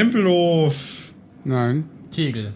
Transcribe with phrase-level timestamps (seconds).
[0.00, 1.12] Tempelhof.
[1.44, 1.84] Nein.
[2.10, 2.54] Tegel.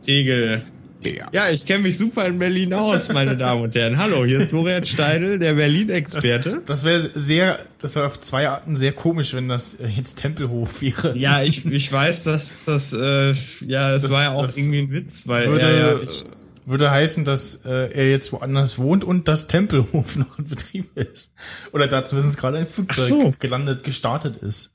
[0.00, 0.62] Tegel.
[1.02, 1.28] Ja.
[1.30, 3.98] Ja, ich kenne mich super in Berlin aus, meine Damen und Herren.
[3.98, 6.62] Hallo, hier ist Florian Steidel, der Berlin-Experte.
[6.64, 10.80] Das wäre sehr, das wäre auf zwei Arten sehr komisch, wenn das äh, jetzt Tempelhof
[10.80, 11.14] wäre.
[11.18, 13.34] Ja, ich, ich weiß, dass das, äh,
[13.66, 16.24] ja, es Das- war ja auch das irgendwie ein Witz, weil würde, er ja nicht,
[16.64, 21.34] würde heißen, dass äh, er jetzt woanders wohnt und das Tempelhof noch in Betrieb ist.
[21.72, 23.30] Oder da zumindest gerade ein Flugzeug so.
[23.40, 24.72] gelandet, gestartet ist.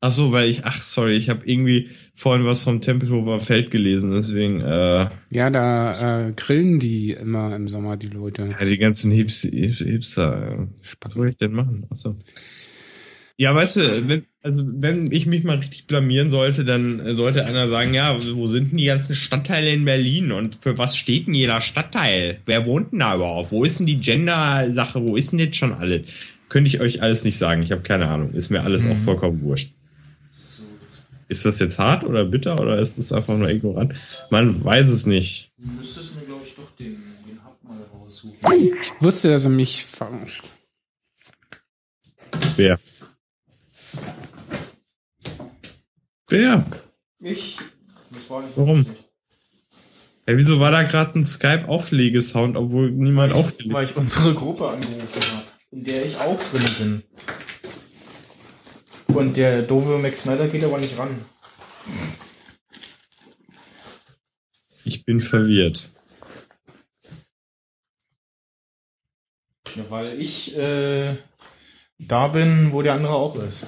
[0.00, 4.12] Ach so, weil ich, ach sorry, ich habe irgendwie vorhin was vom Tempelhofer Feld gelesen,
[4.12, 8.48] deswegen, äh, Ja, da äh, grillen die immer im Sommer, die Leute.
[8.58, 10.66] ja, die ganzen Hips, Hipster, äh,
[11.00, 11.86] was soll ich denn machen?
[11.90, 12.16] Ach so.
[13.38, 17.68] Ja, weißt du, wenn, also wenn ich mich mal richtig blamieren sollte, dann sollte einer
[17.68, 21.34] sagen, ja, wo sind denn die ganzen Stadtteile in Berlin und für was steht denn
[21.34, 22.38] jeder Stadtteil?
[22.46, 23.52] Wer wohnt denn da überhaupt?
[23.52, 25.06] Wo ist denn die Gender-Sache?
[25.06, 26.06] Wo ist denn jetzt schon alles?
[26.48, 27.62] Könnte ich euch alles nicht sagen.
[27.62, 28.32] Ich habe keine Ahnung.
[28.32, 29.72] Ist mir alles auch vollkommen wurscht.
[31.28, 33.94] Ist das jetzt hart oder bitter oder ist das einfach nur ignorant?
[34.30, 35.52] Man weiß es nicht.
[35.58, 38.38] Du müsstest mir, glaube ich, doch den, den Hub mal raussuchen.
[38.80, 40.50] Ich wusste, dass er mich verarscht.
[42.56, 42.78] Wer?
[46.28, 46.64] Wer?
[47.20, 47.58] Ich?
[48.10, 48.86] Das war nicht Warum?
[50.26, 54.34] Hey, wieso war da gerade ein Skype-Auflegesound, obwohl niemand Weil ich, aufgelegt weil ich unsere
[54.34, 57.02] Gruppe angerufen habe, in der ich auch drin bin.
[59.16, 61.24] Und der doofe Max Snyder geht aber nicht ran.
[64.84, 65.90] Ich bin verwirrt.
[69.74, 71.14] Ja, weil ich äh,
[71.98, 73.66] da bin, wo der andere auch ist.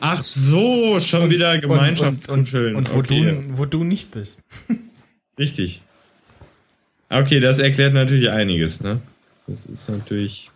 [0.00, 2.76] Ach so, schon wieder Gemeinschaftskuscheln.
[2.76, 4.42] Und, und, und wo, okay, du, wo du nicht bist.
[5.38, 5.82] richtig.
[7.10, 9.00] Okay, das erklärt natürlich einiges, ne?
[9.46, 10.49] Das ist natürlich,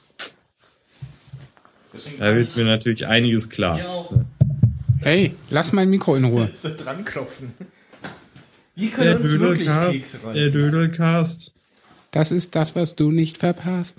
[2.19, 4.09] da wird mir natürlich einiges klar.
[5.01, 6.51] Hey, lass mein Mikro in Ruhe.
[6.55, 7.53] so dran klopfen.
[8.75, 10.51] Wir Der können uns wirklich Dödelcast, Kekse der.
[10.51, 11.55] Dödelcast.
[12.11, 13.99] Das ist das, was du nicht verpasst.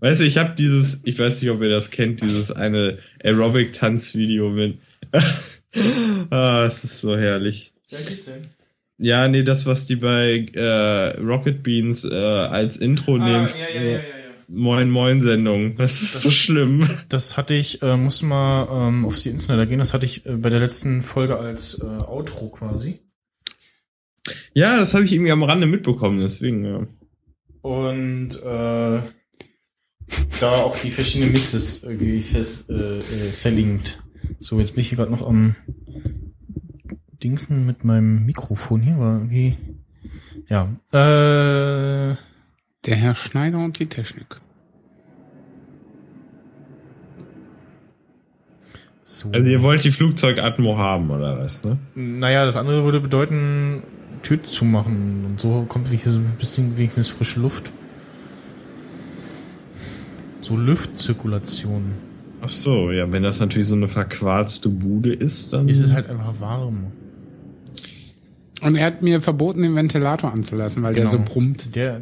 [0.00, 4.50] Weißt du, ich habe dieses, ich weiß nicht, ob ihr das kennt, dieses eine Aerobic-Tanzvideo
[4.50, 4.78] mit.
[6.30, 7.72] ah, es ist so herrlich.
[7.90, 8.42] Welches denn?
[8.98, 13.46] Ja, nee, das, was die bei äh, Rocket Beans äh, als Intro nehmen.
[13.46, 14.15] Ah, ja, ja, ja, ja, ja.
[14.48, 15.74] Moin Moin Sendung.
[15.74, 16.86] Das ist so schlimm.
[17.08, 20.36] Das hatte ich, äh, musste mal ähm, auf die Insider gehen, das hatte ich äh,
[20.36, 23.00] bei der letzten Folge als äh, Outro quasi.
[24.54, 26.86] Ja, das habe ich irgendwie am Rande mitbekommen, deswegen, ja.
[27.62, 29.00] Und äh,
[30.40, 34.02] da auch die verschiedenen Mixes irgendwie fest, äh, äh, verlinkt.
[34.40, 35.56] So, jetzt bin ich hier gerade noch am
[37.22, 39.56] Dingsen mit meinem Mikrofon hier, war irgendwie.
[40.48, 40.76] Ja.
[40.92, 42.16] Äh,
[42.86, 44.40] Der Herr Schneider und die Technik.
[49.04, 49.30] so.
[49.32, 51.78] Also ihr wollt die Flugzeugatmo haben, oder was, ne?
[51.94, 53.82] Naja, das andere würde bedeuten,
[54.22, 55.24] Tür zumachen.
[55.24, 57.72] Und so kommt wenigstens so ein bisschen wenigstens frische Luft.
[60.40, 61.92] So Luftzirkulation.
[62.42, 65.68] Ach so, ja, wenn das natürlich so eine verquarzte Bude ist, dann.
[65.68, 66.92] Ist es halt einfach warm.
[68.62, 71.30] Und er hat mir verboten, den Ventilator anzulassen, weil der so Genau.
[71.30, 71.74] brummt.
[71.76, 72.00] Der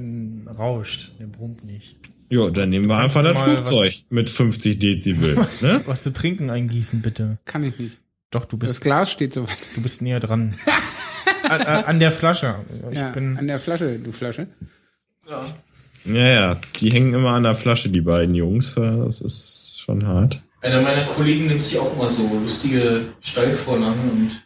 [0.58, 1.96] rauscht, der brummt nicht.
[2.30, 5.82] Ja, dann nehmen wir Kannst einfach das Flugzeug mit 50 Dezibel, Was, ne?
[5.86, 7.38] was zu trinken eingießen, bitte.
[7.44, 7.98] Kann ich nicht.
[8.30, 9.56] Doch, du Das bist, Glas steht so weit.
[9.74, 10.54] du bist näher dran.
[11.48, 12.56] an, an an der Flasche.
[12.90, 13.36] Ich Ja, bin.
[13.36, 14.48] an der Flasche, du Flasche.
[15.26, 18.74] Ja, ja, die hängen immer an der Flasche, die beiden Jungs.
[18.76, 20.40] ja, Das ist schon hart.
[20.60, 24.42] Einer meiner Kollegen nimmt sich auch immer so lustige Steilvorlagen und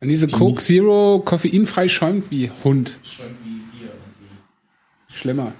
[0.00, 2.98] Und diese Coke Zero koffeinfrei schäumt wie Hund.
[3.04, 3.41] schäumt wie irgendwie.
[5.12, 5.54] Schlimmer.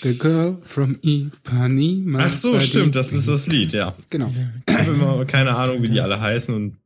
[0.00, 2.20] The Girl from Ipanema.
[2.22, 3.94] Ach so, stimmt, das ist das Lied, ja.
[4.10, 4.26] Genau.
[4.66, 6.76] Ich habe immer keine Ahnung, wie die alle heißen und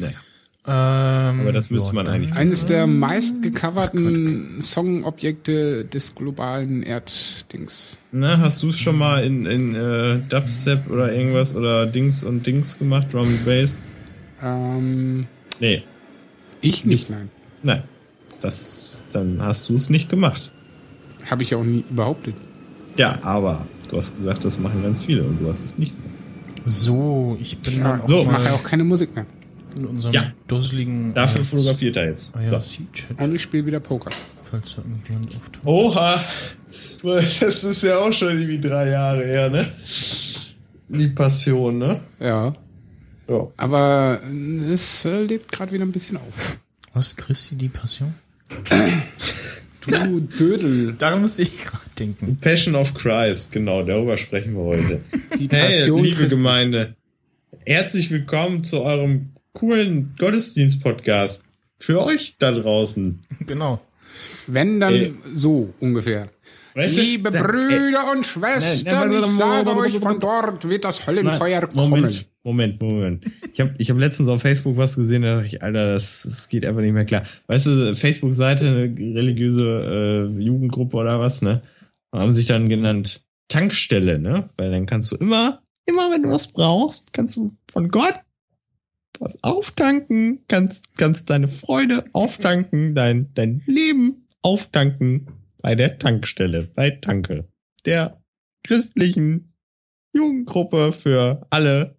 [0.00, 0.16] naja.
[0.68, 7.98] Ähm, Aber das müsste man eigentlich Eines der meist gecoverten Songobjekte des globalen Erddings.
[8.10, 12.46] Na, hast du es schon mal in, in äh, Dubstep oder irgendwas oder Dings und
[12.46, 13.80] Dings gemacht, Drum and Bass?
[14.42, 15.26] Ähm,
[15.60, 15.84] Nee,
[16.60, 17.30] ich nicht, nein.
[17.62, 17.82] nein.
[18.40, 20.52] Das, dann hast du es nicht gemacht.
[21.30, 22.34] Habe ich auch nie behauptet.
[22.98, 26.12] Ja, aber du hast gesagt, das machen ganz viele und du hast es nicht gemacht.
[26.66, 29.26] So, ich bin Ja, so, ich mache ja auch keine Musik mehr.
[29.76, 30.32] In unserem Ja.
[30.48, 32.32] dusseligen Dafür äh, fotografiert er jetzt.
[32.32, 32.38] So.
[32.56, 34.10] IRC-Chat, Und ich spiele wieder Poker.
[34.50, 35.66] falls da irgendjemand auftaucht.
[35.66, 36.24] Oha!
[37.40, 39.68] Das ist ja auch schon irgendwie drei Jahre her, ne?
[40.88, 42.00] Die Passion, ne?
[42.18, 42.54] Ja.
[43.28, 43.46] Ja.
[43.56, 46.58] Aber äh, es äh, lebt gerade wieder ein bisschen auf.
[46.94, 48.14] Was, Christi, die Passion?
[49.86, 50.94] Du Dödel.
[50.94, 52.38] Daran musste ich gerade denken.
[52.40, 54.98] Passion of Christ, genau, darüber sprechen wir heute.
[55.38, 56.36] Die Hey, Passion liebe Christi.
[56.36, 56.94] Gemeinde,
[57.64, 61.42] herzlich willkommen zu eurem coolen Gottesdienst-Podcast.
[61.78, 63.20] Für euch da draußen.
[63.46, 63.80] Genau.
[64.46, 65.12] Wenn dann Äh.
[65.34, 66.28] so ungefähr.
[66.74, 70.84] Weißt du, Liebe da- Brüder und Schwestern, Nein, ich sage nein, euch, von dort wird
[70.84, 71.90] das Höllenfeuer Nein, kommen.
[71.90, 73.24] Moment, Moment, Moment.
[73.52, 76.48] Ich habe ich hab letztens auf Facebook was gesehen, da dachte ich, Alter, das, das
[76.50, 77.22] geht einfach nicht mehr klar.
[77.46, 81.62] Weißt du, Facebook-Seite, eine religiöse äh, Jugendgruppe oder was, ne?
[82.12, 84.50] Haben sich dann genannt Tankstelle, ne?
[84.58, 88.14] Weil dann kannst du immer, immer wenn du was brauchst, kannst du von Gott
[89.20, 95.28] was auftanken, kannst, kannst deine Freude auftanken, dein, dein Leben auftanken
[95.62, 97.48] bei der Tankstelle, bei Tanke.
[97.84, 98.22] Der
[98.62, 99.54] christlichen
[100.14, 101.98] Jugendgruppe für alle,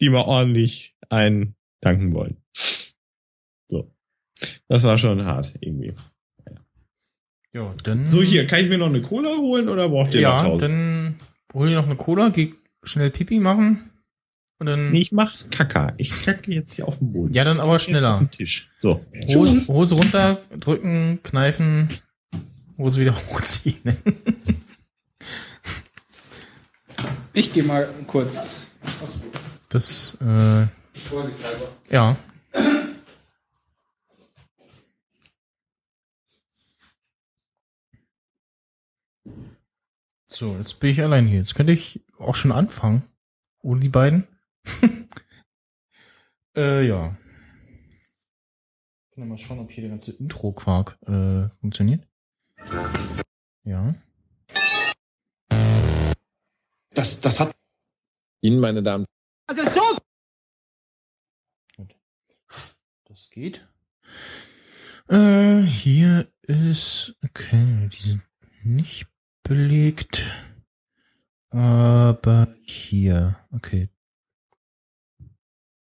[0.00, 2.36] die mal ordentlich eintanken wollen.
[3.70, 3.94] So.
[4.68, 5.94] Das war schon hart, irgendwie.
[7.52, 8.08] Ja, dann.
[8.08, 11.18] So, hier, kann ich mir noch eine Cola holen oder braucht ihr noch Ja, dann
[11.54, 12.52] hol dir noch eine Cola, geh
[12.82, 13.90] schnell Pipi machen.
[14.58, 14.90] Und dann.
[14.90, 15.92] Nee, ich mach Kaka.
[15.98, 17.32] Ich kacke jetzt hier auf den Boden.
[17.34, 18.18] Ja, dann aber Jetzt auf schneller.
[18.18, 18.70] den Tisch.
[18.78, 19.04] So.
[19.28, 21.88] Hose, Hose runter, drücken, kneifen,
[22.78, 23.80] Hose wieder hochziehen.
[27.34, 28.70] Ich gehe mal kurz.
[29.68, 30.66] Das, äh,
[31.10, 31.68] Vorsichtshalber.
[31.90, 32.16] ja.
[40.28, 41.38] So, jetzt bin ich allein hier.
[41.38, 43.02] Jetzt könnte ich auch schon anfangen.
[43.62, 44.26] Ohne die beiden.
[46.56, 47.16] äh, ja.
[49.10, 52.06] Können wir mal schauen, ob hier der ganze Intro-Quark äh, funktioniert.
[53.64, 53.94] Ja.
[56.90, 57.54] Das, das hat
[58.42, 59.06] Ihnen, meine Damen
[63.04, 63.66] Das geht.
[65.08, 68.22] Äh, hier ist, okay, die sind
[68.62, 69.06] nicht
[69.42, 70.30] belegt.
[71.48, 73.88] Aber hier, okay.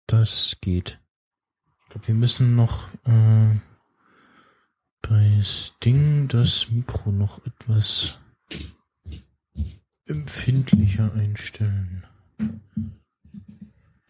[0.08, 0.99] Das geht.
[1.82, 3.60] Ich glaube, wir müssen noch äh,
[5.02, 8.19] bei Sting das Mikro noch etwas
[10.06, 12.06] empfindlicher einstellen.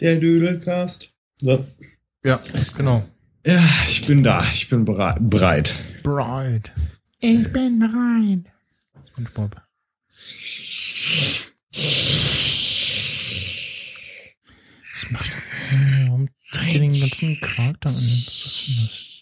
[0.01, 1.13] Der Dödelcast.
[1.39, 1.67] So.
[2.23, 2.41] Ja,
[2.77, 3.09] genau.
[3.45, 4.45] Ja, ich bin da.
[4.55, 5.19] Ich bin bereit.
[5.19, 5.85] breit.
[6.05, 6.71] Bride.
[7.19, 8.45] Ich bin bereit.
[9.09, 9.61] SpongeBob.
[14.93, 15.48] Was macht er?
[15.71, 17.95] Warum tut er den ganzen Quark da an?
[17.95, 19.15] Was ist denn das?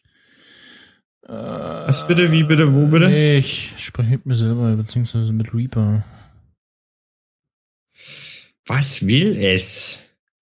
[1.28, 3.14] Äh, Was bitte, wie bitte, wo bitte?
[3.14, 6.04] Ich spreche mit mir selber, beziehungsweise mit Reaper.
[8.66, 9.98] Was will es?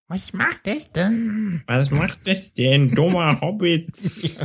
[0.08, 1.62] Was macht es denn?
[1.66, 4.36] Was macht das denn, dummer Hobbits?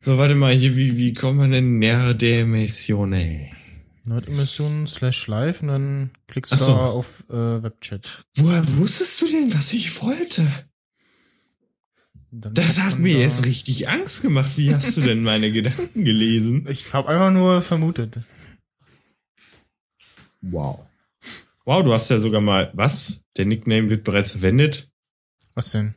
[0.00, 3.52] So, warte mal, hier, wie, wie kommt man denn näher der Mission, ey?
[4.04, 6.72] Nordimmersion slash live und dann klickst du so.
[6.74, 8.24] da auf äh, Webchat.
[8.36, 10.46] Woher wusstest du denn, was ich wollte?
[12.32, 14.56] Dann Das hat mir da- jetzt richtig Angst gemacht.
[14.56, 16.66] Wie hast du denn meine Gedanken gelesen?
[16.68, 18.18] Ich habe einfach nur vermutet.
[20.40, 20.80] Wow.
[21.64, 23.24] Wow, du hast ja sogar mal, was?
[23.36, 24.90] Der Nickname wird bereits verwendet?
[25.54, 25.94] Was denn?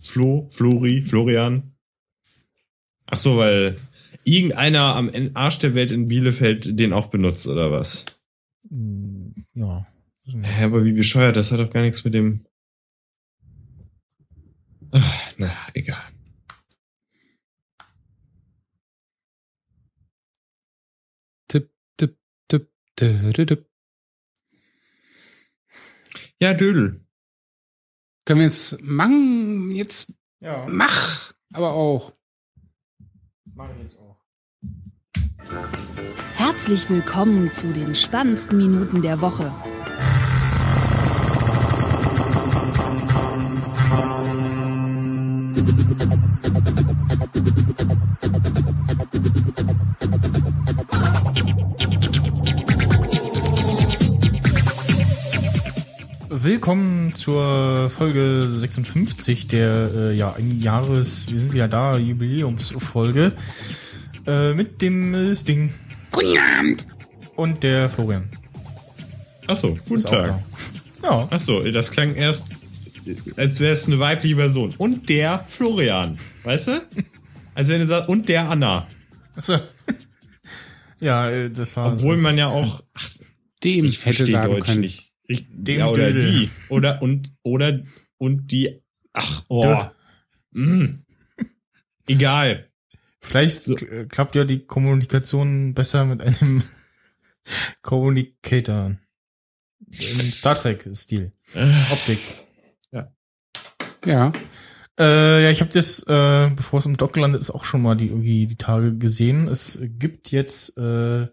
[0.00, 1.72] Flo, Flori, Florian.
[3.06, 3.80] Ach so, weil
[4.24, 8.04] irgendeiner am Arsch der Welt in Bielefeld den auch benutzt, oder was?
[8.68, 9.86] Hm, Ja.
[10.26, 12.46] Hä, aber wie bescheuert, das hat doch gar nichts mit dem.
[14.90, 16.02] Ach, na, egal.
[21.48, 22.16] Tipp, tipp,
[22.48, 23.66] tipp, tipp.
[26.40, 27.00] Ja, Dödel.
[28.24, 29.70] Können wir jetzt machen?
[29.72, 31.32] Jetzt Ja, mach!
[31.52, 32.12] Aber auch.
[33.44, 34.03] mache ich jetzt auch.
[36.36, 39.52] Herzlich willkommen zu den spannendsten Minuten der Woche.
[56.28, 63.32] Willkommen zur Folge 56 der äh, ja Jahres, wir sind wieder da, Jubiläumsfolge
[64.26, 65.72] äh, mit dem äh, Sting.
[66.12, 66.86] Guten Abend.
[67.36, 68.28] Und der Florian.
[69.46, 70.40] Ach so, guten ist Tag.
[71.02, 71.08] da.
[71.08, 72.46] Ja, Ach so, das klang erst,
[73.36, 74.74] als wäre es eine weibliche Person.
[74.78, 76.72] Und der Florian, weißt du?
[77.54, 78.86] Als wenn du sagst, und der Anna.
[79.36, 79.58] Achso.
[81.00, 81.92] ja, äh, das war.
[81.92, 83.10] Obwohl man ja auch, ach,
[83.62, 84.80] Dem ich hätte sagen Deutsch können.
[84.80, 85.12] nicht.
[85.26, 86.30] Ich, Dem ja, oder Dödel.
[86.30, 86.50] die.
[86.68, 87.80] Oder, und, oder,
[88.18, 88.80] und die,
[89.12, 89.84] ach, oh.
[90.52, 91.00] Mm.
[92.06, 92.68] Egal.
[93.24, 93.74] Vielleicht So.
[93.74, 96.62] k- klappt ja die Kommunikation besser mit einem
[97.82, 98.96] Communicator.
[99.86, 101.32] Im Star Trek-Stil.
[101.54, 102.18] Äh, Optik.
[104.06, 104.32] Ja.
[104.98, 107.96] Äh, ja, ich habe das, äh, bevor es im Dock landet, ist auch schon mal
[107.96, 109.48] die irgendwie die Tage gesehen.
[109.48, 111.26] Es gibt jetzt äh,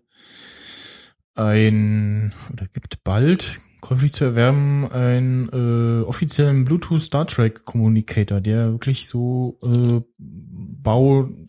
[1.36, 8.72] ein oder gibt bald käuflich zu erwerben einen äh, offiziellen Bluetooth Star Trek Communicator, der
[8.72, 10.02] wirklich so äh,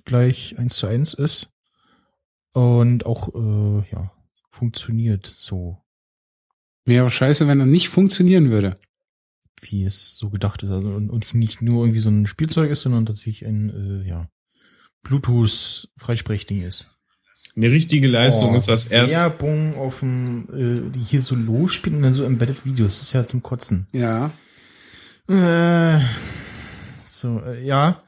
[0.05, 1.49] baugleich eins zu eins ist
[2.53, 4.13] und auch äh, ja
[4.51, 5.79] funktioniert so
[6.85, 8.77] Wäre scheiße, wenn er nicht funktionieren würde.
[9.61, 10.71] wie es so gedacht ist.
[10.71, 14.29] Also und, und nicht nur irgendwie so ein Spielzeug ist, sondern tatsächlich ein äh, ja,
[15.05, 16.91] Bluetooth-Freisprechding ist.
[17.55, 19.15] Eine richtige Leistung Oh, ist das erst.
[19.15, 22.99] Werbung auf dem, äh, die hier so losspielen und dann so Embedded Videos.
[22.99, 23.87] Das ist ja zum Kotzen.
[23.93, 24.33] Ja.
[25.29, 26.01] Äh,
[27.05, 28.03] so, äh, ja.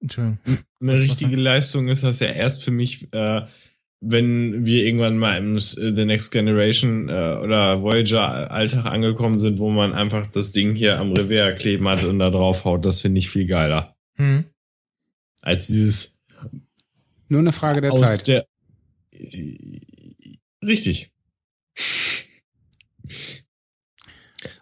[0.00, 0.38] Entschuldigung.
[0.80, 1.36] Eine Was richtige?
[1.36, 3.42] Leistung ist das ja erst für mich, äh,
[4.00, 7.12] wenn wir irgendwann mal im S- The Next Generation äh,
[7.42, 12.04] oder Voyager Alltag angekommen sind, wo man einfach das Ding hier am Revers kleben hat
[12.04, 12.86] und da drauf haut.
[12.86, 13.96] Das finde ich viel geiler.
[14.14, 14.44] Hm.
[15.42, 16.18] Als dieses
[17.28, 18.28] Nur eine Frage der aus Zeit.
[18.28, 18.46] der.
[20.64, 21.10] Richtig.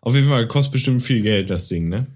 [0.00, 2.07] Auf jeden Fall kostet bestimmt viel Geld, das Ding, ne?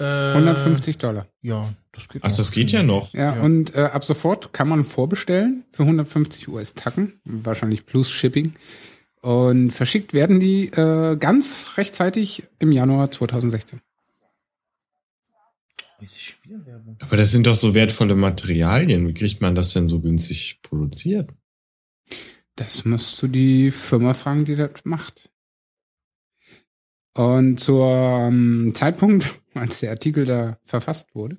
[0.00, 1.26] Äh, 150 Dollar.
[1.42, 3.14] Ja, das geht Ach, das geht ja noch.
[3.14, 3.42] Ja, Ja.
[3.42, 8.54] und äh, ab sofort kann man vorbestellen für 150 US-Tacken, wahrscheinlich plus Shipping.
[9.22, 13.80] Und verschickt werden die äh, ganz rechtzeitig im Januar 2016.
[16.00, 16.96] Ist schon wieder Werbung?
[17.00, 19.08] Aber das sind doch so wertvolle Materialien.
[19.08, 21.34] Wie kriegt man das denn so günstig produziert?
[22.54, 25.30] Das musst du die Firma fragen, die das macht.
[27.14, 31.38] Und zur ähm, Zeitpunkt, als der Artikel da verfasst wurde,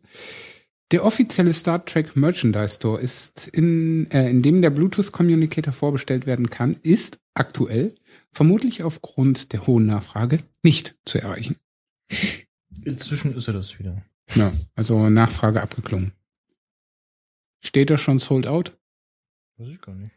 [0.91, 6.25] der offizielle Star Trek Merchandise Store ist in, äh, in dem der Bluetooth Communicator vorbestellt
[6.25, 7.95] werden kann, ist aktuell
[8.31, 11.57] vermutlich aufgrund der hohen Nachfrage nicht zu erreichen.
[12.83, 14.01] Inzwischen ist er das wieder.
[14.35, 16.13] Ja, also Nachfrage abgeklungen.
[17.63, 18.77] Steht da schon sold out?
[19.57, 20.11] Weiß ich gar nicht.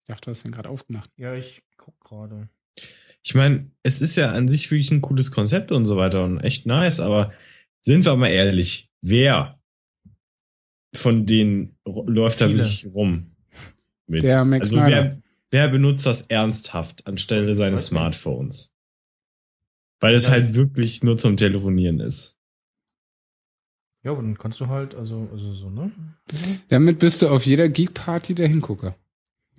[0.00, 1.10] Ich dachte, du hast den gerade aufgemacht.
[1.16, 2.48] Ja, ich guck gerade.
[3.26, 6.38] Ich meine, es ist ja an sich wirklich ein cooles Konzept und so weiter und
[6.38, 7.32] echt nice, aber
[7.82, 9.58] sind wir mal ehrlich, wer
[10.94, 12.58] von denen läuft da Viele.
[12.58, 13.32] wirklich rum?
[14.06, 14.22] Mit?
[14.22, 17.86] Der Max also wer, wer benutzt das ernsthaft anstelle seines.
[17.86, 18.72] Smartphones?
[19.98, 22.38] Weil es Das- halt wirklich nur zum Telefonieren ist.
[24.04, 25.90] Ja, aber dann kannst du halt, also, also so, ne?
[26.68, 28.94] Damit bist du auf jeder Geek-Party der Hingucker.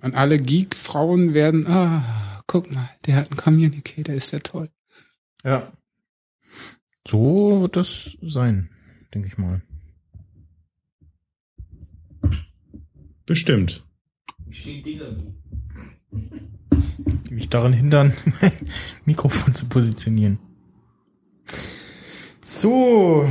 [0.00, 4.68] Und alle Geek-Frauen werden, ah, guck mal, der hat einen Communicator, ist der toll.
[5.44, 5.72] Ja.
[7.06, 8.70] So wird das sein,
[9.14, 9.62] denke ich mal.
[13.24, 13.84] Bestimmt.
[14.46, 15.00] Die
[17.30, 18.52] mich daran hindern, mein
[19.04, 20.38] Mikrofon zu positionieren.
[22.42, 23.30] So.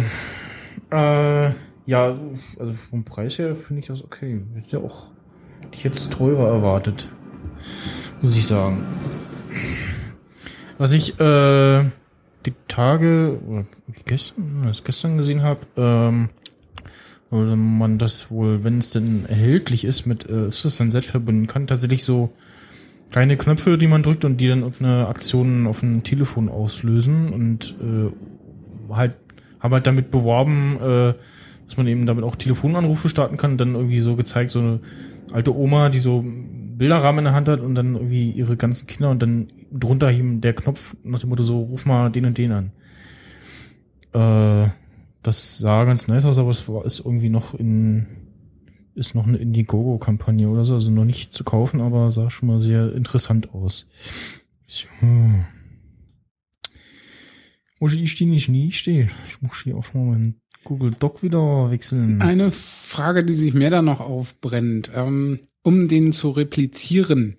[0.92, 1.52] Äh,
[1.86, 2.20] ja,
[2.60, 4.42] also vom Preis her finde ich das okay.
[4.56, 5.12] Ist ja auch
[5.62, 7.10] hätte ich jetzt teurer erwartet.
[8.22, 8.84] Muss ich sagen.
[10.78, 11.84] Was ich äh,
[12.46, 13.66] die Tage oder
[14.06, 16.30] gestern, das gestern gesehen habe, ähm,
[17.30, 21.68] oder man das wohl, wenn es denn erhältlich ist, mit äh, System Set verbinden kann,
[21.68, 22.32] tatsächlich so
[23.12, 27.76] kleine Knöpfe, die man drückt und die dann irgendeine Aktion auf dem Telefon auslösen und
[27.82, 29.16] äh, halt
[29.60, 31.14] haben halt damit beworben, äh,
[31.68, 33.58] dass man eben damit auch Telefonanrufe starten kann.
[33.58, 34.80] Dann irgendwie so gezeigt, so eine
[35.34, 36.24] alte Oma, die so
[36.78, 40.42] Bilderrahmen in der Hand hat und dann irgendwie ihre ganzen Kinder und dann drunter eben
[40.42, 42.72] der Knopf nach dem Motto so, ruf mal den und den an.
[44.14, 44.70] Äh,
[45.24, 48.06] das sah ganz nice aus, aber es war, ist irgendwie noch in,
[48.96, 52.60] ist noch eine Indiegogo-Kampagne oder so, also noch nicht zu kaufen, aber sah schon mal
[52.60, 53.88] sehr interessant aus.
[54.68, 54.88] So.
[57.80, 59.12] Muss ich stehen, nicht nie stehen.
[59.28, 62.22] Ich muss hier auch mal meinen Google Doc wieder wechseln.
[62.22, 67.36] Eine Frage, die sich mir da noch aufbrennt, ähm, um den zu replizieren,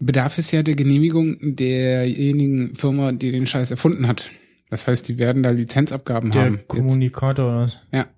[0.00, 4.28] bedarf es ja der Genehmigung derjenigen Firma, die den Scheiß erfunden hat.
[4.68, 6.60] Das heißt, die werden da Lizenzabgaben Der haben.
[6.66, 7.80] Kommunikator oder was?
[7.92, 8.08] Ja.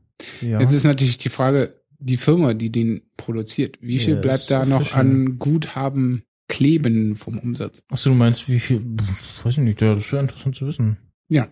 [0.40, 0.60] Ja.
[0.60, 4.64] jetzt ist natürlich die Frage, die Firma, die den produziert, wie viel Ja, bleibt da
[4.64, 5.00] noch official.
[5.00, 7.82] an Guthaben kleben vom Umsatz?
[7.90, 8.82] Achso, du meinst, wie viel?
[9.44, 10.96] Weiß ich nicht, das wäre interessant zu wissen.
[11.28, 11.48] Ja,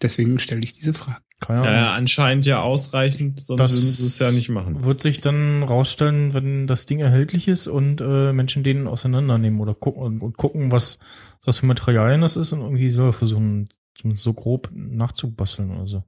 [0.00, 1.20] deswegen stelle ich diese Frage.
[1.40, 1.72] Keine Ahnung.
[1.72, 4.84] Ja, anscheinend ja ausreichend, sonst Das würden sie es ja nicht machen.
[4.84, 9.74] Wird sich dann rausstellen, wenn das Ding erhältlich ist und äh, Menschen den auseinandernehmen oder
[9.74, 10.98] gucken und, und gucken, was
[11.44, 16.04] was für Materialien das ist und irgendwie so versuchen, zumindest so grob nachzubasteln oder so.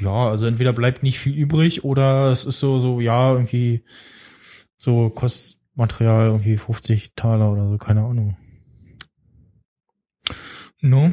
[0.00, 3.84] ja, also entweder bleibt nicht viel übrig oder es ist so, so, ja, irgendwie
[4.76, 8.36] so Kostmaterial irgendwie 50 Taler oder so, keine Ahnung.
[10.80, 11.12] No?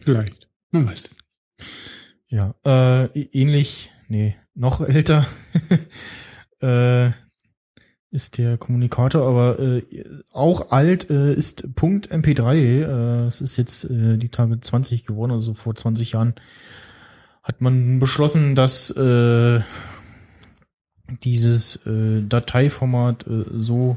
[0.00, 0.48] Vielleicht.
[0.70, 1.19] Man weiß es.
[2.28, 5.26] Ja, äh, ähnlich, nee, noch älter
[6.62, 7.10] äh,
[8.12, 9.82] ist der Kommunikator, aber äh,
[10.32, 12.54] auch alt äh, ist Punkt MP3.
[12.54, 16.34] Äh, es ist jetzt äh, die Tage 20 geworden, also vor 20 Jahren
[17.42, 19.60] hat man beschlossen, dass äh,
[21.22, 23.96] dieses äh, Dateiformat äh, so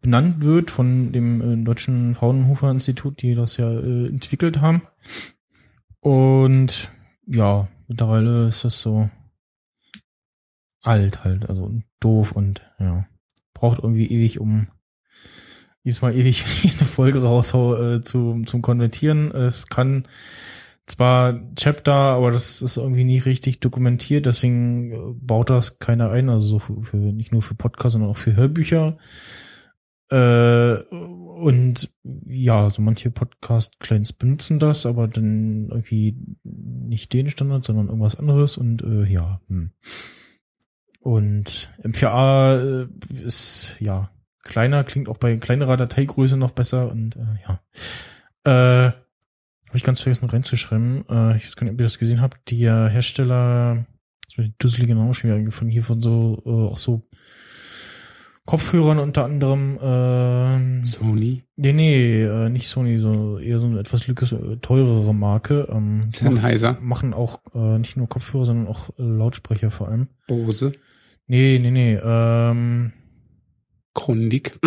[0.00, 4.82] benannt wird von dem äh, deutschen Fraunhofer Institut, die das ja äh, entwickelt haben.
[6.02, 6.90] Und
[7.26, 9.08] ja, mittlerweile ist das so
[10.82, 13.06] alt halt, also doof und ja,
[13.54, 14.66] braucht irgendwie ewig, um
[15.84, 19.30] diesmal ewig eine Folge raushau äh, zu, zum Konvertieren.
[19.30, 20.08] Es kann
[20.86, 26.28] zwar Chapter, aber das ist irgendwie nicht richtig dokumentiert, deswegen äh, baut das keiner ein,
[26.28, 28.98] also so für, für nicht nur für Podcasts, sondern auch für Hörbücher.
[30.10, 31.92] Äh, und
[32.26, 38.56] ja, so manche Podcast-Clients benutzen das, aber dann irgendwie nicht den Standard, sondern irgendwas anderes
[38.56, 39.40] und äh, ja.
[39.48, 39.72] Hm.
[41.00, 44.10] Und M4A äh, ist ja
[44.42, 47.60] kleiner, klingt auch bei kleinerer Dateigröße noch besser und äh, ja.
[48.44, 48.92] Äh,
[49.72, 51.04] habe ich ganz vergessen reinzuschreiben.
[51.08, 52.50] Äh, ich weiß gar nicht, ob ihr das gesehen habt.
[52.50, 53.86] Der Hersteller,
[54.26, 57.08] das mir die dusselige Name schon wieder angefangen, hier von so, äh, auch so
[58.44, 61.44] Kopfhörern unter anderem, äh, Sony.
[61.56, 65.68] nee, nee, äh, nicht Sony, so eher so eine etwas lückes, äh, teurere Marke.
[65.70, 66.76] Ähm, Sennheiser.
[66.80, 70.08] machen auch äh, nicht nur Kopfhörer, sondern auch äh, Lautsprecher vor allem.
[70.26, 70.72] Bose.
[71.28, 72.92] Nee, nee, nee, ähm,
[73.94, 74.58] Grundig.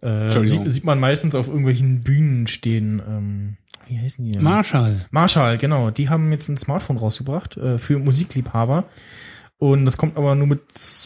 [0.00, 3.02] äh, sieht, sieht man meistens auf irgendwelchen Bühnen stehen.
[3.06, 4.42] Ähm, wie heißen die denn?
[4.42, 5.04] Marshall.
[5.10, 5.90] Marshall, genau.
[5.90, 8.86] Die haben jetzt ein Smartphone rausgebracht äh, für Musikliebhaber.
[9.58, 10.60] Und das kommt aber nur mit,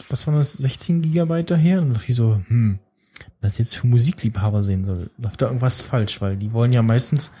[0.09, 1.81] was war das, 16 Gigabyte daher?
[1.81, 2.79] Und ich so, hm,
[3.39, 7.31] das jetzt für Musikliebhaber sehen soll, läuft da irgendwas falsch, weil die wollen ja meistens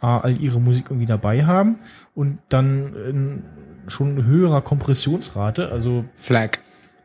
[0.00, 1.78] A, all ihre Musik irgendwie dabei haben
[2.14, 3.42] und dann in
[3.88, 6.58] schon höherer Kompressionsrate, also Flag.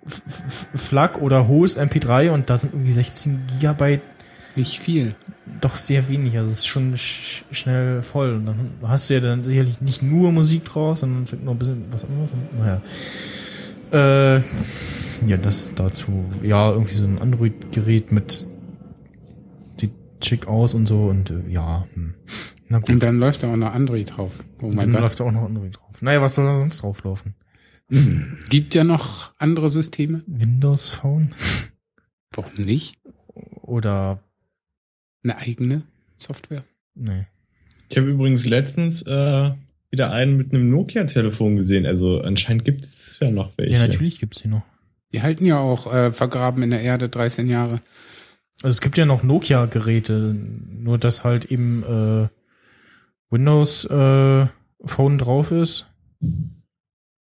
[0.05, 4.01] F- F- FLAC oder hohes MP3 und da sind irgendwie 16 Gigabyte
[4.57, 5.15] Nicht viel.
[5.61, 6.37] doch sehr wenig.
[6.37, 8.33] Also es ist schon sch schnell voll.
[8.35, 11.59] Und dann hast du ja dann sicherlich nicht nur Musik draus, sondern vielleicht noch ein
[11.59, 12.31] bisschen was anderes.
[12.33, 12.81] Und, naja.
[13.93, 14.37] Äh,
[15.27, 16.25] ja, das dazu.
[16.41, 18.47] Ja, irgendwie so ein Android-Gerät mit
[19.79, 21.87] sieht schick aus und so und äh, ja.
[21.93, 22.15] Hm.
[22.69, 22.89] Na gut.
[22.89, 24.43] Und dann läuft da auch noch Android drauf.
[24.61, 25.01] Oh mein dann Gott.
[25.01, 26.01] läuft da auch noch Android drauf.
[26.01, 27.35] Naja, was soll da sonst drauflaufen?
[28.49, 30.23] Gibt ja noch andere Systeme.
[30.25, 31.35] Windows Phone?
[32.31, 32.97] Warum nicht?
[33.61, 34.23] Oder
[35.23, 35.83] Eine eigene
[36.17, 36.63] Software.
[36.95, 37.27] nee.
[37.89, 39.51] Ich habe übrigens letztens äh,
[39.93, 41.85] wieder einen mit einem Nokia-Telefon gesehen.
[41.85, 43.73] Also anscheinend gibt es ja noch welche.
[43.73, 44.63] Ja, natürlich gibt's die noch.
[45.13, 47.79] Die halten ja auch äh, vergraben in der Erde 13 Jahre.
[48.63, 52.27] Also es gibt ja noch Nokia-Geräte, nur dass halt eben äh,
[53.29, 54.47] Windows äh,
[54.83, 55.85] Phone drauf ist.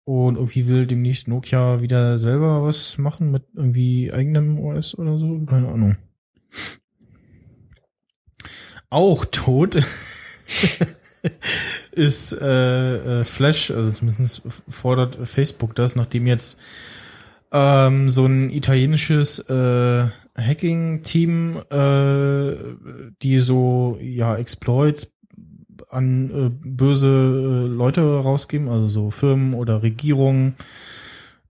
[0.03, 5.39] Und irgendwie will demnächst Nokia wieder selber was machen mit irgendwie eigenem OS oder so.
[5.45, 5.95] Keine Ahnung.
[8.89, 9.81] Auch tot
[11.91, 16.59] ist äh, äh, Flash, also zumindest fordert Facebook das, nachdem jetzt
[17.51, 22.55] ähm, so ein italienisches äh, Hacking-Team, äh,
[23.21, 25.11] die so ja Exploits
[25.89, 30.55] an äh, böse äh, Leute rausgeben, also so Firmen oder Regierungen,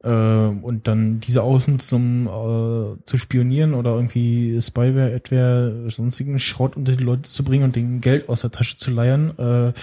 [0.04, 6.78] äh, und dann diese ausnutzen, um äh, zu spionieren oder irgendwie Spyware, etwa sonstigen Schrott
[6.78, 9.38] unter die Leute zu bringen und denen Geld aus der Tasche zu leiern.
[9.38, 9.74] Äh,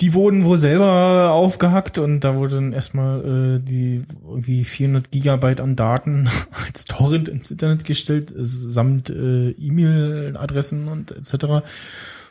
[0.00, 5.60] die wurden wohl selber aufgehackt und da wurde dann erstmal äh, die irgendwie 400 Gigabyte
[5.60, 6.28] an Daten
[6.66, 11.66] als Torrent ins Internet gestellt, äh, samt äh, E-Mail-Adressen und etc.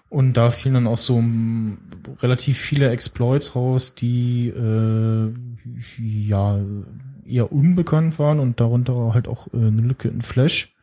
[0.10, 1.80] Und da fielen dann auch so m,
[2.21, 5.34] relativ viele Exploits raus, die äh,
[5.97, 6.60] ja
[7.28, 10.74] eher unbekannt waren und darunter halt auch äh, eine Lücke in Flash.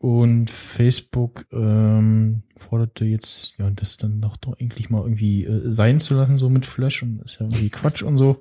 [0.00, 6.00] Und Facebook ähm, forderte jetzt, ja, das dann doch doch eigentlich mal irgendwie äh, sein
[6.00, 8.40] zu lassen, so mit Flash und ist ja irgendwie Quatsch und so.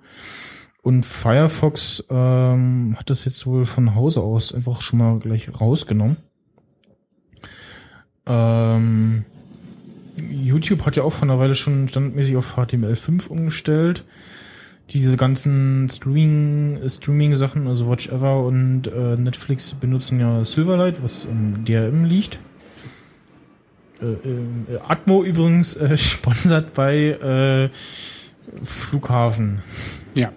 [0.82, 6.16] Und Firefox ähm, hat das jetzt wohl von Hause aus einfach schon mal gleich rausgenommen.
[8.26, 9.26] Ähm,
[10.16, 14.06] YouTube hat ja auch von einer Weile schon standardmäßig auf HTML5 umgestellt.
[14.92, 21.64] Diese ganzen Streaming, Streaming-Sachen, also Watch Ever und äh, Netflix benutzen ja Silverlight, was im
[21.64, 22.40] DRM liegt.
[24.02, 24.06] Äh,
[24.74, 27.70] äh, Atmo übrigens äh, sponsert bei äh,
[28.64, 29.62] Flughafen.
[30.16, 30.32] Ja,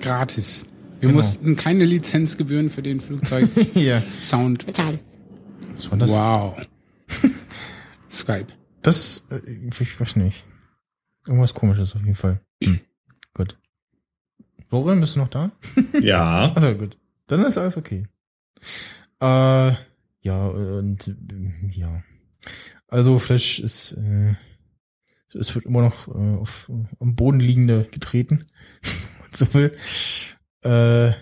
[0.00, 0.66] gratis.
[1.00, 1.18] Wir Genau.
[1.18, 3.74] mussten keine Lizenzgebühren für den Flugzeug-Sound
[4.62, 4.66] ja.
[4.66, 4.98] bezahlen.
[5.74, 6.10] Was war das?
[6.10, 6.66] Wow.
[8.10, 8.46] Skype.
[8.82, 10.46] Das, äh, ich weiß nicht.
[11.26, 12.40] Irgendwas komisches auf jeden Fall.
[12.62, 12.80] Hm.
[13.34, 13.56] Gut.
[14.68, 15.50] Florian, bist du noch da?
[16.00, 16.52] Ja.
[16.54, 16.98] Also gut.
[17.26, 18.06] Dann ist alles okay.
[19.20, 19.72] Äh,
[20.20, 21.14] ja, und
[21.70, 22.02] ja.
[22.88, 24.34] Also Flash ist, äh,
[25.32, 28.46] es wird immer noch äh, auf am Boden liegende getreten.
[29.32, 29.76] so will.
[30.62, 31.12] Äh,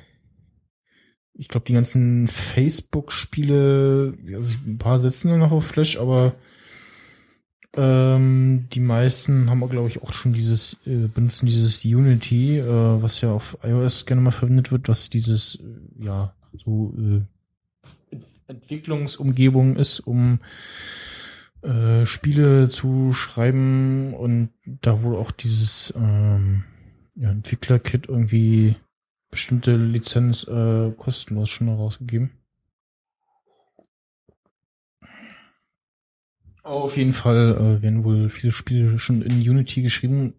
[1.35, 6.35] ich glaube, die ganzen Facebook-Spiele, also ein paar setzen nur noch auf Flash, aber
[7.75, 13.21] ähm, die meisten haben, glaube ich, auch schon dieses, äh, benutzen dieses Unity, äh, was
[13.21, 17.23] ja auf iOS gerne mal verwendet wird, was dieses, äh, ja, so äh,
[18.11, 20.41] Ent- Entwicklungsumgebung ist, um
[21.63, 26.65] äh, Spiele zu schreiben und da wohl auch dieses ähm,
[27.15, 28.77] ja, Entwickler-Kit irgendwie
[29.31, 32.31] bestimmte Lizenz äh, kostenlos schon rausgegeben.
[36.63, 40.35] Auf jeden Fall äh, werden wohl viele Spiele schon in Unity geschrieben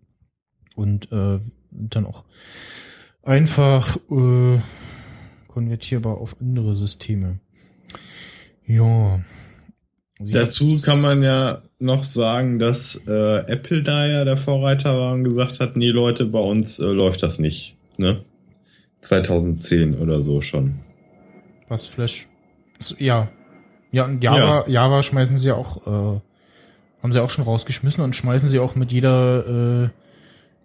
[0.75, 1.39] und äh,
[1.71, 2.23] dann auch
[3.23, 4.59] einfach äh,
[5.47, 7.39] konvertierbar auf andere Systeme.
[8.65, 9.19] Ja.
[10.19, 15.13] Sie Dazu kann man ja noch sagen, dass äh, Apple da ja der Vorreiter war
[15.13, 17.75] und gesagt hat, nee Leute, bei uns äh, läuft das nicht.
[17.97, 18.23] Ne?
[19.01, 20.79] 2010 oder so schon.
[21.67, 22.27] Was Flash?
[22.79, 23.29] So, ja.
[23.93, 26.19] Ja, und Java, Java schmeißen sie auch, äh,
[27.01, 29.89] haben sie auch schon rausgeschmissen und schmeißen sie auch mit jeder äh,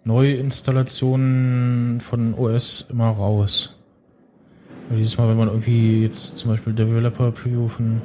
[0.03, 3.75] Neuinstallation von OS immer raus.
[4.89, 8.01] Weil Jedes Mal, wenn man irgendwie jetzt zum Beispiel Developer Preview von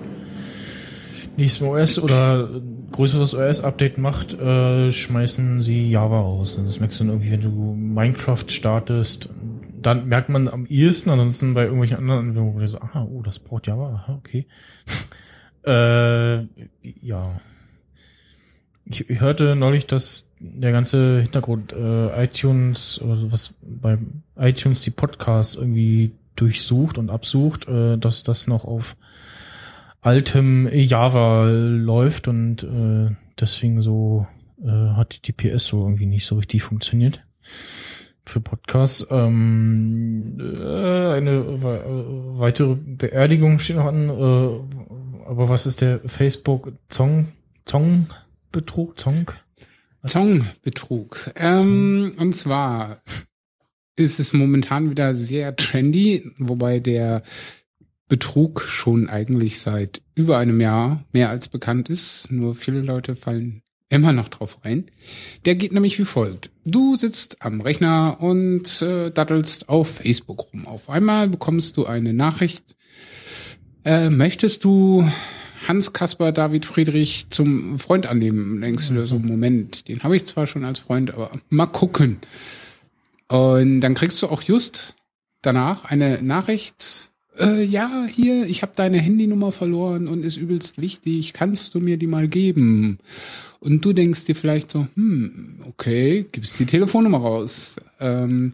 [1.38, 2.60] nächstem OS oder
[2.92, 6.56] größeres OS-Update macht, äh, schmeißen sie Java raus.
[6.56, 9.30] Und das merkst du dann irgendwie, wenn du Minecraft startest,
[9.84, 13.66] dann merkt man am ehesten, ansonsten bei irgendwelchen anderen Anwendungen, so, aha, oh, das braucht
[13.66, 14.46] Java, aha, okay.
[15.66, 16.44] äh,
[17.06, 17.40] ja.
[18.86, 23.98] Ich, ich hörte neulich, dass der ganze Hintergrund äh, iTunes oder sowas bei
[24.36, 28.96] iTunes die Podcasts irgendwie durchsucht und absucht, äh, dass das noch auf
[30.00, 34.26] altem Java läuft und äh, deswegen so
[34.62, 37.24] äh, HTTPS so irgendwie nicht so richtig funktioniert
[38.26, 39.06] für Podcasts.
[39.10, 44.08] Ähm, äh, eine we äh, weitere Beerdigung steht noch an.
[44.08, 47.28] Äh, aber was ist der Facebook Zong
[47.64, 48.06] Zong
[48.52, 49.30] Betrug Zong?
[50.02, 50.12] Was?
[50.12, 51.30] Zongbetrug.
[51.36, 53.00] Ähm, und zwar
[53.96, 57.22] ist es momentan wieder sehr trendy, wobei der
[58.06, 62.30] Betrug schon eigentlich seit über einem Jahr mehr als bekannt ist.
[62.30, 64.86] Nur viele Leute fallen immer noch drauf rein.
[65.44, 66.50] Der geht nämlich wie folgt.
[66.64, 70.66] Du sitzt am Rechner und äh, dattelst auf Facebook rum.
[70.66, 72.76] Auf einmal bekommst du eine Nachricht.
[73.84, 75.06] Äh, möchtest du
[75.68, 78.60] Hans Kasper David Friedrich zum Freund annehmen?
[78.60, 82.18] Denkst du so, Moment, den habe ich zwar schon als Freund, aber mal gucken.
[83.28, 84.94] Und dann kriegst du auch just
[85.42, 87.10] danach eine Nachricht.
[87.38, 91.32] Äh, ja, hier, ich habe deine Handynummer verloren und ist übelst wichtig.
[91.32, 92.98] Kannst du mir die mal geben?
[93.60, 97.76] Und du denkst dir vielleicht so, hm, okay, gibst die Telefonnummer raus.
[97.98, 98.52] Ähm,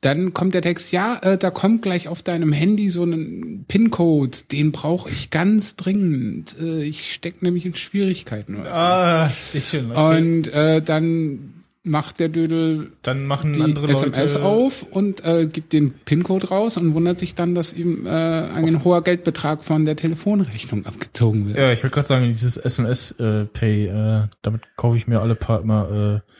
[0.00, 4.38] dann kommt der Text, ja, äh, da kommt gleich auf deinem Handy so ein PIN-Code,
[4.52, 6.56] den brauche ich ganz dringend.
[6.60, 8.56] Äh, ich steck nämlich in Schwierigkeiten.
[8.56, 8.80] Oder so.
[8.80, 9.90] Ah, schön.
[9.90, 10.18] Okay.
[10.18, 11.57] Und äh, dann
[11.88, 16.48] macht der Dödel dann machen die andere SMS Leute auf und äh, gibt den PIN-Code
[16.48, 21.48] raus und wundert sich dann, dass ihm äh, ein hoher Geldbetrag von der Telefonrechnung abgezogen
[21.48, 21.58] wird.
[21.58, 25.34] Ja, ich wollte gerade sagen, dieses SMS äh, Pay, äh, damit kaufe ich mir alle
[25.34, 26.32] paar immer äh,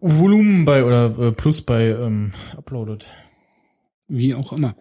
[0.00, 3.06] Volumen bei oder äh, Plus bei ähm, Uploaded.
[4.08, 4.74] Wie auch immer.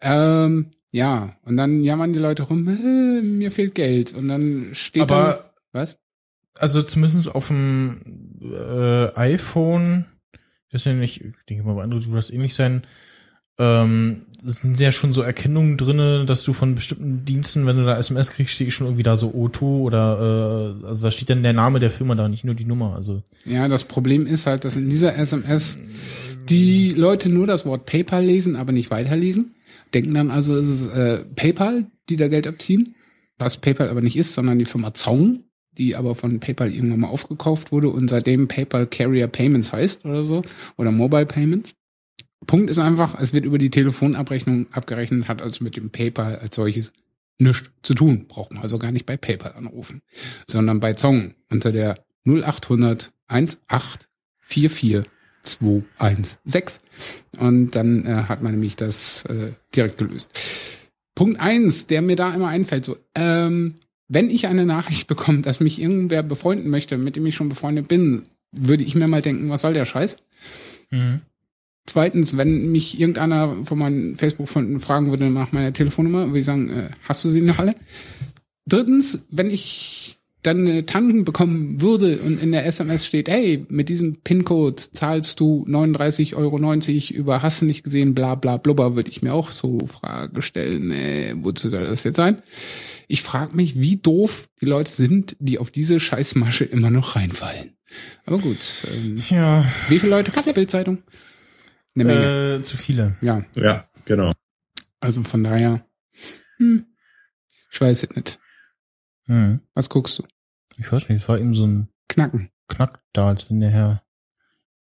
[0.00, 4.12] Ähm, ja, und dann jammern die Leute rum, äh, mir fehlt Geld.
[4.12, 5.98] Und dann steht dann, Aber was?
[6.58, 8.00] also zumindest auf dem
[8.42, 10.06] äh, iPhone,
[10.70, 12.82] das ist ja nicht, ich denke mal bei Android wird das ähnlich sein,
[13.60, 17.84] ähm, es sind ja schon so Erkennungen drinne, dass du von bestimmten Diensten, wenn du
[17.84, 21.42] da SMS kriegst, steht schon irgendwie da so O2 oder äh, also da steht dann
[21.42, 22.94] der Name der Firma da, nicht nur die Nummer.
[22.94, 25.78] Also Ja, das Problem ist halt, dass in dieser SMS
[26.48, 29.54] die Leute nur das Wort PayPal lesen, aber nicht weiterlesen.
[29.92, 32.94] Denken dann also, es ist äh, PayPal, die da Geld abziehen,
[33.38, 35.44] was PayPal aber nicht ist, sondern die Firma Zong,
[35.80, 40.24] die aber von PayPal irgendwann mal aufgekauft wurde und seitdem PayPal Carrier Payments heißt oder
[40.24, 40.42] so,
[40.76, 41.74] oder Mobile Payments.
[42.46, 46.54] Punkt ist einfach, es wird über die Telefonabrechnung abgerechnet, hat also mit dem PayPal als
[46.54, 46.92] solches
[47.38, 48.26] nichts zu tun.
[48.28, 50.02] Braucht man also gar nicht bei PayPal anrufen,
[50.46, 55.10] sondern bei Zong unter der 0800 1844
[55.42, 56.82] 216.
[57.38, 60.30] Und dann äh, hat man nämlich das äh, direkt gelöst.
[61.14, 63.76] Punkt eins, der mir da immer einfällt, so, ähm,
[64.10, 67.88] wenn ich eine Nachricht bekomme, dass mich irgendwer befreunden möchte, mit dem ich schon befreundet
[67.88, 70.18] bin, würde ich mir mal denken, was soll der Scheiß?
[70.90, 71.20] Mhm.
[71.86, 76.68] Zweitens, wenn mich irgendeiner von meinen Facebook-Freunden fragen würde nach meiner Telefonnummer, würde ich sagen,
[76.68, 77.74] äh, hast du sie noch alle?
[78.66, 83.88] Drittens, wenn ich dann eine Tanden bekommen würde und in der SMS steht, hey, mit
[83.88, 89.10] diesem PIN-Code zahlst du 39,90 Euro über hast du nicht gesehen, bla bla blubber, würde
[89.10, 92.42] ich mir auch so Frage stellen, äh, wozu soll das jetzt sein?
[93.08, 97.76] Ich frage mich, wie doof die Leute sind, die auf diese Scheißmasche immer noch reinfallen.
[98.24, 98.58] Aber gut,
[98.94, 101.02] ähm, Ja, wie viele Leute der Bildzeitung?
[101.94, 102.56] Eine Menge.
[102.60, 103.16] äh, zu viele.
[103.20, 104.32] Ja, Ja, genau.
[105.00, 105.84] also von daher,
[106.58, 106.86] hm,
[107.72, 108.38] ich weiß es nicht.
[109.30, 109.60] Mhm.
[109.74, 110.24] Was guckst du?
[110.76, 112.50] Ich weiß nicht, es war eben so ein Knacken.
[112.68, 114.02] Knack da, als wenn der Herr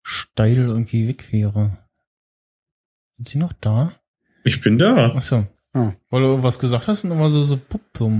[0.02, 1.78] Steil irgendwie weg wäre.
[3.16, 3.92] Sind Sie noch da?
[4.44, 5.14] Ich bin da.
[5.16, 5.46] Ach so.
[5.72, 5.94] Ah.
[6.10, 8.10] Weil du irgendwas gesagt hast und dann war so, so, pupp, so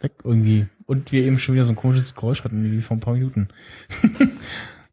[0.00, 0.66] weg irgendwie.
[0.86, 3.48] Und wir eben schon wieder so ein komisches Geräusch hatten, wie vor ein paar Minuten.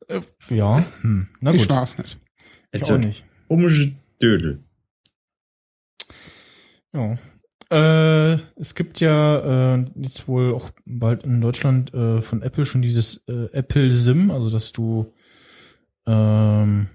[0.08, 1.30] Äh, ja, hm.
[1.40, 1.70] na ich gut.
[1.70, 2.20] war's nicht.
[2.74, 3.24] Ich Also, auch nicht.
[3.48, 4.62] komische Dödel.
[6.92, 7.18] Ja.
[7.72, 12.82] Äh, es gibt ja äh, jetzt wohl auch bald in Deutschland äh, von Apple schon
[12.82, 15.14] dieses äh, Apple SIM, also dass du
[16.06, 16.88] ähm,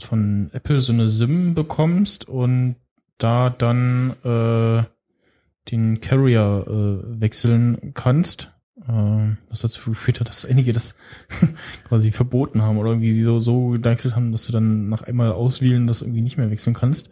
[0.00, 2.76] von Apple so eine SIM bekommst und
[3.18, 4.84] da dann äh,
[5.72, 8.52] den Carrier äh, wechseln kannst.
[8.86, 10.94] Äh, was dazu geführt hat, dass einige das
[11.88, 15.88] quasi verboten haben oder irgendwie so, so gedacht haben, dass du dann nach einmal auswählen
[15.88, 17.10] das irgendwie nicht mehr wechseln kannst.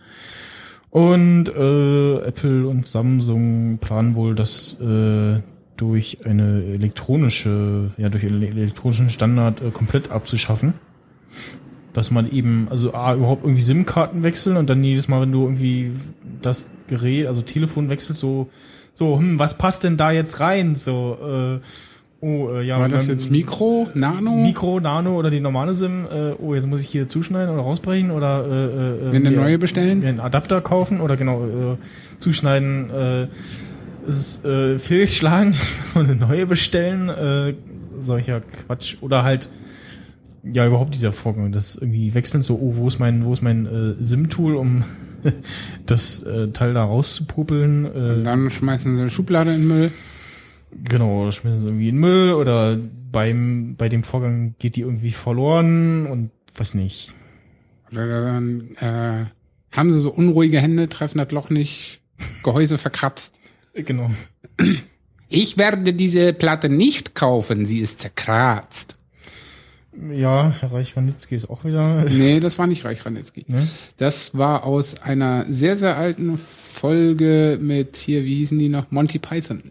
[0.91, 5.41] Und äh, Apple und Samsung planen wohl, das äh,
[5.77, 10.75] durch eine elektronische, ja, durch einen elektronischen Standard äh, komplett abzuschaffen.
[11.93, 15.43] Dass man eben, also A, überhaupt irgendwie SIM-Karten wechseln und dann jedes Mal, wenn du
[15.43, 15.93] irgendwie
[16.43, 18.51] das Gerät, also Telefon wechselst, so,
[18.95, 20.75] so, hm, was passt denn da jetzt rein?
[20.75, 21.61] So, äh,
[22.21, 22.79] oh, äh, ja.
[22.79, 24.37] War das jetzt Mikro, Nano?
[24.37, 28.11] Mikro, Nano oder die normale SIM, äh, oh, jetzt muss ich hier zuschneiden oder rausbrechen
[28.11, 30.01] oder äh, äh, Mir eine neue bestellen?
[30.01, 31.77] mir einen Adapter kaufen oder genau äh,
[32.19, 32.91] zuschneiden.
[32.91, 33.27] Äh,
[34.07, 35.55] ist äh, fehlgeschlagen,
[35.95, 37.55] man eine neue bestellen, äh,
[38.01, 39.49] solcher Quatsch oder halt
[40.43, 43.67] ja überhaupt dieser Vorgang, das irgendwie wechseln so, oh, wo ist mein, wo ist mein
[43.67, 44.85] äh, SIM-Tool, um
[45.87, 47.87] das äh, Teil da rauszupopeln.
[47.87, 49.91] Und Äh, dann schmeißen sie eine Schublade in Müll.
[50.73, 52.79] Genau, oder schmissen sie irgendwie in den Müll oder
[53.11, 57.15] beim, bei dem Vorgang geht die irgendwie verloren und weiß nicht.
[57.91, 59.27] Oder dann äh,
[59.77, 62.01] haben sie so unruhige Hände, treffen das Loch nicht,
[62.45, 63.39] Gehäuse verkratzt.
[63.73, 64.11] Genau.
[65.29, 68.97] Ich werde diese Platte nicht kaufen, sie ist zerkratzt.
[70.13, 72.05] Ja, Herr Reich-Ranitzky ist auch wieder.
[72.11, 73.45] Nee, das war nicht Reich Ranitzky.
[73.47, 73.69] Ne?
[73.97, 78.91] Das war aus einer sehr, sehr alten Folge mit hier, wie hießen die noch?
[78.91, 79.71] Monty Python.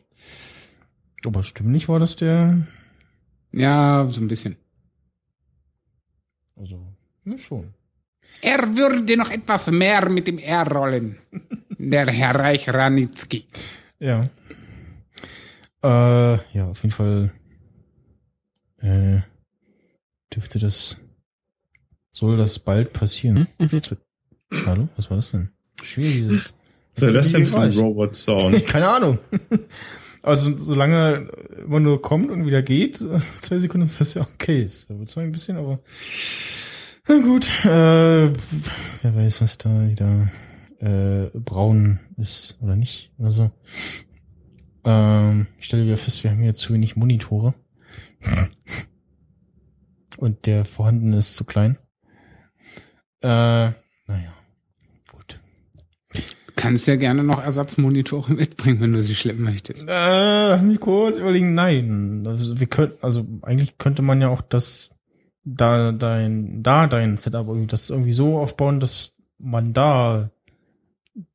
[1.25, 2.65] Aber stimmt nicht, war das der?
[3.51, 4.55] Ja, so ein bisschen.
[6.55, 6.79] Also,
[7.23, 7.73] ne, schon.
[8.41, 11.17] Er würde noch etwas mehr mit dem R rollen.
[11.77, 13.45] Der Herr Reich Ranitzky.
[13.99, 14.29] Ja.
[15.81, 17.31] Äh, ja, auf jeden Fall
[18.81, 19.19] äh,
[20.33, 20.97] dürfte das,
[22.11, 23.47] soll das bald passieren.
[23.57, 23.95] Wird,
[24.65, 25.49] hallo, was war das denn?
[25.81, 26.53] Schwierig dieses.
[26.95, 27.71] Was ist das denn für ein.
[27.71, 28.65] Robot-Sound?
[28.67, 29.19] Keine Ahnung.
[30.21, 31.29] Also solange
[31.65, 32.97] immer nur kommt und wieder geht,
[33.41, 34.63] zwei Sekunden ist das ja okay.
[34.63, 35.79] Es wird zwar ein bisschen, aber
[37.07, 37.47] na gut.
[37.65, 40.29] Äh, wer weiß, was da wieder
[40.79, 43.51] äh, braun ist oder nicht oder so.
[44.83, 47.53] Ähm, ich stelle wieder fest, wir haben hier zu wenig Monitore.
[50.17, 51.77] Und der vorhandene ist zu klein.
[53.21, 53.71] Äh,
[54.07, 54.33] naja.
[56.59, 59.87] Kannst ja gerne noch Ersatzmonitore mitbringen, wenn du sie schleppen möchtest.
[59.87, 61.53] Äh, lass mich kurz überlegen.
[61.53, 62.25] Nein.
[62.27, 64.91] Also, wir könnten, also eigentlich könnte man ja auch das
[65.45, 70.31] da dein, da dein Setup irgendwie das irgendwie so aufbauen, dass man da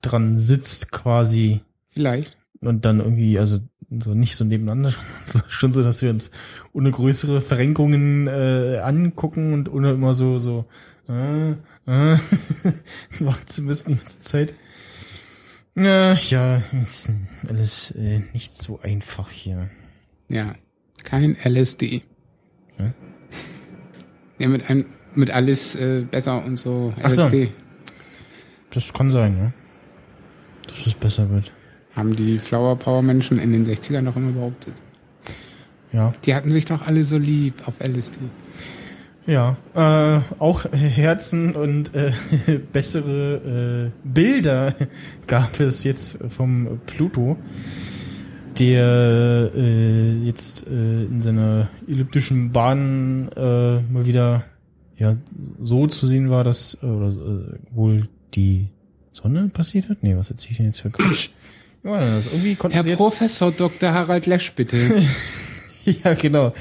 [0.03, 2.37] dran sitzt quasi Vielleicht.
[2.61, 3.59] und dann irgendwie, also
[3.99, 4.93] so nicht so nebeneinander,
[5.49, 6.31] schon so, dass wir uns
[6.73, 10.67] ohne größere Verrenkungen äh, angucken und ohne immer so so
[11.09, 11.53] äh,
[11.87, 12.19] äh,
[13.21, 14.55] machen zu müssen die ganze Zeit.
[15.77, 17.11] Ja, ja, ist
[17.49, 19.71] alles äh, nicht so einfach hier.
[20.29, 20.55] Ja.
[21.03, 22.03] Kein LSD.
[22.77, 22.93] Hä?
[24.39, 26.95] Ja, mit einem, mit alles äh, besser und so.
[27.03, 27.27] Ach so.
[27.27, 27.53] LSD.
[28.71, 29.53] Das kann sein, ja.
[30.69, 31.53] Dass es besser wird.
[31.95, 34.75] Haben die Flower Power Menschen in den 60ern noch immer behauptet.
[35.93, 36.13] Ja.
[36.25, 38.19] Die hatten sich doch alle so lieb auf LSD.
[39.27, 42.13] Ja, äh, auch Herzen und äh,
[42.73, 44.75] bessere äh, Bilder
[45.27, 47.39] gab es jetzt vom Pluto,
[48.59, 54.45] der äh, jetzt äh, in seiner elliptischen Bahn äh, mal wieder
[54.97, 55.17] ja
[55.61, 58.69] so zu sehen war, dass äh, oder äh, wohl die
[59.11, 60.03] Sonne passiert hat.
[60.03, 61.31] Nee, was erzähle ich denn jetzt für Quatsch?
[61.85, 62.29] Ja, das?
[62.29, 63.93] Irgendwie konnten Herr sie jetzt Professor Dr.
[63.93, 65.03] Harald Lesch, bitte.
[65.85, 66.55] ja, genau.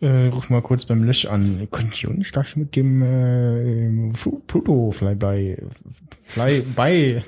[0.00, 1.68] Äh, ruf mal kurz beim Lösch an.
[1.70, 5.58] Konjunktionsstach mit dem äh, Fu- Pluto Flyby.
[6.24, 7.22] Flyby.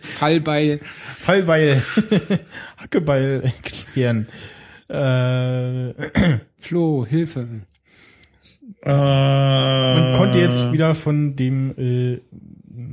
[0.00, 0.80] Fallbeil.
[1.18, 1.82] Fallbeil.
[2.76, 4.26] Hackebeil erklären.
[4.88, 5.94] Äh,
[6.58, 7.46] Flo, Hilfe.
[8.84, 12.20] man konnte jetzt wieder von dem äh,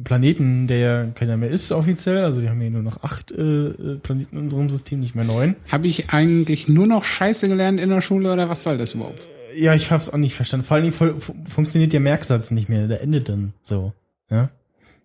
[0.03, 3.41] Planeten, der ja keiner mehr ist offiziell, also wir haben hier nur noch acht äh,
[3.41, 5.55] äh, Planeten in unserem System, nicht mehr neun.
[5.71, 9.27] Habe ich eigentlich nur noch Scheiße gelernt in der Schule oder was soll das überhaupt?
[9.55, 10.65] Ja, ich hab's auch nicht verstanden.
[10.65, 12.87] Vor allen Dingen fu- fu- funktioniert der Merksatz nicht mehr.
[12.87, 13.93] Der endet dann so.
[14.29, 14.49] Ja.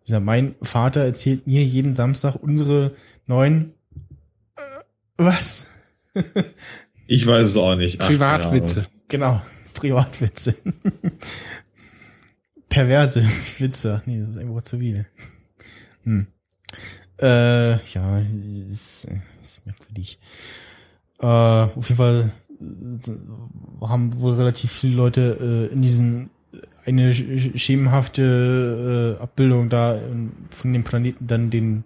[0.04, 2.92] Ich sag, mein Vater erzählt mir jeden Samstag unsere
[3.26, 3.74] neuen
[4.56, 4.60] äh,
[5.16, 5.70] was?
[7.08, 8.00] Ich weiß es auch nicht.
[8.00, 8.86] Ach, Privatwitze.
[9.06, 9.40] Genau,
[9.74, 10.56] Privatwitze.
[12.68, 13.24] Perverse
[13.58, 14.02] Witze.
[14.06, 15.06] Nee, das ist irgendwo zu viel.
[16.04, 16.26] Hm.
[17.20, 18.18] Äh, ja,
[18.68, 19.08] ist,
[19.42, 20.18] ist merkwürdig.
[21.20, 26.30] Äh, auf jeden Fall äh, haben wohl relativ viele Leute äh, in diesen
[26.84, 31.84] eine sch- schemenhafte äh, Abbildung da ähm, von dem Planeten dann den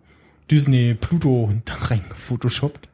[0.50, 2.88] Disney Pluto da reingefotoshoppt.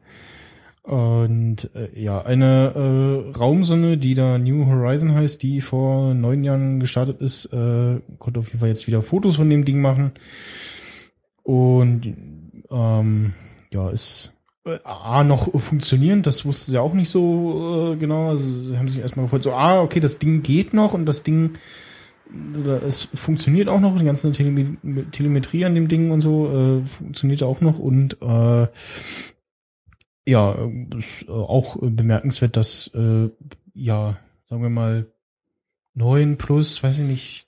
[0.87, 6.79] Und äh, ja, eine äh, Raumsonne, die da New Horizon heißt, die vor neun Jahren
[6.79, 10.11] gestartet ist, äh, konnte auf jeden Fall jetzt wieder Fotos von dem Ding machen.
[11.43, 12.05] Und
[12.71, 13.33] ähm,
[13.69, 14.31] ja, ist
[14.65, 18.29] äh, A noch funktionierend, das wusste sie auch nicht so äh, genau.
[18.29, 21.21] Also sie haben sich erstmal gefreut, so, ah, okay, das Ding geht noch und das
[21.21, 21.55] Ding
[22.85, 24.77] es funktioniert auch noch, die ganze Tele
[25.11, 28.67] Telemetrie an dem Ding und so äh, funktioniert auch noch und äh,
[30.27, 33.29] ja, ist äh, auch äh, bemerkenswert, dass äh,
[33.73, 35.07] ja, sagen wir mal
[35.93, 37.47] neun plus, weiß ich nicht,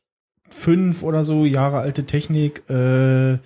[0.50, 3.38] fünf oder so Jahre alte Technik äh,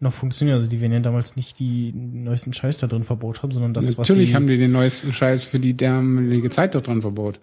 [0.00, 0.56] noch funktioniert.
[0.56, 3.98] Also die werden ja damals nicht die neuesten Scheiß da drin verbaut haben, sondern das,
[3.98, 7.38] Natürlich haben die den neuesten Scheiß für die damalige Zeit dort dran verbaut.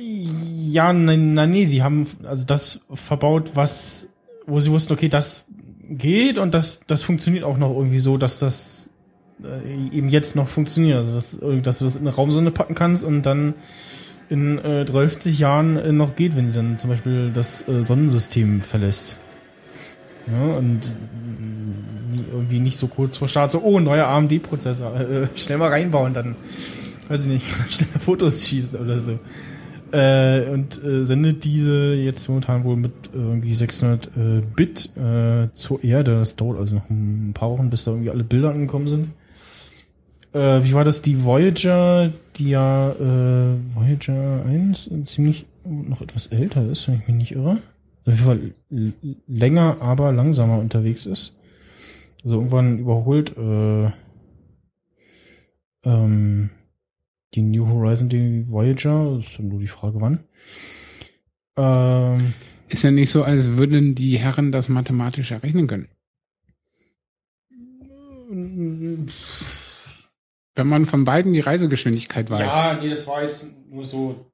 [0.00, 4.12] Ja, nein, nein, nee, die haben also das verbaut, was,
[4.46, 5.46] wo sie wussten, okay, das
[5.88, 8.90] geht und das, das funktioniert auch noch irgendwie so, dass das
[9.44, 10.98] äh, eben jetzt noch funktioniert.
[10.98, 13.54] Also, dass, äh, dass du das in eine Raumsonde packen kannst und dann
[14.30, 18.60] in äh, 30 Jahren äh, noch geht, wenn sie dann zum Beispiel das äh, Sonnensystem
[18.60, 19.18] verlässt.
[20.26, 20.94] Ja, und
[22.10, 26.12] nie, irgendwie nicht so kurz vor Start, so, oh, neuer AMD-Prozessor, äh, schnell mal reinbauen,
[26.12, 26.36] dann,
[27.08, 29.18] weiß ich nicht, schnell Fotos schießen oder so.
[29.90, 34.10] Äh, und äh, sendet diese jetzt momentan wohl mit äh, irgendwie 600 äh,
[34.54, 36.18] Bit äh, zur Erde.
[36.18, 39.08] Das dauert also noch ein paar Wochen, bis da irgendwie alle Bilder angekommen sind.
[40.32, 41.02] Äh, wie war das?
[41.02, 47.16] Die Voyager, die ja äh, Voyager 1 ziemlich noch etwas älter ist, wenn ich mich
[47.16, 47.58] nicht irre.
[48.04, 51.38] Also auf jeden Fall länger, aber langsamer unterwegs ist.
[52.24, 53.90] Also irgendwann überholt äh,
[55.84, 56.50] ähm,
[57.34, 60.24] die New Horizon, die Voyager, ist nur die Frage wann.
[61.56, 62.32] Ähm,
[62.68, 65.88] Ist ja nicht so, als würden die Herren das mathematisch errechnen können.
[70.58, 72.52] Wenn man von beiden die Reisegeschwindigkeit weiß.
[72.52, 74.32] ja, nee, das war jetzt nur so.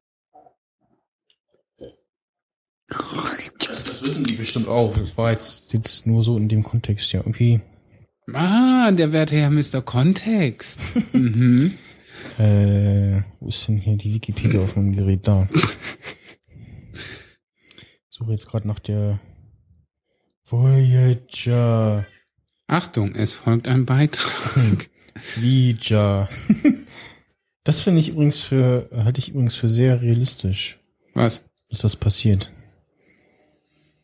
[2.88, 3.52] Das,
[3.84, 4.96] das wissen die bestimmt auch.
[4.96, 7.60] Das war jetzt, jetzt nur so in dem Kontext, ja, irgendwie.
[8.32, 9.82] Ah, der werte Herr Mr.
[9.82, 10.80] Kontext.
[11.12, 11.74] mhm.
[12.38, 15.46] Äh, wo ist denn hier die Wikipedia auf meinem Gerät da?
[18.08, 19.20] Suche jetzt gerade nach der
[20.46, 22.06] Voyager.
[22.66, 24.88] Achtung, es folgt ein Beitrag.
[25.14, 26.28] Voyager.
[27.66, 30.78] Das finde ich übrigens für, halte ich übrigens für sehr realistisch,
[31.14, 31.42] Was?
[31.70, 32.52] dass das passiert.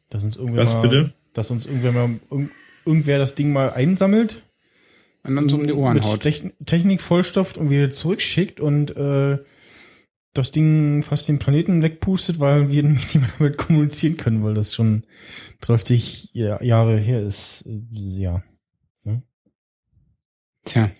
[0.08, 1.12] Dass uns irgendwer Was mal, bitte?
[1.34, 2.48] dass uns irgendwer mal, irg-
[2.86, 4.44] irgendwer das Ding mal einsammelt
[5.24, 6.22] Und dann so um die Ohren mit haut.
[6.24, 9.36] Techn- Technik vollstopft und wieder zurückschickt und äh,
[10.32, 14.74] das Ding fast den Planeten wegpustet, weil wir nicht mehr damit kommunizieren können, weil das
[14.74, 15.04] schon
[15.60, 17.66] 30 Ja- Jahre her ist.
[17.66, 18.42] Äh, Ja,
[20.64, 20.90] Tja,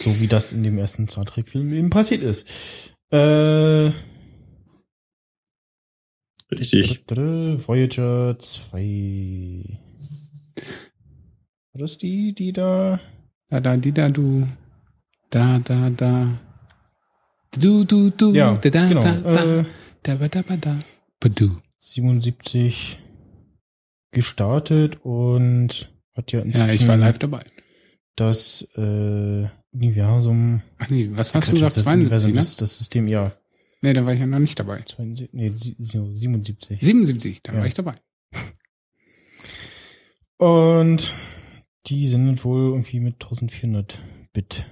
[0.00, 2.94] so wie das in dem ersten Star Trek Film eben passiert ist.
[3.10, 3.90] Äh,
[6.50, 7.04] Richtig.
[7.08, 9.78] Voyager 2.
[11.72, 13.00] War das die, die da?
[13.48, 14.46] da, da, die, da, du.
[15.30, 16.38] Da, da, da.
[17.58, 18.32] Du, du, du.
[18.34, 19.00] Ja, da, da, genau.
[19.02, 19.64] Da, da, Äh,
[20.02, 20.76] da, da, da.
[21.20, 21.58] Ba, du.
[21.80, 22.98] 77
[24.10, 27.44] gestartet und hat ja Ja, ich war live dabei.
[28.16, 30.62] das äh, Universum.
[30.78, 31.76] Ach nee, was hast Quatsch, du gesagt?
[31.76, 32.36] das 72, Universum, ne?
[32.36, 33.32] das, das System, ja.
[33.82, 34.80] Nee, da war ich ja noch nicht dabei.
[34.82, 36.80] 72, nee, sie- so, 77.
[36.80, 37.58] 77, da Ja.
[37.60, 37.94] war ich dabei.
[40.38, 41.12] Und
[41.86, 43.98] die sind wohl irgendwie mit 1400
[44.32, 44.64] Bit.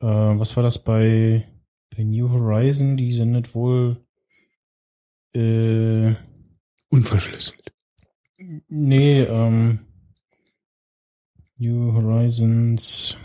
[0.00, 1.46] Äh, was war das bei,
[1.96, 2.96] bei New Horizon?
[2.96, 4.04] Die sendet wohl
[5.34, 6.14] äh,
[6.90, 7.72] Unverschlüsselt.
[8.68, 9.80] nee, ähm,
[11.56, 13.16] New Horizons.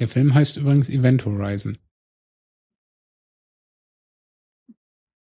[0.00, 1.78] Der Film heißt übrigens Event Horizon.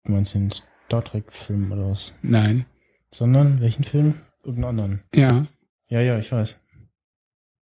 [0.04, 2.14] Du meinst den Star Trek Film oder was?
[2.22, 2.66] Nein.
[3.10, 4.20] Sondern welchen Film?
[4.44, 5.02] Irgendeinen anderen.
[5.14, 5.46] Ja.
[5.86, 6.60] Ja, ja, ich weiß.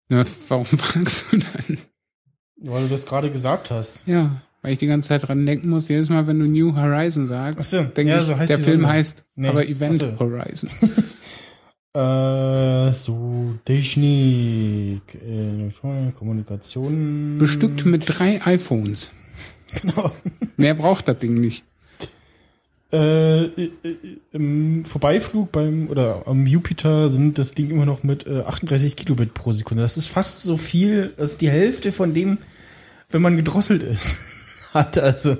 [0.08, 1.78] Na, warum fragst du dann?
[2.56, 4.06] Weil du das gerade gesagt hast.
[4.06, 7.26] Ja, weil ich die ganze Zeit dran denken muss, jedes Mal, wenn du New Horizon
[7.28, 8.90] sagst, Ach so, denke ja, ich, so heißt der Film Sendung.
[8.90, 10.18] heißt Nee, aber Event so.
[10.18, 10.70] Horizon.
[11.94, 15.70] Äh, so, Technik, äh,
[16.18, 17.38] Kommunikation.
[17.38, 19.12] Bestückt mit drei iPhones.
[19.80, 20.10] Genau.
[20.56, 21.62] Mehr braucht das Ding nicht.
[22.92, 23.96] Äh, äh, äh,
[24.32, 29.32] im Vorbeiflug beim, oder am Jupiter sind das Ding immer noch mit äh, 38 Kilobit
[29.32, 29.82] pro Sekunde.
[29.82, 32.38] Das ist fast so viel, das ist die Hälfte von dem,
[33.10, 34.18] wenn man gedrosselt ist.
[34.72, 35.36] Hat also.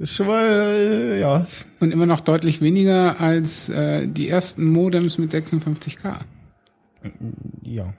[0.00, 1.46] Ist schon mal, äh, ja.
[1.78, 6.20] Und immer noch deutlich weniger als äh, die ersten Modems mit 56k.
[7.62, 7.92] Ja.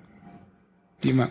[1.04, 1.30] Die immer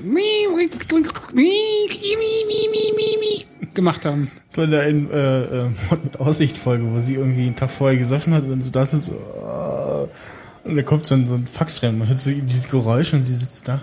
[3.75, 4.31] gemacht haben.
[4.49, 5.71] So in der äh, äh,
[6.19, 10.69] Aussicht-Folge, wo sie irgendwie einen Tag vorher gesoffen hat und so das ist so, äh,
[10.69, 13.23] und da kommt so ein, so ein Fax rein, man hört so dieses Geräusch und
[13.23, 13.83] sie sitzt da.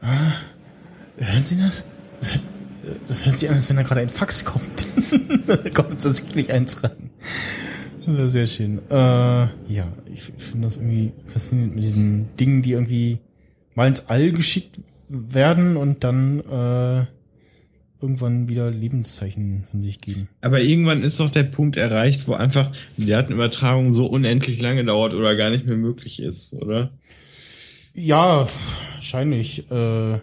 [0.00, 0.32] Ah,
[1.18, 1.84] hören Sie das?
[2.20, 2.40] Das,
[3.06, 4.86] das hört sich an, als wenn da gerade ein Fax kommt.
[5.46, 7.10] da kommt tatsächlich eins rein.
[8.06, 8.80] Das war sehr schön.
[8.90, 13.18] Äh, ja, ich, ich finde das irgendwie faszinierend mit diesen Dingen, die irgendwie
[13.74, 17.04] mal ins All geschickt werden und dann äh,
[18.00, 20.28] irgendwann wieder Lebenszeichen von sich geben.
[20.40, 25.14] Aber irgendwann ist doch der Punkt erreicht, wo einfach die Datenübertragung so unendlich lange dauert
[25.14, 26.90] oder gar nicht mehr möglich ist, oder?
[27.94, 28.46] Ja,
[28.94, 29.70] wahrscheinlich.
[29.70, 30.18] Äh,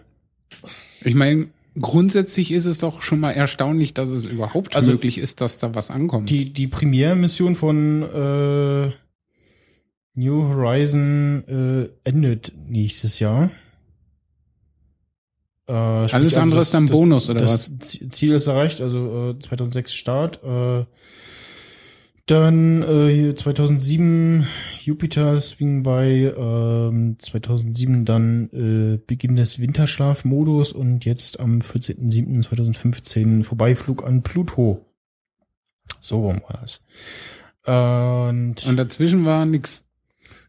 [1.04, 1.48] Ich meine,
[1.80, 5.74] grundsätzlich ist es doch schon mal erstaunlich, dass es überhaupt Also, möglich ist, dass da
[5.74, 6.30] was ankommt.
[6.30, 8.90] die, die Primärmission von äh,
[10.14, 11.44] New Horizon
[12.04, 13.50] äh, endet nächstes Jahr.
[15.68, 18.08] Äh, Alles andere ist dann Bonus, oder das was?
[18.10, 20.42] Ziel ist erreicht, also äh, 2006 Start.
[20.44, 20.84] Äh,
[22.26, 24.46] dann äh, hier 2007
[24.80, 34.04] Jupiter Swing bei, ähm, 2007 dann äh, Beginn des Winterschlafmodus und jetzt am 14.07.2015 Vorbeiflug
[34.04, 34.84] an Pluto.
[36.00, 36.82] So rum war es.
[37.64, 39.84] Und, Und dazwischen war nix.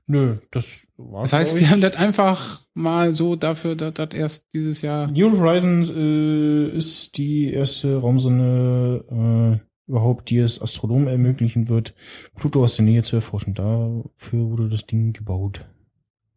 [0.07, 4.53] nö, das war Das heißt, sie haben das einfach mal so dafür, dass das erst
[4.53, 5.07] dieses Jahr.
[5.11, 11.95] New Horizons äh, ist die erste Raumsonde äh, überhaupt, die es Astronomen ermöglichen wird,
[12.35, 13.53] Pluto aus der Nähe zu erforschen.
[13.53, 15.65] Dafür wurde das Ding gebaut.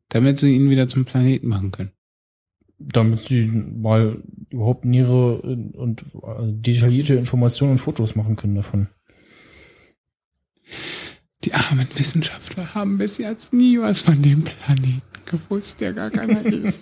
[0.09, 1.93] Damit sie ihn wieder zum Planeten machen können.
[2.79, 8.89] Damit sie mal überhaupt nähere äh, und äh, detaillierte Informationen und Fotos machen können davon.
[11.45, 16.45] Die armen Wissenschaftler haben bis jetzt nie was von dem Planeten gewusst, der gar keiner
[16.65, 16.81] ist.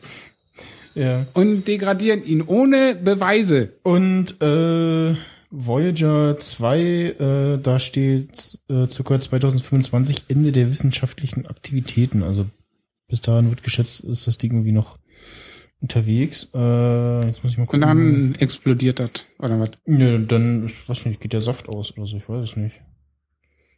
[0.95, 1.27] Ja.
[1.35, 3.75] Und degradieren ihn ohne Beweise.
[3.83, 5.15] Und äh,
[5.51, 12.23] Voyager 2, äh, da steht äh, circa 2025 Ende der wissenschaftlichen Aktivitäten.
[12.23, 12.47] Also
[13.09, 14.99] bis dahin wird geschätzt, ist das Ding irgendwie noch
[15.81, 16.51] unterwegs.
[16.55, 17.81] Äh, jetzt muss ich mal Und gucken.
[17.81, 19.71] dann explodiert das, oder was?
[19.87, 22.83] Nö, dann, ich weiß nicht, geht der Saft aus oder so, ich weiß es nicht.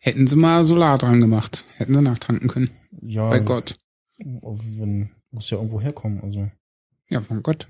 [0.00, 1.66] Hätten sie mal Solar dran gemacht.
[1.76, 2.70] Hätten sie nachtanken können.
[3.02, 3.76] Ja, Bei Gott.
[4.18, 6.50] Wenn, muss ja irgendwo herkommen, also.
[7.10, 7.68] Ja, von Gott.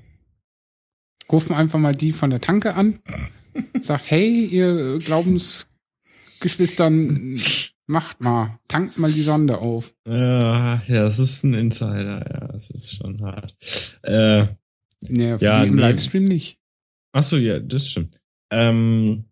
[1.30, 3.00] Rufen einfach mal die von der Tanke an.
[3.80, 7.38] Sagt, hey, ihr Glaubensgeschwistern,
[7.86, 9.94] macht mal, tankt mal die Sonde auf.
[10.06, 13.56] Ja, ja, das ist ein Insider, ja, das ist schon hart.
[14.02, 14.46] Äh,
[15.08, 15.78] Ja, die im.
[15.78, 16.58] Livestream nicht.
[17.12, 18.20] ach so, ja, das stimmt.
[18.52, 19.24] Ähm,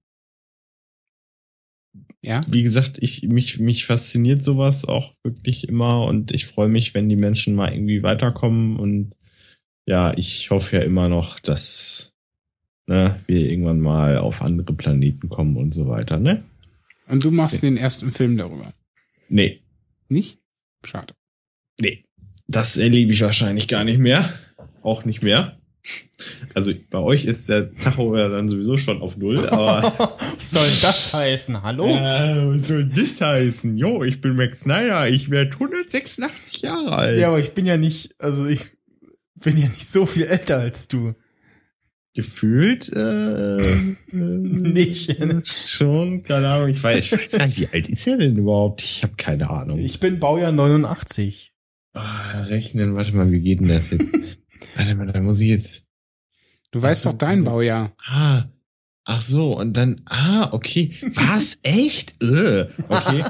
[2.22, 2.40] Ja.
[2.48, 7.08] wie gesagt, ich mich mich fasziniert sowas auch wirklich immer und ich freue mich, wenn
[7.08, 9.16] die Menschen mal irgendwie weiterkommen und
[9.86, 12.12] ja, ich hoffe ja immer noch, dass
[12.89, 16.43] ne, wir irgendwann mal auf andere Planeten kommen und so weiter, ne?
[17.07, 18.72] Und du machst den ersten Film darüber.
[19.28, 19.61] Nee,
[20.09, 20.39] Nicht?
[20.84, 21.14] Schade.
[21.80, 22.05] nee,
[22.49, 24.32] das erlebe ich wahrscheinlich gar nicht mehr,
[24.82, 25.55] auch nicht mehr.
[26.55, 29.82] Also bei euch ist der Tacho ja dann sowieso schon auf Null, aber
[30.36, 31.62] Was soll das heißen?
[31.62, 31.86] Hallo?
[31.86, 33.76] äh, was soll das heißen?
[33.76, 37.18] Jo, ich bin Max Snyder, ich werde 186 Jahre alt.
[37.18, 38.66] Ja, aber ich bin ja nicht, also ich
[39.36, 41.14] bin ja nicht so viel älter als du.
[42.18, 45.16] Gefühlt äh, äh, Nicht.
[45.46, 46.70] Schon, keine Ahnung.
[46.70, 48.82] Ich weiß, ich weiß gar nicht, wie alt ist er denn überhaupt?
[48.82, 49.78] Ich habe keine Ahnung.
[49.78, 51.54] Ich bin Baujahr 89.
[51.94, 54.12] Ah, rechnen, warte mal, wie geht denn das jetzt?
[54.74, 55.86] warte mal, da muss ich jetzt.
[56.72, 57.92] Du weißt so, doch dein also- Baujahr.
[58.08, 58.46] Ah,
[59.04, 60.96] ach so, und dann, ah, okay.
[61.14, 61.60] Was?
[61.62, 62.20] Echt?
[62.20, 63.24] Äh, okay.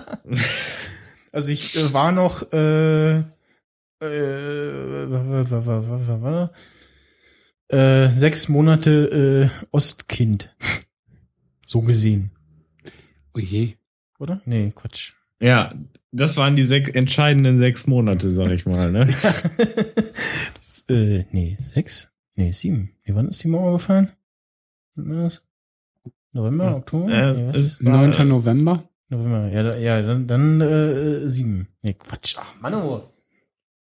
[1.30, 3.22] Also ich äh, war noch äh, äh,
[7.68, 10.54] äh, sechs Monate äh, Ostkind.
[11.66, 12.30] So gesehen.
[13.34, 13.74] Oh je.
[14.18, 14.40] Oder?
[14.46, 15.12] Nee, Quatsch.
[15.38, 15.70] Ja,
[16.12, 19.06] das waren die sechs, entscheidenden sechs Monate, sag ich mal, ne?
[20.64, 22.08] das, äh, nee, sechs?
[22.36, 22.94] Nee, sieben.
[23.04, 24.10] Nee, wann ist die Mauer gefallen?
[24.96, 25.42] Das?
[26.32, 27.12] November, Oktober?
[27.12, 27.58] Äh, nee, was?
[27.58, 28.26] es war- 9.
[28.26, 28.88] November.
[29.10, 29.48] November.
[29.52, 31.68] Ja, da, ja dann, dann äh, sieben.
[31.82, 32.36] Nee, Quatsch.
[32.38, 33.02] Ach, Mann, oh.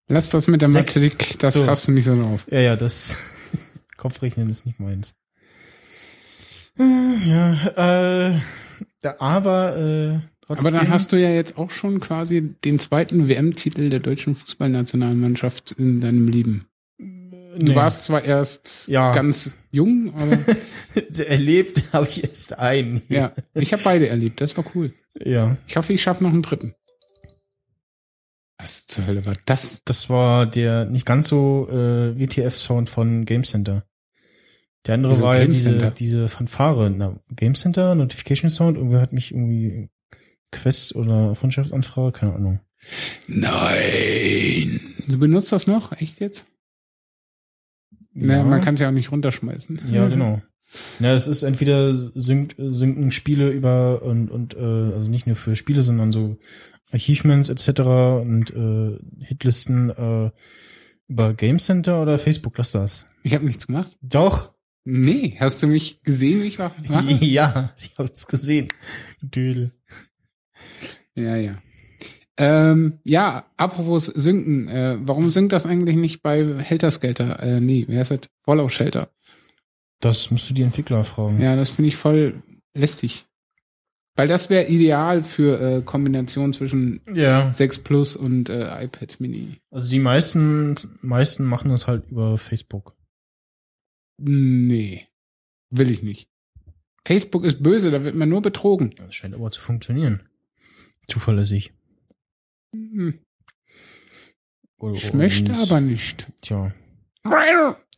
[0.08, 0.96] Lass das mit der Sechs.
[0.96, 1.68] Mathematik, das So.
[1.68, 2.46] hast du nicht so drauf.
[2.50, 3.18] Ja, ja, das
[3.98, 5.14] Kopfrechnen ist nicht meins.
[6.80, 6.84] Äh,
[7.26, 8.40] Ja, äh,
[9.20, 10.68] aber äh, trotzdem.
[10.68, 15.72] Aber dann hast du ja jetzt auch schon quasi den zweiten WM-Titel der deutschen Fußballnationalmannschaft
[15.74, 16.68] in deinem Leben.
[16.98, 17.76] Du Nee.
[17.76, 19.12] warst zwar erst Ja.
[19.12, 20.40] ganz jung, aber
[21.20, 23.04] erlebt, habe ich erst einen.
[23.10, 24.42] ja, ich habe beide erlebt.
[24.42, 24.92] Das war cool.
[25.24, 25.58] ja.
[25.68, 26.74] Ich hoffe, ich schaffe noch einen dritten.
[28.58, 29.82] Was zur Hölle war das?
[29.86, 33.86] Das war der nicht ganz so äh, WTF-Sound von Game Center.
[34.86, 36.90] Der andere Wieso war ja diese, diese Fanfare.
[36.90, 39.90] Na, Game Center, Notification Sound, irgendwie hat mich irgendwie
[40.52, 42.60] Quest oder Freundschaftsanfrage, keine Ahnung.
[43.28, 44.82] Nein.
[45.08, 45.94] Du benutzt das noch?
[45.94, 46.46] Echt jetzt?
[48.14, 49.82] Naja, man kann es ja auch nicht runterschmeißen.
[49.90, 50.42] Ja, genau.
[51.00, 55.56] Ja, es ist entweder sync, synken Spiele über und, und äh, also nicht nur für
[55.56, 56.38] Spiele, sondern so
[56.94, 57.82] Achievements etc.
[58.22, 60.32] und äh, Hitlisten äh,
[61.08, 63.06] über Game Center oder Facebook, lass das.
[63.24, 63.98] Ich habe nichts gemacht.
[64.02, 64.54] Doch.
[64.86, 66.74] Nee, hast du mich gesehen, wie ich war?
[67.22, 68.68] Ja, ich habe es gesehen.
[69.22, 69.72] Dödel.
[71.16, 71.58] Ja, ja.
[72.38, 77.42] Ähm, ja, apropos Synken, äh, warum synkt das eigentlich nicht bei Helter Skelter?
[77.42, 78.22] Äh, nee, wer ist das?
[78.44, 79.10] Fallout Shelter.
[80.00, 81.40] Das musst du die Entwickler fragen.
[81.40, 82.42] Ja, das finde ich voll
[82.74, 83.26] lästig.
[84.16, 87.52] Weil das wäre ideal für äh, Kombination zwischen ja.
[87.52, 89.58] 6 Plus und äh, iPad Mini.
[89.72, 92.96] Also die meisten, meisten machen das halt über Facebook.
[94.20, 95.08] Nee,
[95.72, 96.30] will ich nicht.
[97.06, 98.94] Facebook ist böse, da wird man nur betrogen.
[98.98, 100.30] Das scheint aber zu funktionieren.
[101.08, 101.72] Zuverlässig.
[102.74, 103.20] Hm,
[104.78, 106.28] Oder- Ich möchte aber nicht.
[106.42, 106.74] Tja.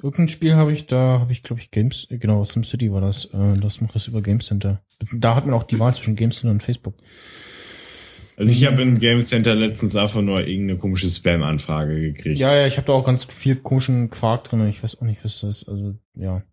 [0.03, 3.25] Irgendein Spiel habe ich, da habe ich, glaube ich, Games, genau, SimCity war das.
[3.25, 4.81] Äh, das macht das über Game Center.
[5.13, 6.95] Da hat man auch die Wahl zwischen Game Center und Facebook.
[8.37, 12.39] Also ich habe im Game Center letztens einfach nur irgendeine komische Spam-Anfrage gekriegt.
[12.39, 14.67] Ja, ja, ich habe da auch ganz viel komischen Quark drin.
[14.67, 15.69] Ich weiß auch nicht, was das ist.
[15.69, 16.43] Also, ja.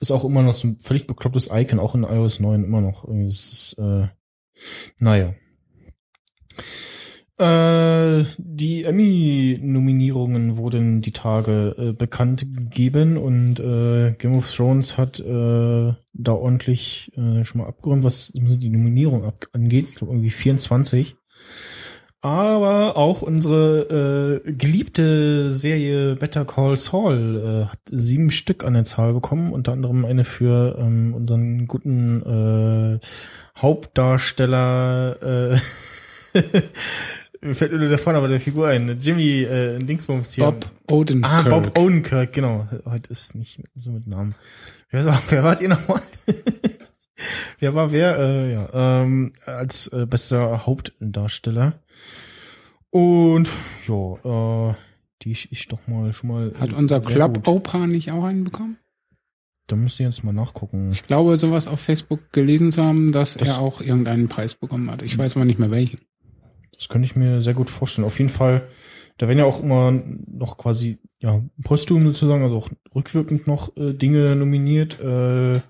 [0.00, 3.04] Ist auch immer noch so ein völlig beklopptes Icon, auch in iOS 9 immer noch.
[3.04, 4.08] Irgendwie ist es, äh,
[4.98, 5.34] naja.
[7.38, 15.20] Äh, die Emmy-Nominierungen wurden die Tage äh, bekannt gegeben und äh, Game of Thrones hat
[15.20, 19.88] äh, da ordentlich äh, schon mal abgeräumt, was die Nominierung angeht.
[19.90, 21.16] Ich glaube irgendwie 24.
[22.22, 28.84] Aber auch unsere äh, geliebte Serie Better Call Saul äh, hat sieben Stück an der
[28.84, 32.98] Zahl bekommen, unter anderem eine für ähm, unseren guten äh,
[33.60, 35.60] Hauptdarsteller, äh,
[37.46, 40.44] mir fällt nur der Vorname der Figur ein, Jimmy äh, Dingsbums hier.
[40.44, 41.32] Bob Odenkirk.
[41.46, 42.68] Ah, Bob Odenkirk, genau.
[42.84, 44.34] Heute ist nicht so mit Namen.
[44.90, 46.02] Wer, war, wer wart ihr nochmal?
[47.58, 48.18] wer war wer?
[48.18, 51.74] Äh, ja, ähm, als äh, bester Hauptdarsteller.
[52.90, 53.48] Und
[53.88, 54.74] ja, äh,
[55.22, 56.52] die ich, ich doch mal schon mal.
[56.58, 57.46] Hat unser Club.
[57.46, 58.78] Opa nicht auch einen bekommen?
[59.66, 60.90] Da müsst ihr jetzt mal nachgucken.
[60.92, 64.90] Ich glaube, sowas auf Facebook gelesen zu haben, dass Das- er auch irgendeinen Preis bekommen
[64.90, 65.02] hat.
[65.02, 65.98] Ich weiß aber nicht mehr welchen.
[66.76, 68.06] Das könnte ich mir sehr gut vorstellen.
[68.06, 68.68] Auf jeden Fall,
[69.18, 73.94] da werden ja auch immer noch quasi, ja, posthum sozusagen, also auch rückwirkend noch äh,
[73.94, 75.00] Dinge nominiert.
[75.00, 75.60] Äh,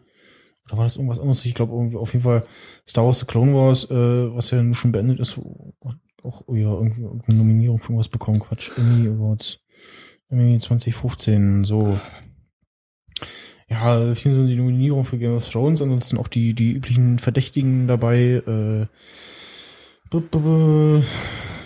[0.66, 1.44] oder war das irgendwas anderes?
[1.44, 2.44] Ich glaube, auf jeden Fall
[2.86, 5.38] Star Wars The Clone Wars, äh, was ja nun schon beendet ist,
[6.26, 8.40] auch oh ja, irgendwie irgendeine Nominierung für irgendwas bekommen.
[8.40, 9.60] Quatsch, Emmy Awards.
[10.28, 11.98] Emmy 2015, so.
[13.68, 17.86] Ja, sind so die Nominierung für Game of Thrones, ansonsten auch die, die üblichen Verdächtigen
[17.86, 18.86] dabei, äh.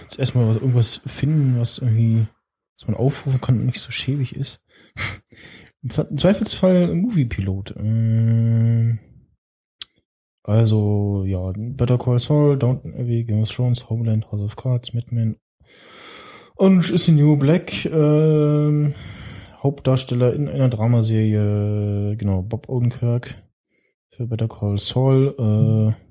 [0.02, 2.26] Jetzt erstmal was, irgendwas finden, was irgendwie,
[2.78, 4.60] was man aufrufen kann und nicht so schäbig ist.
[5.82, 7.74] Im Zweifelsfall Movie-Pilot.
[7.76, 8.98] Ähm,
[10.42, 15.06] also, ja, Better Call Saul, Downton Abbey, Game of Thrones, Homeland, House of Cards, Mad
[15.10, 15.36] Men,
[16.56, 18.94] Orange is the New Black, ähm,
[19.62, 23.42] Hauptdarsteller in einer Dramaserie, genau, Bob Odenkirk
[24.10, 26.09] für Better Call Saul, äh,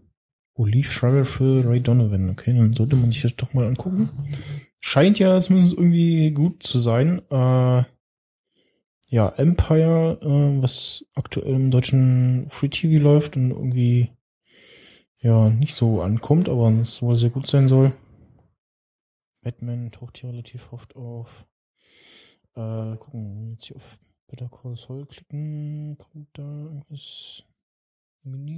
[0.60, 2.30] Olive Schreiber für Ray Donovan.
[2.32, 4.10] Okay, dann sollte man sich das doch mal angucken.
[4.82, 7.22] Scheint ja zumindest irgendwie gut zu sein.
[7.30, 7.84] Äh,
[9.07, 14.10] ja, Empire, äh, was aktuell im deutschen Free TV läuft und irgendwie
[15.18, 17.93] ja nicht so ankommt, aber es wohl sehr gut sein soll.
[19.41, 21.45] Batman taucht hier relativ oft auf.
[22.55, 23.97] Äh, gucken, jetzt hier auf
[24.28, 27.43] Better Call Saul klicken, kommt da irgendwas?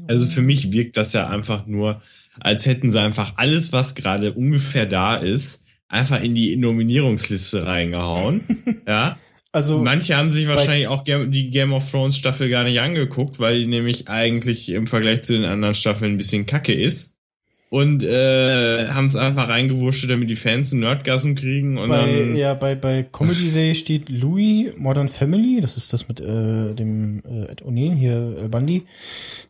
[0.08, 2.02] Also für mich wirkt das ja einfach nur,
[2.40, 8.82] als hätten sie einfach alles, was gerade ungefähr da ist, einfach in die Nominierungsliste reingehauen.
[8.88, 9.18] ja.
[9.52, 13.60] also Manche haben sich wahrscheinlich auch die Game of Thrones Staffel gar nicht angeguckt, weil
[13.60, 17.18] die nämlich eigentlich im Vergleich zu den anderen Staffeln ein bisschen kacke ist.
[17.74, 22.36] Und äh, haben es einfach reingewurscht, damit die Fans einen Nerdgasm kriegen und bei, dann.
[22.36, 27.46] ja, bei, bei Comedy-Serie steht Louis, Modern Family, das ist das mit äh, dem äh,
[27.46, 28.84] Ed O'Neill, hier äh, Bundy,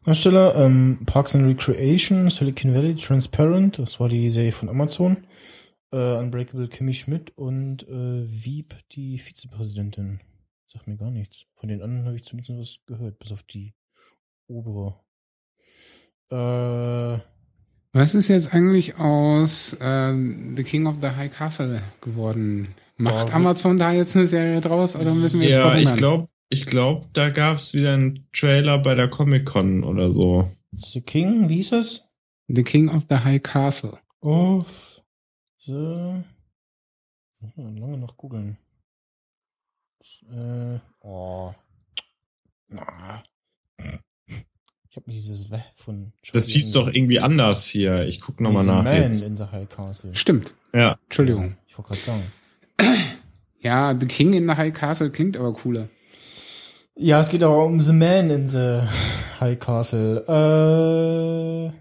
[0.06, 5.18] Darsteller, ähm, Parks and Recreation, Silicon Valley, Transparent, das war die Serie von Amazon,
[5.92, 10.20] äh, Unbreakable Kimmy Schmidt und äh, Wieb, die Vizepräsidentin.
[10.68, 11.46] Sagt mir gar nichts.
[11.56, 13.74] Von den anderen habe ich zumindest was gehört, bis auf die
[14.48, 15.00] obere.
[16.30, 17.20] Äh,
[17.94, 20.14] Was ist jetzt eigentlich aus äh,
[20.56, 22.74] The King of the High Castle geworden?
[22.98, 25.98] Macht Ja, Amazon da jetzt eine Serie draus oder müssen wir jetzt ja, ich verhungern?
[25.98, 30.50] glaube, ich glaub, da gab's wieder einen Trailer bei der Comic Con oder so.
[30.72, 32.08] The King, wie hieß es?
[32.48, 33.98] The King of the High Castle.
[34.22, 35.02] Of
[35.66, 36.24] the.
[37.56, 38.58] Hm, lange noch googeln.
[40.32, 41.54] Äh, oh.
[42.70, 43.24] Na.
[44.92, 46.12] Ich habe dieses W von.
[46.34, 48.06] Das hieß doch irgendwie anders hier.
[48.08, 49.24] Ich guck nochmal nach Man jetzt.
[49.24, 50.14] in the High Castle.
[50.14, 50.54] Stimmt.
[50.74, 51.00] Ja.
[51.06, 51.56] Entschuldigung.
[51.66, 52.24] Ich wollte gerade sagen.
[53.64, 55.88] Ja, The King in the High Castle klingt aber cooler.
[56.96, 58.82] Ja, es geht aber um The Man in the
[59.40, 60.22] High Castle.
[60.28, 61.72] Äh.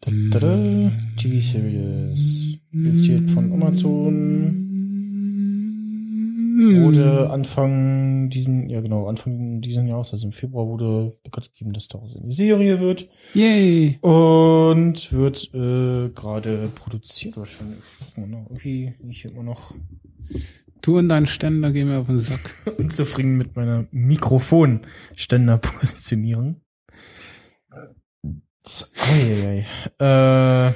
[0.00, 0.90] Da, da, da.
[1.18, 2.56] TV-Series.
[2.72, 4.67] Produziert von Amazon.
[6.58, 11.86] Wurde Anfang diesen, ja genau, Anfang diesen Jahres, also im Februar, wurde bekannt gegeben, dass
[11.88, 13.08] daraus eine Serie wird.
[13.34, 13.98] Yay.
[14.00, 17.78] Und wird äh, gerade produziert wahrscheinlich.
[18.16, 19.72] Irgendwie bin ich immer noch
[20.80, 22.54] Du und dein Ständer gehen mir auf den Sack.
[22.78, 26.60] unzufrieden mit meiner Mikrofonständerpositionierung.
[29.10, 29.66] Eieiei.
[29.98, 30.72] Äh,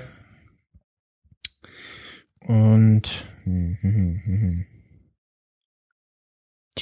[2.47, 4.67] und hm, hm, hm, hm, hm.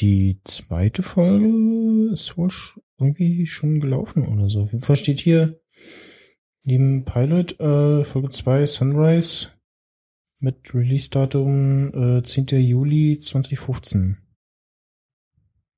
[0.00, 2.50] Die zweite Folge ist wohl
[2.98, 4.62] irgendwie schon gelaufen oder so.
[4.62, 5.60] Auf jeden Fall steht hier
[6.62, 9.48] neben Pilot äh, Folge 2 Sunrise
[10.38, 12.46] mit Release-Datum äh, 10.
[12.60, 14.16] Juli 2015.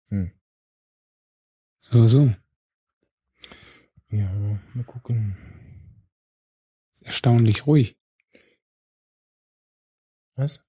[0.09, 0.33] Hm.
[1.81, 2.35] So, so.
[4.11, 4.31] Ja,
[4.75, 5.37] mal gucken.
[7.03, 7.97] Erstaunlich ruhig.
[10.37, 10.65] Was?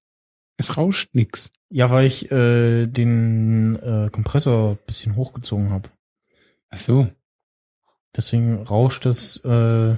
[0.57, 1.51] Es rauscht nix.
[1.75, 5.89] Ja, weil ich äh, den äh, Kompressor ein bisschen hochgezogen habe.
[6.69, 7.07] Ach so.
[8.15, 9.97] Deswegen rauscht es äh,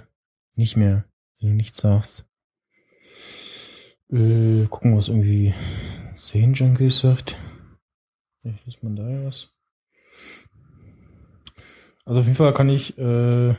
[0.54, 1.04] nicht mehr,
[1.38, 2.30] wenn du nichts sagst.
[4.10, 5.54] Äh, gucken, was irgendwie
[6.16, 7.36] Serienjunkies sagt.
[8.40, 9.50] Vielleicht ist man da ja was.
[12.06, 13.54] Also auf jeden Fall kann ich äh,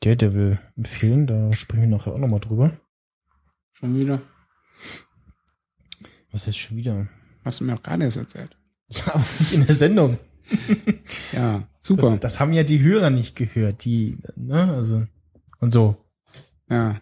[0.00, 1.26] Daredevil empfehlen.
[1.26, 2.78] Da sprechen wir nachher auch nochmal drüber.
[3.72, 4.20] Schon wieder.
[6.30, 7.08] Was heißt schon wieder?
[7.44, 8.56] Hast du mir auch gerade erst erzählt.
[8.90, 10.18] Ja, aber nicht in der Sendung.
[11.32, 12.10] Ja, super.
[12.12, 15.06] Das, das haben ja die Hörer nicht gehört, die, ne, also,
[15.60, 15.96] und so.
[16.68, 17.00] ja.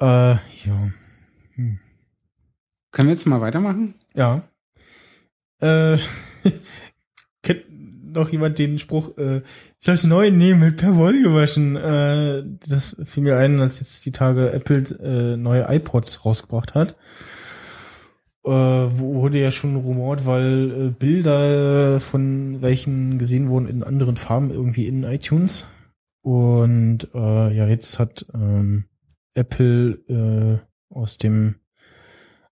[0.00, 0.90] Äh, ja.
[1.54, 1.78] Hm.
[2.90, 3.94] Können wir jetzt mal weitermachen?
[4.14, 4.42] Ja.
[5.60, 5.98] Äh,
[7.42, 7.64] kennt
[8.12, 11.76] noch jemand den Spruch, äh, ich das neue nehmen mit per Woll gewaschen?
[11.76, 16.94] Äh, das fiel mir ein, als jetzt die Tage Apple äh, neue iPods rausgebracht hat.
[18.44, 24.50] Äh, wurde ja schon rumort, weil äh, Bilder von welchen gesehen wurden in anderen Farben
[24.50, 25.66] irgendwie in iTunes.
[26.20, 28.84] Und äh, ja, jetzt hat ähm,
[29.32, 31.56] Apple äh, aus dem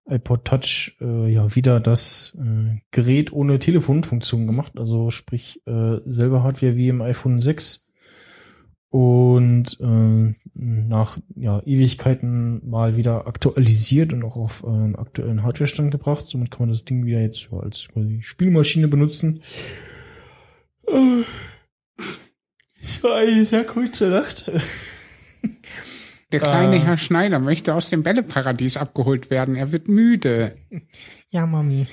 [0.09, 6.43] iPod Touch äh, ja wieder das äh, Gerät ohne Telefonfunktion gemacht, also sprich äh, selber
[6.43, 7.87] Hardware wie im iPhone 6
[8.93, 16.25] und äh, nach ja, Ewigkeiten mal wieder aktualisiert und auch auf ähm, aktuellen Hardwarestand gebracht.
[16.27, 19.41] Somit kann man das Ding wieder jetzt so als quasi Spielmaschine benutzen.
[20.87, 21.23] Äh,
[23.01, 24.51] war eine sehr kurze Nacht.
[26.31, 26.79] Der kleine Äh.
[26.81, 29.55] Herr Schneider möchte aus dem Bälleparadies abgeholt werden.
[29.55, 30.55] Er wird müde.
[31.29, 31.87] Ja, Mami.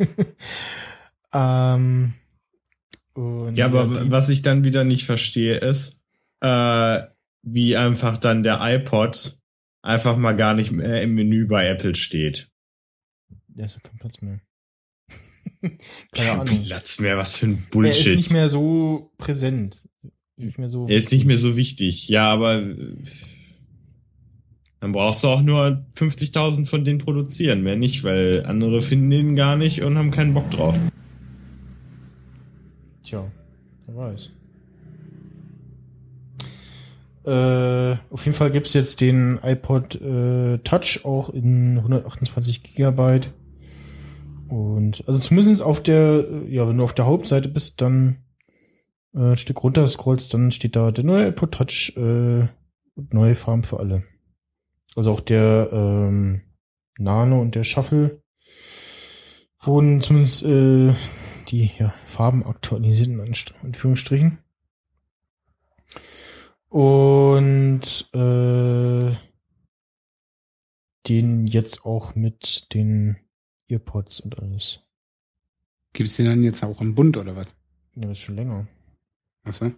[1.32, 2.14] ähm,
[3.14, 5.99] und Ja, aber die- was ich dann wieder nicht verstehe, ist,
[6.40, 7.02] äh,
[7.42, 9.38] wie einfach dann der iPod
[9.82, 12.50] einfach mal gar nicht mehr im Menü bei Apple steht.
[13.48, 14.40] Der ist kein Platz mehr.
[16.18, 16.62] Ahnung.
[16.66, 18.16] Platz mehr, was für ein Er ist Bullshit.
[18.16, 19.88] nicht mehr so präsent.
[20.36, 20.86] Nicht mehr so.
[20.86, 22.08] Er ist nicht mehr so wichtig.
[22.08, 22.96] Ja, aber äh,
[24.80, 29.36] dann brauchst du auch nur 50.000 von denen produzieren, mehr nicht, weil andere finden den
[29.36, 30.78] gar nicht und haben keinen Bock drauf.
[33.02, 33.30] Tja,
[33.86, 34.30] wer weiß.
[37.24, 43.32] Äh, auf jeden Fall gibt's jetzt den iPod äh, Touch auch in 128 Gigabyte.
[44.48, 48.24] Und also zumindest auf der, äh, ja, wenn du auf der Hauptseite bist, dann
[49.14, 52.48] äh, ein Stück runter scrollst, dann steht da der neue iPod Touch äh,
[52.94, 54.02] und neue Farben für alle.
[54.96, 56.42] Also auch der ähm,
[56.98, 58.22] Nano und der Shuffle
[59.60, 60.94] wurden zumindest äh,
[61.48, 64.38] die ja, Farben aktualisiert in Anführungsstrichen.
[66.70, 69.14] Und äh,
[71.08, 73.16] den jetzt auch mit den
[73.68, 74.86] Earpods und alles.
[75.92, 77.56] Gibt's den dann jetzt auch im Bund oder was?
[77.96, 78.68] Ja, das ist schon länger,
[79.42, 79.72] Achso.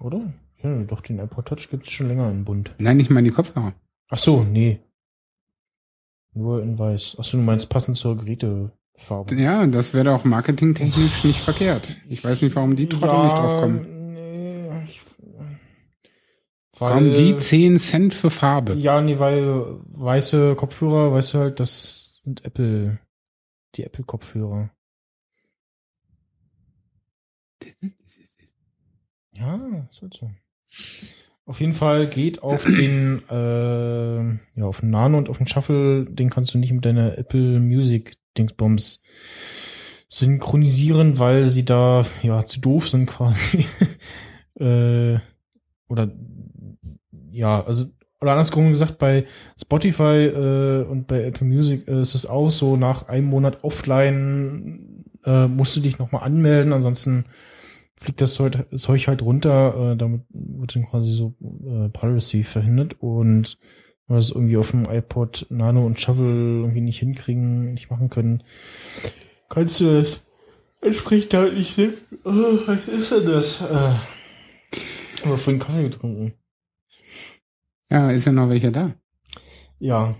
[0.00, 0.34] oder?
[0.62, 2.74] Ja, doch, den iPod Touch gibt's schon länger in bunt.
[2.78, 3.72] Nein, nicht mal die Kopfhörer.
[4.08, 4.80] Ach so, nee.
[6.32, 7.16] Nur in weiß.
[7.20, 9.36] Ach so, du meinst passend zur Gerätefarbe.
[9.36, 12.00] Ja, das wäre doch marketingtechnisch nicht verkehrt.
[12.08, 13.86] Ich weiß nicht, warum die Trottel nicht drauf kommen.
[16.80, 18.72] Ich, Warum die 10 Cent für Farbe?
[18.72, 22.98] Ja, nee, weil weiße Kopfhörer, weißt du halt, das sind Apple,
[23.74, 24.70] die Apple-Kopfhörer.
[29.32, 30.30] Ja, ist halt so.
[31.44, 36.06] Auf jeden Fall geht auf den, äh, ja, auf den Nano und auf den Shuffle,
[36.06, 39.02] den kannst du nicht mit deiner Apple Music Dingsbums
[40.08, 43.66] synchronisieren, weil sie da, ja, zu doof sind quasi.
[44.58, 45.18] äh,
[45.88, 46.10] oder,
[47.30, 47.86] ja, also,
[48.20, 49.26] oder andersrum gesagt, bei
[49.60, 55.04] Spotify äh, und bei Apple Music äh, ist es auch so, nach einem Monat offline
[55.24, 57.24] äh, musst du dich nochmal anmelden, ansonsten
[57.96, 63.58] fliegt das Zeug, halt runter, äh, damit wird dann quasi so äh, Piracy verhindert und
[64.06, 68.10] wenn wir das irgendwie auf dem iPod Nano und Shuffle irgendwie nicht hinkriegen, nicht machen
[68.10, 68.42] können,
[69.48, 70.26] kannst du das
[70.80, 71.94] entsprechend halt nicht sehen.
[72.24, 73.60] Oh, was ist denn das?
[73.60, 73.94] Äh,
[75.24, 76.34] aber vorhin Kaffee getrunken.
[77.90, 78.92] Ja, ist ja noch welcher da.
[79.78, 80.14] Ja.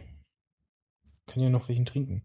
[1.26, 2.22] Kann ja noch welchen trinken.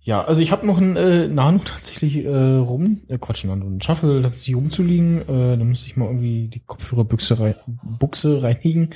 [0.00, 3.82] Ja, also ich habe noch einen äh, Nano tatsächlich äh, rum, äh, Quatsch, Nano, einen
[3.82, 5.20] Shuffle tatsächlich rumzuliegen.
[5.20, 8.90] Äh, da müsste ich mal irgendwie die Kopfhörerbüchse rein, Buchse reinigen,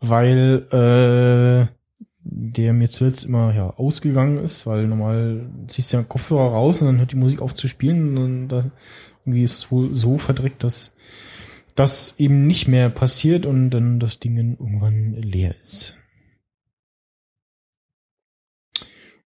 [0.00, 1.66] weil äh,
[2.20, 6.86] der mir zuletzt immer ja ausgegangen ist, weil normal ziehst du ja Kopfhörer raus und
[6.86, 8.70] dann hört die Musik auf zu spielen und dann da,
[9.24, 10.92] irgendwie ist es wohl so verdreckt, dass
[11.74, 15.96] das eben nicht mehr passiert und dann das Ding irgendwann leer ist.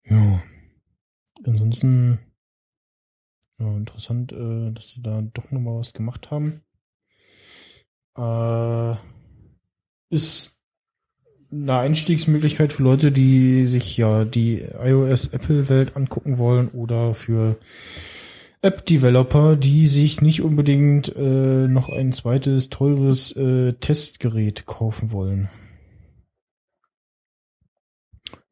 [0.04, 0.42] Ja.
[1.44, 2.18] Ansonsten
[3.58, 6.62] ja, interessant, äh, dass sie da doch noch mal was gemacht haben.
[8.16, 8.96] Äh,
[10.10, 10.60] ist
[11.50, 17.58] eine Einstiegsmöglichkeit für Leute, die sich ja die iOS-Apple-Welt angucken wollen oder für
[18.64, 25.50] App-Developer, die sich nicht unbedingt äh, noch ein zweites teures äh, Testgerät kaufen wollen.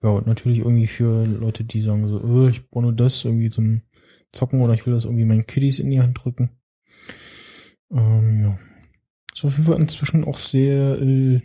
[0.02, 3.48] Ja, und natürlich irgendwie für Leute, die sagen so, äh, ich brauche nur das irgendwie
[3.48, 3.80] zum
[4.32, 6.50] Zocken oder ich will das irgendwie meinen Kiddies in die Hand drücken.
[7.90, 8.58] Ähm, ja.
[9.32, 11.40] Ist auf jeden Fall inzwischen auch sehr äh,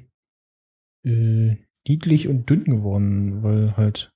[1.06, 1.58] äh,
[1.88, 4.12] niedlich und dünn geworden, weil halt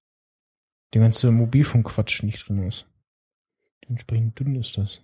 [0.93, 2.91] der ganze Mobilfunkquatsch nicht drin ist.
[3.84, 5.01] Dementsprechend dünn ist das.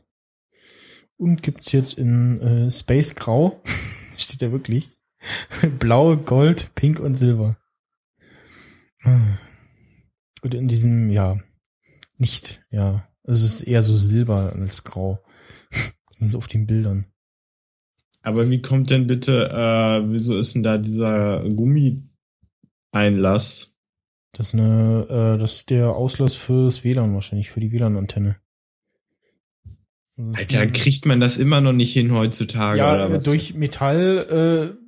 [1.17, 3.61] Und gibt's jetzt in äh, Space Grau,
[4.17, 4.89] steht da wirklich,
[5.79, 7.57] Blau, Gold, Pink und Silber.
[9.03, 11.39] Und in diesem, ja,
[12.17, 15.23] nicht, ja, also es ist eher so Silber als Grau.
[16.19, 17.07] so auf den Bildern.
[18.21, 23.77] Aber wie kommt denn bitte, äh, wieso ist denn da dieser Gummi-Einlass?
[24.33, 28.35] Das ist eine, äh, das ist der Auslass fürs WLAN wahrscheinlich, für die WLAN-Antenne.
[30.33, 33.23] Alter, kriegt man das immer noch nicht hin heutzutage ja, oder was?
[33.23, 34.87] durch Metall äh,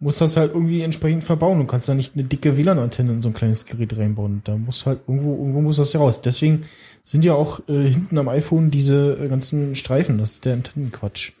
[0.00, 1.58] muss das halt irgendwie entsprechend verbauen.
[1.58, 4.40] Du kannst da nicht eine dicke WLAN-Antenne in so ein kleines Gerät reinbauen.
[4.44, 6.22] Da muss halt irgendwo, irgendwo muss das ja raus.
[6.22, 6.64] Deswegen
[7.04, 10.16] sind ja auch äh, hinten am iPhone diese äh, ganzen Streifen.
[10.16, 11.32] Das ist der Antennenquatsch.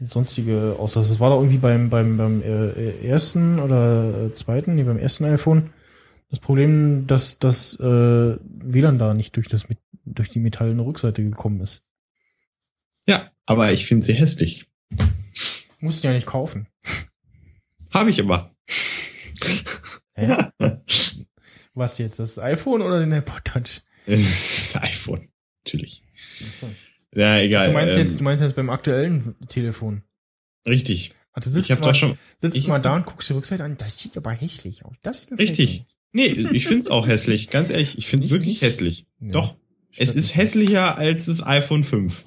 [0.00, 1.08] Und sonstige Auslass.
[1.08, 5.24] Das war da irgendwie beim, beim, beim äh, ersten oder äh, zweiten, nee, beim ersten
[5.24, 5.70] iPhone.
[6.28, 11.22] Das Problem, dass das äh, WLAN da nicht durch das mit, durch die metallene Rückseite
[11.22, 11.84] gekommen ist.
[13.06, 14.66] ja, aber ich finde sie hässlich.
[15.80, 16.66] Musst du ja nicht kaufen.
[17.92, 18.54] Habe ich aber.
[20.14, 20.36] Hä?
[21.74, 22.18] Was jetzt?
[22.18, 23.82] Das iPhone oder den AirPod Touch?
[24.06, 25.28] das iPhone,
[25.64, 26.02] natürlich.
[26.48, 26.68] Achso.
[27.14, 27.66] Ja, egal.
[27.66, 30.02] Du meinst ähm, jetzt, du meinst jetzt beim aktuellen Telefon.
[30.66, 31.14] Richtig.
[31.40, 32.18] Du sitzt Ich habe mal, schon.
[32.38, 33.76] sitzt ich- mal da und guckst die Rückseite an.
[33.76, 34.96] Das sieht aber hässlich aus.
[35.02, 35.84] Das Richtig.
[36.12, 37.48] Nee, ich find's auch hässlich.
[37.50, 38.62] Ganz ehrlich, ich find's Ich wirklich nicht.
[38.62, 39.06] hässlich.
[39.18, 39.26] mir.
[39.28, 39.32] Ja.
[39.32, 39.56] Doch.
[39.98, 42.24] Es ist hässlicher als das iPhone 5.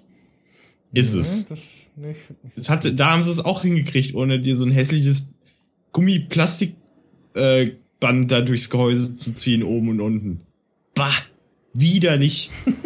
[0.93, 1.47] Ist Ja, es.
[1.47, 1.59] Das,
[1.95, 2.57] nee, ich find nicht.
[2.57, 5.29] Es hatte, da haben sie es auch hingekriegt, ohne dir so ein hässliches
[5.91, 6.75] Gummiplastik
[7.35, 10.41] äh, Band da durchs Gehäuse zu ziehen, oben und unten.
[10.95, 11.11] Bah!
[11.73, 12.49] Widerlich.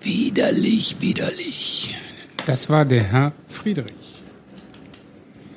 [0.00, 1.94] Widerlich, widerlich.
[2.46, 3.92] Das war der Herr Friedrich.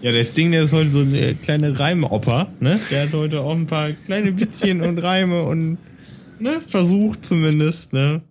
[0.01, 2.79] Ja, das Ding, der ist heute so eine kleine Reimeoper, ne?
[2.89, 5.77] Der hat heute auch ein paar kleine Witzchen und Reime und,
[6.41, 6.61] ne?
[6.67, 8.21] Versucht zumindest, ne?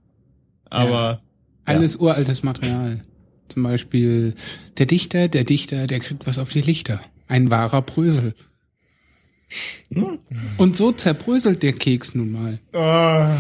[0.65, 1.23] Aber,
[1.65, 3.03] Alles uraltes Material.
[3.49, 4.35] Zum Beispiel
[4.79, 7.01] der Dichter, der Dichter, der kriegt was auf die Lichter.
[7.27, 8.35] Ein wahrer Brösel.
[9.93, 10.19] hm,
[10.57, 12.59] Und so zerbröselt der Keks nun mal.
[12.73, 13.37] Ah.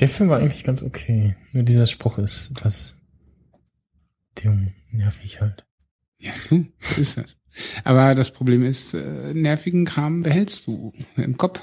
[0.00, 1.36] Der Film war eigentlich ganz okay.
[1.52, 2.96] Nur dieser Spruch ist etwas
[4.40, 5.64] dumm, nervig halt.
[6.18, 7.36] Ja, du, so ist das.
[7.84, 11.60] Aber das Problem ist, äh, nervigen Kram behältst du im Kopf.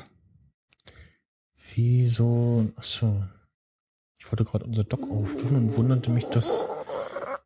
[1.76, 2.69] Wieso?
[2.76, 3.24] Achso.
[4.19, 6.67] Ich wollte gerade unser Doc aufrufen und wunderte mich, dass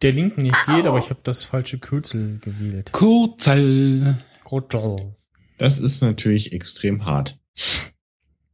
[0.02, 2.92] der Link nicht geht, aber ich habe das falsche Kürzel gewählt.
[2.92, 4.18] Kurzel.
[4.44, 5.16] Krottel.
[5.58, 7.40] das ist natürlich extrem hart.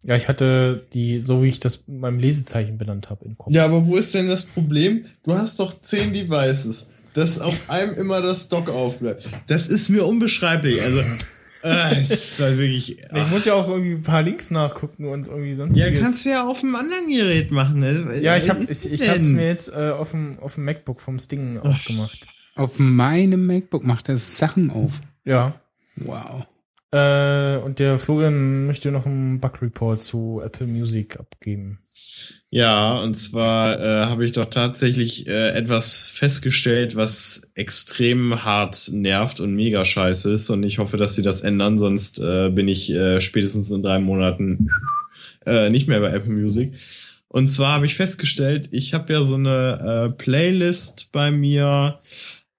[0.03, 3.53] Ja, ich hatte die, so wie ich das in meinem Lesezeichen benannt habe, im Kopf.
[3.53, 5.05] Ja, aber wo ist denn das Problem?
[5.23, 9.27] Du hast doch zehn Devices, dass auf einem immer das Dock aufbleibt.
[9.47, 10.81] Das ist mir unbeschreiblich.
[10.81, 11.03] Also,
[11.63, 12.97] äh, es ist halt wirklich.
[13.13, 15.77] Ich muss ja auch irgendwie ein paar Links nachgucken und irgendwie sonst.
[15.77, 17.83] ja, kannst du ja auf einem anderen Gerät machen.
[17.83, 20.65] Also, Ja, ich was habe ich, ich hab's mir jetzt äh, auf dem auf dem
[20.65, 22.27] MacBook vom Sting aufgemacht.
[22.55, 25.01] Auf meinem MacBook macht er Sachen auf.
[25.23, 25.53] Ja.
[25.95, 26.45] Wow.
[26.91, 31.79] Äh, und der Florian möchte noch einen Bug Report zu Apple Music abgeben.
[32.53, 39.39] Ja, und zwar äh, habe ich doch tatsächlich äh, etwas festgestellt, was extrem hart nervt
[39.39, 40.49] und mega scheiße ist.
[40.49, 43.99] Und ich hoffe, dass sie das ändern, sonst äh, bin ich äh, spätestens in drei
[43.99, 44.69] Monaten
[45.45, 46.73] äh, nicht mehr bei Apple Music.
[47.29, 52.01] Und zwar habe ich festgestellt, ich habe ja so eine äh, Playlist bei mir,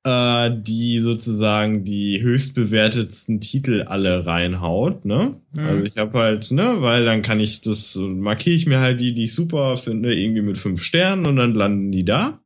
[0.04, 5.40] äh, die sozusagen die höchst bewertetsten Titel alle reinhaut, ne?
[5.56, 5.64] Mhm.
[5.64, 9.14] Also ich habe halt, ne, weil dann kann ich das, markiere ich mir halt die,
[9.14, 12.40] die ich super finde, irgendwie mit fünf Sternen und dann landen die da.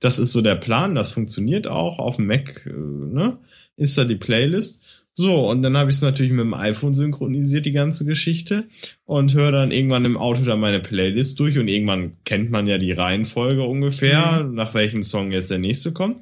[0.00, 1.98] Das ist so der Plan, das funktioniert auch.
[1.98, 3.38] Auf dem Mac, äh, ne,
[3.76, 4.82] ist da die Playlist.
[5.18, 8.64] So, und dann habe ich es natürlich mit dem iPhone synchronisiert, die ganze Geschichte,
[9.06, 12.76] und höre dann irgendwann im Auto da meine Playlist durch und irgendwann kennt man ja
[12.76, 16.20] die Reihenfolge ungefähr, nach welchem Song jetzt der nächste kommt.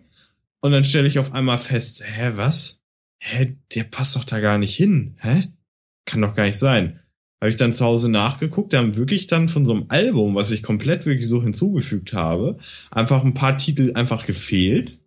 [0.65, 2.81] Und dann stelle ich auf einmal fest, hä, was?
[3.19, 5.15] Hä, der passt doch da gar nicht hin.
[5.21, 5.49] Hä?
[6.07, 7.01] Kann doch gar nicht sein.
[7.43, 10.51] Habe ich dann zu Hause nachgeguckt, da haben wirklich dann von so einem Album, was
[10.53, 12.57] ich komplett wirklich so hinzugefügt habe,
[12.91, 15.01] einfach ein paar Titel einfach gefehlt.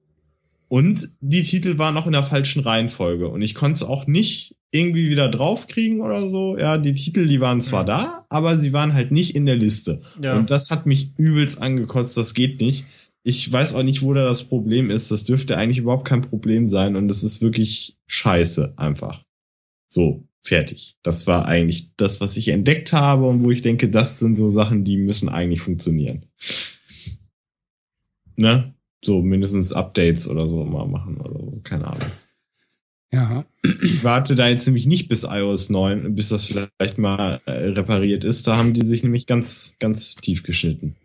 [0.67, 3.27] Und die Titel waren auch in der falschen Reihenfolge.
[3.27, 6.55] Und ich konnte es auch nicht irgendwie wieder draufkriegen oder so.
[6.55, 7.87] Ja, die Titel, die waren zwar Mhm.
[7.87, 10.01] da, aber sie waren halt nicht in der Liste.
[10.21, 10.37] Ja.
[10.37, 12.85] Und das hat mich übelst angekotzt, das geht nicht.
[13.27, 15.11] Ich weiß auch nicht, wo da das Problem ist.
[15.11, 16.95] Das dürfte eigentlich überhaupt kein Problem sein.
[16.95, 19.21] Und es ist wirklich scheiße einfach.
[19.89, 20.95] So, fertig.
[21.03, 24.47] Das war eigentlich das, was ich entdeckt habe und wo ich denke, das sind so
[24.47, 26.27] Sachen, die müssen eigentlich funktionieren.
[28.37, 28.73] Ne?
[29.03, 32.09] So mindestens Updates oder so mal machen oder so, keine Ahnung.
[33.11, 33.45] Ja.
[33.83, 38.23] Ich warte da jetzt nämlich nicht bis iOS 9, bis das vielleicht mal äh, repariert
[38.23, 38.47] ist.
[38.47, 40.95] Da haben die sich nämlich ganz, ganz tief geschnitten.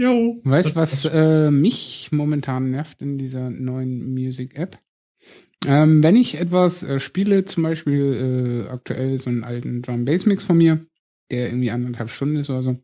[0.00, 0.40] Jo.
[0.44, 4.78] Weißt du, was äh, mich momentan nervt in dieser neuen Music-App?
[5.66, 10.24] Ähm, wenn ich etwas äh, spiele, zum Beispiel äh, aktuell so einen alten Drum Bass
[10.24, 10.86] Mix von mir,
[11.30, 12.78] der irgendwie anderthalb Stunden ist oder so,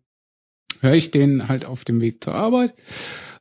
[0.81, 2.75] höre ich den halt auf dem Weg zur Arbeit.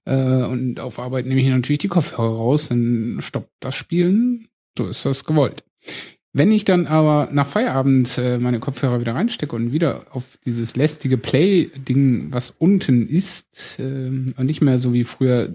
[0.06, 4.48] Äh, und auf Arbeit nehme ich natürlich die Kopfhörer raus, dann stoppt das Spielen.
[4.78, 5.66] So ist das gewollt.
[6.38, 10.76] Wenn ich dann aber nach Feierabend äh, meine Kopfhörer wieder reinstecke und wieder auf dieses
[10.76, 15.48] lästige Play-Ding, was unten ist, ähm, und nicht mehr so wie früher,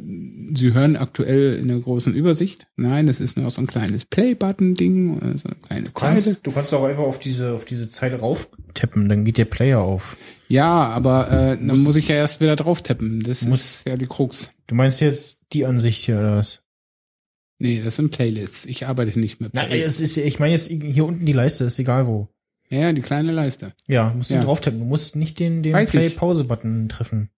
[0.54, 2.66] Sie hören aktuell in der großen Übersicht.
[2.76, 6.14] Nein, es ist nur so ein kleines Play-Button-Ding, äh, so eine kleine Du Zeile.
[6.14, 9.80] kannst, du kannst auch einfach auf diese, auf diese Zeile rauftappen, dann geht der Player
[9.80, 10.16] auf.
[10.48, 13.22] Ja, aber äh, dann Muss- ich ja erst wieder drauf tappen.
[13.22, 14.50] Das Muss- ist ja die Krux.
[14.66, 16.62] Du meinst jetzt die Ansicht hier, oder was?
[17.62, 18.64] Nee, das sind Playlists.
[18.66, 20.00] Ich arbeite nicht mit Nein, Playlists.
[20.00, 22.28] es ist, ich meine jetzt hier unten die Leiste, ist egal wo.
[22.70, 23.74] Ja, die kleine Leiste.
[23.86, 24.40] Ja, musst du Ja.
[24.40, 24.78] drauf tappen.
[24.80, 25.72] Du musst nicht den, den.
[25.72, 27.28] Play-Pause-Button treffen.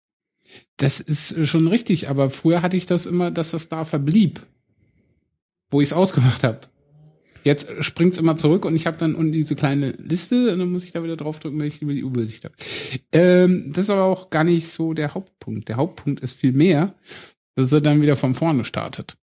[0.77, 4.41] Das ist schon richtig, aber früher hatte ich das immer, dass das da verblieb,
[5.71, 6.61] wo ich es ausgemacht habe.
[7.45, 10.85] Jetzt springt's immer zurück und ich habe dann unten diese kleine Liste und dann muss
[10.85, 12.55] ich da wieder draufdrücken, wenn ich über die Übersicht habe.
[13.11, 15.69] Ähm, das ist aber auch gar nicht so der Hauptpunkt.
[15.69, 16.95] Der Hauptpunkt ist viel mehr,
[17.57, 19.17] dass er dann wieder von vorne startet.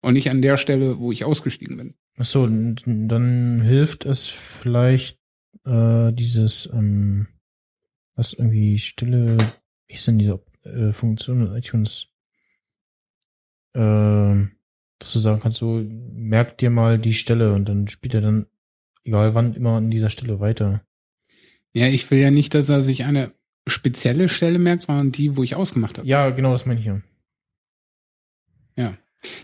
[0.00, 1.94] Und nicht an der Stelle, wo ich ausgestiegen bin.
[2.18, 5.18] Ach so, dann hilft es vielleicht
[5.64, 7.28] äh, dieses, ähm,
[8.14, 9.38] was irgendwie stille,
[9.86, 12.08] wie ist denn diese äh, Funktion in iTunes?
[13.74, 14.52] Ähm,
[14.98, 18.46] dass du sagen kannst, so merk dir mal die Stelle und dann spielt er dann,
[19.04, 20.82] egal wann, immer an dieser Stelle weiter.
[21.72, 23.32] Ja, ich will ja nicht, dass er sich eine
[23.68, 26.08] spezielle Stelle merkt, sondern die, wo ich ausgemacht habe.
[26.08, 27.00] Ja, genau, das meine ich ja.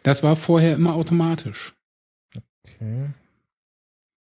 [0.02, 1.74] Das war vorher immer automatisch.
[2.34, 3.06] Okay.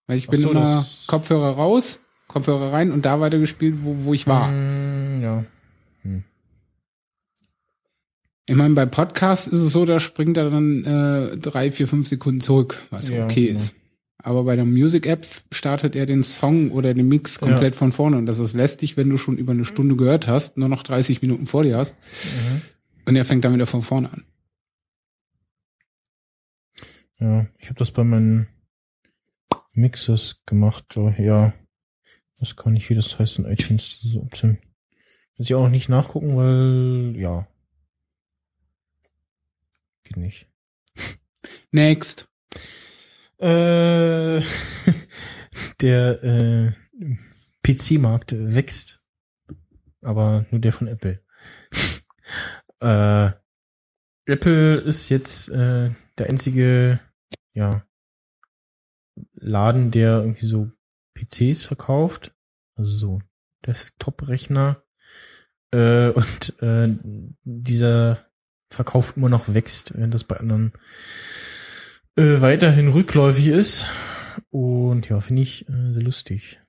[0.08, 4.14] Weil ich Ach bin so, immer Kopfhörer raus, Kopfhörer rein und da weitergespielt, wo, wo
[4.14, 4.52] ich war.
[4.52, 5.43] Mm, ja.
[8.50, 12.08] Ich meine, bei Podcasts ist es so, da springt er dann äh, drei, vier, fünf
[12.08, 13.76] Sekunden zurück, was ja Ja, okay ist.
[14.18, 18.18] Aber bei der Music-App startet er den Song oder den Mix komplett von vorne.
[18.18, 21.22] Und das ist lästig, wenn du schon über eine Stunde gehört hast, nur noch 30
[21.22, 21.95] Minuten vor dir hast.
[22.24, 22.62] Mhm.
[23.06, 24.24] Und er fängt dann wieder von vorne an.
[27.20, 28.47] Ja, ich habe das bei meinen
[29.74, 31.20] Mixes gemacht, glaube ich.
[31.20, 31.53] Ja,
[32.38, 34.57] das kann ich, wie das heißt in iTunes, diese Option.
[35.38, 37.47] Muss ich auch nicht nachgucken, weil, ja.
[40.03, 40.47] Geht nicht.
[41.72, 42.30] Next.
[43.38, 44.41] Äh,
[45.82, 46.72] der äh,
[47.63, 49.05] PC-Markt wächst.
[50.01, 51.24] Aber nur der von Apple.
[52.80, 53.32] äh,
[54.26, 56.99] Apple ist jetzt äh, der einzige,
[57.60, 57.86] ja,
[59.34, 60.72] Laden, der irgendwie so
[61.14, 62.34] PCs verkauft.
[62.76, 63.22] Also so
[63.68, 64.84] Desktop-Rechner.
[65.72, 66.95] Äh, und äh,
[67.43, 68.26] dieser
[68.72, 70.74] Verkauf immer noch wächst, während das bei anderen
[72.16, 73.86] äh, weiterhin rückläufig ist.
[74.49, 76.62] Und ja, finde ich äh, sehr lustig.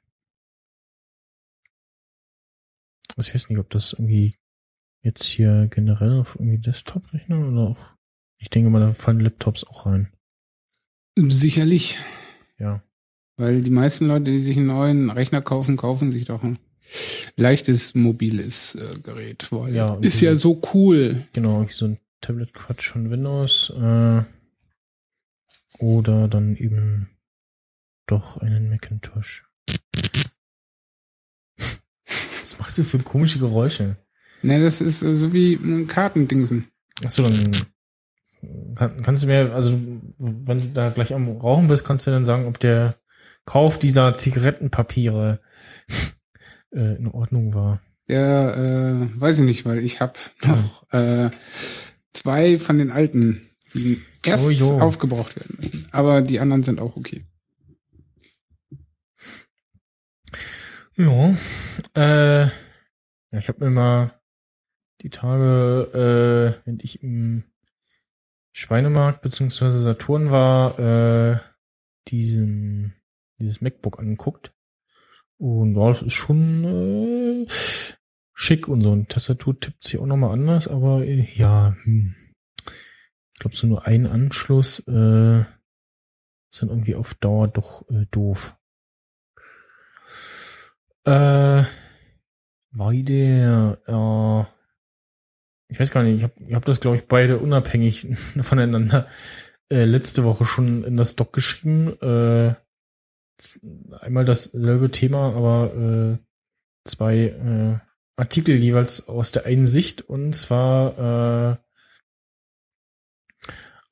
[3.17, 4.37] Also ich weiß nicht, ob das irgendwie
[5.03, 7.97] jetzt hier generell auf irgendwie Desktop-Rechner oder auch,
[8.39, 10.13] ich denke mal, da fallen Laptops auch rein.
[11.29, 11.99] Sicherlich.
[12.59, 12.83] Ja.
[13.37, 16.59] Weil die meisten Leute, die sich einen neuen Rechner kaufen, kaufen sich doch ein
[17.37, 19.51] leichtes mobiles äh, Gerät.
[19.51, 21.27] Weil Ja, ist diese- ja so cool.
[21.33, 23.71] Genau, irgendwie so ein Tablet-Quatsch von Windows.
[23.77, 24.23] Äh,
[25.79, 27.09] oder dann eben
[28.07, 29.45] doch einen Macintosh.
[32.41, 33.97] Was machst du für komische Geräusche?
[34.43, 36.67] Ne, das ist äh, so wie ein Kartendingsen.
[37.05, 37.51] Achso, dann
[38.75, 39.79] kann, kannst du mir, also
[40.19, 42.97] wenn du da gleich am Rauchen bist, kannst du dann sagen, ob der
[43.45, 45.41] Kauf dieser Zigarettenpapiere
[46.75, 47.81] äh, in Ordnung war.
[48.09, 51.31] Der, äh, weiß ich nicht, weil ich habe noch äh,
[52.13, 55.89] zwei von den alten, die erst Oh, aufgebraucht werden müssen.
[55.93, 57.25] Aber die anderen sind auch okay.
[60.97, 61.35] Ja.
[61.95, 64.21] Äh, ja, ich habe mir mal
[65.03, 67.45] die Tage, äh, wenn ich im
[68.53, 71.39] Schweinemarkt beziehungsweise Saturn war, äh,
[72.09, 73.01] diesen
[73.41, 74.53] dieses MacBook angeguckt.
[75.39, 77.47] Und ja, das ist schon äh,
[78.35, 78.93] schick und so.
[78.93, 82.15] Eine Tastatur tippt sich auch nochmal anders, aber äh, ja, hm.
[82.67, 88.57] ich glaube, so nur ein Anschluss äh, ist dann irgendwie auf Dauer doch äh, doof.
[91.05, 91.65] Äh,
[92.73, 94.60] weiter, äh,
[95.71, 98.09] ich weiß gar nicht, ich habe ich hab das, glaube ich, beide unabhängig
[98.41, 99.07] voneinander
[99.71, 101.97] äh, letzte Woche schon in das Doc geschrieben.
[102.01, 102.55] Äh,
[104.01, 106.19] einmal dasselbe Thema, aber äh,
[106.85, 107.79] zwei äh,
[108.17, 111.57] Artikel jeweils aus der einen Sicht und zwar äh,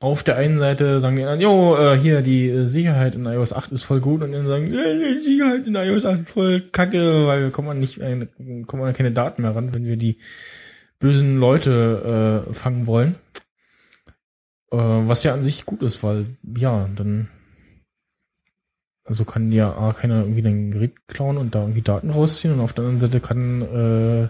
[0.00, 3.72] auf der einen Seite sagen die dann, jo, äh, hier, die Sicherheit in iOS 8
[3.72, 7.26] ist voll gut und dann sagen, äh, die Sicherheit in iOS 8 ist voll kacke,
[7.26, 8.26] weil wir kommen an nicht, äh,
[8.66, 10.18] kommen an keine Daten mehr ran, wenn wir die
[10.98, 13.14] bösen Leute äh, fangen wollen.
[14.70, 16.26] Äh, was ja an sich gut ist, weil,
[16.56, 17.28] ja, dann
[19.04, 22.60] also kann ja A, keiner irgendwie dein Gerät klauen und da irgendwie Daten rausziehen und
[22.60, 24.28] auf der anderen Seite kann äh,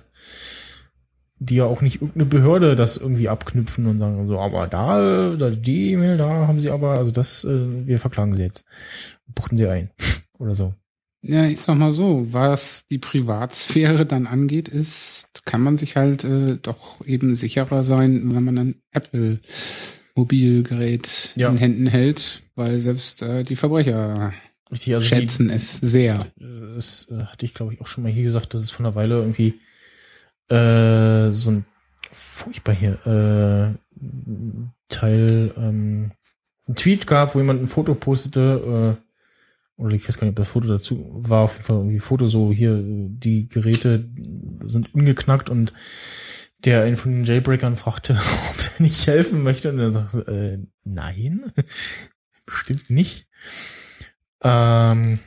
[1.40, 5.50] die ja auch nicht irgendeine Behörde das irgendwie abknüpfen und sagen so, aber da, da
[5.50, 8.64] die E-Mail, da haben sie aber, also das, äh, wir verklagen sie jetzt.
[9.26, 9.90] Buchten sie ein.
[10.38, 10.74] Oder so.
[11.20, 16.22] Ja, ich sag mal so, was die Privatsphäre dann angeht, ist, kann man sich halt
[16.24, 19.40] äh, doch eben sicherer sein, wenn man ein Apple
[20.14, 21.48] Mobilgerät Ja.
[21.48, 24.32] in Händen hält, weil selbst äh, die Verbrecher
[24.70, 26.26] Richtig, also schätzen es sehr.
[26.38, 28.86] die, das äh, hatte ich glaube ich auch schon mal hier gesagt, dass es von
[28.86, 29.60] einer Weile irgendwie
[30.54, 31.64] äh, so ein
[32.12, 33.98] furchtbar hier äh,
[34.88, 36.12] Teil ähm,
[36.68, 39.07] ein Tweet gab, wo jemand ein Foto postete, äh,
[39.78, 42.26] oder ich weiß gar nicht, ob das Foto dazu war, auf jeden Fall irgendwie Foto
[42.26, 44.08] so, hier, die Geräte
[44.64, 45.72] sind ungeknackt und
[46.64, 48.14] der einen von den Jailbreakern fragte,
[48.50, 51.52] ob er nicht helfen möchte und er sagte, äh, nein,
[52.46, 53.28] bestimmt nicht.
[54.42, 55.20] Ähm,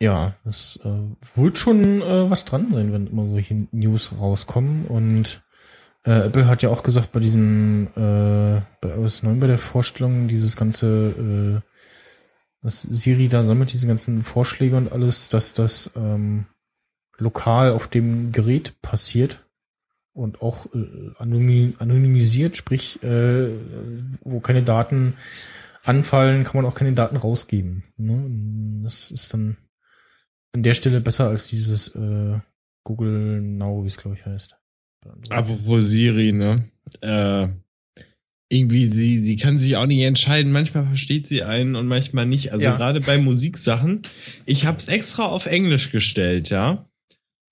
[0.00, 4.86] ja, das äh, wird schon äh, was dran sein, wenn immer solche News rauskommen.
[4.86, 5.42] Und
[6.04, 10.28] äh, Apple hat ja auch gesagt, bei diesem äh, bei iOS 9 bei der Vorstellung,
[10.28, 11.68] dieses ganze äh,
[12.60, 16.46] das Siri da sammelt diese ganzen Vorschläge und alles, dass das ähm,
[17.16, 19.44] lokal auf dem Gerät passiert
[20.12, 23.50] und auch äh, anonymi anonymisiert, sprich, äh,
[24.22, 25.14] wo keine Daten
[25.84, 27.84] anfallen, kann man auch keine Daten rausgeben.
[27.96, 28.82] Ne?
[28.82, 29.56] Das ist dann
[30.52, 32.38] an der Stelle besser als dieses äh,
[32.82, 34.56] Google Now, wie es glaube ich heißt.
[35.30, 36.68] Apropos Siri, ne?
[37.00, 37.48] Äh,
[38.50, 40.52] irgendwie, sie, sie kann sich auch nicht entscheiden.
[40.52, 42.52] Manchmal versteht sie einen und manchmal nicht.
[42.52, 42.76] Also Ja.
[42.76, 44.02] gerade bei Musiksachen.
[44.46, 46.86] Ich hab's extra auf Englisch gestellt, ja.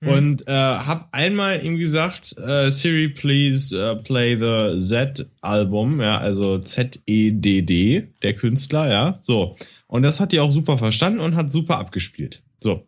[0.02, 0.12] Hm.
[0.12, 6.58] Und äh, hab einmal ihm gesagt, äh, Siri, please uh, play the Z-Album, ja, also
[6.58, 9.18] Z-E-D-D, der Künstler, ja.
[9.22, 9.54] So.
[9.86, 12.42] Und das hat die auch super verstanden und hat super abgespielt.
[12.60, 12.86] So.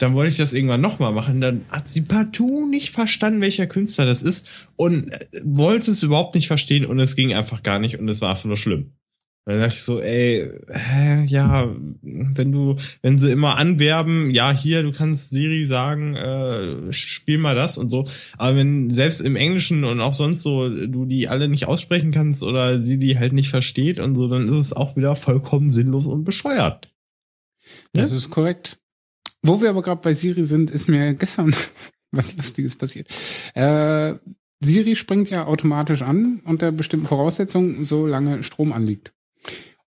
[0.00, 1.40] Dann wollte ich das irgendwann nochmal machen.
[1.40, 6.34] Dann hat sie partout nicht verstanden, welcher Künstler das ist und äh, wollte es überhaupt
[6.34, 8.92] nicht verstehen und es ging einfach gar nicht und es war einfach nur schlimm.
[9.46, 14.52] Und dann dachte ich so, ey, hä, ja, wenn du, wenn sie immer anwerben, ja,
[14.52, 18.06] hier, du kannst Siri sagen, äh, spiel mal das und so.
[18.36, 22.42] Aber wenn selbst im Englischen und auch sonst so, du die alle nicht aussprechen kannst
[22.42, 26.06] oder sie die halt nicht versteht und so, dann ist es auch wieder vollkommen sinnlos
[26.06, 26.92] und bescheuert.
[27.92, 28.16] Das Ne?
[28.18, 28.79] ist korrekt.
[29.42, 31.54] Wo wir aber gerade bei Siri sind, ist mir gestern
[32.12, 33.08] was Lustiges passiert.
[33.54, 34.14] Äh,
[34.62, 39.12] Siri springt ja automatisch an unter bestimmten Voraussetzungen, solange Strom anliegt.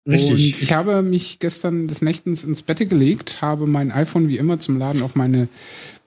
[0.06, 4.60] Und ich habe mich gestern des Nächtens ins Bett gelegt, habe mein iPhone wie immer
[4.60, 5.47] zum Laden auf meine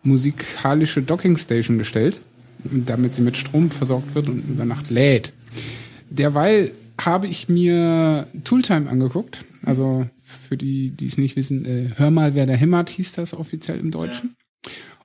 [0.03, 2.21] musikalische Dockingstation gestellt,
[2.65, 5.33] damit sie mit Strom versorgt wird und über Nacht lädt.
[6.11, 9.45] Derweil habe ich mir Tooltime angeguckt.
[9.65, 13.35] Also für die, die es nicht wissen, äh, hör mal, wer da hämmert, hieß das
[13.35, 14.37] offiziell im Deutschen.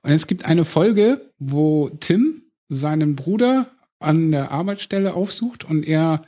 [0.02, 3.70] Und es gibt eine Folge, wo Tim seinen Bruder
[4.00, 6.24] an der Arbeitsstelle aufsucht und er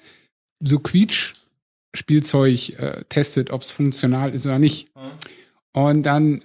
[0.61, 4.89] so Quietsch-Spielzeug äh, testet, ob es funktional ist oder nicht.
[5.73, 6.45] Und dann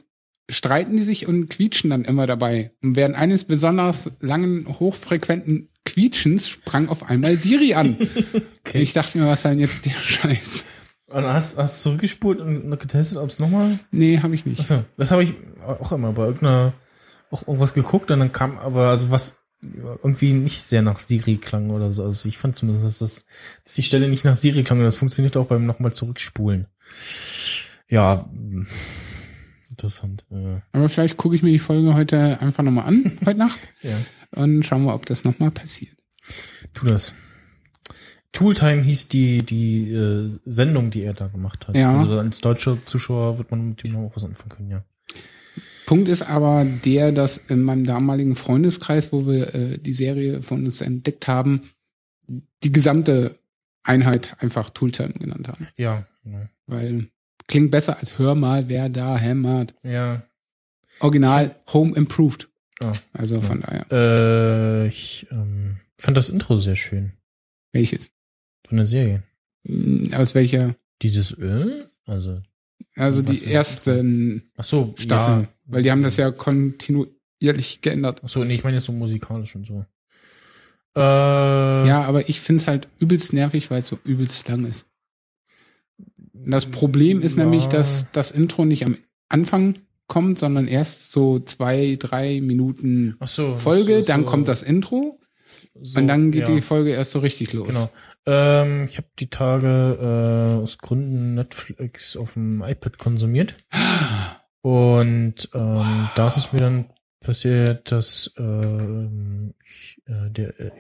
[0.50, 2.72] streiten die sich und quietschen dann immer dabei.
[2.82, 7.98] Und während eines besonders langen, hochfrequenten Quietschens sprang auf einmal Siri an.
[8.72, 10.64] Ich dachte mir, was ist denn jetzt der Scheiß?
[11.10, 13.80] Und hast, hast zurückgespult und getestet, ob es nochmal.
[13.92, 14.60] Nee, habe ich nicht.
[14.60, 15.34] Achso, das habe ich
[15.66, 16.74] auch immer bei irgendeiner,
[17.32, 21.72] auch irgendwas geguckt und dann kam aber, also was irgendwie nicht sehr nach Siri klang
[21.72, 22.04] oder so.
[22.04, 23.26] Also ich fand zumindest, dass, das,
[23.66, 26.68] dass die Stelle nicht nach Siri klang und das funktioniert auch beim nochmal zurückspulen.
[27.90, 28.30] Ja,
[29.70, 30.26] interessant.
[30.32, 33.98] Äh, Aber vielleicht gucke ich mir die Folge heute einfach nochmal an, heute Nacht, ja,
[34.36, 35.98] und schauen wir, ob das nochmal passiert.
[36.74, 37.14] tu das.
[38.32, 41.76] Tooltime hieß die, die äh, Sendung, die er da gemacht hat.
[41.76, 41.98] Ja.
[41.98, 44.84] Also als deutscher Zuschauer wird man mit dem auch was anfangen können, ja.
[45.86, 50.64] Punkt ist aber der, dass in meinem damaligen Freundeskreis, wo wir äh, die Serie von
[50.66, 51.72] uns entdeckt haben,
[52.64, 53.40] die gesamte
[53.82, 55.68] Einheit einfach Tooltime genannt haben.
[55.78, 56.48] Ja, genau.
[56.68, 57.08] Weil
[57.48, 59.74] klingt besser als hör mal, wer da hämmert.
[59.82, 60.22] Ja.
[61.00, 62.50] Original Home Improved.
[62.84, 62.94] Ja.
[63.14, 63.88] Also von daher.
[63.92, 67.14] Äh, ich ähm, fand das Intro sehr schön
[67.74, 68.12] Welches?
[68.70, 69.24] Von der Serie.
[69.68, 70.76] Hm, Aus welcher?
[71.02, 72.42] Dieses Öl, also
[72.96, 75.42] Also die ersten ach so, Staffeln.
[75.44, 78.22] Ja, Weil die haben das ja kontinuierlich geändert.
[78.24, 79.86] ach so, nee, ich meine jetzt so musikalisch und so.
[80.96, 81.00] Äh,
[81.88, 84.86] Ja, aber ich find's halt übelst nervig, weil es so übelst lang ist.
[86.34, 87.44] Und das Problem ist Ja.
[87.44, 88.98] nämlich, dass das Intro nicht am
[89.30, 89.76] Anfang
[90.08, 94.64] kommt, sondern erst so zwei, drei Minuten so, Folge, das ist dann so, kommt das
[94.64, 95.19] Intro
[95.82, 96.56] so, Und dann geht ja.
[96.56, 97.68] die Folge erst so richtig los.
[97.68, 97.90] Genau.
[98.26, 103.56] Ähm, ich habe die Tage äh, aus Gründen Netflix auf dem iPad konsumiert.
[104.62, 106.86] Und ähm, da ist es mir dann
[107.22, 110.72] passiert, dass ähm, ich, äh, der, äh,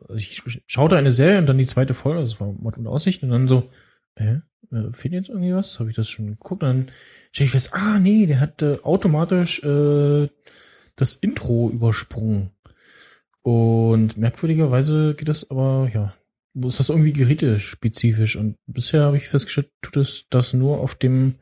[0.00, 2.86] also ich schaute eine Serie und dann die zweite Folge, also es war Mord und
[2.86, 3.68] Aussicht, und dann so,
[4.16, 4.38] äh,
[4.72, 5.78] äh, fehlt jetzt irgendwie was?
[5.78, 6.62] Habe ich das schon geguckt?
[6.62, 6.90] Und dann
[7.32, 10.28] stelle ich fest, ah nee, der hat äh, automatisch äh,
[10.96, 12.50] das Intro übersprungen.
[13.48, 16.12] Und merkwürdigerweise geht das aber, ja,
[16.66, 18.36] ist das irgendwie gerätespezifisch.
[18.36, 21.36] Und bisher habe ich festgestellt, tut es das nur auf dem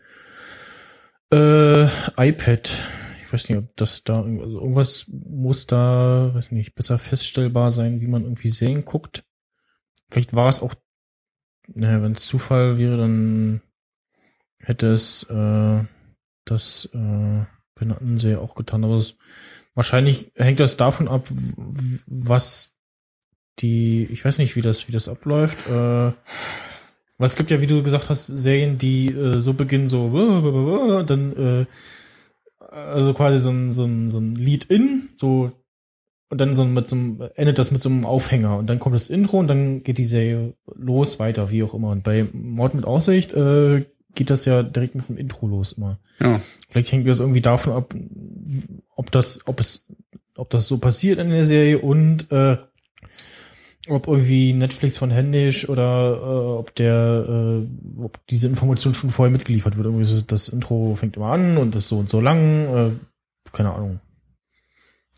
[1.33, 2.85] äh, iPad.
[3.24, 8.01] Ich weiß nicht, ob das da also irgendwas muss da, weiß nicht, besser feststellbar sein,
[8.01, 9.24] wie man irgendwie Serien guckt.
[10.09, 10.77] Vielleicht war es auch,
[11.66, 13.62] naja, wenn es Zufall wäre, dann
[14.61, 15.83] hätte es äh,
[16.45, 18.85] das äh, bei einer auch getan.
[18.85, 19.16] Aber es,
[19.77, 21.28] wahrscheinlich hängt das davon ab,
[22.07, 22.73] was
[23.61, 25.66] die, ich weiß nicht, wie das, wie das abläuft.
[25.69, 26.12] Äh,
[27.19, 31.36] weil es gibt ja, wie du gesagt hast, Serien, die äh, so beginnen, so dann
[31.36, 31.66] äh,
[32.59, 35.53] also quasi so ein, so ein, so ein Lead-In, so
[36.28, 38.97] und dann so mit so einem, endet das mit so einem Aufhänger und dann kommt
[38.97, 41.90] das Intro und dann geht die Serie los, weiter, wie auch immer.
[41.90, 43.85] Und bei Mord mit Aussicht äh,
[44.15, 46.01] geht das ja direkt mit dem Intro los immer.
[46.19, 46.40] Ja.
[46.69, 47.94] Vielleicht hängt das irgendwie davon ab,
[48.97, 49.86] ob das, ob es,
[50.36, 52.56] ob das so passiert in der Serie und äh,
[53.89, 59.31] ob irgendwie Netflix von händisch oder äh, ob der, äh, ob diese Information schon vorher
[59.31, 59.86] mitgeliefert wird.
[59.86, 62.74] Irgendwie so, das Intro fängt immer an und ist so und so lang.
[62.74, 62.90] Äh,
[63.52, 64.01] keine Ahnung.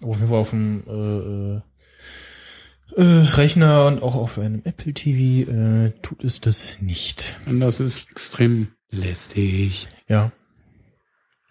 [0.02, 4.92] Aber auf jeden Fall auf dem äh, äh, äh, Rechner und auch auf einem Apple
[4.92, 7.36] TV äh, tut es das nicht.
[7.46, 9.88] Und das ist extrem lästig.
[10.08, 10.30] Ja.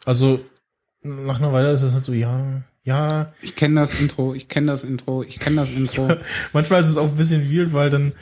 [0.06, 0.40] Also
[1.02, 3.34] nach einer Weile ist es halt so, ja, ja.
[3.42, 6.10] Ich kenne das Intro, ich kenne das Intro, ich kenne das Intro.
[6.54, 8.14] Manchmal ist es auch ein bisschen weird, weil dann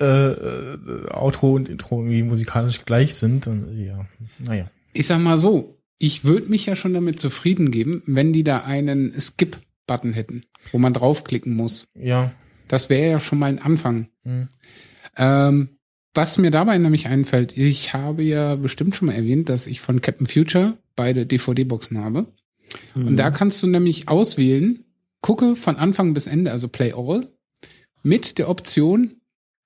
[0.00, 3.46] äh, äh, Outro und Intro irgendwie musikalisch gleich sind.
[3.46, 4.06] Und ja,
[4.38, 4.70] naja.
[4.92, 8.64] Ich sag mal so, ich würde mich ja schon damit zufrieden geben, wenn die da
[8.64, 11.86] einen Skip-Button hätten, wo man draufklicken muss.
[11.94, 12.32] Ja.
[12.66, 14.08] Das wäre ja schon mal ein Anfang.
[14.22, 14.48] Hm.
[15.16, 15.68] Ähm,
[16.14, 20.00] was mir dabei nämlich einfällt, ich habe ja bestimmt schon mal erwähnt, dass ich von
[20.00, 22.26] Captain Future beide DVD-Boxen habe.
[22.94, 24.84] Und da kannst du nämlich auswählen,
[25.22, 27.26] gucke von Anfang bis Ende, also Play All,
[28.02, 29.14] mit der Option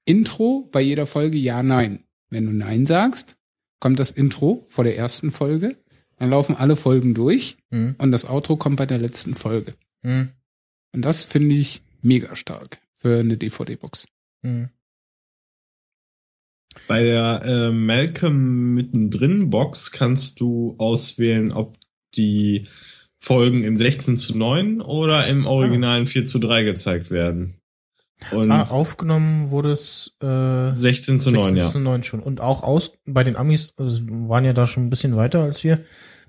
[0.04, 2.04] Intro bei jeder Folge Ja, Nein.
[2.30, 3.36] Wenn du Nein sagst,
[3.80, 5.76] kommt das Intro vor der ersten Folge,
[6.18, 7.96] dann laufen alle Folgen durch Hm.
[7.98, 9.74] und das Outro kommt bei der letzten Folge.
[10.02, 10.28] Hm.
[10.94, 14.06] Und das finde ich mega stark für eine DVD-Box.
[14.44, 14.68] Hm.
[16.88, 21.76] Bei der äh, Malcolm mittendrin Box kannst du auswählen, ob
[22.16, 22.66] die
[23.18, 27.54] Folgen im 16 zu 9 oder im originalen 4 zu 3 gezeigt werden.
[28.30, 31.70] Und Ah, aufgenommen wurde es äh, 16 zu 9, 16 ja.
[31.70, 32.20] zu 9 schon.
[32.20, 35.64] Und auch aus bei den Amis, also waren ja da schon ein bisschen weiter als
[35.64, 35.80] wir.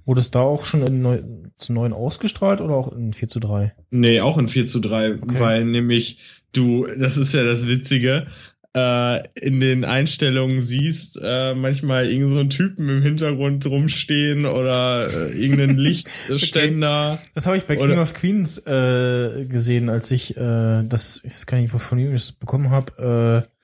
[0.06, 3.40] Wurde es da auch schon in 9, zu 9 ausgestrahlt oder auch in 4 zu
[3.40, 3.74] 3?
[3.92, 5.40] Nee, auch in 4 zu 3, Okay.
[5.40, 6.20] weil nämlich
[6.54, 8.28] du, das ist ja das Witzige,
[8.76, 15.32] in den Einstellungen siehst, äh, manchmal irgend so einen Typen im Hintergrund rumstehen oder äh,
[15.32, 17.20] irgendeinen Lichtständer.
[17.34, 21.46] Das habe ich bei King of Queens äh, gesehen, als ich äh, das, ich weiß
[21.46, 23.56] gar nicht, wovon ich das bekommen habe, äh,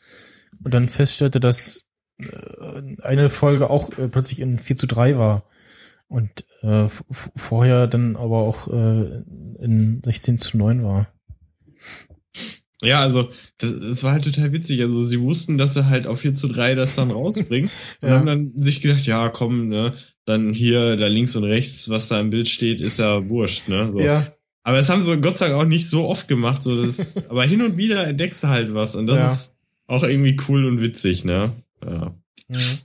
[0.64, 1.86] und dann feststellte, dass
[2.20, 5.44] äh, eine Folge auch äh, plötzlich in 4 zu 3 war.
[6.08, 6.88] Und äh,
[7.36, 9.24] vorher dann aber auch äh,
[9.62, 11.08] in 16 zu 9 war.
[12.84, 13.30] Ja, also
[13.60, 14.82] das, das war halt total witzig.
[14.82, 17.70] Also sie wussten, dass sie halt auf 4 zu 3 das dann rausbringen
[18.02, 18.16] und Ja.
[18.18, 19.94] haben dann sich gedacht, ja, komm, ne,
[20.26, 23.92] dann hier, da links und rechts, was da im Bild steht, ist ja wurscht, ne?
[23.92, 24.00] So.
[24.02, 24.26] Ja,
[24.64, 26.62] Aber das haben sie Gott sei Dank auch nicht so oft gemacht.
[26.64, 29.32] So das, aber hin und wieder entdeckst du halt was und das Ja.
[29.32, 29.56] ist
[29.88, 31.54] auch irgendwie cool und witzig, ne?
[31.84, 32.16] Ja.
[32.48, 32.80] Mhm.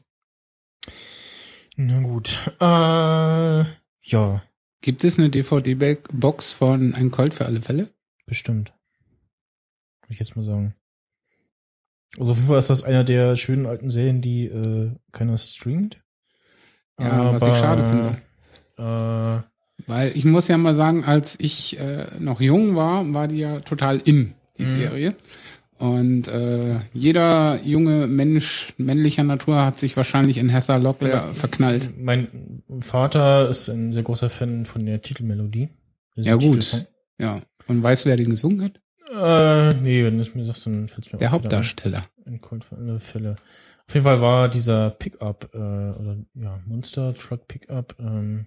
[1.77, 2.39] Na gut.
[2.60, 3.70] Äh,
[4.09, 4.43] ja,
[4.82, 7.89] Gibt es eine DVD-Box von Ein Colt für alle Fälle?
[8.27, 8.73] bestimmt.
[10.06, 10.74] Würde ich jetzt mal sagen.
[12.18, 15.98] Also auf jeden Fall ist das einer der schönen alten Serien, die äh, keiner streamt.
[16.98, 18.16] Ja, was ich schade finde.
[18.78, 19.42] Äh,
[19.86, 23.60] Weil ich muss ja mal sagen, als ich äh, noch jung war, war die ja
[23.60, 24.66] total in, die Mhm.
[24.66, 25.14] Serie.
[25.78, 31.32] Und äh, jeder junge Mensch männlicher Natur hat sich wahrscheinlich in Heather Locklear Genau.
[31.34, 31.90] verknallt.
[31.98, 35.68] mein Vater ist ein sehr großer Fan von der Titelmelodie.
[36.14, 36.42] Ja, gut.
[36.44, 36.86] Titelsong.
[37.20, 37.40] Ja.
[37.66, 38.80] Und weißt du, wer den gesungen hat?
[39.10, 41.30] Äh, nee, wenn du es mir sagst, dann fällt's mir Der.
[41.30, 42.04] Hauptdarsteller.
[42.24, 43.36] In alle Fälle.
[43.88, 48.46] Auf jeden Fall war dieser Pickup, äh, oder ja, Monster Truck Pickup, ähm,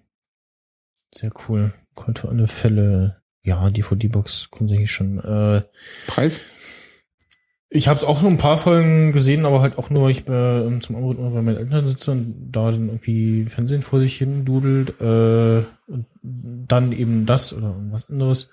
[1.14, 1.74] sehr cool.
[2.16, 3.22] Für alle Fälle.
[3.44, 5.20] Ja, DVD-Box kommt eigentlich schon.
[5.20, 5.64] Äh,
[6.08, 6.42] Preis?
[7.72, 10.26] ich habe es auch nur ein paar Folgen gesehen, aber halt auch nur, weil ich
[10.26, 14.18] bei, zum Abend immer bei meinen Eltern sitze und da dann irgendwie Fernsehen vor sich
[14.18, 18.50] hin dudelt äh, und dann eben das oder irgendwas anderes.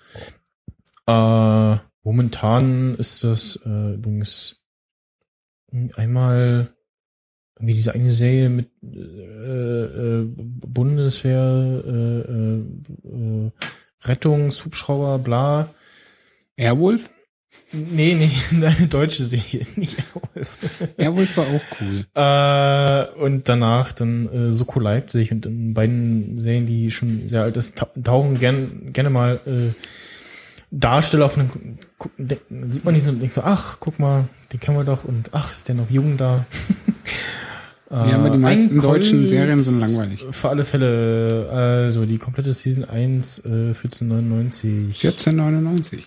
[1.07, 1.77] Äh,
[2.07, 4.63] momentan ist das äh, übrigens
[5.95, 6.73] einmal
[7.59, 12.59] wie diese eine Serie mit äh, äh, Bundeswehr, äh, äh,
[13.09, 13.51] äh,
[14.03, 15.69] Rettungshubschrauber, bla.
[16.55, 17.09] Airwolf?
[17.73, 18.31] Nee, nee,
[18.65, 20.57] eine deutsche Serie, nicht Airwolf.
[20.97, 22.05] Airwolf war auch cool.
[22.13, 27.57] Äh, und danach dann äh, Soko Leipzig und in beiden Serien, die schon sehr alt
[27.57, 29.73] ist, ta- tauchen gern, gerne mal äh,
[30.69, 31.79] Darsteller auf denken,
[32.71, 35.53] sieht man nicht so denkt so, ach, guck mal, den kennen wir doch und ach,
[35.53, 36.45] ist der noch jung da.
[37.89, 40.25] Ja, aber die meisten Ein deutschen Serien sind langweilig.
[40.31, 45.05] Für alle Fälle, also die komplette Season 1, äh, 1499.
[45.05, 46.05] 1499.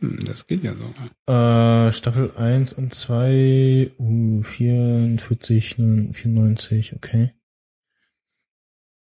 [0.00, 1.32] Hm, das geht ja so.
[1.32, 5.76] Äh, Staffel 1 und 2, uh, 44,
[6.12, 7.32] 94, okay.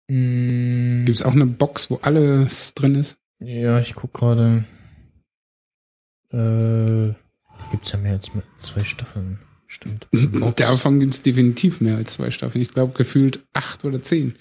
[0.10, 3.18] Mm, Gibt's auch eine Box, wo alles drin ist?
[3.44, 4.66] Ja, ich guck gerade.
[6.32, 7.14] Äh,
[7.72, 9.40] gibt's ja mehr als zwei Staffeln.
[9.68, 10.08] Stimmt.
[10.12, 10.56] Box.
[10.56, 12.62] Davon gibt's definitiv mehr als zwei Staffeln.
[12.62, 14.36] Ich glaube gefühlt acht oder zehn.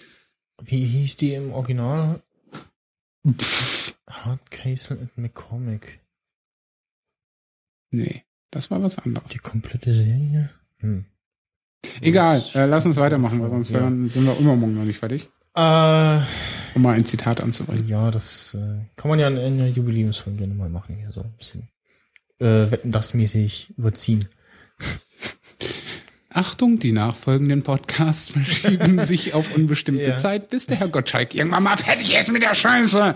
[0.62, 2.22] Wie hieß die im Original?
[3.28, 6.00] Pff, Hardcastle and McCormick.
[7.90, 9.30] nee, das war was anderes.
[9.30, 10.50] Die komplette Serie?
[10.78, 11.04] Hm.
[12.00, 13.80] Egal, äh, lass uns weitermachen, weil sonst Ja.
[13.80, 15.30] werden, sind wir übermorgen noch nicht fertig.
[15.54, 16.20] Äh,
[16.74, 17.86] Um mal ein Zitat anzubringen.
[17.88, 21.32] Ja, das äh, kann man ja in einer Jubiläumsfolge gerne mal machen, hier so ein
[21.36, 21.68] bisschen
[22.40, 24.28] äh, wetten das mäßig überziehen.
[26.34, 30.16] Achtung, die nachfolgenden Podcasts verschieben sich auf unbestimmte Ja.
[30.16, 33.14] Zeit, bis der Herr Gottschalk irgendwann mal fertig ist mit der Scheiße.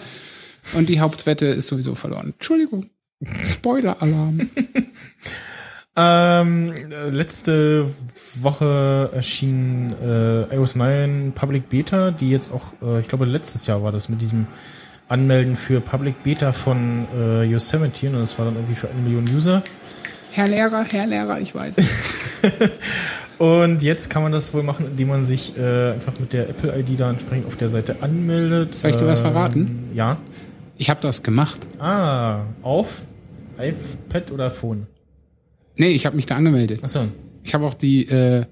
[0.75, 2.35] Und die Hauptwette ist sowieso verloren.
[2.35, 2.91] Entschuldigung.
[3.45, 4.51] Spoiler-Alarm.
[5.99, 7.91] Ähm, äh, letzte
[8.35, 13.83] Woche erschien äh, iOS 9 Public Beta, die jetzt auch, äh, ich glaube letztes Jahr
[13.83, 14.47] war das mit diesem
[15.09, 19.25] Anmelden für Public Beta von äh, Yosemite und das war dann irgendwie für eine Million
[19.35, 19.63] User.
[20.33, 21.77] Herr Lehrer, Herr Lehrer, ich weiß.
[23.39, 26.99] Und jetzt kann man das wohl machen, indem man sich äh, einfach mit der Apple-ID
[26.99, 28.75] da entsprechend auf der Seite anmeldet.
[28.75, 29.91] Soll ich dir was Ähm, verraten?
[29.93, 30.17] Ja.
[30.79, 31.67] Ich habe das gemacht.
[31.79, 33.03] Ah, auf
[33.59, 34.87] iPad oder Phone?
[35.77, 36.83] Nee, ich habe mich da angemeldet.
[36.83, 37.09] Achso.
[37.43, 38.45] Ich habe auch die, äh,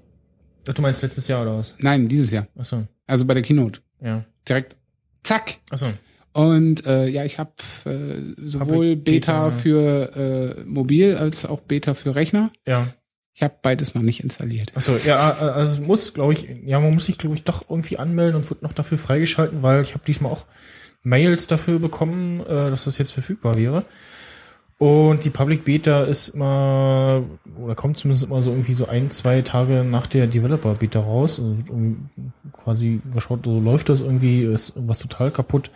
[0.68, 1.74] Ach, du meinst letztes Jahr oder was?
[1.78, 2.46] nein, dieses Jahr.
[2.56, 2.86] Achso.
[3.06, 3.80] Also bei der Keynote.
[4.02, 4.24] Ja.
[4.48, 4.76] Direkt,
[5.22, 5.56] zack.
[5.70, 5.88] Achso.
[6.32, 7.52] Und äh, ja, ich habe
[7.84, 9.56] äh, sowohl Public Beta, Beta.
[9.58, 10.16] für
[10.58, 12.50] äh, mobil als auch Beta für Rechner.
[12.66, 12.88] Ja.
[13.34, 14.72] Ich habe beides noch nicht installiert.
[14.76, 17.68] Achso, ja, äh, also es muss, glaube ich, ja, man muss sich, glaube ich, doch
[17.68, 20.46] irgendwie anmelden und wird noch dafür freigeschalten, weil ich habe diesmal auch
[21.02, 23.84] Mails dafür bekommen, äh, dass das jetzt verfügbar wäre.
[24.84, 27.22] Und die Public Beta ist immer,
[27.58, 31.40] oder kommt zumindest immer so irgendwie so ein, zwei Tage nach der Developer Beta raus.
[31.40, 31.96] Also wird irgendwie
[32.52, 35.70] quasi geschaut, so läuft das irgendwie, ist irgendwas total kaputt.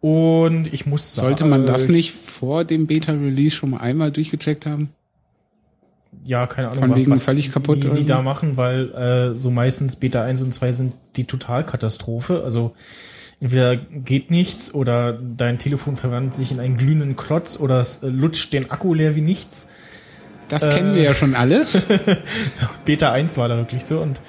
[0.00, 4.66] Und ich muss sagen, Sollte man das nicht vor dem Beta-Release schon mal einmal durchgecheckt
[4.66, 4.88] haben?
[6.24, 9.38] ja, keine Ahnung, Von was- wegen was, völlig kaputt wie sie da machen, weil äh,
[9.38, 12.42] so meistens Beta 1 und 2 sind die Totalkatastrophe.
[12.44, 12.72] Also
[13.40, 18.08] entweder geht nichts oder dein Telefon verwandelt sich in einen glühenden Klotz oder es äh,
[18.08, 19.66] lutscht den Akku leer wie nichts.
[20.48, 20.68] Das Äh.
[20.70, 21.66] kennen wir ja schon alle.
[22.84, 24.20] Beta 1 war da wirklich so und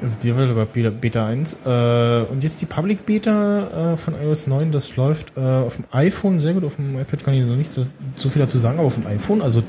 [0.00, 1.58] also Developer Beta, Beta 1.
[1.66, 5.86] Äh, und jetzt die Public Beta äh, von iOS 9, das läuft äh, auf dem
[5.90, 7.84] iPhone sehr gut, auf dem iPad kann ich so nicht so,
[8.14, 9.62] so viel dazu sagen, aber auf dem iPhone, also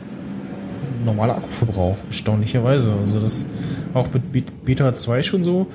[1.04, 2.92] normaler Akkuverbrauch, erstaunlicherweise.
[2.94, 3.46] Also das
[3.94, 5.68] auch mit Bet- Beta 2 schon so.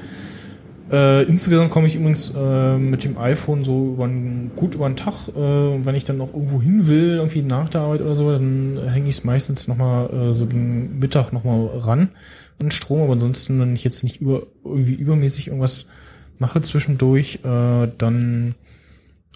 [0.90, 4.96] Äh, insgesamt komme ich übrigens äh, mit dem iPhone so über einen, gut über einen
[4.96, 5.28] Tag.
[5.28, 8.78] Äh, wenn ich dann noch irgendwo hin will, irgendwie nach der Arbeit oder so, dann
[8.88, 12.10] hänge ich es meistens nochmal äh, so gegen Mittag nochmal ran
[12.60, 13.02] an Strom.
[13.02, 15.86] Aber ansonsten, wenn ich jetzt nicht über irgendwie übermäßig irgendwas
[16.38, 18.54] mache zwischendurch, äh, dann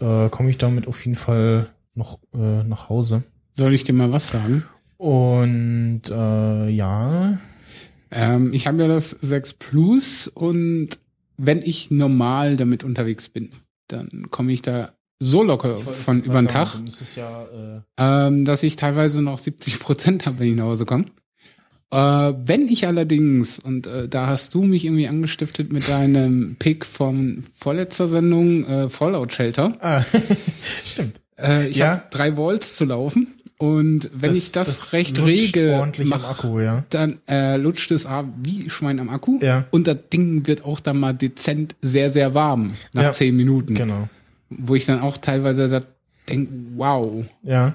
[0.00, 3.22] äh, komme ich damit auf jeden Fall noch äh, nach Hause.
[3.54, 4.64] Soll ich dir mal was sagen?
[4.98, 7.38] Und äh, ja,
[8.10, 10.98] Ähm, ich habe ja das 6 Plus und
[11.38, 13.52] wenn ich normal damit unterwegs bin,
[13.86, 16.68] dann komme ich da so locker von über den Tag,
[17.16, 21.06] ja, äh, ähm, dass ich teilweise noch 70 Prozent habe, wenn ich nach Hause komme.
[21.90, 26.84] Äh, wenn ich allerdings, und äh, da hast du mich irgendwie angestiftet mit deinem Pick
[26.84, 30.04] von vorletzter Sendung, äh, Fallout Shelter, ah,
[30.84, 31.20] stimmt.
[31.38, 31.92] Äh, ich Ja.
[31.92, 33.28] habe drei Volts zu laufen
[33.58, 36.84] und wenn ich das, recht lutscht rege mache, Akku, ja.
[36.90, 38.06] dann äh, lutscht es
[38.42, 39.40] wie Schwein am Akku.
[39.42, 39.64] Ja.
[39.70, 43.12] Und das Ding wird auch dann mal dezent sehr, sehr warm nach Ja.
[43.12, 43.74] zehn Minuten.
[43.74, 44.08] Genau.
[44.50, 45.82] Wo ich dann auch teilweise das
[46.28, 47.74] denke, wow, Ja.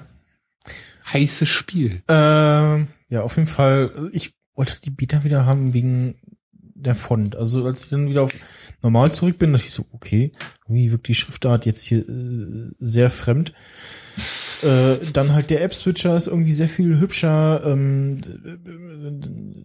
[1.12, 2.02] heißes Spiel.
[2.08, 3.90] Ähm, ja, auf jeden Fall.
[4.12, 6.14] Ich wollte die Beta wieder haben wegen
[6.86, 7.36] der Font.
[7.36, 8.32] Also als ich dann wieder auf
[8.82, 10.32] normal zurück bin, dachte ich so, okay,
[10.68, 13.52] wie wirkt die Schriftart jetzt hier äh, sehr fremd.
[14.62, 17.62] Äh, dann halt der App-Switcher ist irgendwie sehr viel hübscher.
[17.66, 18.20] Ähm,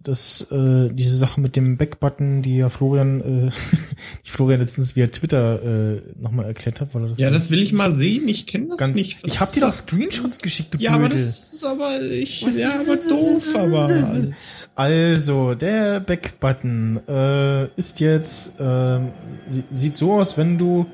[0.02, 3.50] das, äh, diese Sache mit dem Back-Button, die ja Florian, äh,
[4.26, 5.62] die Florian letztens via Twitter
[5.96, 6.94] äh, nochmal erklärt hat.
[6.94, 8.28] Weil das Ja, das will ich mal sehen.
[8.28, 9.22] Ich kenne das ganz, nicht.
[9.22, 9.72] Was ich hab ist dir doch?
[9.72, 11.18] Screenshots geschickt, du Ja, aber Blödel.
[11.18, 14.68] das ist aber ich Was ja, ist aber doof, aber alles.
[14.74, 20.86] Also, der Back-Button äh, ist jetzt, sie- sieht so aus, wenn du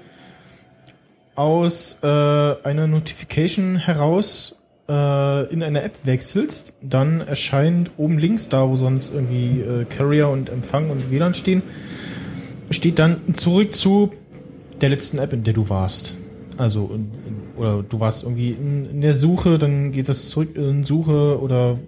[1.37, 4.57] aus äh, einer Notification heraus
[4.89, 10.29] äh, in eine App wechselst, dann erscheint oben links, da wo sonst irgendwie äh, Carrier
[10.29, 11.63] und Empfang und WLAN stehen,
[12.71, 14.13] steht dann zurück zu
[14.81, 16.17] der letzten App, in der du warst.
[16.57, 16.99] Also,
[17.57, 21.79] oder du warst irgendwie in, in der Suche, dann geht das zurück in Suche oder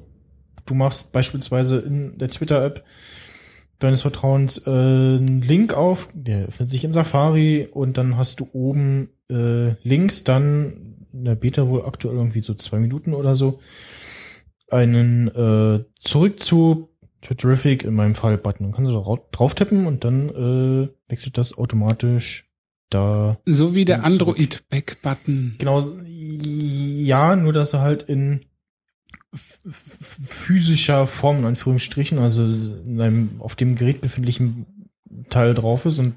[0.66, 2.84] du machst beispielsweise in der Twitter-App
[3.78, 8.48] deines Vertrauens äh, einen Link auf, der öffnet sich in Safari und dann hast du
[8.52, 13.60] oben äh, links dann in der Beta wohl aktuell irgendwie so zwei Minuten oder so
[14.70, 16.88] einen äh, zurück zu
[17.22, 18.64] Twitterific in meinem Fall Button.
[18.64, 22.46] Dann kannst du da rau- drauf tippen und dann äh, wechselt das automatisch
[22.90, 24.38] da So wie der Und zurück.
[24.38, 25.56] Android-Back-Button.
[25.58, 28.44] Genau, ja, nur dass er halt in
[29.34, 34.90] physischer Form, in Anführungsstrichen, also in einem auf dem Gerät befindlichen
[35.28, 36.14] Teil drauf ist und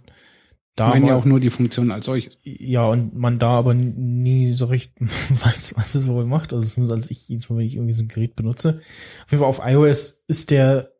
[0.75, 2.39] da Ich meine ja auch nur die Funktion als solches.
[2.43, 4.93] ja, und man da aber nie so recht
[5.29, 6.53] weiß, was es wohl macht.
[6.53, 8.81] Also zumindest als ich jedes Mal, wenn ich irgendwie so ein Gerät benutze.
[9.25, 10.91] Auf jeden Fall auf iOS ist der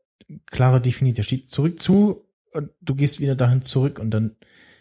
[0.48, 1.18] klarer definiert.
[1.18, 4.36] Der steht zurück zu und du gehst wieder dahin zurück und dann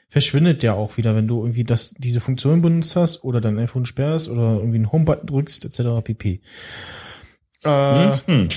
[0.08, 3.86] verschwindet der auch wieder, wenn du irgendwie das, diese Funktion benutzt hast oder dein iPhone
[3.86, 6.02] sperrst oder irgendwie einen Home-Button drückst, etc.
[6.02, 6.40] pp.
[7.64, 8.48] Äh, Mhm.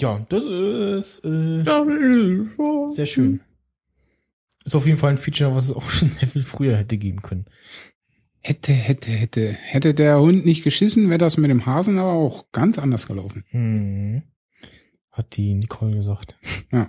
[0.00, 1.84] Ja, das ist äh, Ja,
[2.90, 3.40] sehr schön.
[4.64, 7.22] Ist auf jeden Fall ein Feature, was es auch schon sehr viel früher hätte geben
[7.22, 7.46] können.
[8.40, 9.48] Hätte, hätte, hätte.
[9.48, 13.44] Hätte der Hund nicht geschissen, wäre das mit dem Hasen aber auch ganz anders gelaufen.
[13.48, 14.22] Hm.
[15.10, 16.36] Hat die Nicole gesagt.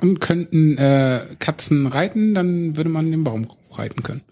[0.00, 4.22] Und könnten äh, Katzen reiten, dann würde man den Baum reiten können.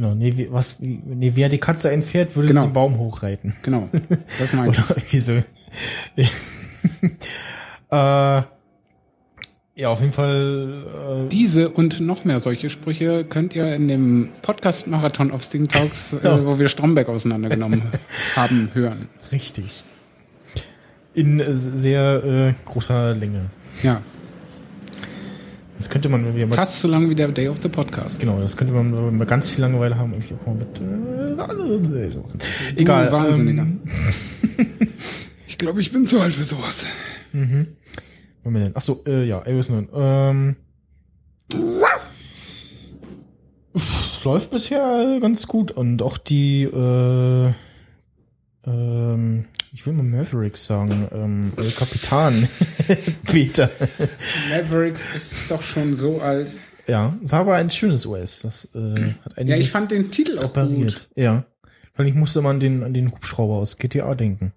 [0.00, 2.62] Genau, nee, wie, was, nee, wer die Katze entfährt, würde Genau.
[2.66, 3.56] den Baum hochreiten.
[3.64, 3.88] Genau.
[4.38, 4.78] Das meine ich.
[4.78, 5.32] Oder irgendwie so.
[7.90, 8.42] äh,
[9.74, 11.24] ja, auf jeden Fall.
[11.26, 16.14] Äh, Diese und noch mehr solche Sprüche könnt ihr in dem Podcast-Marathon auf Sting Talks,
[16.22, 16.36] Ja.
[16.38, 17.82] äh, wo wir Stromberg auseinandergenommen
[18.36, 19.08] haben, hören.
[19.32, 19.82] richtig.
[21.14, 23.46] In äh, sehr großer Länge.
[23.82, 24.02] Ja,
[25.78, 28.20] Das könnte man, wenn wir fast so lang wie der Day of the Podcast.
[28.20, 30.80] genau, das könnte man, wenn wir ganz viel Langeweile haben, eigentlich auch mal mit.
[30.80, 31.34] Äh.
[32.76, 33.10] Egal.
[33.10, 33.62] Wahnsinniger.
[33.62, 33.80] Ähm,
[35.58, 36.86] Ich glaube, ich bin zu alt für sowas.
[37.32, 37.66] Mhm.
[38.44, 38.72] Haben wir denn?
[38.76, 39.88] Ach so, äh, ja, 9.
[39.92, 40.56] Ähm,
[43.74, 47.52] es läuft bisher ganz gut und auch die, äh,
[48.66, 52.48] ähm, ich will mal Mavericks sagen, ähm, El Capitan
[53.30, 53.68] Beta.
[54.50, 56.50] Mavericks ist doch schon so alt.
[56.86, 58.40] Ja, es war aber ein schönes OS.
[58.40, 60.56] Das äh, hat Ja, ich fand den Titel auch gut.
[60.56, 61.08] repariert.
[61.14, 61.44] Ja.
[61.96, 64.52] Weil ich musste immer an den, an den Hubschrauber aus GTA denken.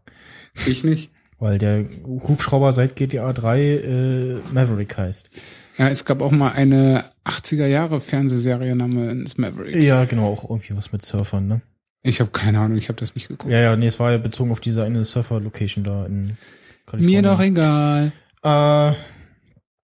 [0.65, 1.11] Ich nicht.
[1.39, 5.29] Weil der Hubschrauber seit GTA 3 äh, Maverick heißt.
[5.77, 9.75] Ja, es gab auch mal eine 80er Jahre Fernsehserie namens Maverick.
[9.75, 11.61] Ja, genau, auch irgendwie was mit Surfern, ne?
[12.03, 13.51] Ich habe keine Ahnung, ich habe das nicht geguckt.
[13.51, 16.35] Ja, ja, nee, es war ja bezogen auf diese eine Surfer-Location da in Mir
[16.85, 17.23] Kalifornien.
[17.23, 18.11] doch egal.
[18.43, 18.95] Äh,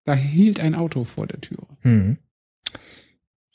[0.06, 1.60] Da hielt ein Auto vor der Tür.
[1.82, 2.18] hm.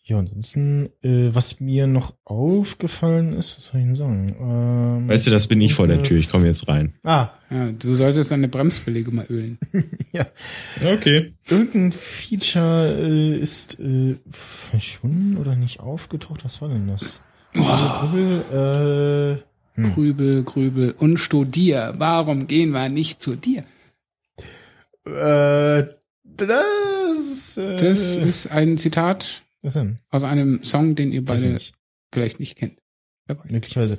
[0.04, 4.36] Ja, ansonsten, äh, was mir noch aufgefallen ist, was soll ich denn sagen?
[4.40, 6.16] Ähm, Weißt du, das bin ich vor der Tür.
[6.18, 6.94] Ich komme jetzt rein.
[7.04, 9.58] Ah, Ja, du solltest deine Bremsbeläge mal ölen.
[10.12, 10.26] ja.
[10.82, 11.34] Okay.
[11.50, 16.42] Irgendein Feature äh, ist äh, verschwunden oder nicht aufgetaucht.
[16.42, 17.20] Was war denn das?
[17.60, 19.42] Also Grübel,
[19.76, 19.94] äh, hm.
[19.94, 21.94] Grübel, grübel und studier.
[21.98, 23.64] Warum gehen wir nicht zu dir?
[25.06, 25.84] äh,
[26.24, 29.98] das, äh, Das ist ein Zitat was denn?
[30.10, 31.74] aus einem Song, den ihr beide nicht.
[32.12, 32.78] vielleicht nicht kennt.
[33.48, 33.98] Möglicherweise.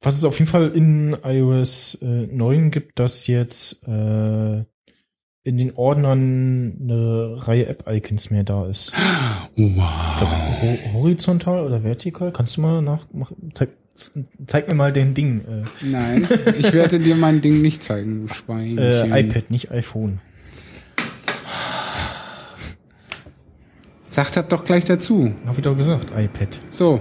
[0.00, 4.64] Was es auf jeden Fall in iOS äh, 9 gibt, dass jetzt äh,
[5.44, 8.92] in den Ordnern eine Reihe App-Icons mehr da ist.
[9.56, 9.74] Wow.
[10.18, 10.30] glaub,
[10.62, 12.32] ho horizontal oder vertikal?
[12.32, 13.06] Kannst du mal nach...
[13.52, 13.70] Zeig,
[14.46, 15.40] zeig mir mal den Ding.
[15.40, 16.28] Äh, Nein,
[16.58, 18.78] ich werde dir mein Ding nicht zeigen, du Schwein.
[18.78, 20.20] äh, iPad, nicht iPhone.
[24.08, 25.32] Sagt das doch gleich dazu.
[25.46, 26.60] Hab ich doch gesagt, iPad.
[26.70, 27.00] So.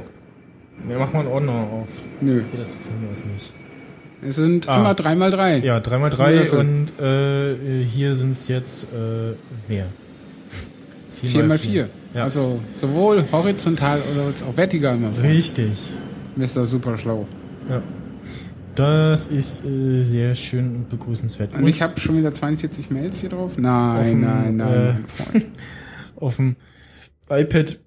[0.90, 1.90] Ja, mach mal einen Ordner auf.
[2.22, 2.40] Nö.
[2.40, 3.54] Ich sehe das von mir aus nicht.
[4.22, 4.78] Es sind Ah.
[4.80, 5.58] immer drei mal drei.
[5.58, 6.60] Ja, 3x3 Würfel.
[6.60, 9.34] und äh, hier sind es jetzt äh,
[9.68, 9.88] mehr.
[11.14, 11.90] Vier mal vier.
[12.14, 12.24] Ja.
[12.24, 15.24] Also sowohl horizontal als auch vertikal mal vor.
[15.24, 15.72] Richtig.
[16.36, 16.66] Mr.
[16.66, 17.28] Super schlau.
[17.70, 17.82] Ja.
[18.76, 21.54] Das ist äh, sehr schön und begrüßenswert.
[21.56, 23.58] Und ich habe schon wieder 42 Mails hier drauf.
[23.58, 25.46] Nein, dem, nein, nein, äh, mein Freund.
[26.16, 26.56] auf dem
[27.30, 27.78] iPad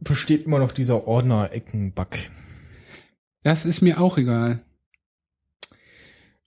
[0.00, 2.08] besteht immer noch dieser Ordner-Ecken-Bug.
[3.44, 4.60] Das ist mir auch egal.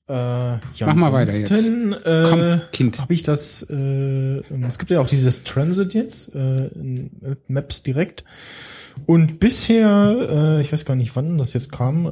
[0.10, 1.52] Äh, ja, Mach mal weiter jetzt.
[1.52, 3.00] Äh, Komm, Kind.
[3.02, 7.12] Habe ich das, äh, es gibt ja auch dieses Transit jetzt, äh, in
[7.48, 8.24] Maps direkt.
[9.06, 12.12] Und bisher, äh, ich weiß gar nicht, wann das jetzt kam, äh,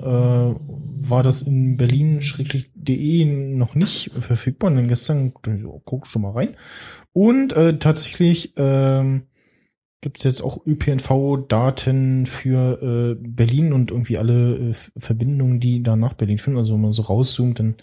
[1.09, 4.69] war das in berlin-de noch nicht verfügbar.
[4.69, 5.33] Und dann gestern,
[5.65, 6.55] oh, guck schon mal rein.
[7.13, 9.23] Und äh, tatsächlich ähm,
[10.01, 15.95] gibt es jetzt auch ÖPNV-Daten für äh, Berlin und irgendwie alle äh, Verbindungen, die da
[15.95, 16.57] nach Berlin führen.
[16.57, 17.75] Also wenn man so rauszoomt, dann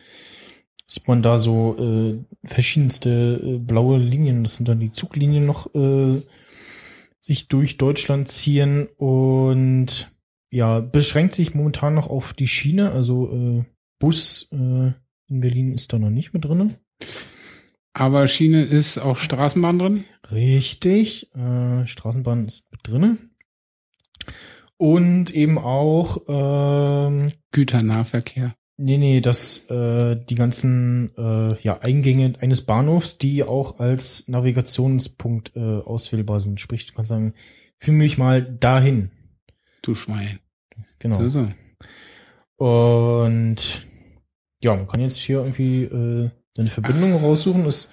[0.87, 4.45] sieht man da so äh, verschiedenste äh, blaue Linien.
[4.45, 6.23] Das sind dann die Zuglinien noch äh,
[7.21, 10.15] sich durch Deutschland ziehen und
[10.51, 12.91] ja, beschränkt sich momentan noch auf die Schiene.
[12.91, 13.65] Also äh,
[13.99, 14.95] Bus in
[15.29, 16.77] Berlin ist da noch nicht mit drinnen.
[17.95, 20.05] Aber Schiene ist auch Straßenbahn drin.
[20.31, 23.19] Richtig, äh, Straßenbahn ist mit drinne.
[24.77, 28.55] Und eben auch, ähm, Güternahverkehr.
[28.77, 35.53] nee, nee, das, äh, die ganzen äh, ja, Eingänge eines Bahnhofs, die auch als Navigationspunkt
[35.55, 36.61] äh, auswählbar sind.
[36.61, 37.35] Sprich, du kannst sagen,
[37.79, 39.11] führ mich mal dahin.
[39.83, 40.41] Du Schwein.
[40.99, 41.19] Genau.
[41.19, 42.65] So, so.
[42.65, 43.87] Und
[44.63, 47.67] ja, man kann jetzt hier irgendwie äh, seine Verbindung raussuchen.
[47.67, 47.91] Es,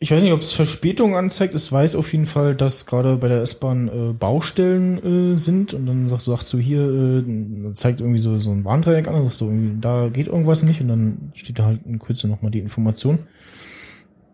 [0.00, 1.54] ich weiß nicht, ob es Verspätung anzeigt.
[1.54, 5.74] Es weiß auf jeden Fall, dass gerade bei der S-Bahn äh, Baustellen äh, sind.
[5.74, 9.16] Und dann sagst, sagst du hier, äh, zeigt irgendwie so, so ein Warndreieck an.
[9.16, 10.80] Und sagst du, irgendwie, da geht irgendwas nicht.
[10.80, 13.18] Und dann steht da halt in Kürze nochmal die Information.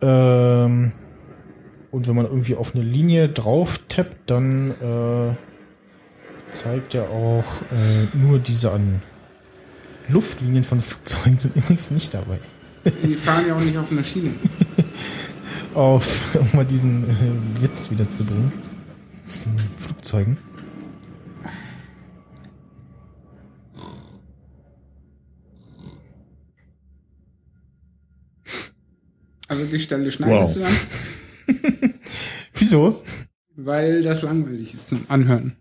[0.03, 0.93] Ähm,
[1.91, 5.35] und wenn man irgendwie auf eine Linie drauf tappt, dann äh,
[6.53, 9.01] zeigt er auch äh, nur diese an.
[10.09, 12.39] Luftlinien von Flugzeugen sind übrigens nicht dabei.
[13.03, 14.29] Die fahren ja auch nicht auf einer Schiene.
[15.75, 18.53] Auf, um mal diesen äh, Witz wieder zu bringen.
[19.45, 20.39] Den Flugzeugen.
[29.49, 30.69] Also die Stelle schneidest Wow.
[31.47, 31.95] du dann,
[32.55, 33.03] Wieso?
[33.57, 35.57] weil das langweilig ist zum Anhören.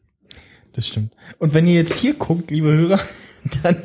[0.74, 1.14] Das stimmt.
[1.38, 3.00] Und wenn ihr jetzt hier guckt, liebe Hörer,
[3.64, 3.84] dann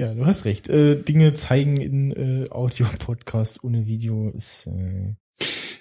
[0.00, 0.70] ja, du hast recht.
[0.70, 5.14] Äh, Dinge zeigen in äh, Audio-Podcasts ohne Video ist äh,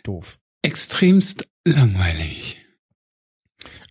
[0.04, 0.40] doof.
[0.62, 2.58] Extremst langweilig.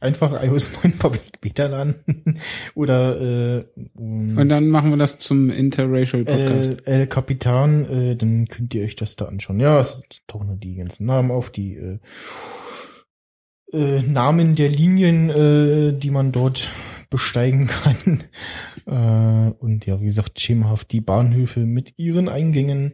[0.00, 1.94] Einfach iOS 9 Public Beta laden
[2.74, 3.64] oder äh,
[3.94, 6.86] um, Und dann machen wir das zum Interracial Podcast.
[6.86, 9.60] äh, El Capitan, äh, dann könnt ihr euch das da anschauen.
[9.60, 11.98] Ja, es tauchen die ganzen Namen auf, die äh,
[13.72, 16.68] äh, Namen der Linien, äh, die man dort
[17.10, 18.24] besteigen kann.
[18.86, 22.92] äh, und ja, wie gesagt, schemenhaft die Bahnhöfe mit ihren Eingängen.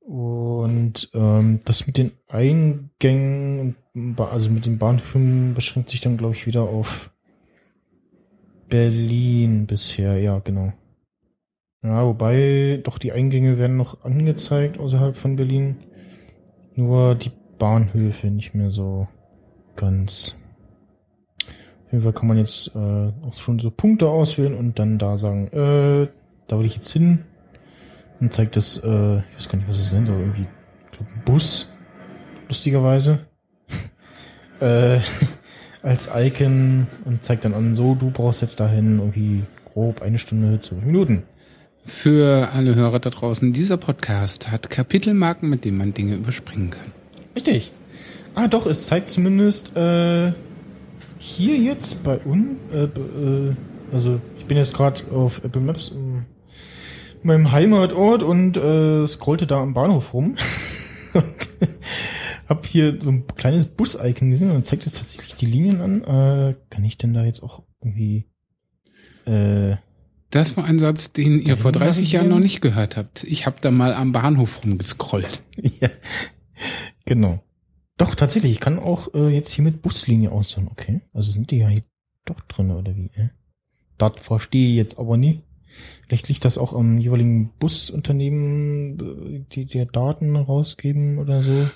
[0.00, 3.76] Und ähm, das mit den Eingängen,
[4.16, 7.12] also mit den Bahnhöfen beschränkt sich dann, glaube ich, wieder auf
[8.68, 10.72] Berlin bisher, ja, genau.
[11.82, 15.76] Ja, wobei doch die Eingänge werden noch angezeigt außerhalb von Berlin.
[16.74, 19.08] Nur die Bahnhöfe nicht mehr so
[19.76, 20.38] ganz.
[21.90, 26.06] Fall kann man jetzt äh, auch schon so Punkte auswählen und dann da sagen, äh,
[26.46, 27.24] da will ich jetzt hin.
[28.20, 30.46] Und zeigt das, äh, ich weiß gar nicht, was es sind, aber irgendwie,
[30.92, 31.72] glaub, ein Bus,
[32.48, 33.20] lustigerweise.
[34.60, 35.00] äh,
[35.82, 40.58] als Icon und zeigt dann an, so, du brauchst jetzt dahin irgendwie grob eine Stunde,
[40.60, 41.24] zwölf Minuten.
[41.84, 46.92] Für alle Hörer da draußen, dieser Podcast hat Kapitelmarken, mit denen man Dinge überspringen kann.
[47.34, 47.72] Richtig.
[48.34, 50.32] Ah, doch, es zeigt zumindest äh,
[51.20, 53.54] hier jetzt bei uns, äh, äh,
[53.92, 56.24] also ich bin jetzt gerade auf Apple Maps in
[57.22, 60.36] meinem Heimatort und äh, scrollte da am Bahnhof rum
[62.48, 66.02] hab hier so ein kleines Bus-Icon gesehen und zeigt es tatsächlich die Linien an.
[66.02, 68.26] Äh, kann ich denn da jetzt auch irgendwie
[69.26, 69.76] äh,
[70.30, 72.24] Das war ein Satz, den ihr vor 30 navigieren?
[72.24, 73.24] Jahren noch nicht gehört habt.
[73.24, 75.42] Ich habe da mal am Bahnhof rumgescrollt.
[75.80, 75.90] ja,
[77.04, 77.42] genau.
[78.00, 80.68] Doch, tatsächlich, ich kann auch äh, jetzt hier mit Buslinie aussuchen.
[80.70, 81.82] Okay, also sind die ja hier
[82.24, 83.10] doch drin oder wie?
[83.14, 83.28] Äh?
[83.98, 85.42] Das verstehe ich jetzt aber nie.
[86.06, 91.68] Vielleicht liegt das auch am jeweiligen Busunternehmen, äh, die dir Daten rausgeben oder so.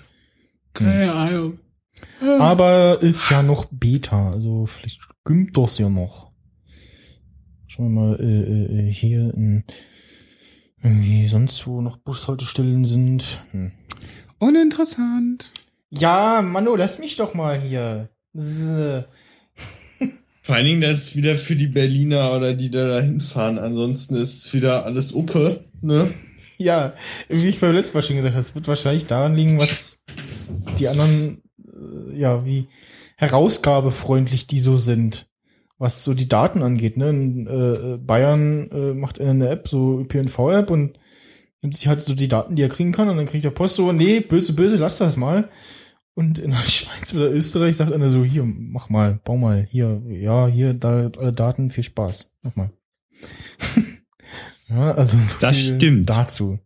[0.72, 1.58] Keine Ahnung.
[2.40, 6.30] Aber ist ja noch Beta, also vielleicht stimmt das ja noch.
[7.66, 9.64] Schauen wir mal, äh, äh, hier in
[10.82, 13.44] irgendwie sonst wo noch Bushaltestellen sind.
[13.50, 13.72] Hm.
[14.38, 15.52] Uninteressant.
[15.96, 18.08] Ja, Manu, lass mich doch mal hier.
[20.42, 23.58] Vor allen Dingen, das ist wieder für die Berliner oder die da dahin fahren.
[23.58, 26.12] Ansonsten ist es wieder alles Uppe, ne?
[26.58, 26.94] Ja,
[27.28, 30.02] wie ich beim letzten Mal schon gesagt habe, es wird wahrscheinlich daran liegen, was
[30.78, 32.68] die anderen, äh, ja, wie
[33.16, 35.26] herausgabefreundlich die so sind,
[35.78, 36.96] was so die Daten angeht.
[36.96, 37.10] Ne?
[37.10, 40.98] In, äh, Bayern äh, macht eine App, so ÖPNV-App und
[41.62, 43.76] nimmt sich halt so die Daten, die er kriegen kann und dann kriegt der Post
[43.76, 45.48] so, nee, böse, böse, lass das mal.
[46.14, 50.02] Und in der Schweiz oder Österreich sagt einer so, hier, mach mal, bau mal, hier,
[50.08, 52.70] ja, hier, da, alle Daten, viel Spaß, mach mal.
[54.68, 56.10] ja, also so Das stimmt.
[56.10, 56.58] dazu.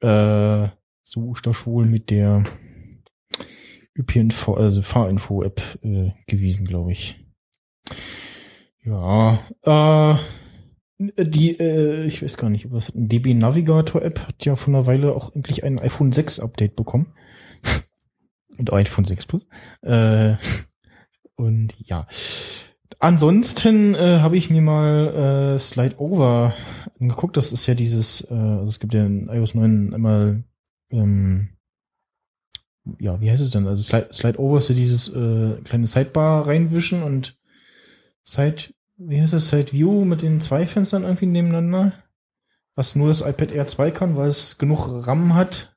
[0.00, 0.68] Äh,
[1.02, 2.44] so ist das wohl mit der
[3.96, 7.24] ÖPNV, also Fahrinfo-App äh, gewesen, glaube ich.
[8.84, 10.16] Ja, äh,
[10.98, 14.86] die, äh, ich weiß gar nicht, was ein DB Navigator App hat ja vor einer
[14.86, 17.12] Weile auch endlich ein iPhone 6 Update bekommen.
[18.58, 19.46] Und iPhone 6 Plus.
[19.82, 20.36] Äh,
[21.36, 22.06] und ja.
[22.98, 26.54] Ansonsten äh, habe ich mir mal äh, Slide Over
[26.98, 27.36] angeguckt.
[27.36, 30.44] Das ist ja dieses, äh, also es gibt ja in iOS 9 einmal,
[30.90, 31.48] ähm,
[32.98, 33.66] ja, wie heißt es denn?
[33.66, 37.36] Also Slide, Slide Over ist ja dieses äh, kleine Sidebar reinwischen und
[38.22, 41.92] Side, wie heißt es, Side View mit den zwei Fenstern irgendwie nebeneinander.
[42.74, 45.75] Was nur das iPad Air 2 kann, weil es genug RAM hat.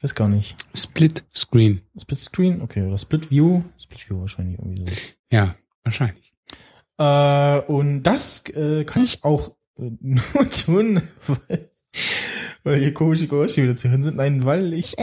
[0.00, 0.56] Weiß gar nicht.
[0.76, 1.82] Split Screen.
[2.00, 2.60] Split Screen?
[2.62, 3.62] Okay, oder Split View?
[3.78, 4.96] Split View wahrscheinlich irgendwie so.
[5.32, 6.32] Ja, wahrscheinlich.
[6.98, 11.70] Äh, und das äh, kann ich auch äh, nur tun, weil,
[12.62, 14.16] weil hier komische Geräusche wieder zu hören sind.
[14.16, 14.94] Nein, weil ich.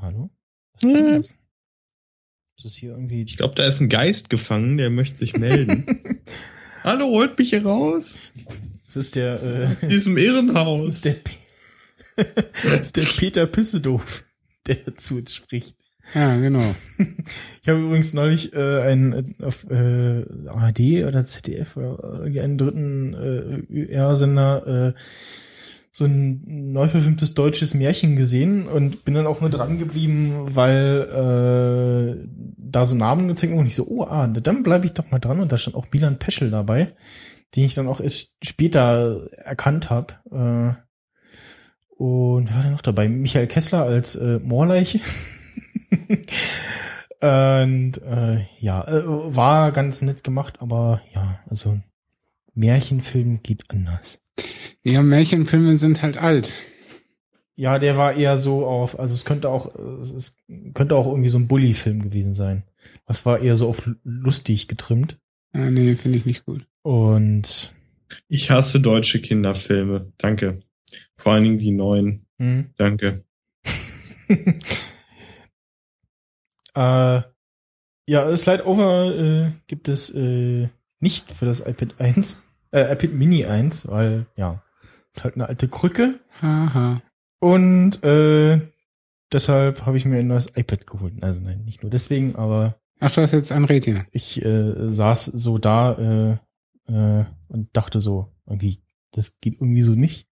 [0.00, 0.30] Hallo?
[0.74, 1.30] Was ist denn das?
[1.30, 3.22] Ist das hier irgendwie.
[3.22, 6.20] Ich glaube, da ist ein Geist gefangen, der möchte sich melden.
[6.84, 8.22] Hallo, holt mich hier raus.
[8.86, 9.32] Das ist der.
[9.32, 11.00] Äh, Aus diesem Irrenhaus.
[11.00, 11.30] der, Pe-
[12.16, 14.24] das ist der Peter Pissedoof,
[14.66, 15.76] der dazu spricht.
[16.14, 16.74] Ja, genau.
[17.62, 23.14] Ich habe übrigens neulich äh, einen äh, auf äh, ARD oder ZDF oder irgendeinen dritten
[23.14, 25.00] äh, UR-Sender äh,
[25.96, 26.42] so ein
[26.72, 32.28] neu verfilmtes deutsches Märchen gesehen und bin dann auch nur dran geblieben, weil äh,
[32.58, 35.20] da so Namen gezeigt wurden und ich so, oh, ah, dann bleibe ich doch mal
[35.20, 36.94] dran und da stand auch Milan Peschel dabei,
[37.54, 40.14] den ich dann auch erst später erkannt habe.
[40.30, 40.83] Äh,
[41.96, 43.08] und wer war denn noch dabei?
[43.08, 45.00] Michael Kessler als äh, Moorleiche.
[47.20, 51.80] Und äh, ja, äh, war ganz nett gemacht, aber ja, also
[52.54, 54.22] Märchenfilm geht anders.
[54.82, 56.52] Ja, Märchenfilme sind halt alt.
[57.56, 60.36] Ja, der war eher so auf, also es könnte auch, äh, es
[60.74, 62.64] könnte auch irgendwie so ein Bully-Film gewesen sein.
[63.06, 65.18] Das war eher so auf lustig getrimmt.
[65.52, 66.66] Ah, nee, finde ich nicht gut.
[66.82, 67.74] Und
[68.28, 70.12] Ich hasse deutsche Kinderfilme.
[70.18, 70.60] Danke.
[71.16, 72.26] Vor allen Dingen die neuen.
[72.38, 73.24] hm, Danke.
[76.74, 77.22] äh,
[78.06, 80.68] ja, Slide Over äh, gibt es äh,
[81.00, 82.42] nicht für das iPad 1,
[82.72, 84.62] äh, iPad Mini 1, weil ja,
[85.14, 86.20] ist halt eine alte Krücke.
[86.40, 87.00] Haha.
[87.40, 88.60] Und äh,
[89.32, 91.22] deshalb habe ich mir ein neues iPad geholt.
[91.22, 94.04] Also nein, nicht nur deswegen, aber Ach, du hast jetzt ein Retina.
[94.12, 96.38] ich äh, saß so da äh,
[96.92, 100.28] äh, und dachte so, irgendwie, das geht irgendwie so nicht.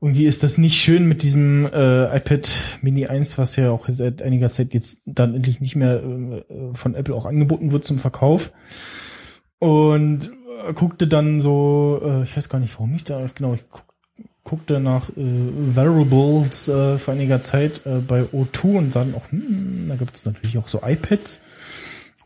[0.00, 4.22] Irgendwie ist das nicht schön mit diesem äh, iPad Mini 1, was ja auch seit
[4.22, 6.44] einiger Zeit jetzt dann endlich nicht mehr äh,
[6.74, 8.52] von Apple auch angeboten wird zum Verkauf.
[9.58, 10.30] Und
[10.68, 13.84] äh, guckte dann so, äh, ich weiß gar nicht, warum ich da, genau, ich guck,
[14.44, 19.30] guckte nach äh, Variables äh, vor einiger Zeit äh, bei O2 und sah dann auch,
[19.30, 21.40] hm, da gibt es natürlich auch so iPads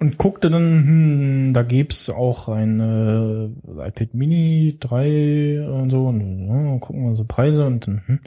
[0.03, 6.49] und guckte dann, hm, da gibt's auch ein äh, iPad Mini 3 und so und
[6.49, 8.21] ja, gucken wir so Preise und dann, hm,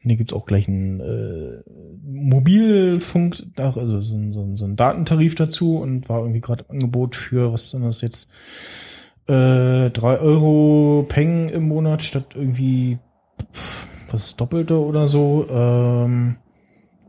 [0.00, 1.62] hier gibt's auch gleich ein äh,
[2.02, 7.72] Mobilfunk, also so, so, so ein Datentarif dazu und war irgendwie gerade Angebot für, was
[7.72, 8.30] denn das jetzt,
[9.26, 12.98] äh, 3 Euro Peng im Monat statt irgendwie
[13.52, 15.46] pf, was ist Doppelte oder so.
[15.50, 16.36] Ähm,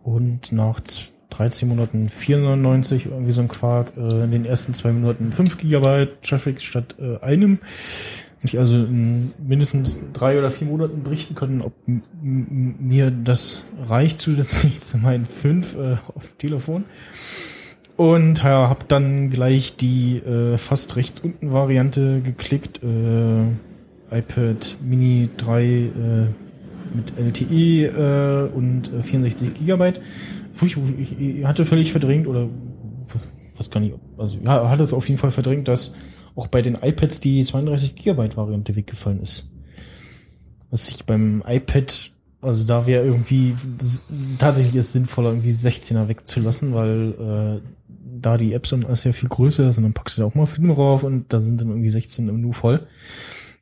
[0.04, 3.94] und nach z- 13 Monaten 4,99 irgendwie so ein Quark.
[3.98, 7.60] Äh, in den ersten zwei Monaten 5 Gigabyte Traffic statt äh, einem.
[8.42, 11.74] Und ich also in mindestens drei oder vier Monaten berichten können, ob
[12.22, 16.86] mir das reicht zusätzlich zu meinen fünf äh, auf Telefon.
[17.98, 22.82] Und ja, habe dann gleich die äh, fast rechts unten Variante geklickt.
[22.82, 23.48] Äh,
[24.10, 26.28] iPad Mini 3 äh,
[26.96, 30.02] mit LTE äh, und äh, 64 Gigabyte
[30.68, 32.50] ich, ich, ich hatte völlig verdrängt oder
[33.58, 35.94] was gar nicht, also ja, hat es auf jeden Fall verdrängt, dass
[36.36, 39.52] auch bei den iPads die 32 Gigabyte Variante weggefallen ist.
[40.72, 42.12] Was ich beim iPad,
[42.42, 43.56] also da wäre irgendwie
[44.38, 47.70] tatsächlich ist sinnvoller, irgendwie 16er wegzulassen, weil äh,
[48.22, 50.46] da die Apps und alles ja viel größer sind, dann packst du da auch mal
[50.46, 52.88] Filme drauf und da sind dann irgendwie 16 im Nu voll.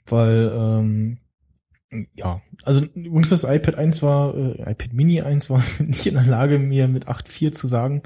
[0.06, 1.18] Weil, ähm,
[2.16, 6.26] ja, also übrigens das iPad 1 war, äh, iPad Mini 1 war nicht in der
[6.26, 8.04] Lage, mir mit 8.4 zu sagen,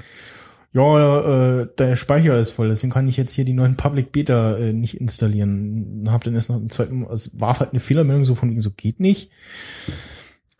[0.74, 4.56] ja, äh, der Speicher ist voll, deswegen kann ich jetzt hier die neuen Public Beta
[4.56, 6.06] äh, nicht installieren.
[6.08, 8.70] Hab dann erst noch einen zweiten, es war halt eine Fehlermeldung so von wegen so
[8.70, 9.30] geht nicht.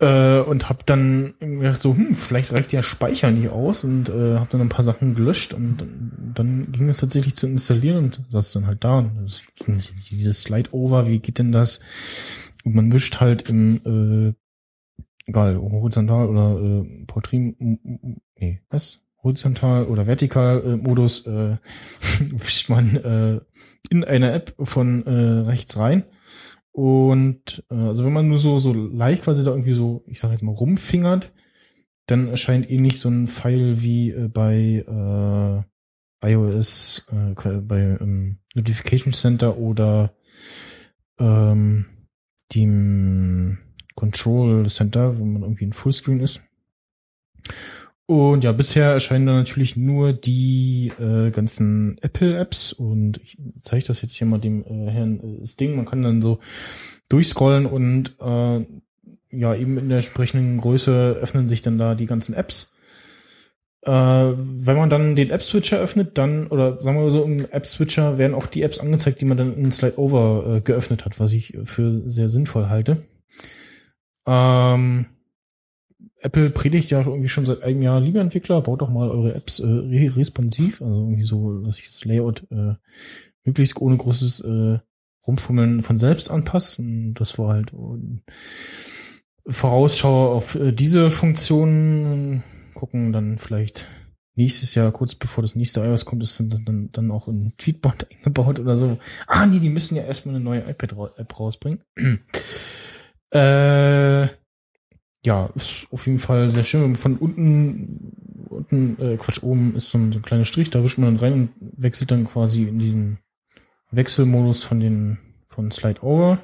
[0.01, 4.37] Äh, und hab dann gedacht so, hm, vielleicht reicht der Speicher nicht aus und äh,
[4.37, 8.21] hab dann ein paar Sachen gelöscht und dann, dann ging es tatsächlich zu installieren und
[8.29, 8.99] saß dann halt da.
[8.99, 9.41] Und
[10.11, 11.81] dieses Slide-Over, wie geht denn das?
[12.65, 19.01] Man wischt halt im, äh, egal, horizontal oder äh, Portrait, nee, was?
[19.23, 21.57] Horizontal oder vertikal äh, Modus äh,
[22.31, 23.41] wischt man äh,
[23.91, 26.05] in einer App von äh, rechts rein.
[26.73, 30.31] Und äh, also wenn man nur so so leicht quasi da irgendwie so, ich sag
[30.31, 31.33] jetzt mal rumfingert,
[32.07, 39.13] dann erscheint ähnlich so ein Pfeil wie äh, bei äh, iOS, äh, bei ähm, Notification
[39.13, 40.15] Center oder
[41.19, 41.87] ähm,
[42.55, 43.59] dem
[43.95, 46.41] Control Center, wo man irgendwie in Fullscreen ist.
[48.07, 54.03] Und ja, bisher erscheinen da natürlich nur die äh, ganzen Apple-Apps und ich zeige das
[54.03, 55.77] jetzt hier mal dem äh, Herrn äh, Sting.
[55.77, 56.41] Man kann dann so
[57.09, 58.67] durchscrollen und äh,
[59.31, 62.72] ja, eben in der entsprechenden Größe öffnen sich dann da die ganzen Apps.
[63.85, 68.35] Äh, wenn man dann den App-Switcher öffnet, dann, oder sagen wir so, im App-Switcher werden
[68.35, 71.59] auch die Apps angezeigt, die man dann in Slide Over äh, geöffnet hat, was ich
[71.65, 73.03] für sehr sinnvoll halte.
[74.25, 75.07] Ähm,
[76.21, 79.59] Apple predigt ja irgendwie schon seit einem Jahr, liebe Entwickler, baut doch mal eure Apps
[79.59, 82.75] äh, re responsiv, also irgendwie so, dass sich das Layout äh,
[83.45, 84.79] möglichst ohne großes äh,
[85.27, 86.79] Rumfummeln von selbst anpasst.
[86.79, 88.31] Und das war halt äh,
[89.49, 92.45] Vorausschau auf äh, diese Funktionen.
[92.75, 93.87] Gucken dann vielleicht
[94.35, 98.07] nächstes Jahr, kurz bevor das nächste iOS kommt, ist dann, dann, dann auch ein Tweetbot
[98.13, 98.99] eingebaut oder so.
[99.27, 101.83] Ah, nee, die müssen ja erstmal eine neue iPad-App rausbringen.
[103.35, 104.27] äh,
[105.25, 106.97] ja, ist auf jeden Fall sehr schön.
[106.97, 110.99] Von unten, unten, äh, Quatsch, oben ist so ein, so ein kleiner Strich, da wischt
[110.99, 113.19] man dann rein und wechselt dann quasi in diesen
[113.91, 115.19] Wechselmodus von den,
[115.49, 116.39] von Slide Over,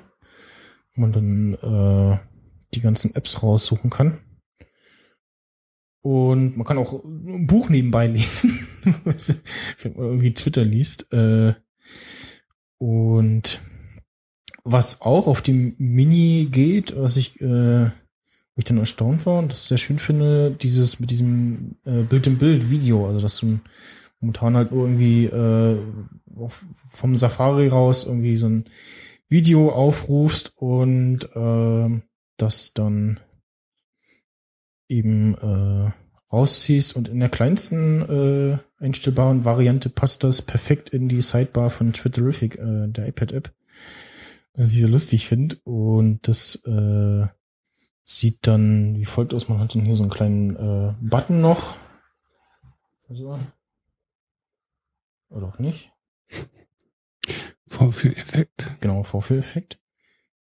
[0.94, 2.18] wo man dann äh,
[2.74, 4.18] die ganzen Apps raussuchen kann.
[6.08, 11.12] Und man kann auch ein Buch nebenbei lesen, wenn man irgendwie Twitter liest.
[11.12, 11.52] Äh,
[12.78, 13.60] und
[14.64, 19.52] was auch auf dem Mini geht, was ich, äh, wo ich dann erstaunt war und
[19.52, 23.58] das sehr schön finde, dieses mit diesem äh, Bild-in-Bild-Video, also dass du
[24.20, 25.28] momentan halt irgendwie
[26.88, 28.64] vom Safari raus irgendwie so ein
[29.28, 31.28] Video aufrufst und
[32.38, 33.20] das dann
[34.88, 35.92] eben äh,
[36.32, 41.92] rausziehst und in der kleinsten äh, einstellbaren Variante passt das perfekt in die Sidebar von
[41.92, 43.52] Twitterific, äh, der iPad-App,
[44.54, 47.26] was ich so lustig finde und das äh,
[48.04, 49.48] sieht dann wie folgt aus.
[49.48, 51.76] Man hat dann hier so einen kleinen äh, Button noch.
[53.10, 53.38] So.
[55.28, 55.92] Oder auch nicht.
[57.66, 58.72] Vorführeffekt.
[58.80, 59.78] Genau, Vorführeffekt.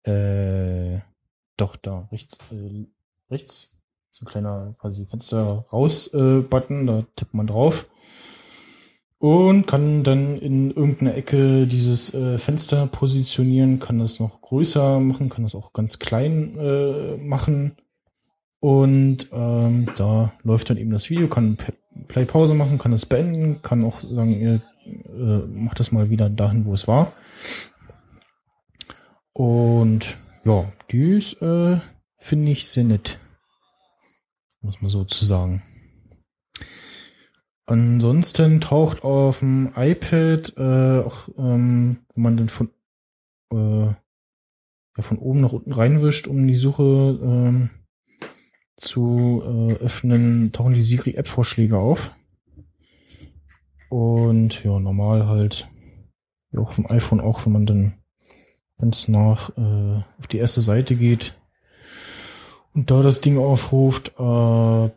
[0.05, 1.01] Äh,
[1.57, 2.87] doch, da, rechts, äh,
[3.31, 3.77] rechts,
[4.19, 7.87] so ein kleiner quasi Fenster raus äh, Button, da tippt man drauf
[9.19, 15.29] und kann dann in irgendeiner Ecke dieses äh, Fenster positionieren, kann das noch größer machen,
[15.29, 17.77] kann das auch ganz klein äh, machen
[18.61, 21.59] und ähm, da läuft dann eben das Video, kann
[22.09, 26.29] Play Pause machen, kann es beenden, kann auch sagen, ihr äh, macht das mal wieder
[26.29, 27.13] dahin, wo es war.
[29.33, 31.79] Und ja, die ist, äh,
[32.17, 33.19] finde ich sehr nett.
[34.61, 35.63] Muss man so zu sagen.
[37.67, 42.71] Ansonsten taucht auf dem iPad äh, auch, ähm, wenn man dann von,
[43.53, 47.71] äh, ja, von oben nach unten reinwischt, um die Suche ähm,
[48.77, 52.13] zu äh, öffnen, tauchen die Siri-App-Vorschläge auf.
[53.91, 55.69] Und ja, normal halt,
[56.53, 57.99] ja, auch vom iPhone auch, wenn man dann
[58.79, 61.39] ganz nach äh, auf die erste Seite geht
[62.75, 64.13] und da das Ding aufruft.
[64.19, 64.91] Äh,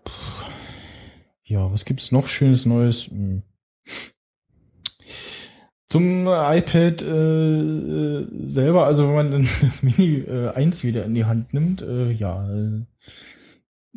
[1.51, 3.07] ja, was gibt's noch schönes Neues?
[3.07, 3.43] Hm.
[5.87, 11.25] Zum iPad äh, selber, also wenn man dann das Mini äh, 1 wieder in die
[11.25, 12.85] Hand nimmt, äh, ja, äh,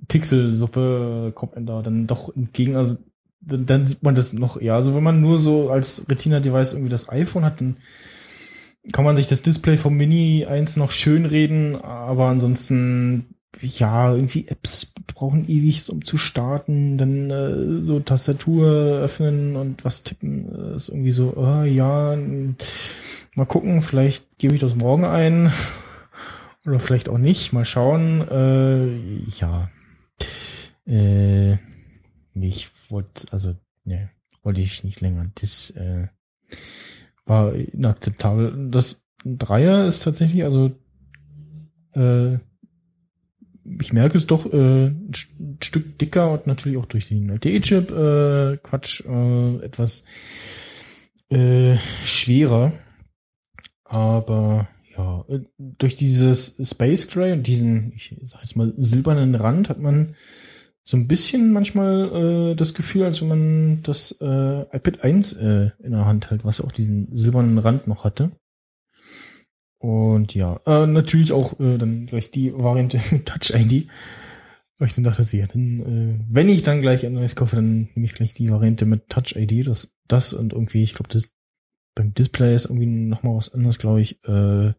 [0.09, 2.75] Pixelsuppe kommt man da dann doch entgegen.
[2.75, 2.97] Also
[3.41, 4.75] dann, dann sieht man das noch eher.
[4.75, 7.77] Also wenn man nur so als Retina-Device irgendwie das iPhone hat, dann
[8.93, 14.49] kann man sich das Display vom Mini 1 noch schön reden, aber ansonsten ja, irgendwie
[14.49, 20.77] Apps brauchen ewig, um zu starten, dann äh, so Tastatur öffnen und was tippen, äh,
[20.77, 22.17] ist irgendwie so, oh, ja,
[23.35, 25.53] mal gucken, vielleicht gebe ich das morgen ein
[26.67, 28.27] oder vielleicht auch nicht, mal schauen.
[28.29, 29.71] Äh, ja,
[30.87, 31.57] äh,
[32.35, 33.55] ich wollte, also,
[33.85, 34.11] ne,
[34.43, 35.31] wollte ich nicht länger.
[35.37, 36.09] Das äh,
[37.25, 38.71] war inakzeptabel.
[38.71, 40.71] Das Dreier ist tatsächlich, also
[41.93, 42.39] äh,
[43.81, 45.13] ich merke es doch äh, ein
[45.63, 50.05] Stück dicker und natürlich auch durch den LTE-Chip, äh, Quatsch, äh, etwas
[51.31, 52.73] äh, schwerer.
[53.85, 59.69] Aber ja, äh, durch dieses Space Gray und diesen, ich sag jetzt mal, silbernen Rand
[59.69, 60.15] hat man
[60.83, 65.71] so ein bisschen manchmal äh, das Gefühl, als wenn man das äh, iPad 1 äh,
[65.83, 68.33] in der Hand hält, was auch diesen silbernen Rand noch hatte.
[69.85, 72.97] Und ja, äh, natürlich auch äh, dann gleich die Variante
[73.27, 73.87] Touch ID.
[74.79, 77.91] Weil ich dann dachte, ja, dann, äh, wenn ich dann gleich ein neues kaufe, dann
[77.95, 79.69] nehme ich gleich die Variante mit Touch ID.
[79.69, 81.33] Das, das und irgendwie, ich glaube, das
[81.95, 84.25] beim Display ist irgendwie nochmal was anderes, glaube ich.
[84.25, 84.73] Äh,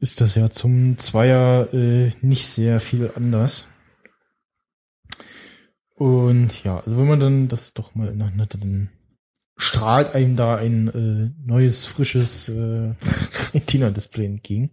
[0.00, 3.68] ist das ja zum Zweier äh, nicht sehr viel anders.
[5.94, 8.90] Und ja, also wenn man dann das doch mal ineinander dann
[9.62, 12.94] strahlt einem da ein äh, neues, frisches äh,
[13.54, 14.70] Retina-Display entgegen.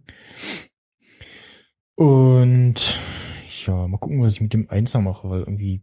[1.94, 2.98] Und
[3.66, 5.82] ja, mal gucken, was ich mit dem Einser mache, weil irgendwie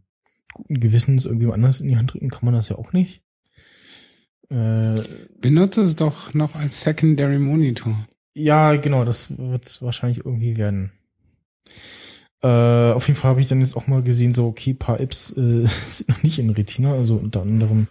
[0.52, 3.22] guten Gewissens irgendwie anders in die Hand drücken kann man das ja auch nicht.
[4.50, 5.00] Äh,
[5.40, 7.94] Benutze es doch noch als Secondary Monitor.
[8.34, 10.92] Ja, genau, das wird es wahrscheinlich irgendwie werden.
[12.42, 15.30] Äh, auf jeden Fall habe ich dann jetzt auch mal gesehen, so, okay, paar Apps
[15.36, 17.88] äh, sind noch nicht in Retina, also unter anderem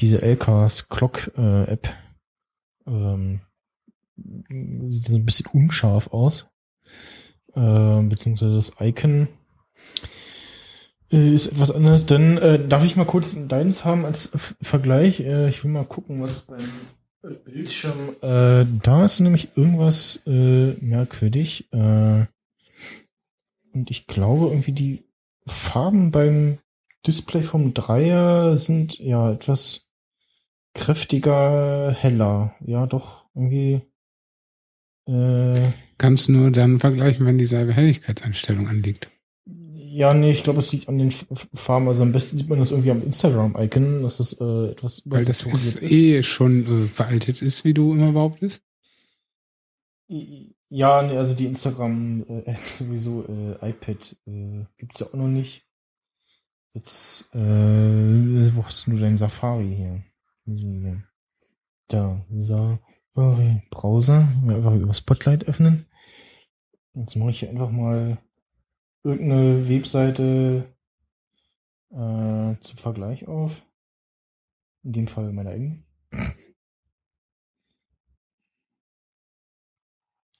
[0.00, 1.94] diese LKs Clock äh, App
[2.86, 3.40] ähm,
[4.16, 6.48] sieht ein bisschen unscharf aus.
[7.54, 9.28] Äh, beziehungsweise das Icon
[11.10, 12.06] äh, ist etwas anderes.
[12.06, 15.20] Dann äh, darf ich mal kurz deins haben als Vergleich.
[15.20, 16.60] Äh, ich will mal gucken, was beim
[17.44, 18.16] Bildschirm.
[18.22, 21.68] Äh, da ist nämlich irgendwas äh, merkwürdig.
[21.72, 22.26] Äh,
[23.72, 25.04] und ich glaube irgendwie die
[25.46, 26.58] Farben beim
[27.06, 29.89] Display vom Dreier sind ja etwas
[30.74, 32.54] kräftiger, heller.
[32.60, 33.82] Ja, doch, irgendwie.
[35.06, 39.10] Äh, Kannst nur dann vergleichen, wenn dieselbe Helligkeitseinstellung anliegt.
[39.92, 41.88] Ja, nee, ich glaube, es liegt an den Farben.
[41.88, 45.42] Also am besten sieht man das irgendwie am Instagram-Icon, dass das äh, etwas Weil das
[45.42, 48.62] ist, ist, eh schon äh, veraltet ist, wie du immer behauptest.
[50.06, 55.66] Ja, nee, also die Instagram-App sowieso, äh, iPad äh, gibt's ja auch noch nicht.
[56.72, 60.04] Jetzt, äh, wo hast du dein Safari hier?
[61.88, 64.28] Da, Safari, Browser.
[64.48, 65.86] Einfach über Spotlight öffnen.
[66.94, 68.18] Jetzt mache ich hier einfach mal
[69.04, 70.74] irgendeine Webseite
[71.90, 73.62] äh, zum Vergleich auf.
[74.82, 75.84] In dem Fall meine eigene.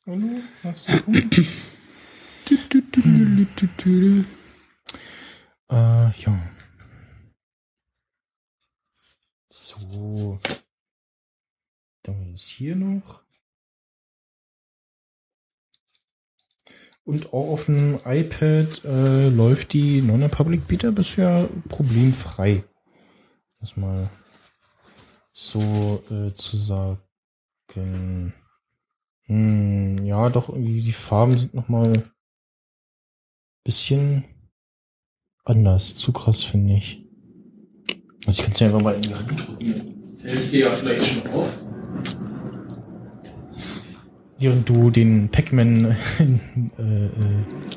[0.06, 0.92] Hallo, hast du
[5.70, 6.50] äh, ja.
[9.70, 10.38] So.
[12.02, 13.22] Dann ist hier noch.
[17.04, 22.64] Und auch auf dem iPad äh, läuft die Non-Public Beta bisher problemfrei.
[23.58, 24.10] Das mal
[25.32, 28.32] so äh, zu sagen.
[29.24, 32.10] Hm, ja, doch irgendwie die Farben sind noch mal
[33.64, 34.24] bisschen
[35.44, 35.96] anders.
[35.96, 37.09] Zu krass, finde ich.
[38.26, 39.80] Also ich kann es ja einfach mal in die Hand probieren.
[40.22, 41.52] Fällst dir ja vielleicht schon auf.
[44.38, 45.84] Während du den Pac-Man
[46.78, 47.10] äh, äh,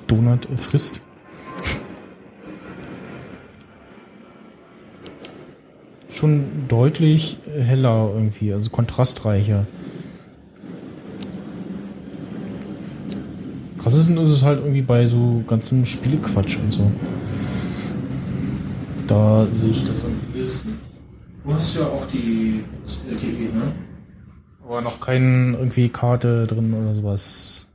[0.08, 1.02] Donut frisst.
[6.10, 9.68] Schon deutlich heller irgendwie, also kontrastreicher.
[13.84, 16.90] Krassesten ist es halt irgendwie bei so ganzen Spielequatsch und so.
[19.08, 20.80] Da sehe ich das am ehesten.
[21.44, 22.64] Du hast ja auch die
[23.10, 23.74] LTE, ne?
[24.64, 27.70] Aber noch keine irgendwie Karte drin oder sowas.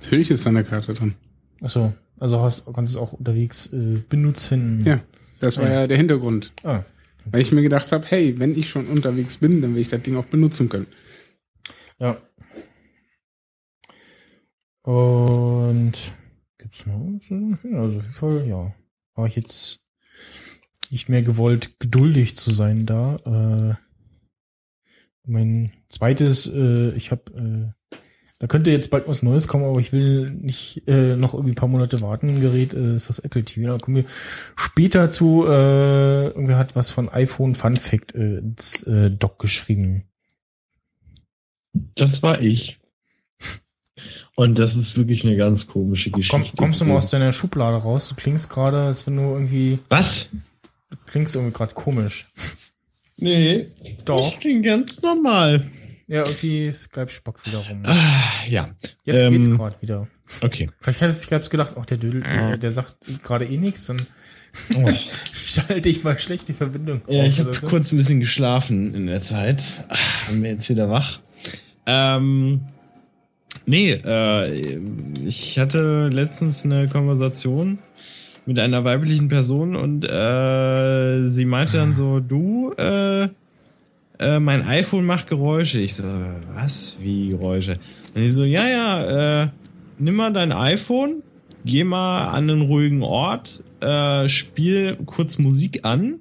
[0.00, 1.14] Natürlich ist da eine Karte drin.
[1.60, 4.82] Achso, also hast, kannst du es auch unterwegs äh, benutzen.
[4.84, 5.00] Ja,
[5.40, 6.52] das war ja, ja der Hintergrund.
[6.64, 6.84] Ah.
[7.30, 10.02] Weil ich mir gedacht habe, hey, wenn ich schon unterwegs bin, dann will ich das
[10.02, 10.86] Ding auch benutzen können.
[11.98, 12.16] Ja.
[14.82, 15.92] Und
[16.56, 18.74] gibt's noch also auf jeden Fall, ja.
[19.14, 19.80] War ich jetzt
[20.90, 23.16] nicht mehr gewollt, geduldig zu sein da.
[23.26, 23.74] Äh,
[25.26, 27.96] mein zweites, äh, ich habe, äh,
[28.38, 31.56] da könnte jetzt bald was Neues kommen, aber ich will nicht äh, noch irgendwie ein
[31.56, 32.28] paar Monate warten.
[32.28, 33.68] Ein Gerät äh, ist das Apple TV.
[33.68, 34.04] Da kommen wir
[34.56, 35.44] später zu.
[35.46, 40.04] Äh, irgendwer hat was von iPhone Fun Fact äh, ins äh, Doc geschrieben.
[41.94, 42.78] Das war ich.
[44.36, 46.30] Und das ist wirklich eine ganz komische Geschichte.
[46.30, 48.08] Komm, kommst du mal aus deiner Schublade raus?
[48.08, 50.28] Du klingst gerade, als wenn du irgendwie, Was?
[50.90, 52.26] Du klingst irgendwie gerade komisch.
[53.16, 53.68] Nee,
[54.04, 54.30] Doch.
[54.30, 55.70] das klingt ganz normal.
[56.06, 57.82] Ja, irgendwie Skype spockt wieder rum.
[57.84, 58.70] Ah, ja,
[59.04, 60.08] Jetzt ähm, geht's gerade wieder.
[60.40, 60.68] okay.
[60.80, 63.98] Vielleicht hat Skype gedacht, auch der Dödel, der, der sagt gerade eh nichts, dann
[65.46, 67.02] schalte ich mal schlecht die Verbindung.
[67.06, 67.66] Ja, ich habe so.
[67.66, 69.84] kurz ein bisschen geschlafen in der Zeit.
[69.88, 69.96] Ah,
[70.30, 71.20] Bin mir jetzt wieder wach.
[71.86, 72.62] Ähm,
[73.66, 74.80] nee, äh,
[75.24, 77.78] ich hatte letztens eine Konversation
[78.50, 83.28] mit einer weiblichen Person und äh, sie meinte dann so, du, äh,
[84.18, 85.78] äh, mein iPhone macht Geräusche.
[85.78, 86.02] Ich so,
[86.52, 86.96] was?
[87.00, 87.78] Wie Geräusche?
[88.12, 89.48] Und die so, ja, ja, äh,
[90.00, 91.22] nimm mal dein iPhone,
[91.64, 96.18] geh mal an einen ruhigen Ort, äh, spiel kurz Musik an,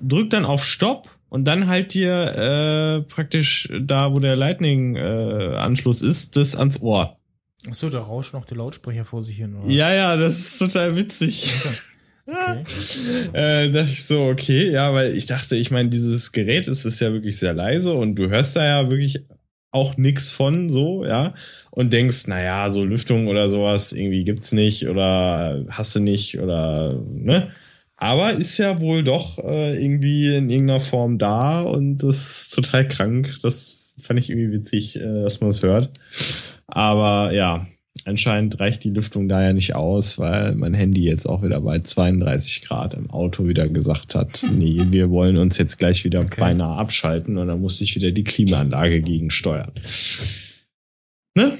[0.00, 6.34] drück dann auf Stopp und dann halt dir äh, praktisch da, wo der Lightning-Anschluss ist,
[6.34, 7.16] das ans Ohr.
[7.68, 9.54] Achso, da rauscht noch der Lautsprecher vor sich hin.
[9.54, 9.70] Oder?
[9.70, 11.52] Ja, ja, das ist total witzig.
[11.54, 11.78] Okay.
[13.32, 17.00] Äh, dachte ich so, okay, ja, weil ich dachte, ich meine, dieses Gerät ist, ist
[17.00, 19.24] ja wirklich sehr leise und du hörst da ja wirklich
[19.72, 21.34] auch nix von, so, ja,
[21.70, 27.02] und denkst, naja, so Lüftung oder sowas irgendwie gibt's nicht oder hast du nicht oder,
[27.12, 27.48] ne?
[27.96, 32.86] Aber ist ja wohl doch äh, irgendwie in irgendeiner Form da und das ist total
[32.88, 33.38] krank.
[33.42, 35.90] Das fand ich irgendwie witzig, äh, dass man es hört.
[36.74, 37.66] Aber ja,
[38.06, 41.80] anscheinend reicht die Lüftung da ja nicht aus, weil mein Handy jetzt auch wieder bei
[41.80, 46.40] 32 Grad im Auto wieder gesagt hat, nee, wir wollen uns jetzt gleich wieder Okay.
[46.40, 49.72] beinahe abschalten und dann musste ich wieder die Klimaanlage gegensteuern.
[51.36, 51.58] Ne?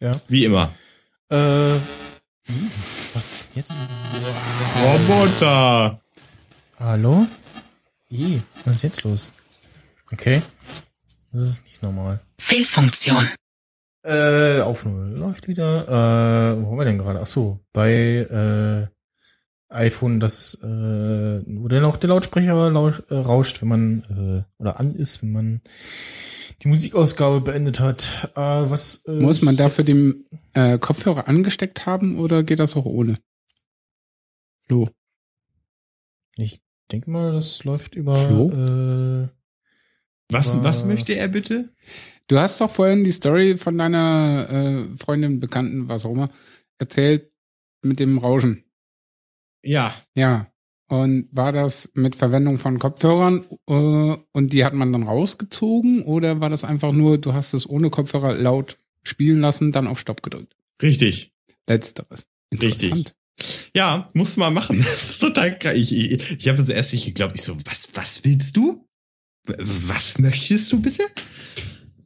[0.00, 0.10] Ja.
[0.26, 0.72] Wie immer.
[1.28, 2.70] Äh, hm,
[3.14, 3.74] was jetzt?
[4.82, 6.00] Roboter!
[6.80, 7.26] Hallo?
[8.10, 9.32] I, was ist jetzt los?
[10.12, 10.42] Okay.
[11.32, 12.18] Das ist nicht normal.
[12.38, 13.28] Fehlfunktion.
[14.02, 15.84] Äh, Aufnahme läuft wieder.
[15.86, 17.20] Äh, wo haben wir denn gerade?
[17.20, 20.66] Ach so, bei äh, iPhone, das äh,
[21.46, 25.32] wo denn auch der Lautsprecher lausch, äh, rauscht, wenn man äh, oder an ist, wenn
[25.32, 25.60] man
[26.62, 28.30] die Musikausgabe beendet hat.
[28.34, 32.86] Äh, was äh, Muss man dafür den äh, Kopfhörer angesteckt haben oder geht das auch
[32.86, 33.18] ohne?
[34.66, 34.88] Flo.
[36.36, 36.60] Ich
[36.90, 38.16] denke mal, das läuft über.
[38.16, 38.50] Flo?
[38.50, 39.28] Äh,
[40.32, 41.70] Was, was möchte er bitte?
[42.30, 46.30] Du hast doch vorhin die Story von deiner äh, Freundin, Bekannten, was auch immer,
[46.78, 47.32] erzählt
[47.82, 48.62] mit dem Rauschen.
[49.64, 49.92] Ja.
[50.16, 50.46] Ja.
[50.88, 56.40] Und war das mit Verwendung von Kopfhörern äh, und die hat man dann rausgezogen oder
[56.40, 60.22] war das einfach nur, du hast es ohne Kopfhörer laut spielen lassen, dann auf Stopp
[60.22, 60.54] gedrückt?
[60.80, 61.32] Richtig.
[61.68, 62.28] Letzteres.
[62.52, 62.90] Richtig.
[62.90, 63.16] Interessant.
[63.74, 64.78] Ja, musst du mal machen.
[64.84, 65.76] Das ist total geil.
[65.76, 67.34] Ich, ich, ich habe das erst nicht geglaubt.
[67.34, 68.86] Ich so, was, was willst du?
[69.48, 71.02] Was möchtest du bitte?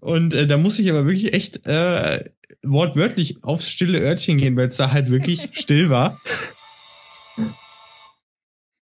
[0.04, 2.24] Und äh, da muss ich aber wirklich echt äh,
[2.62, 6.20] wortwörtlich aufs stille Örtchen gehen, weil es da halt wirklich still war.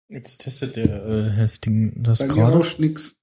[0.09, 2.57] jetzt testet der äh, das Ding das Bei gerade.
[2.57, 3.21] rauscht nix.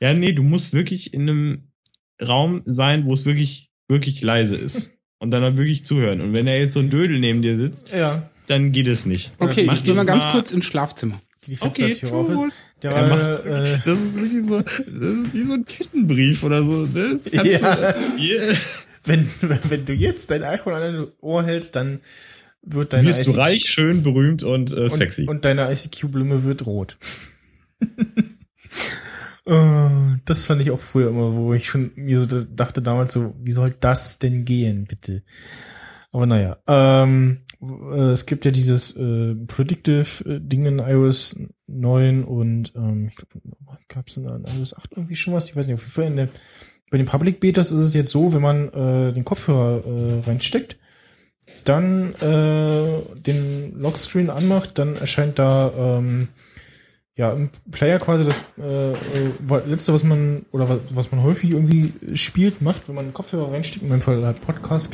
[0.00, 1.72] Ja, nee, du musst wirklich in einem
[2.20, 4.94] Raum sein, wo es wirklich, wirklich leise ist.
[5.22, 6.22] Und dann auch wirklich zuhören.
[6.22, 8.28] Und wenn da jetzt so ein Dödel neben dir sitzt, Ja.
[8.46, 9.32] dann geht es nicht.
[9.38, 11.20] Okay, Mach ich gehe mal ganz kurz ins Schlafzimmer.
[11.46, 12.64] Die Okay, Fenstertür auf ist.
[12.82, 16.64] Der, Er macht äh, das ist wirklich so, das ist wie so ein Kettenbrief oder
[16.64, 16.86] so.
[16.86, 17.16] Ne?
[17.16, 17.92] Das kannst Ja.
[17.92, 18.54] du, yeah.
[19.04, 22.00] wenn, wenn du jetzt dein iPhone an dein Ohr hältst, dann
[22.62, 25.22] wird deine wirst du ICQ reich, schön, berühmt und äh, sexy.
[25.22, 26.98] Und, und deine ICQ-Blume wird rot.
[29.46, 29.88] Äh,
[30.26, 33.52] das fand ich auch früher immer, wo ich schon mir so dachte damals so, wie
[33.52, 35.22] soll das denn gehen, bitte?
[36.12, 41.36] Aber naja, ähm, äh, es gibt ja dieses äh, Predictive-Ding in iOS
[41.68, 43.40] 9 und ähm, ich glaube,
[43.88, 45.48] gab es in iOS 8 irgendwie schon was?
[45.48, 46.28] Ich weiß nicht, auf jeden Fall in der,
[46.90, 50.76] bei den Public Betas ist es jetzt so, wenn man äh, den Kopfhörer äh, reinsteckt,
[51.64, 56.28] dann äh, den Lockscreen anmacht, dann erscheint da ähm,
[57.16, 61.50] ja im Player quasi das äh, äh, letzte, was man oder was, was man häufig
[61.50, 64.90] irgendwie spielt, macht, wenn man einen Kopfhörer reinsteckt, in meinem Fall halt Podcast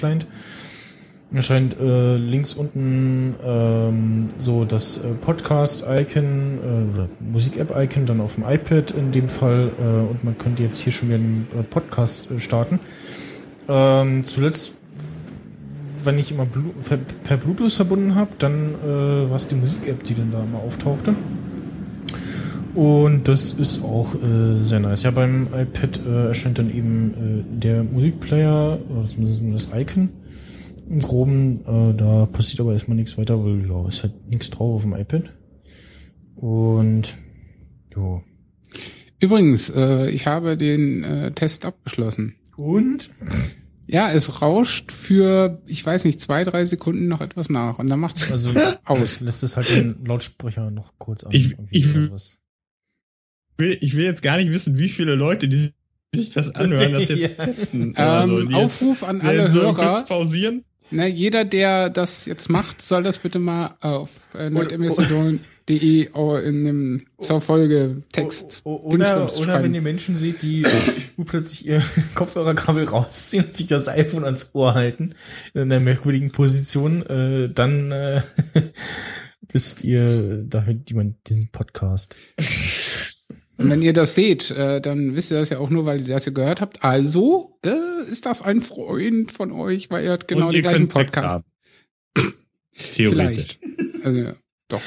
[1.31, 8.36] Client, erscheint äh, links unten ähm, so das äh, Podcast-Icon äh, oder Musik-App-Icon dann auf
[8.36, 11.62] dem iPad in dem Fall äh, und man könnte jetzt hier schon wieder einen äh,
[11.62, 12.81] Podcast äh, starten.
[13.69, 14.74] Ähm, zuletzt
[16.05, 16.70] wenn ich immer Blu
[17.24, 21.16] per, Bluetooth verbunden habe, dann äh, war es die Musik-App, die dann da immer auftauchte.
[22.77, 25.03] Und das ist auch äh, sehr nice.
[25.03, 30.11] Ja, beim iPad äh, erscheint dann eben äh, der Musikplayer, oder zumindest das Icon
[30.88, 31.60] im Groben.
[31.66, 34.94] Äh, da passiert aber erstmal nichts weiter, weil ja, ist halt nichts drauf auf dem
[34.94, 35.24] iPad.
[36.36, 37.14] Und
[37.94, 38.22] jo.
[39.20, 42.34] Übrigens, äh, ich habe den äh, Test abgeschlossen.
[42.56, 43.10] Und?
[43.86, 48.00] Ja, es rauscht für, ich weiß nicht, zwei, drei Sekunden noch etwas nach und dann
[48.00, 48.52] macht es Also
[48.84, 49.20] aus.
[49.20, 51.32] lässt es halt den Lautsprecher noch kurz an.
[51.32, 51.94] Ich- ich-
[53.58, 55.70] will, ich will jetzt gar nicht wissen, wie viele Leute, die
[56.14, 57.44] sich das anhören, das jetzt Ja.
[57.46, 57.94] testen.
[57.96, 58.02] so.
[58.02, 60.02] Ähm, Die jetzt Aufruf an alle so kurz Hörer.
[60.06, 60.64] pausieren.
[60.90, 66.08] Na, jeder, der das jetzt macht, soll das bitte mal auf äh, nerdmsdon.de
[66.46, 70.64] in dem zur Folge Text O- o- Oder, oder wenn ihr Menschen seht, die
[71.26, 71.82] plötzlich ihr
[72.14, 75.14] Kopfhörerkabel rausziehen und sich das iPhone ans Ohr halten,
[75.54, 78.22] in einer merkwürdigen Position, äh, dann äh,
[79.50, 82.14] wisst ihr, da hört jemand diesen Podcast.
[83.58, 86.14] Und wenn ihr das seht, äh, dann wisst ihr das ja auch nur, weil ihr
[86.14, 86.84] das ja gehört habt.
[86.84, 90.78] Also äh, ist das ein Freund von euch, weil ihr hört genau Und den gleichen
[90.80, 91.34] könnt Sex Podcast.
[91.34, 91.44] haben.
[92.94, 93.58] Theoretisch.
[93.60, 94.04] Vielleicht.
[94.04, 94.34] Also ja,
[94.68, 94.82] doch.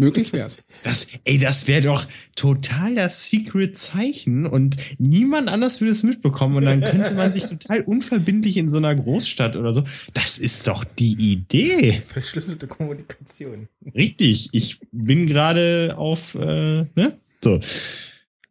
[0.00, 0.58] Möglich wär's.
[0.84, 6.66] Das, ey, das wäre doch total das Secret-Zeichen und niemand anders würde es mitbekommen und
[6.66, 9.82] dann könnte man sich total unverbindlich in so einer Großstadt oder so.
[10.14, 12.00] Das ist doch die Idee.
[12.06, 13.68] Verschlüsselte Kommunikation.
[13.92, 14.50] Richtig.
[14.52, 17.18] Ich bin gerade auf, äh, ne?
[17.42, 17.60] So.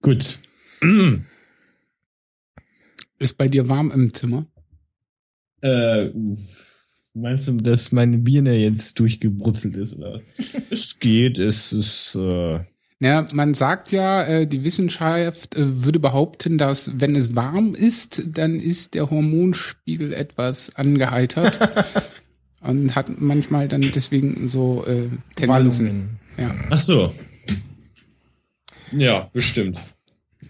[0.01, 0.39] Gut.
[3.19, 4.45] Ist bei dir warm im Zimmer?
[5.61, 6.11] Äh,
[7.15, 9.97] meinst du, dass meine Birne jetzt durchgebrutzelt ist?
[9.97, 10.21] Oder?
[10.69, 12.59] es geht, es ist, äh,
[12.99, 18.37] Ja, man sagt ja, äh, die Wissenschaft äh, würde behaupten, dass wenn es warm ist,
[18.37, 21.57] dann ist der Hormonspiegel etwas angeheitert
[22.61, 25.87] und hat manchmal dann deswegen so äh, Tendenzen.
[25.87, 26.19] Wallungen.
[26.37, 26.53] Ja.
[26.69, 27.11] Ach so.
[28.91, 29.79] Ja, bestimmt.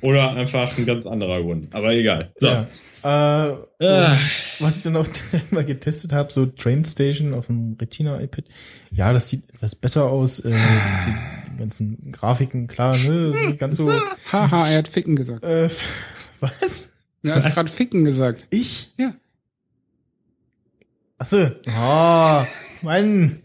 [0.01, 1.73] Oder einfach ein ganz anderer Grund.
[1.73, 2.31] Aber egal.
[2.37, 2.47] So.
[2.47, 2.67] Ja.
[3.03, 4.17] Äh, Ah.
[4.59, 5.07] was ich dann auch
[5.51, 8.45] mal getestet habe, so Train Station auf dem Retina iPad.
[8.91, 10.39] Ja, das sieht etwas besser aus.
[10.39, 13.27] Äh, die, die ganzen Grafiken, klar, ne?
[13.27, 13.91] Das ist nicht ganz so.
[14.31, 15.43] Haha, er hat Ficken gesagt.
[15.43, 15.69] Äh,
[16.39, 16.93] was?
[17.23, 18.45] Er hat gerade Ficken gesagt.
[18.49, 18.93] Ich?
[18.97, 19.13] Ja.
[21.19, 21.49] Ach so.
[21.67, 22.45] Ah,
[22.81, 23.39] Mann.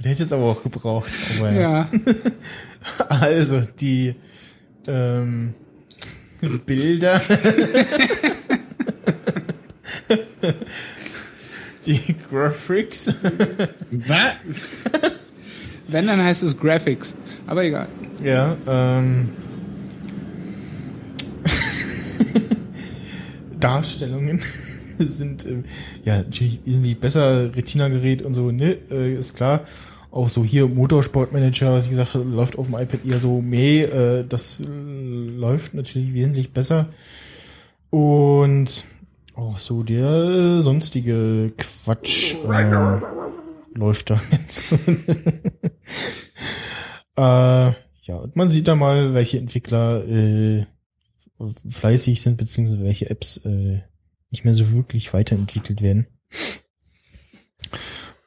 [0.00, 1.10] Der hätte jetzt aber auch gebraucht.
[1.38, 1.60] Aber ja.
[1.60, 1.88] Ja.
[3.08, 4.14] Also, die
[4.86, 5.54] ähm,
[6.66, 7.20] Bilder.
[11.86, 13.12] die Graphics.
[13.90, 14.34] Was?
[15.88, 17.14] Wenn, dann heißt es Graphics.
[17.46, 17.88] Aber egal.
[18.22, 19.30] Ja, ähm.
[23.60, 24.40] Darstellungen
[24.98, 25.64] sind ähm,
[26.04, 29.66] ja natürlich wesentlich besser, Retina-Gerät und so, ne, äh, ist klar.
[30.12, 33.82] Auch so hier Motorsportmanager, was ich gesagt habe, läuft auf dem iPad eher so meh,
[33.82, 36.90] äh, das läuft natürlich wesentlich besser.
[37.88, 38.84] Und
[39.34, 43.00] auch so der sonstige Quatsch äh,
[43.74, 44.72] läuft da jetzt.
[47.16, 47.72] äh,
[48.02, 50.66] ja, und man sieht da mal, welche Entwickler äh,
[51.66, 53.80] fleißig sind, beziehungsweise welche Apps äh,
[54.30, 56.06] nicht mehr so wirklich weiterentwickelt werden.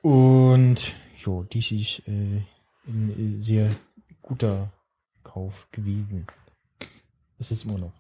[0.02, 0.96] Und
[1.26, 2.42] jo, dies ist äh,
[2.88, 3.70] ein äh, sehr
[4.22, 4.72] guter
[5.24, 6.28] Kauf gewesen.
[7.38, 7.94] Es ist immer noch.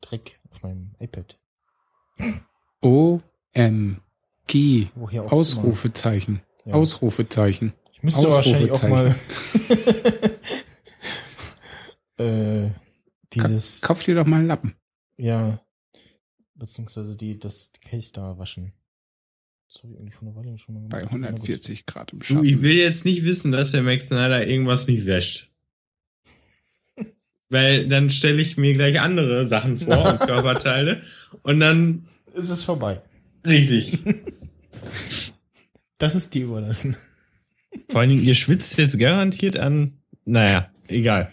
[0.00, 1.40] Dreck auf meinem iPad.
[2.82, 3.20] O
[3.52, 4.00] M
[4.46, 6.42] G Ausrufezeichen.
[6.64, 6.74] Ja.
[6.74, 7.72] Ausrufezeichen.
[7.92, 9.14] Ich müsste wahrscheinlich auch mal
[12.18, 12.70] äh,
[13.32, 14.76] dieses Kauf dir doch mal einen Lappen.
[15.16, 15.60] ja
[16.58, 18.72] beziehungsweise die das Case da waschen.
[19.72, 20.90] Das habe ich eigentlich vor einer Weile schon mal gemacht.
[21.10, 21.40] Bei Na gut.
[21.40, 22.44] 140 Grad im Du, Schatten.
[22.44, 25.50] ich will jetzt nicht wissen, dass der Max Snyder irgendwas nicht wäscht.
[27.50, 31.02] Weil dann stelle ich mir gleich andere Sachen vor und Körperteile
[31.42, 33.00] und dann Es ist vorbei.
[33.46, 33.98] richtig.
[35.98, 36.96] Das ist dir überlassen.
[37.90, 39.98] Vor allen Dingen, ihr schwitzt jetzt garantiert an.
[40.24, 41.32] Naja, egal.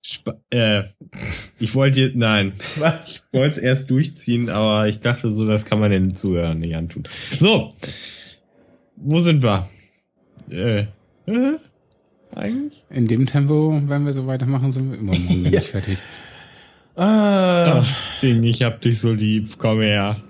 [0.00, 0.84] Sp äh,
[1.58, 3.08] ich wollte jetzt, nein, Was?
[3.16, 6.76] ich wollte es erst durchziehen, aber ich dachte so, das kann man den Zuhörern nicht
[6.76, 7.02] antun.
[7.38, 7.74] So,
[8.96, 9.68] wo sind wir?
[10.50, 10.86] Äh,
[11.26, 11.58] äh
[12.34, 12.84] eigentlich?
[12.90, 15.60] In dem Tempo, wenn wir so weitermachen, sind wir immer morgen Ja.
[15.60, 15.98] nicht fertig.
[16.94, 19.48] Ah, Ach, Sting, ich hab dich so lieb.
[19.58, 20.20] Komm her.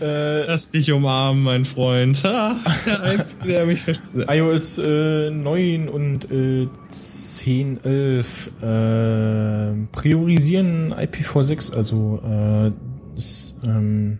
[0.00, 2.22] Äh, Lass dich umarmen, mein Freund.
[2.24, 4.26] Der Einzige, der mich versteht.
[4.28, 12.72] iOS äh, 9 und äh, 10, 11 äh, priorisieren IPv6, also äh,
[13.14, 14.18] das, ähm,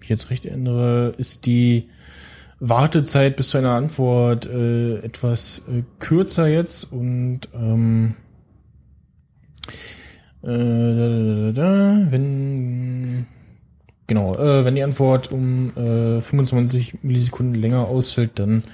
[0.00, 1.88] mich jetzt recht erinnere, ist die
[2.60, 8.14] Wartezeit bis zu einer Antwort äh, etwas äh, kürzer jetzt und ähm,
[10.42, 13.26] äh, da, da, da, da, wenn
[14.08, 18.64] genau, äh, wenn die Antwort um äh, 25 Millisekunden länger ausfällt, dann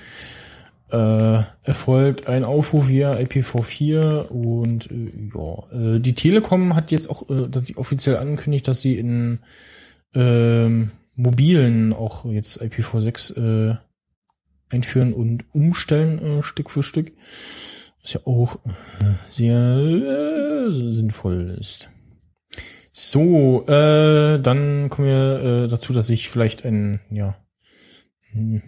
[0.90, 7.28] äh, erfolgt ein Aufruf via IPv4 und äh, ja, äh, die Telekom hat jetzt auch
[7.28, 9.40] äh, dass offiziell angekündigt, dass sie in
[10.14, 13.76] ähm, mobilen auch jetzt IPv6 äh,
[14.70, 17.12] einführen und umstellen Stück für Stück,
[18.02, 18.58] was ja auch
[19.30, 21.90] sehr sinnvoll ist.
[22.96, 27.34] So, äh, dann kommen wir äh, dazu, dass ich vielleicht ein, ja,
[28.30, 28.62] hm,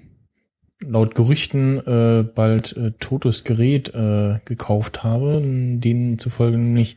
[0.84, 5.40] laut Gerüchten äh, bald äh, totes Gerät äh, gekauft habe.
[5.44, 6.96] Denen zufolge nämlich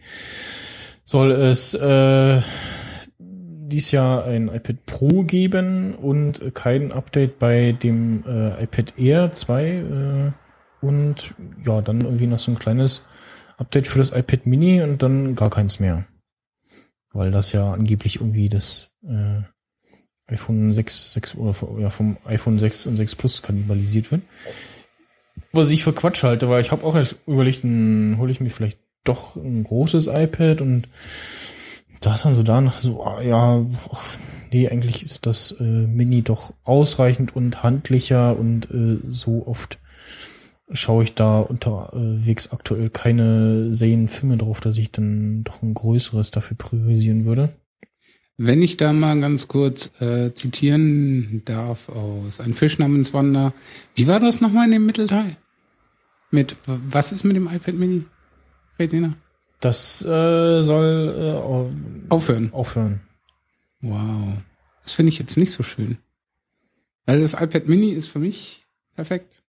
[1.06, 2.42] soll es äh,
[3.20, 9.66] dies Jahr ein iPad Pro geben und kein Update bei dem äh, iPad Air 2
[9.68, 10.32] äh,
[10.82, 13.08] und ja, dann irgendwie noch so ein kleines
[13.58, 16.06] Update für das iPad Mini und dann gar keins mehr.
[17.12, 19.42] Weil das ja angeblich irgendwie das äh,
[20.32, 24.22] iPhone 6, 6 oder vom- ja, vom iPhone 6 und 6 Plus kannibalisiert wird.
[25.52, 28.78] Was ich für Quatsch halte, weil ich habe auch erst überlegt, hole ich mir vielleicht
[29.04, 30.88] doch ein großes iPad und
[32.02, 34.18] da ist dann so danach so, ah, ja, ach,
[34.52, 39.80] nee, eigentlich ist das äh, Mini doch ausreichend und handlicher und äh, so oft
[40.72, 46.58] schaue ich da unterwegs aktuell keine Serienfilme drauf, dass ich dann doch ein größeres dafür
[46.58, 47.56] priorisieren würde.
[48.38, 53.54] Wenn ich da mal ganz kurz äh, zitieren darf aus Ein Fisch namens Wanda.
[53.96, 55.36] Wie war das nochmal in dem Mittelteil?
[56.32, 58.06] Mit, was ist mit dem iPad Mini?
[58.80, 59.14] Redina?
[59.60, 61.72] Das äh, soll äh, au-
[62.08, 62.54] Aufhören.
[62.54, 63.02] aufhören.
[63.82, 64.38] Wow.
[64.84, 65.98] Das finde ich jetzt nicht so schön.
[67.06, 68.66] Weil das iPad Mini ist für mich
[68.96, 69.44] perfekt.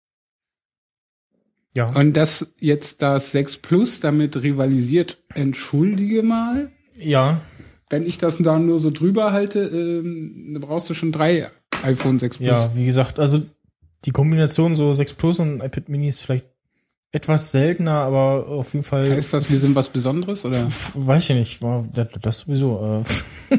[1.77, 1.91] Ja.
[1.91, 6.71] Und dass jetzt das 6 Plus damit rivalisiert, entschuldige mal.
[6.99, 7.41] ja,
[7.91, 11.49] Wenn ich das da nur so drüber halte, ähm, dann brauchst du schon drei
[11.85, 12.49] iPhone 6 Plus.
[12.49, 13.41] ja, wie gesagt, also
[14.05, 16.47] die Kombination so 6 Plus und iPad Mini ist vielleicht
[17.13, 19.11] etwas seltener, aber auf jeden Fall.
[19.11, 20.67] Heißt das, wir sind was Besonderes oder?
[20.95, 23.03] Weiß ich nicht, war das, das sowieso
[23.51, 23.57] äh,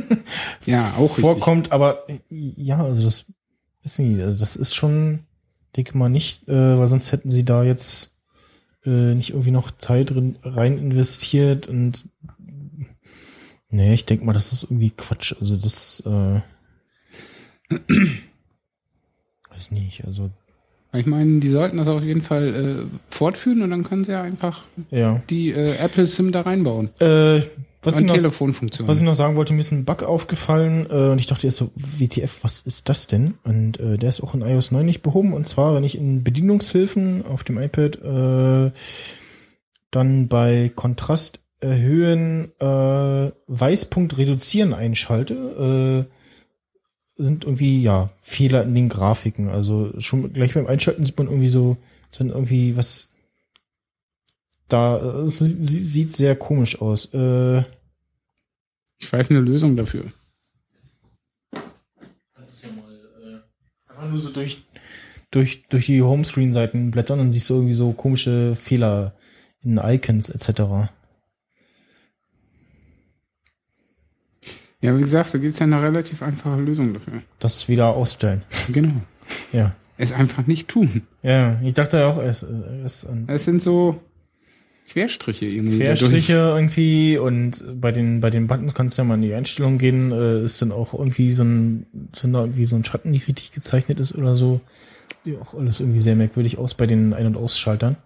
[0.66, 1.22] Ja, auch richtig.
[1.22, 3.26] vorkommt, aber äh, ja, also das
[3.84, 5.20] weiß nicht, also das ist schon,
[5.78, 8.18] denke mal nicht, äh, weil sonst hätten sie da jetzt
[8.86, 12.06] äh, nicht irgendwie noch Zeit drin rein investiert und
[13.70, 15.36] nee, ich denke mal, das ist irgendwie Quatsch.
[15.40, 16.42] Also das äh,
[19.50, 20.32] weiß nicht, also
[20.94, 24.22] Ich meine, die sollten das auf jeden Fall äh, fortführen und dann können sie ja
[24.22, 25.22] einfach ja.
[25.30, 26.90] die äh, Apple SIM da reinbauen.
[27.00, 27.42] Äh,
[27.82, 28.88] was noch Telefonfunktion.
[28.88, 31.58] Was ich noch sagen wollte, mir ist ein Bug aufgefallen äh, und ich dachte erst
[31.58, 33.36] so, WTF, was ist das denn?
[33.44, 35.34] Und äh, der ist auch in iOS 9 nicht behoben.
[35.34, 38.72] Und zwar, wenn ich in Bedienungshilfen auf dem iPad äh,
[39.92, 48.90] dann bei Kontrast erhöhen äh, Weißpunkt reduzieren einschalte, äh, sind irgendwie, ja, Fehler in den
[48.90, 49.50] Grafiken.
[49.50, 51.78] Also schon gleich beim Einschalten sieht man irgendwie so,
[52.08, 53.14] als wenn irgendwie was
[54.68, 57.14] da, äh, es sie- sieht sehr komisch aus.
[57.14, 57.60] Äh,
[59.00, 60.06] ich weiß eine Lösung dafür.
[61.52, 64.64] Das ist ja mal äh, einfach nur so durch,
[65.32, 69.16] durch, durch die Homescreen-Seiten blättern und siehst du irgendwie so komische Fehler
[69.62, 70.90] in Icons etc.
[74.82, 77.24] Ja, wie gesagt, da gibt's ja eine relativ einfache Lösung dafür.
[77.40, 78.44] Das wieder ausstellen.
[78.72, 79.02] Genau.
[79.52, 79.76] Ja.
[80.00, 81.08] Es einfach nicht tun.
[81.24, 84.00] Ja, ich dachte ja auch, es ist Es sind so
[84.88, 85.80] Querstriche irgendwie.
[85.80, 89.78] Querstriche irgendwie und bei den, bei den Buttons kannst du ja mal in die Einstellung
[89.78, 93.20] gehen, äh, ist dann auch irgendwie so ein, sind da irgendwie so ein Schatten, die
[93.20, 94.62] richtig gezeichnet ist oder so.
[95.24, 97.98] Sieht auch alles irgendwie sehr merkwürdig aus bei den Ein- und Ausschaltern.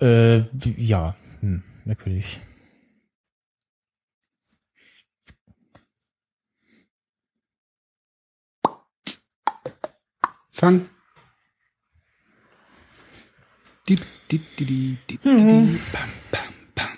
[0.00, 0.42] Äh,
[0.76, 2.40] ja, hm, merkwürdig.
[10.50, 10.88] Fang.
[15.92, 16.42] Pam, pam,
[16.74, 16.88] pam.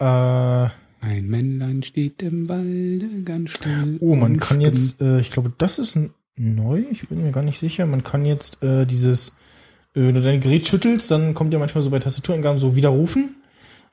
[0.00, 0.70] Äh,
[1.00, 3.98] Ein Männlein steht im Walde ganz still.
[4.00, 4.60] Oh, man kann stumm.
[4.60, 5.98] jetzt, äh, ich glaube, das ist
[6.36, 9.28] neu, ich bin mir gar nicht sicher, man kann jetzt äh, dieses,
[9.94, 13.36] äh, wenn du dein Gerät schüttelst, dann kommt ja manchmal so bei Tastatureingaben so widerrufen.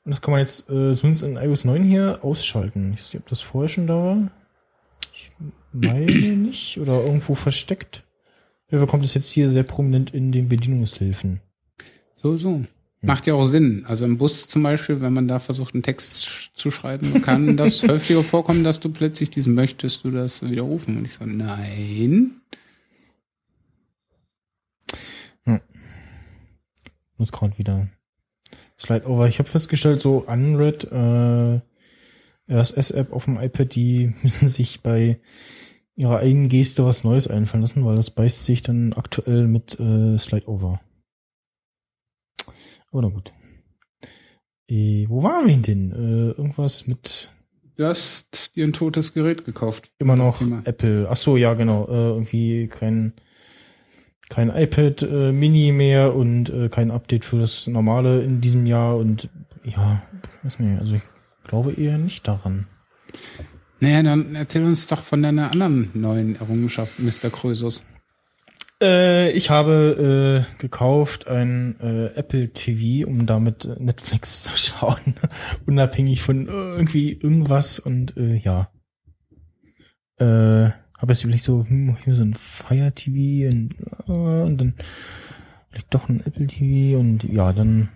[0.03, 2.93] Und das kann man jetzt äh, zumindest in iOS 9 hier ausschalten.
[2.93, 4.31] Ich weiß nicht, ob das vorher schon da war.
[5.11, 5.31] Ich
[5.71, 6.79] meine nicht.
[6.79, 8.03] Oder irgendwo versteckt.
[8.69, 11.41] Fall kommt es jetzt hier sehr prominent in den Bedienungshilfen.
[12.15, 12.65] So, so.
[13.01, 13.85] Macht ja auch Sinn.
[13.85, 17.83] Also im Bus zum Beispiel, wenn man da versucht, einen Text zu schreiben, kann das
[17.83, 20.97] häufiger vorkommen, dass du plötzlich diesen möchtest du das widerrufen.
[20.97, 22.41] Und ich so, nein.
[27.17, 27.87] muss gerade wieder
[28.79, 29.27] Slide over.
[29.27, 31.61] Ich habe festgestellt, so Unread äh,
[32.51, 35.19] RSS-App auf dem iPad, die sich bei
[35.95, 40.17] ihrer eigenen Geste was Neues einfallen lassen, weil das beißt sich dann aktuell mit äh,
[40.17, 40.81] Slide over.
[42.91, 43.33] Aber na gut.
[44.69, 45.91] Äh, wo waren wir denn?
[45.91, 47.31] Äh, irgendwas mit
[47.75, 49.91] Du hast dir ein totes Gerät gekauft.
[49.99, 50.41] immer noch.
[50.63, 51.07] Apple.
[51.09, 51.85] Ach so, ja, genau.
[51.87, 53.13] Äh, irgendwie kein
[54.29, 58.97] kein iPad äh, Mini mehr und äh, kein Update für das normale in diesem Jahr
[58.97, 59.29] und
[59.63, 60.01] ja,
[60.43, 61.03] weiß nicht, also ich
[61.43, 62.65] glaube eher nicht daran.
[63.79, 67.29] Naja, dann erzähl uns doch von deiner anderen neuen Errungenschaft, Mr.
[67.29, 67.83] Krösus.
[68.81, 75.15] Äh, ich habe äh, gekauft ein äh, Apple TV, um damit äh, Netflix zu schauen,
[75.65, 78.69] unabhängig von irgendwie irgendwas und äh, ja.
[80.17, 83.75] Äh, habe jetzt überlegt so, hm, hier so ein Fire TV und,
[84.07, 84.73] äh, und dann
[85.69, 87.89] vielleicht doch ein Apple TV und ja, dann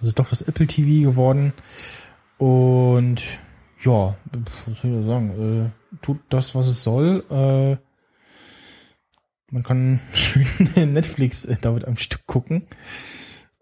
[0.00, 1.52] ist es doch das Apple TV geworden
[2.38, 3.22] und
[3.84, 5.30] ja, was soll ich da sagen,
[5.66, 7.76] äh, tut das, was es soll, äh,
[9.50, 10.44] man kann schön
[10.92, 12.62] Netflix äh, damit am Stück gucken.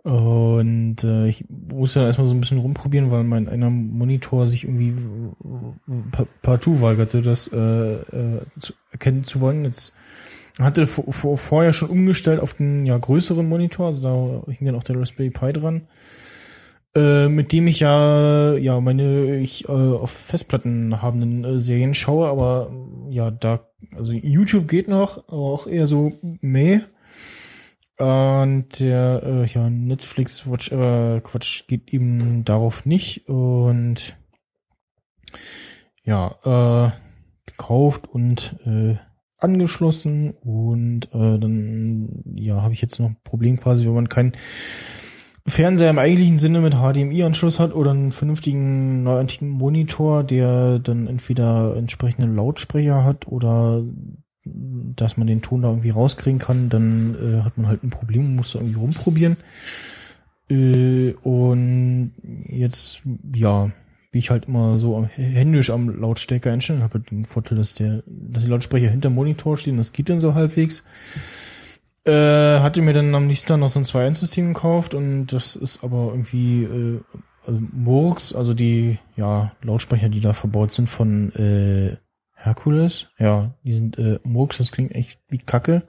[0.02, 4.62] Und äh, ich musste da erstmal so ein bisschen rumprobieren, weil mein einer Monitor sich
[4.62, 9.64] irgendwie äh, pa- partout weigerte, das äh, äh, zu erkennen zu wollen.
[9.64, 9.94] Jetzt
[10.60, 14.00] hatte vor, vor, vorher schon umgestellt auf den ja größeren Monitor, also
[14.46, 15.88] da hing dann auch der Raspberry Pi dran,
[16.96, 22.28] äh, mit dem ich ja ja meine ich äh, auf Festplatten habenden äh, Serien schaue,
[22.28, 22.72] aber
[23.10, 26.10] ja da also YouTube geht noch, aber auch eher so
[26.40, 26.80] meh.
[27.98, 34.16] Und der äh, ja, Netflix Watch äh, Quatsch geht eben darauf nicht und
[36.02, 36.90] ja, äh,
[37.46, 38.96] gekauft und äh,
[39.38, 44.32] angeschlossen und äh, dann ja, habe ich jetzt noch ein Problem quasi, wenn man keinen
[45.48, 51.76] Fernseher im eigentlichen Sinne mit HDMI-Anschluss hat oder einen vernünftigen neuantigen Monitor, der dann entweder
[51.76, 53.82] entsprechende Lautsprecher hat oder
[54.44, 58.26] dass man den Ton da irgendwie rauskriegen kann, dann äh, hat man halt ein Problem
[58.26, 59.36] und muss da irgendwie rumprobieren.
[60.48, 62.12] Äh, und
[62.46, 63.02] jetzt,
[63.34, 63.70] ja,
[64.12, 68.02] wie ich halt immer so händisch am Lautstärker einstellen, habe halt den Vorteil, dass der,
[68.06, 70.84] dass die Lautsprecher hinter Monitor stehen, das geht dann so halbwegs.
[72.06, 75.82] Äh, hatte mir dann am nächsten Tag noch so ein 2-1-System gekauft und das ist
[75.82, 77.00] aber irgendwie äh,
[77.44, 81.96] also Murks, also die ja Lautsprecher, die da verbaut sind von äh,
[82.34, 83.08] Hercules.
[83.18, 85.82] Ja, die sind äh, Murks, das klingt echt wie Kacke.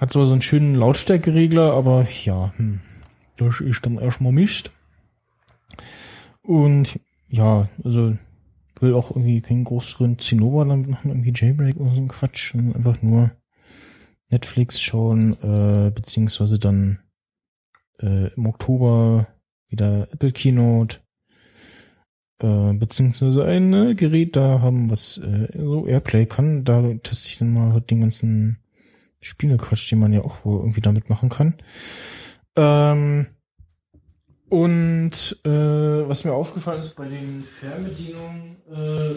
[0.00, 2.80] Hat zwar so einen schönen Lautstärkeregler, aber ja, hm,
[3.36, 4.70] das ist dann erstmal Mist.
[6.42, 8.16] Und ja, also
[8.80, 13.00] will auch irgendwie keinen größeren Zinnober damit machen, irgendwie Jailbreak oder so ein Quatsch, einfach
[13.00, 13.30] nur
[14.28, 17.00] Netflix schauen, äh, beziehungsweise dann
[18.00, 19.28] äh, im Oktober
[19.68, 20.98] wieder Apple Keynote,
[22.40, 26.64] äh, beziehungsweise ein äh, Gerät da haben, was äh, so Airplay kann.
[26.64, 28.58] Da teste ich dann mal halt den ganzen
[29.20, 31.54] Spielequatsch, den man ja auch wohl irgendwie damit machen kann.
[32.56, 33.26] Ähm,
[34.48, 39.14] und äh, was mir aufgefallen ist bei den Fernbedienungen, äh,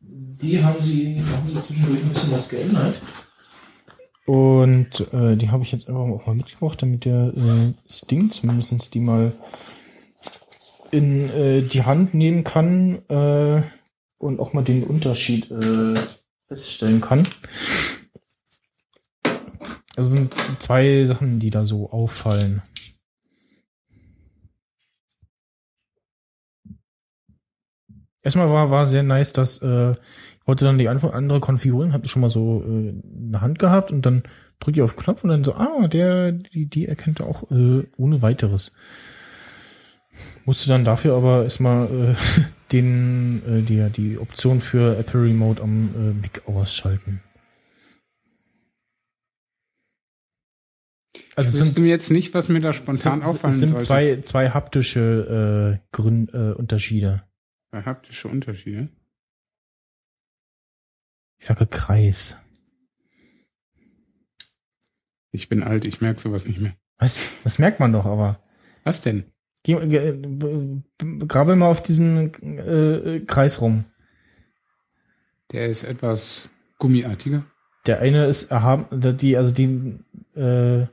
[0.00, 2.94] die haben sie, haben sie zwischendurch ein bisschen was geändert.
[4.26, 8.92] Und äh, die habe ich jetzt einfach auch mal mitgebracht, damit der äh, Sting zumindest
[8.92, 9.32] die mal
[10.90, 13.62] in äh, die Hand nehmen kann äh,
[14.18, 15.94] und auch mal den Unterschied äh,
[16.48, 17.28] feststellen kann.
[19.96, 22.62] Also sind zwei Sachen, die da so auffallen.
[28.22, 29.94] Erstmal war, war sehr nice, dass äh,
[30.46, 34.06] wollte dann die andere konfigurieren, habe schon mal so äh, in der Hand gehabt und
[34.06, 34.22] dann
[34.60, 37.50] drücke ich auf den Knopf und dann so, ah, der, die, die erkennt er auch
[37.50, 38.72] äh, ohne weiteres.
[40.44, 42.42] Musste dann dafür aber erstmal äh,
[42.72, 47.20] den, äh, die, die Option für Apple Remote am äh, Mac ausschalten.
[51.34, 53.84] Also Ich sind, mir jetzt nicht, was mir da spontan sind, auffallen es sind sollte.
[53.84, 57.24] zwei, zwei haptische äh, Grün, äh, Unterschiede.
[57.70, 58.88] Zwei haptische Unterschiede.
[61.38, 62.38] Ich sage Kreis.
[65.30, 66.72] Ich bin alt, ich merke sowas nicht mehr.
[66.98, 67.30] Was?
[67.44, 68.40] Das merkt man doch aber.
[68.84, 69.24] Was denn?
[69.62, 69.74] Geh,
[71.26, 73.84] grabbel mal auf diesem äh, äh, Kreis rum.
[75.52, 77.44] Der ist etwas gummiartiger.
[77.86, 78.86] Der eine ist erhaben,
[79.16, 79.98] die, also die,
[80.34, 80.86] äh,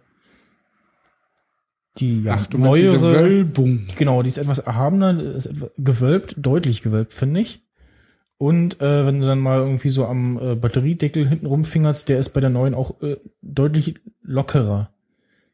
[1.97, 3.87] die ja, Ach, du neuere, Wölbung.
[3.95, 7.62] genau, die ist etwas erhabener, ist gewölbt, deutlich gewölbt, finde ich.
[8.43, 12.29] Und äh, wenn du dann mal irgendwie so am äh, Batteriedeckel hinten rumfingerst, der ist
[12.31, 14.89] bei der neuen auch äh, deutlich lockerer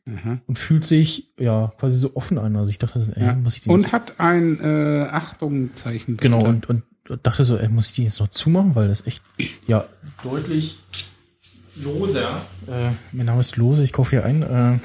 [0.08, 0.40] Aha.
[0.48, 2.56] und fühlt sich ja quasi so offen an.
[2.56, 3.36] Also ich dachte, ey, Ja.
[3.36, 6.18] muss ich den Und jetzt, hat ein äh, Achtungzeichen.
[6.18, 6.82] genau und, und
[7.22, 9.22] dachte so, ey, muss ich die jetzt noch zumachen, weil das echt
[9.68, 9.86] ja
[10.24, 10.80] deutlich
[11.76, 12.42] loser.
[12.68, 14.42] Äh, mein Name ist Lose, ich kaufe hier ein.
[14.42, 14.80] Äh,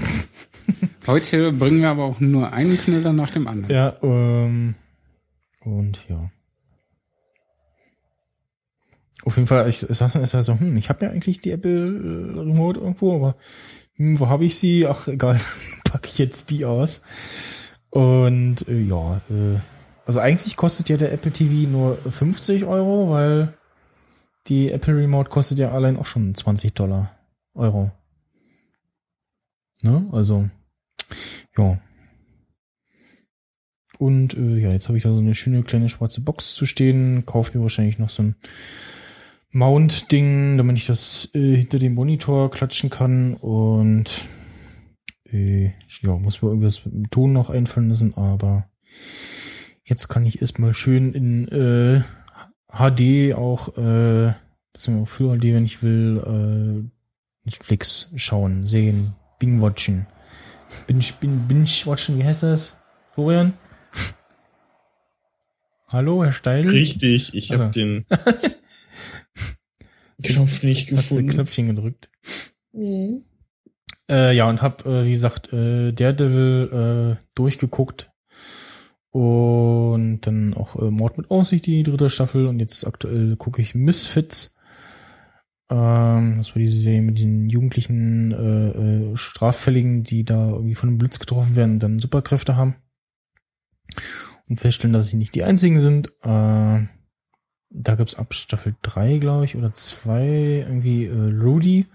[1.07, 3.75] Heute bringen wir aber auch nur einen Knüller nach dem anderen.
[3.75, 4.75] Ja, ähm,
[5.63, 6.31] und ja.
[9.25, 11.71] Auf jeden Fall, ich, saß dann erst so, hm, ich habe ja eigentlich die Apple
[11.71, 13.37] äh, Remote irgendwo, aber
[13.95, 14.87] hm, wo habe ich sie?
[14.87, 15.41] Ach, egal,
[15.85, 17.03] packe ich jetzt die aus.
[17.91, 19.59] Und äh, ja, äh,
[20.05, 23.55] also eigentlich kostet ja der Apple TV nur 50 Euro, weil
[24.47, 27.17] die Apple Remote kostet ja allein auch schon 20 Dollar
[27.55, 27.91] Euro.
[29.81, 30.07] Ne?
[30.13, 30.51] Also,
[31.57, 31.79] ja.
[33.99, 37.25] Und äh, ja, jetzt habe ich da so eine schöne kleine schwarze Box zu stehen.
[37.25, 38.37] Kaufe mir wahrscheinlich noch so ein
[39.55, 43.35] Mount-Ding, damit ich das äh, hinter dem Monitor klatschen kann.
[43.35, 44.25] Und
[45.31, 45.71] äh,
[46.03, 48.69] ja, muss mir irgendwas mit dem Ton noch einfallen lassen, aber
[49.85, 52.03] jetzt kann ich erstmal schön in äh,
[52.69, 54.35] HD auch, äh,
[54.73, 56.23] beziehungsweise auch Full HD, wenn ich will,
[56.85, 56.91] äh,
[57.45, 60.07] Netflix schauen, sehen, Bing-Watchen.
[60.89, 62.77] Binge, Binge, Binge-Watchen, wie heißt das?
[63.13, 63.53] Florian?
[65.89, 66.71] Hallo, Herr Steidl?
[66.71, 67.65] Richtig, ich Also.
[67.65, 68.07] habe den
[70.25, 71.31] Knopf nicht Hast du gefunden.
[71.31, 72.11] Knöpfchen gedrückt?
[74.11, 78.11] Äh, ja, und hab, äh, wie gesagt, äh, Daredevil äh, durchgeguckt.
[79.11, 82.47] Und dann auch äh, Mord mit Aussicht, die dritte Staffel.
[82.47, 84.55] Und jetzt aktuell gucke ich Misfits.
[85.71, 90.89] Ähm, das war diese Serie mit den jugendlichen äh, äh, Straffälligen, die da irgendwie von
[90.89, 92.77] einem Blitz getroffen werden und dann Superkräfte haben.
[94.49, 96.09] Und feststellen, dass sie nicht die einzigen sind.
[96.23, 96.83] Äh,
[97.75, 101.87] da gibt's ab Staffel 3, glaube ich, oder 2, irgendwie äh, Rudy,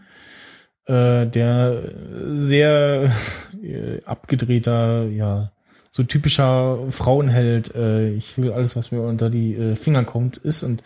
[0.85, 1.93] äh, der
[2.35, 3.11] sehr
[3.63, 5.51] äh, abgedrehter, ja,
[5.91, 10.63] so typischer Frauenheld, äh, ich will alles, was mir unter die äh, Finger kommt, ist
[10.63, 10.83] und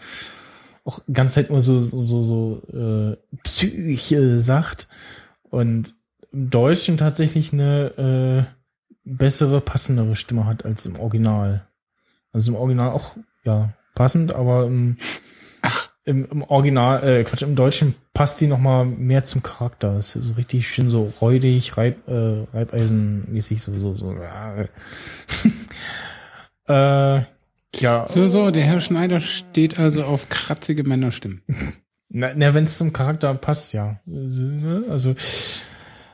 [0.86, 4.88] auch ganz Zeit nur so, so, so, so äh, Psyche sagt
[5.50, 5.96] und
[6.32, 8.54] im Deutschen tatsächlich eine äh,
[9.04, 11.68] bessere, passendere Stimme hat als im Original.
[12.32, 14.98] Also im Original auch, ja, passend, aber im,
[16.06, 19.98] im, im Original, äh, Quatsch, im Deutschen passt die noch mal mehr zum Charakter.
[19.98, 24.14] Es ist so richtig schön so räudig, Reib, äh, Reibeisenmäßig, so, so, so.
[24.14, 24.66] Ja.
[27.20, 27.24] äh,
[27.76, 28.06] ja.
[28.08, 31.42] So, so, der Herr Schneider steht also auf kratzige Männerstimmen.
[32.16, 34.00] Na, na wenn es zum Charakter passt, ja.
[34.88, 35.16] Also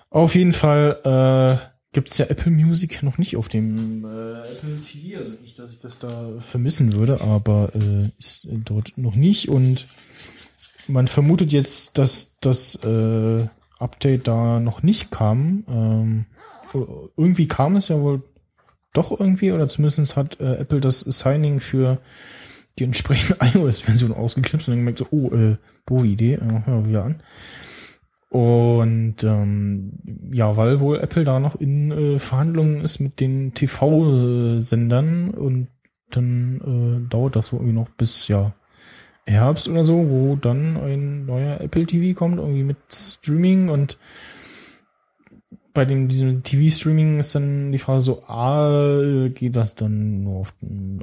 [0.09, 5.19] auf jeden Fall äh, gibt's ja Apple Music noch nicht auf dem äh, Apple TV.
[5.19, 9.49] Also nicht, dass ich das da vermissen würde, aber äh, ist äh, dort noch nicht.
[9.49, 9.87] Und
[10.87, 13.47] man vermutet jetzt, dass das äh,
[13.79, 15.63] Update da noch nicht kam.
[15.67, 16.25] Ähm,
[17.17, 18.23] irgendwie kam es ja wohl
[18.93, 21.99] doch irgendwie, oder zumindest hat äh, Apple das Signing für
[22.77, 27.05] die entsprechende iOS-Version ausgeknipst und dann gemerkt so, oh, äh, doofe Idee, äh, wir wieder
[27.05, 27.23] an.
[28.29, 29.93] Und ähm,
[30.31, 35.67] ja, weil wohl Apple da noch in äh, Verhandlungen ist mit den TV-Sendern und
[36.11, 36.61] dann
[37.05, 38.53] äh, dauert das so irgendwie noch bis ja
[39.25, 43.97] Herbst oder so, wo dann ein neuer Apple TV kommt, irgendwie mit Streaming und
[45.73, 50.53] bei dem diesem TV-Streaming ist dann die Frage so, A, geht das dann nur auf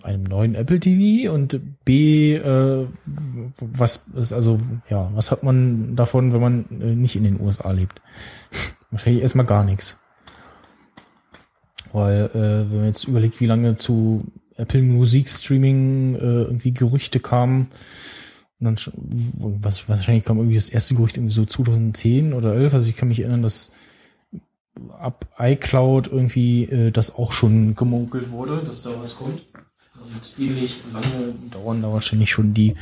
[0.02, 2.86] einem neuen Apple TV und B, äh,
[3.60, 4.60] was ist also,
[4.90, 8.01] ja, was hat man davon, wenn man äh, nicht in den USA lebt?
[8.90, 9.98] Wahrscheinlich erstmal gar nichts.
[11.93, 14.18] Weil, äh, wenn man jetzt überlegt, wie lange zu
[14.56, 17.68] Apple Musik Streaming äh, irgendwie Gerüchte kamen,
[18.59, 18.94] und dann, schon-
[19.62, 23.09] was, wahrscheinlich kam irgendwie das erste Gerücht irgendwie so 2010 oder 11, also ich kann
[23.09, 23.70] mich erinnern, dass
[24.98, 29.43] ab iCloud irgendwie äh, das auch schon gemunkelt wurde, dass da was kommt.
[29.94, 32.74] Und ähnlich lange dauern da wahrscheinlich schon die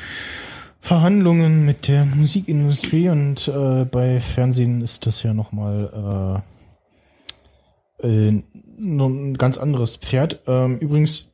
[0.81, 6.43] Verhandlungen mit der Musikindustrie und äh, bei Fernsehen ist das ja nochmal
[8.03, 8.43] äh, äh,
[8.79, 10.41] ein ganz anderes Pferd.
[10.47, 11.33] Ähm, übrigens,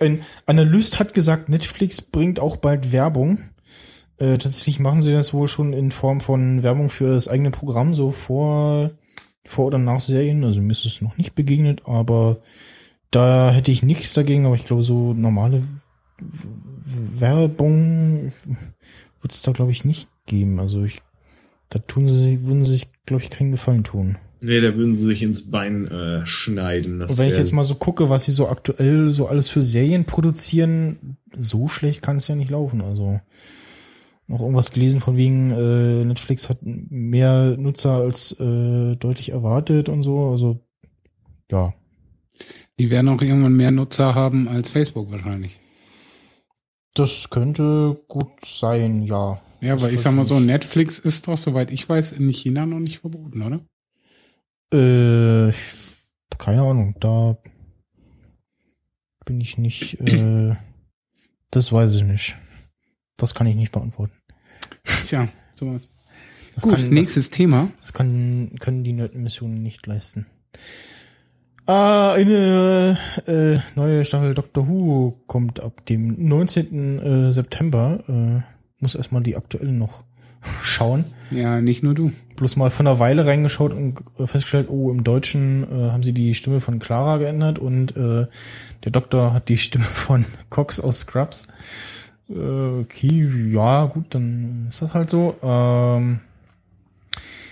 [0.00, 3.38] ein Analyst hat gesagt, Netflix bringt auch bald Werbung.
[4.18, 7.94] Äh, tatsächlich machen sie das wohl schon in Form von Werbung für das eigene Programm,
[7.94, 8.90] so vor
[9.44, 10.44] vor oder nach Serien.
[10.44, 12.38] Also mir ist es noch nicht begegnet, aber
[13.10, 14.46] da hätte ich nichts dagegen.
[14.46, 15.62] Aber ich glaube, so normale
[17.18, 18.32] Werbung
[19.20, 20.60] wird es da, glaube ich, nicht geben.
[20.60, 21.02] Also ich,
[21.68, 24.16] da tun sie, würden sie sich, glaube ich, keinen Gefallen tun.
[24.44, 26.98] Nee, da würden sie sich ins Bein äh, schneiden.
[26.98, 29.62] Das Und wenn ich jetzt mal so gucke, was sie so aktuell so alles für
[29.62, 32.80] Serien produzieren, so schlecht kann es ja nicht laufen.
[32.80, 33.20] Also
[34.32, 40.02] noch irgendwas gelesen von wegen äh, Netflix hat mehr Nutzer als äh, deutlich erwartet und
[40.02, 40.30] so.
[40.30, 40.58] Also
[41.50, 41.74] ja,
[42.78, 45.58] Die werden auch irgendwann mehr Nutzer haben als Facebook wahrscheinlich.
[46.94, 49.40] das könnte gut sein, ja.
[49.60, 50.40] Ja, weil ich sag mal so.
[50.40, 53.60] Netflix ist doch, soweit ich weiß, in China noch nicht verboten, oder?
[54.72, 55.52] Äh,
[56.38, 57.36] keine Ahnung, da
[59.24, 60.00] bin ich nicht.
[60.00, 60.56] Äh,
[61.50, 62.36] das weiß ich nicht.
[63.18, 64.14] Das kann ich nicht beantworten.
[64.84, 65.88] Tja, sowas.
[66.54, 67.62] Das Gut, kann, nächstes Thema.
[67.62, 70.26] Das, das kann, können die Nerd-Missionen nicht leisten.
[71.66, 76.98] Ah, eine äh, neue Staffel Doctor Who kommt ab dem 19.
[76.98, 78.02] Äh, September.
[78.08, 80.02] Äh, muss erstmal die aktuellen noch
[80.62, 81.04] schauen.
[81.30, 82.12] Ja, nicht nur du.
[82.36, 86.34] Bloß mal von einer Weile reingeschaut und festgestellt, oh, im Deutschen äh, haben sie die
[86.34, 88.26] Stimme von Clara geändert und äh,
[88.84, 91.46] der Doktor hat die Stimme von Cox aus Scrubs.
[92.32, 95.36] Äh, okay, ja, gut, dann ist das halt so.
[95.42, 96.20] Ähm,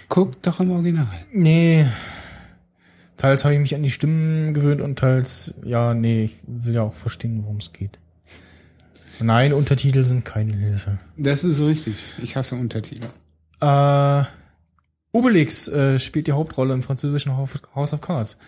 [0.08, 1.06] Guck doch im Original.
[1.32, 1.86] Nee.
[3.16, 6.82] Teils habe ich mich an die Stimmen gewöhnt und teils, ja, nee, ich will ja
[6.82, 7.98] auch verstehen, worum es geht.
[9.20, 10.98] Nein, Untertitel sind keine Hilfe.
[11.18, 11.94] Das ist richtig.
[12.22, 13.06] Ich hasse Untertitel.
[13.60, 14.24] Äh,
[15.12, 18.38] Obelix äh, spielt die Hauptrolle im französischen House of Cards.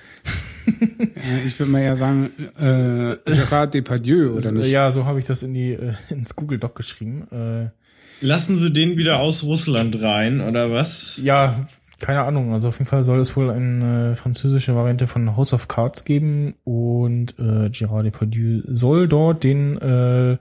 [0.66, 4.68] Äh, ich würde mal ja sagen, äh, Gerard Depardieu, oder nicht?
[4.68, 7.26] Ja, so habe ich das in die äh, ins Google Doc geschrieben.
[7.32, 7.70] Äh,
[8.24, 11.18] Lassen sie den wieder aus Russland rein, oder was?
[11.20, 11.66] ja,
[12.02, 12.52] keine Ahnung.
[12.52, 16.54] Also auf jeden Fall soll es wohl eine französische Variante von House of Cards geben
[16.64, 20.36] und äh, Gérard Depardieu soll dort den äh,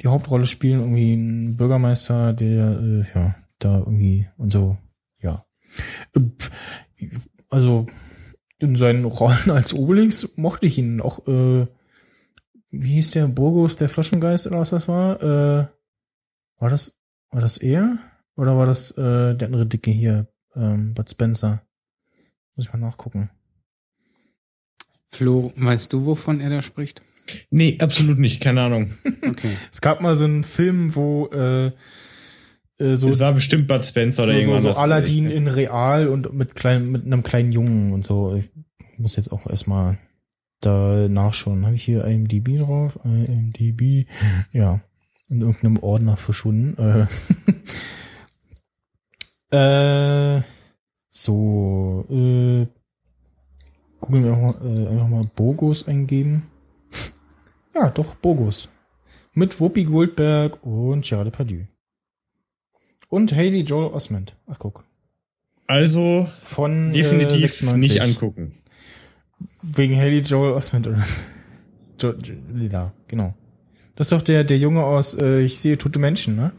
[0.00, 4.76] die Hauptrolle spielen, irgendwie ein Bürgermeister, der äh, ja da irgendwie und so.
[4.80, 4.87] Äh,
[7.50, 7.86] Also
[8.58, 11.26] in seinen Rollen als Obelix mochte ich ihn auch.
[11.26, 11.66] Äh,
[12.70, 15.22] wie hieß der Burgos, der Flaschengeist oder was das war?
[15.22, 15.68] Äh,
[16.58, 16.98] war das
[17.30, 17.98] war das er
[18.36, 20.28] oder war das äh, der andere Dicke hier?
[20.58, 21.62] ähm, Bud Spencer.
[22.54, 23.30] Muss ich mal nachgucken.
[25.06, 27.02] Flo, weißt du, wovon er da spricht?
[27.50, 28.94] Nee, absolut nicht, keine Ahnung.
[29.26, 29.56] Okay.
[29.72, 31.72] Es gab mal so einen Film, wo äh,
[32.78, 34.76] äh, so, Es war bestimmt Bud Spencer oder so, so, irgendwas.
[34.76, 38.34] so Aladdin in Real und mit klein, mit einem kleinen Jungen und so.
[38.36, 38.50] Ich
[38.98, 39.98] muss jetzt auch erstmal
[40.60, 41.64] da nachschauen.
[41.66, 42.98] Habe ich hier IMDb drauf?
[43.04, 44.06] IMDb.
[44.52, 44.80] Ja.
[45.28, 47.06] In irgendeinem Ordner verschwunden.
[49.50, 50.42] Äh, äh,
[51.10, 52.66] so, äh,
[54.00, 56.44] googeln wir einfach, mal- äh, einfach mal Bogos eingeben.
[57.74, 58.68] Ja, doch, Bogos.
[59.34, 61.64] Mit Whoopi Goldberg und Gerard Depardieu.
[63.08, 64.36] Und Haley Joel Osment.
[64.46, 64.84] Ach, guck.
[65.66, 67.76] Also Von definitiv äh, 96.
[67.78, 68.52] nicht angucken.
[69.62, 71.22] Wegen Haley Joel Osment oder was?
[72.00, 72.34] Jo, jo,
[72.70, 73.34] ja, genau.
[73.96, 76.52] Das ist doch der, der Junge aus äh, Ich sehe tote Menschen, ne?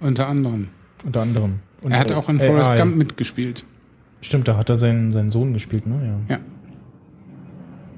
[0.00, 0.68] Unter anderem.
[1.04, 1.60] Unter anderem.
[1.82, 2.78] Und, Er hat auch in äh, Forrest AI.
[2.78, 3.64] Gump mitgespielt.
[4.20, 6.18] Stimmt, da hat er seinen, seinen Sohn gespielt, ne?
[6.28, 6.36] Ja.
[6.36, 6.40] Ja.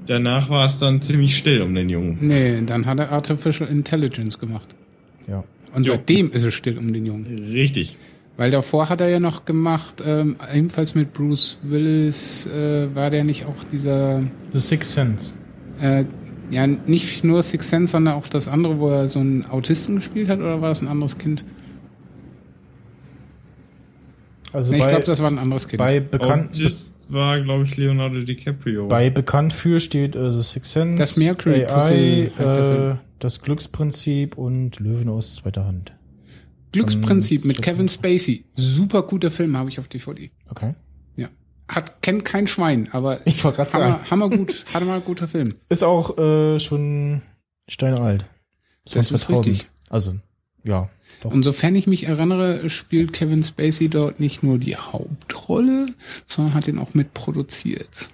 [0.05, 2.17] Danach war es dann ziemlich still um den Jungen.
[2.21, 4.75] Nee, dann hat er Artificial Intelligence gemacht.
[5.27, 5.43] ja.
[5.73, 5.93] Und Jo.
[5.93, 7.25] seitdem ist es still um den Jungen.
[7.51, 7.97] Richtig.
[8.37, 13.23] Weil davor hat er ja noch gemacht, ähm, ebenfalls mit Bruce Willis, äh, war der
[13.25, 14.23] nicht auch dieser,
[14.53, 15.33] The Sixth Sense.
[15.81, 16.05] äh,
[16.51, 20.29] ja, nicht nur Six Sense, sondern auch das andere, wo er so einen Autisten gespielt
[20.29, 21.43] hat, oder war das ein anderes Kind?
[24.51, 25.77] Also Nee, ich bei, glaube, das war ein anderes Kind.
[25.77, 28.87] bei bekannt, Autist war, glaube ich, Leonardo DiCaprio.
[28.87, 32.99] bei bekannt für steht äh, The Sixth Sense, Das Mercury AI, heißt der äh, Film.
[33.19, 35.93] Das Glücksprinzip und Löwen aus zweiter Hand.
[36.71, 38.45] Glücksprinzip mit Von- Kevin Spacey.
[38.55, 40.29] Super guter Film, habe ich auf DVD.
[40.49, 40.75] Okay.
[41.15, 41.29] Ja.
[41.67, 44.11] Hat, kennt kein Schwein, aber Ich wollte hammer, sagen.
[44.11, 45.55] hammer gut, hammer guter Film.
[45.69, 47.21] Ist auch äh, schon
[47.67, 48.25] steinalt.
[48.85, 49.47] Das ist 2000.
[49.47, 49.69] richtig.
[49.89, 50.15] Also,
[50.63, 50.89] ja.
[51.21, 51.31] Doch.
[51.31, 55.87] Und sofern ich mich erinnere, spielt Kevin Spacey dort nicht nur die Hauptrolle,
[56.27, 58.09] sondern hat ihn auch mitproduziert.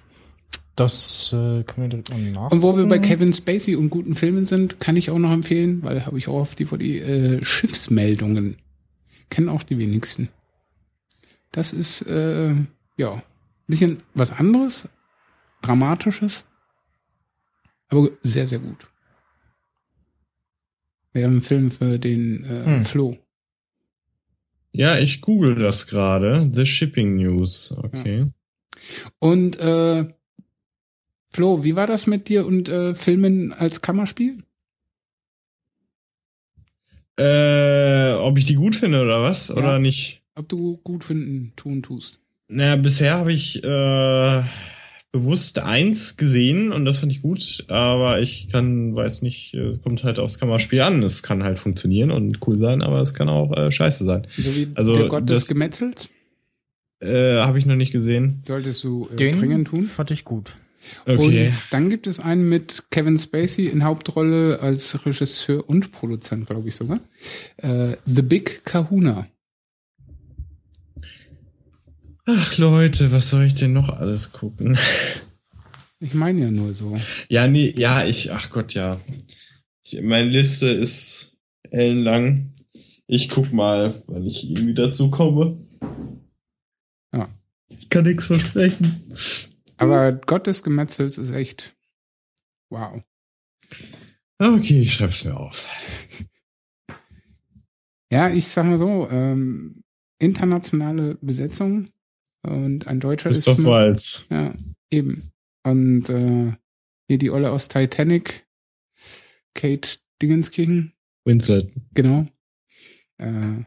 [0.76, 2.50] Das äh, können wir direkt mal nach.
[2.52, 5.82] Und wo wir bei Kevin Spacey und guten Filmen sind, kann ich auch noch empfehlen,
[5.82, 8.58] weil habe ich auch auf DVD äh, Schiffsmeldungen.
[9.30, 10.28] Kennen auch die wenigsten.
[11.50, 12.50] Das ist äh,
[12.98, 13.22] ja ein
[13.66, 14.86] bisschen was anderes,
[15.62, 16.44] dramatisches,
[17.88, 18.86] aber sehr sehr gut.
[21.14, 22.84] Wäre ein Film für den äh, Hm.
[22.84, 23.16] Flo.
[24.72, 26.50] ja, ich google das gerade.
[26.52, 27.72] The Shipping News.
[27.76, 28.26] Okay.
[29.18, 30.12] Und äh,
[31.36, 34.38] Flo, wie war das mit dir und äh, Filmen als Kammerspiel?
[37.20, 39.48] Äh, ob ich die gut finde oder was?
[39.48, 39.56] Ja.
[39.56, 40.22] Oder nicht?
[40.34, 42.20] Ob du gut finden, tun tust.
[42.48, 44.42] naja, bisher habe ich äh,
[45.12, 50.04] bewusst eins gesehen und das fand ich gut, aber ich kann, weiß nicht, äh, kommt
[50.04, 51.02] halt aufs Kammerspiel an.
[51.02, 54.26] Es kann halt funktionieren und cool sein, aber es kann auch äh, scheiße sein.
[54.38, 56.08] So wie Also, der Gott das- des Gemetzels.
[57.00, 58.40] Äh, habe ich noch nicht gesehen.
[58.46, 59.82] Solltest du äh, Den dringend tun.
[59.82, 60.52] fand ich gut.
[61.06, 61.48] Okay.
[61.48, 66.68] Und dann gibt es einen mit Kevin Spacey in Hauptrolle als Regisseur und Produzent, glaube
[66.68, 67.00] ich sogar.
[67.58, 69.26] Äh, The Big Kahuna.
[72.28, 74.76] Ach Leute, was soll ich denn noch alles gucken?
[76.00, 76.98] Ich meine ja nur so.
[77.28, 79.00] Ja, nee, ja, ich, ach Gott, ja.
[79.84, 81.36] Ich, meine Liste ist
[81.70, 82.52] ellenlang.
[83.06, 85.58] Ich guck mal, wann ich irgendwie dazu komme.
[87.14, 87.28] Ja.
[87.68, 89.04] Ich kann nichts versprechen.
[89.76, 91.76] Aber Gott des Gemetzels ist echt
[92.70, 93.02] wow.
[94.38, 95.64] Okay, ich schreib's mir auf.
[98.12, 99.82] Ja, ich sag mal so, ähm,
[100.20, 101.88] internationale Besetzung
[102.42, 104.26] und ein Deutscher Christoph ist Walz.
[104.30, 104.54] Ja,
[104.90, 105.32] eben.
[105.64, 106.52] Und äh,
[107.08, 108.46] hier die Olle aus Titanic,
[109.54, 110.92] Kate Dingenskirchen,
[111.24, 111.72] Winslet.
[111.94, 112.26] genau.
[113.18, 113.64] Äh,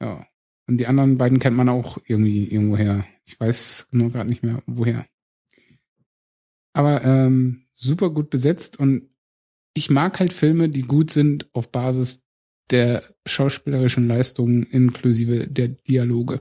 [0.00, 0.26] ja.
[0.66, 3.04] Und die anderen beiden kennt man auch irgendwie irgendwoher.
[3.26, 5.06] Ich weiß nur gerade nicht mehr, woher.
[6.72, 9.08] Aber ähm, super gut besetzt und
[9.74, 12.22] ich mag halt Filme, die gut sind auf Basis
[12.70, 16.40] der schauspielerischen Leistungen inklusive der Dialoge.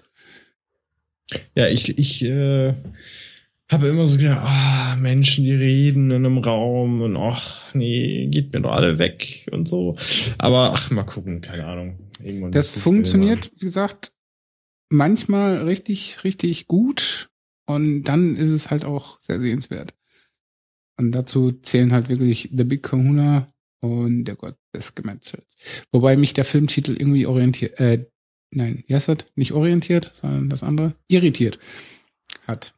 [1.56, 2.74] Ja, ich, ich äh,
[3.70, 8.54] habe immer so gedacht, ah, Menschen, die reden in einem Raum und ach, nee, geht
[8.54, 9.96] mir doch alle weg und so.
[10.38, 12.00] Aber ach, mal gucken, keine Ahnung.
[12.24, 14.12] Irgendwann Das funktioniert, wie gesagt,
[14.90, 17.30] manchmal richtig, richtig gut
[17.66, 19.94] und dann ist es halt auch sehr sehenswert.
[21.02, 23.52] Und dazu zählen halt wirklich The Big Kahuna
[23.82, 25.56] und der Gott des Gemetzels.
[25.92, 28.06] Wobei mich der Filmtitel irgendwie orientiert, äh,
[28.54, 29.18] nein, wie heißt das?
[29.36, 31.58] Nicht orientiert, sondern das andere, irritiert
[32.48, 32.76] hat.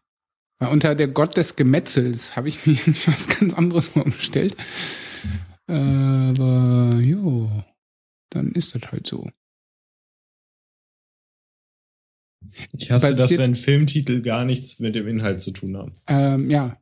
[0.60, 4.56] Weil unter der Gott des Gemetzels habe ich mir was ganz anderes vorgestellt.
[5.68, 7.52] Aber jo,
[8.30, 9.30] dann ist das halt so.
[12.78, 15.94] Ich hasse das, Basiert- wenn Filmtitel gar nichts mit dem Inhalt zu tun haben.
[16.08, 16.78] Ähm, ja.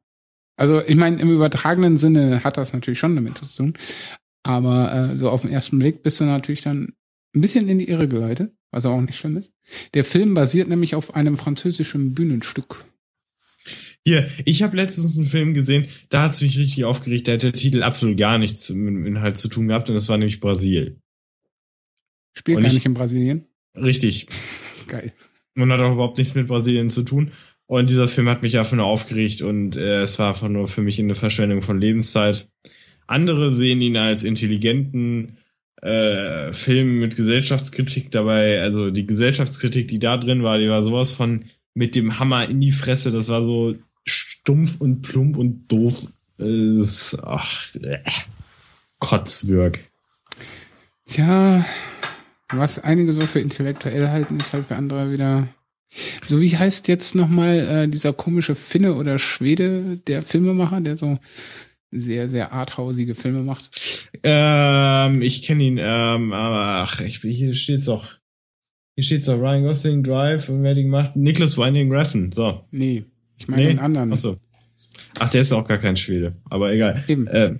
[0.62, 3.74] Also ich meine, im übertragenen Sinne hat das natürlich schon damit zu tun.
[4.44, 6.94] Aber äh, so auf den ersten Blick bist du natürlich dann
[7.36, 9.52] ein bisschen in die Irre geleitet, was auch nicht schlimm ist.
[9.94, 12.84] Der Film basiert nämlich auf einem französischen Bühnenstück.
[14.06, 17.54] Hier, ich habe letztens einen Film gesehen, da hat's mich richtig aufgeregt, da hat der
[17.54, 21.00] Titel absolut gar nichts mit dem Inhalt zu tun gehabt und das war nämlich Brasil.
[22.34, 23.46] Spielt Und gar ich- nicht in Brasilien.
[23.76, 24.26] Richtig.
[24.88, 25.14] Geil.
[25.56, 27.32] Und hat auch überhaupt nichts mit Brasilien zu tun.
[27.72, 30.82] Und dieser Film hat mich einfach nur aufgeregt und äh, es war einfach nur für
[30.82, 32.50] mich eine Verschwendung von Lebenszeit.
[33.08, 35.38] Andere sehen ihn als intelligenten
[35.82, 38.62] äh, Film mit Gesellschaftskritik dabei.
[38.62, 42.60] Also die Gesellschaftskritik, die da drin war, die war sowas von mit dem Hammer in
[42.60, 43.10] die Fresse.
[43.10, 46.08] Das war so stumpf und plump und doof.
[46.40, 48.00] Es, ach, äh,
[49.00, 49.80] Kotzwürg.
[51.06, 51.66] Tja,
[52.52, 55.48] was einige so für intellektuell halten, ist halt für andere wieder.
[56.22, 61.20] So wie heißt jetzt nochmal äh, dieser komische Finne oder Schwede, der Filmemacher, der so
[61.92, 63.70] sehr, sehr arthausige Filme macht.
[64.24, 68.16] Ähm, ich kenne ihn, ähm, aber ach, ich bin, hier steht's doch.
[68.96, 71.16] Hier steht's doch Ryan Gosling Drive und wer hat die gemacht?
[71.16, 72.32] Nicholas Winding Refn.
[72.32, 72.64] So.
[72.72, 73.04] Nee,
[73.38, 74.12] ich meine den anderen.
[74.14, 74.38] Achso.
[75.20, 77.04] Ach, der ist auch gar kein Schwede, aber egal.
[77.08, 77.28] Eben.
[77.32, 77.60] Ähm,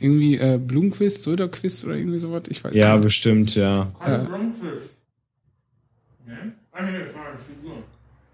[0.00, 3.04] Irgendwie äh, Blumenquist, Söderquist oder irgendwie sowas, ich weiß ja, nicht.
[3.04, 3.92] bestimmt, ja.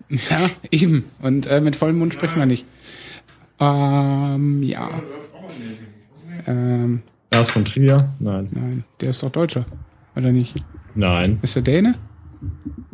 [0.08, 1.04] Ja, eben.
[1.22, 2.64] Und äh, mit vollem Mund spricht man nicht.
[3.58, 4.90] Ähm, ja.
[6.46, 8.12] Ähm, Lars von Trier?
[8.18, 8.48] Nein.
[8.52, 9.64] nein, der ist doch Deutscher.
[10.14, 10.54] Oder nicht?
[10.94, 11.38] Nein.
[11.42, 11.94] Ist der Däne?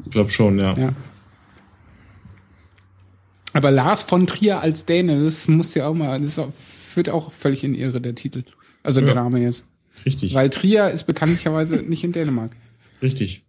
[0.05, 0.75] Ich glaube schon, ja.
[0.79, 0.93] Ja.
[3.53, 7.33] Aber Lars von Trier als Däne, das muss ja auch mal, das auch, führt auch
[7.33, 8.45] völlig in Irre, der Titel.
[8.83, 9.15] Also der Ja.
[9.17, 9.65] Name jetzt.
[10.07, 10.35] Richtig.
[10.35, 12.53] Weil Trier ist bekanntlicherweise nicht in Dänemark.
[13.03, 13.43] Richtig.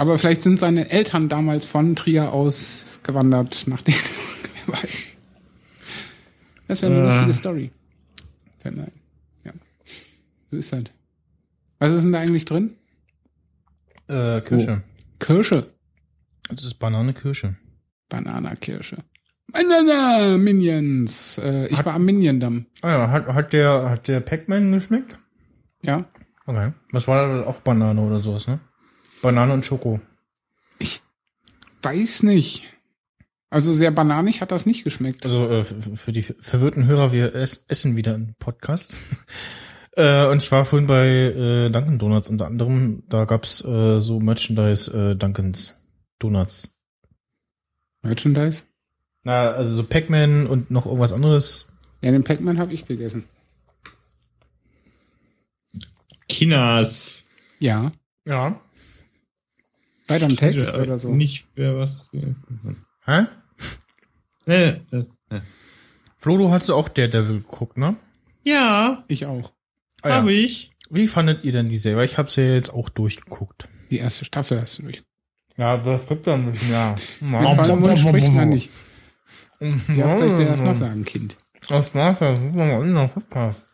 [0.00, 4.08] Aber vielleicht sind seine Eltern damals von Trier aus gewandert nach Dänemark.
[4.66, 5.16] Wer weiß.
[6.68, 7.04] Das wäre eine Äh.
[7.04, 7.70] lustige Story.
[8.60, 8.92] Fällt mir ein.
[9.44, 9.52] Ja.
[10.50, 10.94] So ist halt.
[11.80, 12.76] Was ist denn da eigentlich drin?
[14.08, 14.80] Äh, Kirsche.
[15.18, 15.70] Kirsche.
[16.48, 17.56] Das ist Banane-Kirsche.
[18.08, 18.96] Bananakirsche.
[19.52, 21.36] Banana Minions.
[21.36, 22.64] Äh, ich war am Minion-Damm.
[22.80, 25.18] Ah ja, hat, hat der, hat der Pac-Man geschmeckt?
[25.82, 26.06] Ja.
[26.46, 26.72] Okay.
[26.90, 28.60] Was war da auch Banane oder sowas, ne?
[29.22, 30.00] Banane und Schoko.
[31.82, 32.64] Weiß nicht.
[33.48, 35.24] Also sehr bananig hat das nicht geschmeckt.
[35.24, 38.96] Also äh, für die verwirrten Hörer, wir es essen wieder einen Podcast.
[39.96, 43.02] äh, und ich war vorhin bei äh, Dunkin' Donuts unter anderem.
[43.08, 45.76] Da gab's äh, so Merchandise äh, Dunkin's
[46.18, 46.80] Donuts
[48.02, 48.64] Merchandise?
[49.24, 51.66] Na, also so Pac-Man und noch irgendwas anderes.
[52.02, 53.24] Ja, den Pac-Man habe ich gegessen.
[56.28, 57.26] Kinas.
[57.58, 57.92] Ja.
[58.24, 58.60] Ja.
[60.10, 61.10] Weiter im Text Ja, oder so.
[61.14, 62.10] Nicht wer was.
[63.06, 63.26] Hä?
[64.46, 65.40] Äh, äh, äh.
[66.16, 67.96] Flo, du hast auch Daredevil geguckt, ne?
[68.42, 69.52] Ja, Ich auch.
[70.02, 70.14] Ah, ja.
[70.16, 70.72] habe ich.
[70.90, 71.98] Wie fandet ihr denn die Serie?
[71.98, 73.68] Weil ich habe sie ja jetzt auch durchgeguckt.
[73.90, 75.02] Die erste Staffel hast du durch.
[75.56, 76.94] Ja, das gibt dann ja.
[77.20, 78.70] Wir fallen wohl sprechen wir nicht.
[79.58, 81.36] Wie oft soll ich dir das noch sagen, Kind?
[81.68, 82.32] Das war's ja.
[82.32, 83.66] Das war mal unser Podcast.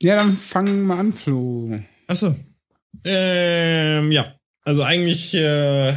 [0.00, 1.80] Ja, dann fangen wir an, Flo.
[2.06, 2.34] Achso.
[3.04, 4.34] Ähm, ja.
[4.62, 5.94] Also eigentlich äh,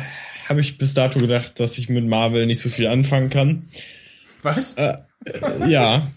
[0.48, 3.68] habe ich bis dato gedacht, dass ich mit Marvel nicht so viel anfangen kann.
[4.42, 4.76] Was?
[4.76, 6.12] Äh, äh, ja.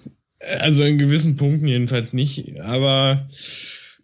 [0.60, 2.60] Also in gewissen Punkten jedenfalls nicht.
[2.60, 3.28] Aber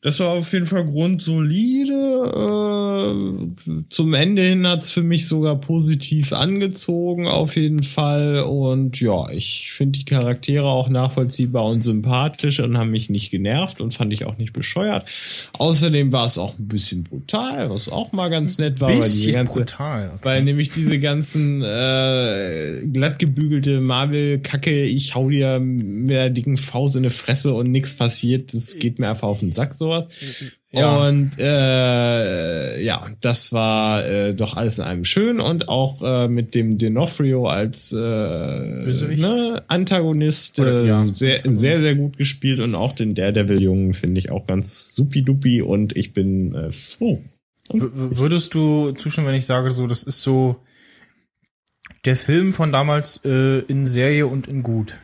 [0.02, 1.92] das war auf jeden Fall grundsolide.
[1.92, 8.38] Äh, zum Ende hin hat's für mich sogar positiv angezogen, auf jeden Fall.
[8.38, 13.82] Und ja, ich finde die Charaktere auch nachvollziehbar und sympathisch und haben mich nicht genervt
[13.82, 15.04] und fand ich auch nicht bescheuert.
[15.58, 19.10] Außerdem war es auch ein bisschen brutal, was auch mal ganz nett war, weil diese
[19.10, 20.12] Bisschen ganze brutal.
[20.14, 20.18] Okay.
[20.22, 26.96] weil nämlich diese ganzen äh, glatt gebügelte Marvel-Kacke, ich hau dir mit der dicken Faust
[26.96, 30.08] in die Fresse und nichts passiert, das geht mir einfach auf den Sack, sowas.
[30.72, 31.08] Ja.
[31.08, 36.54] Und äh, ja, das war äh, doch alles in einem schön und auch äh, mit
[36.54, 41.60] dem D'Onofrio als äh, ne, Antagonist Oder, äh, ja, sehr, Antagonist.
[41.60, 46.12] sehr, sehr gut gespielt und auch den Daredevil-Jungen finde ich auch ganz supidupi und ich
[46.12, 47.20] bin äh, froh.
[47.72, 50.56] Würdest du zustimmen, wenn ich sage, so, das ist so
[52.04, 54.98] der Film von damals äh, in Serie und in gut?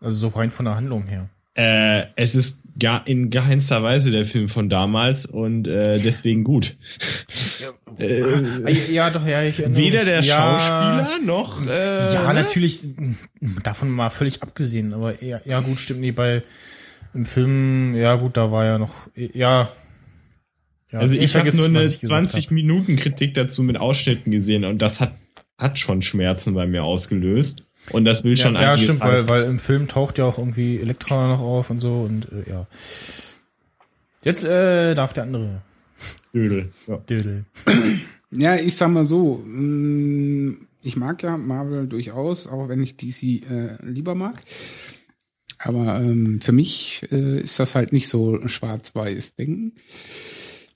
[0.00, 1.28] Also so rein von der Handlung her.
[1.54, 6.76] Äh, es ist gar in keinster Weise der Film von damals und äh, deswegen gut.
[7.98, 8.22] äh,
[8.64, 10.04] Ah, ja, doch, ja, ich weder mich.
[10.04, 11.66] der ja, Schauspieler noch.
[11.66, 12.34] Äh, Ja, ne?
[12.34, 13.16] natürlich, m,
[13.62, 16.42] davon mal völlig abgesehen, aber ja, ja gut, stimmt nicht, bei
[17.14, 19.70] im Film, ja gut, da war ja noch, ja.
[20.90, 22.52] ja Also ich habe vergiss, nur eine was ich gesagt 20 hab.
[22.52, 25.14] Minuten Kritik dazu mit Ausschnitten gesehen und das hat
[25.58, 29.44] hat schon Schmerzen bei mir ausgelöst und das will schon ja, ja, stimmt, weil, weil
[29.44, 32.66] im Film taucht ja auch irgendwie Elektra noch auf und so und äh, ja.
[34.24, 35.62] Jetzt äh, darf der andere
[36.34, 36.72] Dödel.
[36.86, 36.96] Ja.
[36.98, 37.44] Dödel.
[38.30, 43.22] Ja, ich sag mal so, mh, ich mag ja Marvel durchaus, auch wenn ich DC
[43.50, 44.42] äh, lieber mag.
[45.58, 49.72] Aber ähm, für mich äh, ist das halt nicht so schwarz-weiß Denken.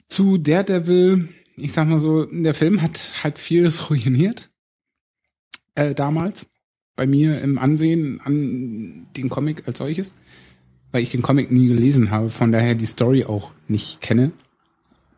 [0.09, 4.51] Zu Daredevil, ich sag mal so, der Film hat halt vieles ruiniert.
[5.75, 6.49] Äh, damals.
[7.01, 10.13] Bei mir im Ansehen an den Comic als solches.
[10.93, 14.33] Weil ich den Comic nie gelesen habe, von daher die Story auch nicht kenne.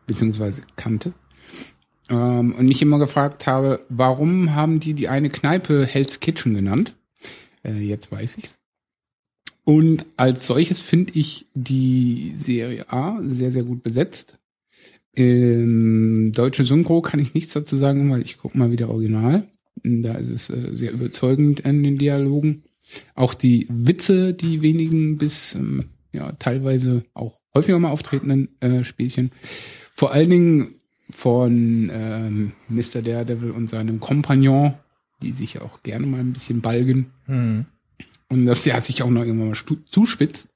[0.07, 1.13] Beziehungsweise kannte.
[2.09, 6.95] Ähm, und mich immer gefragt habe, warum haben die die eine Kneipe Hell's Kitchen genannt?
[7.65, 8.59] Äh, jetzt weiß ich's.
[9.65, 14.39] Und als solches finde ich die Serie A sehr, sehr gut besetzt.
[15.17, 19.49] Ähm, deutsche Synchro kann ich nichts dazu sagen, weil ich gucke mal wieder Original.
[19.83, 22.63] Da ist es äh, sehr überzeugend in den Dialogen.
[23.15, 29.31] Auch die Witze, die wenigen bis ähm, ja teilweise auch häufiger mal auftretenden äh, Spielchen.
[29.95, 30.75] Vor allen Dingen
[31.09, 33.01] von ähm, Mr.
[33.01, 34.73] Daredevil und seinem Kompagnon,
[35.21, 37.11] die sich ja auch gerne mal ein bisschen balgen.
[37.25, 37.65] Hm.
[38.29, 40.49] Und das ja sich auch noch irgendwann mal zuspitzt.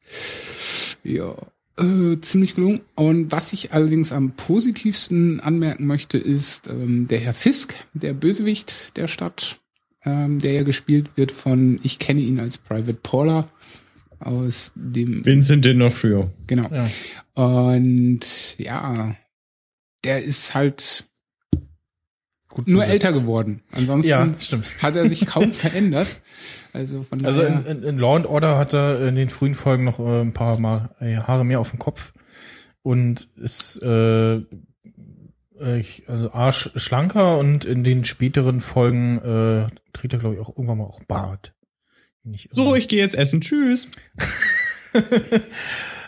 [1.03, 1.35] Ja,
[1.77, 2.81] äh, ziemlich gelungen.
[2.95, 8.95] Und was ich allerdings am positivsten anmerken möchte, ist ähm, der Herr Fisk, der Bösewicht
[8.97, 9.59] der Stadt,
[10.03, 13.49] ähm, der ja gespielt wird von, ich kenne ihn als Private Paula
[14.19, 16.29] aus dem Vincent D'Onofrio.
[16.47, 16.69] Genau.
[16.73, 16.89] Ja.
[17.33, 19.15] Und ja,
[20.03, 21.05] der ist halt
[22.49, 23.03] Gut nur besetzt.
[23.05, 23.61] älter geworden.
[23.71, 24.71] Ansonsten Ja, stimmt.
[24.81, 26.07] hat er sich kaum verändert.
[26.73, 29.55] Also von Also daher, in, in, in Law and Order hat er in den frühen
[29.55, 32.13] Folgen noch äh, ein paar Mal äh, Haare mehr auf dem Kopf
[32.83, 39.67] und ist äh, äh, ich- also A, sch- schlanker und in den späteren Folgen äh,
[39.93, 41.53] trägt er, glaube ich, auch irgendwann mal auch Bart.
[42.23, 43.41] Nicht So, ich gehe jetzt essen.
[43.41, 43.89] Tschüss.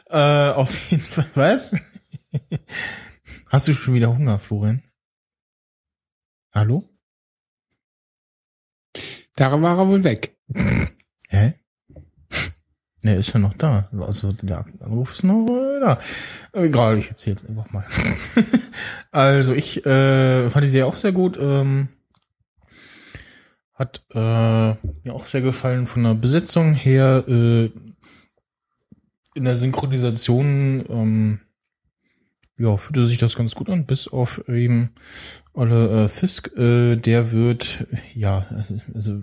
[0.09, 1.25] äh, auf jeden Fall.
[1.35, 1.75] Was?
[3.47, 4.83] Hast du schon wieder Hunger, Florian?
[6.51, 6.88] Hallo?
[9.39, 10.35] Da war er wohl weg.
[11.29, 11.53] Hä?
[13.01, 13.87] Ne, ist ja noch da.
[14.01, 15.99] Also der Anruf ist noch äh, da.
[16.51, 17.85] Egal, ich erzähle einfach mal.
[19.11, 21.37] also ich äh, fand die Serie auch sehr gut.
[21.39, 21.87] Ähm,
[23.73, 27.23] hat äh, mir auch sehr gefallen von der Besetzung her.
[27.25, 27.71] Äh,
[29.35, 31.39] in der Synchronisation ähm,
[32.57, 34.89] ja, fühlte sich das ganz gut an, bis auf eben
[35.59, 38.45] Olle äh, Fisk, äh, der wird, ja,
[38.93, 39.21] also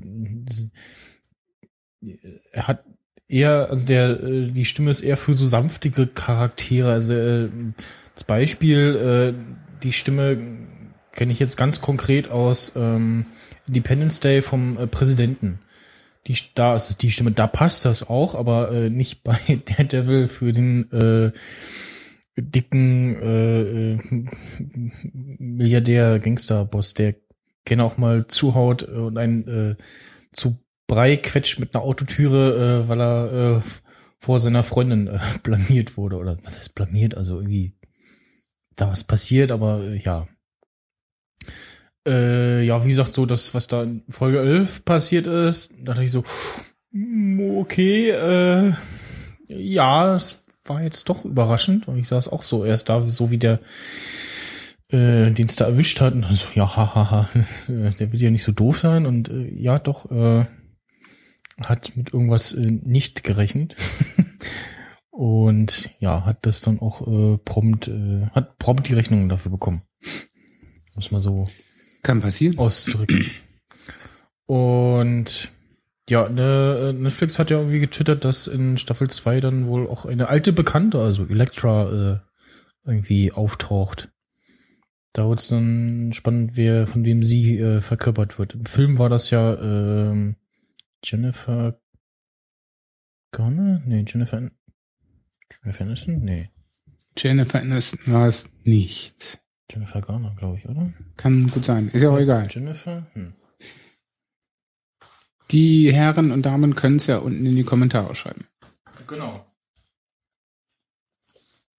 [2.52, 2.84] er hat
[3.26, 6.92] eher, also der, äh, die Stimme ist eher für so sanftige Charaktere.
[6.92, 7.48] Also äh,
[8.12, 10.36] als Beispiel, äh, die Stimme
[11.12, 13.24] kenne ich jetzt ganz konkret aus ähm,
[13.66, 15.60] Independence Day vom äh, Präsidenten.
[16.26, 20.28] Die, da ist es die Stimme, da passt das auch, aber äh, nicht bei Daredevil
[20.28, 21.32] für den äh,
[22.36, 23.98] dicken äh, äh,
[25.38, 27.16] Milliardär Gangsterboss, der
[27.64, 29.76] gerne auch mal zuhaut und einen äh,
[30.32, 33.60] zu Brei quetscht mit einer Autotüre, äh, weil er äh,
[34.18, 36.16] vor seiner Freundin äh, blamiert wurde.
[36.16, 37.16] Oder was heißt blamiert?
[37.16, 37.74] Also irgendwie
[38.76, 40.28] da was passiert, aber äh, ja.
[42.06, 46.04] Äh, ja, wie gesagt, so das, was da in Folge 11 passiert ist, da dachte
[46.04, 46.22] ich so,
[47.58, 48.72] okay, äh,
[49.48, 51.88] ja, es war jetzt doch überraschend.
[51.88, 53.60] Und ich saß auch so erst da, so wie der
[54.88, 56.14] äh, den es da erwischt hat.
[56.14, 59.06] Und so, ja, hahaha, ha, ha, der wird ja nicht so doof sein.
[59.06, 60.46] Und äh, ja, doch, äh,
[61.64, 63.76] hat mit irgendwas äh, nicht gerechnet.
[65.10, 69.82] und ja, hat das dann auch äh, prompt, äh, hat prompt die Rechnungen dafür bekommen.
[70.94, 71.46] Muss man so
[72.02, 72.58] Kann passieren.
[72.58, 73.30] ausdrücken.
[74.46, 75.50] Und
[76.08, 80.28] ja, ne, Netflix hat ja irgendwie getwittert, dass in Staffel 2 dann wohl auch eine
[80.28, 82.22] alte Bekannte, also Elektra,
[82.84, 84.10] äh, irgendwie auftaucht.
[85.12, 88.54] Da wird es dann spannend, wer von wem sie äh, verkörpert wird.
[88.54, 90.36] Im Film war das ja ähm,
[91.02, 91.80] Jennifer
[93.32, 93.82] Garner?
[93.86, 94.50] Nee, Jennifer
[95.62, 96.20] Jennifer Aniston?
[96.20, 96.50] Nee.
[97.16, 99.40] Jennifer Aniston war es nicht.
[99.70, 100.92] Jennifer Garner, glaube ich, oder?
[101.16, 101.88] Kann gut sein.
[101.88, 102.46] Ist ja auch egal.
[102.50, 103.06] Jennifer?
[103.14, 103.34] Hm.
[105.50, 108.46] Die Herren und Damen können es ja unten in die Kommentare schreiben.
[109.06, 109.46] Genau.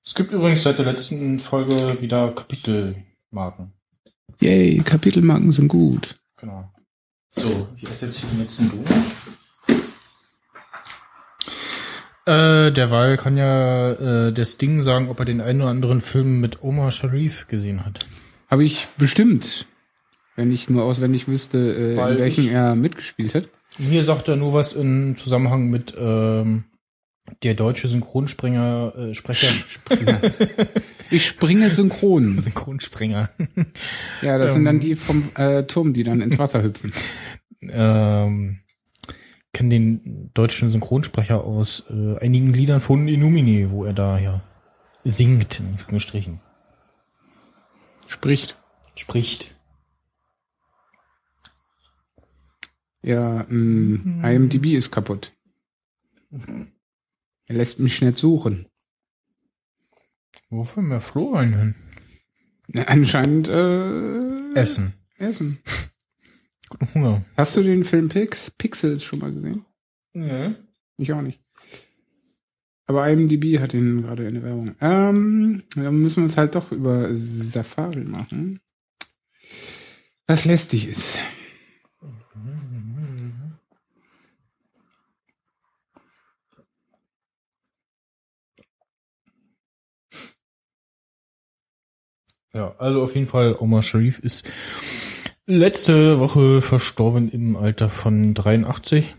[0.05, 3.73] Es gibt übrigens seit der letzten Folge wieder Kapitelmarken.
[4.39, 6.17] Yay, Kapitelmarken sind gut.
[6.37, 6.71] Genau.
[7.29, 8.87] So, ich esse jetzt hier den letzten Donut.
[12.25, 13.91] Äh, derweil kann ja
[14.27, 17.85] äh, das Ding sagen, ob er den einen oder anderen Film mit Omar Sharif gesehen
[17.85, 18.05] hat.
[18.49, 19.65] Habe ich bestimmt,
[20.37, 23.49] wenn ich nur auswendig wüsste, äh, in welchem ich- er mitgespielt hat.
[23.79, 26.63] Mir sagt er nur was im Zusammenhang mit ähm,
[27.43, 29.49] der deutsche Synchronsprenger, äh, Sprecher,
[31.11, 32.37] Ich springe synchron.
[32.39, 33.29] Synchronsprenger.
[34.21, 34.65] Ja, das sind Ähm.
[34.65, 36.93] dann die vom äh, Turm, die dann ins Wasser hüpfen.
[37.61, 38.59] ähm,
[39.53, 44.41] kenne den deutschen Synchronsprecher aus äh, einigen Liedern von Illumini, wo er da ja
[45.03, 46.39] singt, in Anführungsstrichen.
[48.07, 48.57] Spricht.
[48.95, 49.55] Spricht.
[53.01, 55.33] Ja, mh, IMDb ist kaputt.
[56.31, 58.67] Er lässt mich nicht suchen.
[60.49, 61.75] Wofür mehr Florian hin?
[62.67, 64.93] Na, anscheinend äh, Essen.
[65.17, 65.59] Essen.
[66.69, 67.25] Guten Hunger.
[67.37, 69.65] Hast du den Film Pix Pixels schon mal gesehen?
[70.13, 70.53] Ja.
[70.97, 71.39] Ich auch nicht.
[72.87, 74.75] Aber IMDb hat ihn gerade in der Werbung.
[74.81, 78.59] Ähm, dann müssen wir es halt doch über Safari machen.
[80.25, 81.19] Was lästig ist.
[92.57, 94.43] Ja, also auf jeden Fall, Omar Sharif ist
[95.45, 99.13] letzte Woche verstorben im Alter von 83.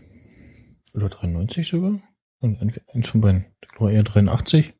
[0.93, 2.01] Oder 93 sogar.
[2.41, 3.45] Und ein- Eins von beiden.
[3.63, 4.73] Ich glaube eher 83.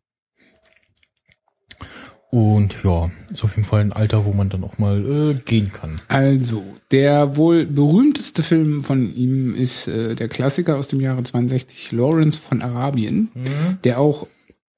[2.32, 5.72] Und ja, ist auf jeden Fall ein Alter, wo man dann auch mal äh, gehen
[5.72, 5.96] kann.
[6.10, 11.92] Also, der wohl berühmteste Film von ihm ist äh, der Klassiker aus dem Jahre 62,
[11.92, 13.30] Lawrence von Arabien,
[13.84, 14.28] der auch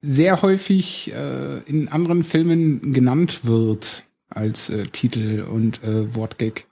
[0.01, 6.65] sehr häufig äh, in anderen Filmen genannt wird als äh, Titel und äh, Wortgag.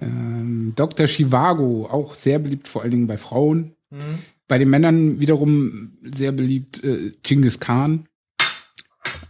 [0.00, 1.06] Ähm, Dr.
[1.06, 3.74] Chivago, auch sehr beliebt, vor allen Dingen bei Frauen.
[4.46, 8.06] Bei den Männern wiederum sehr beliebt äh, Genghis Khan.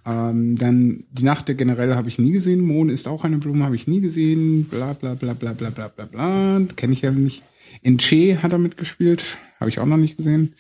[0.05, 2.61] Ähm, dann Die Nacht der Generäle habe ich nie gesehen.
[2.61, 4.65] Mohn ist auch eine Blume, habe ich nie gesehen.
[4.65, 6.61] Bla bla bla bla bla bla bla bla.
[6.77, 7.43] Kenne ich ja nicht.
[7.83, 9.39] In Che hat er mitgespielt.
[9.61, 10.55] Habe ich auch noch nicht gesehen.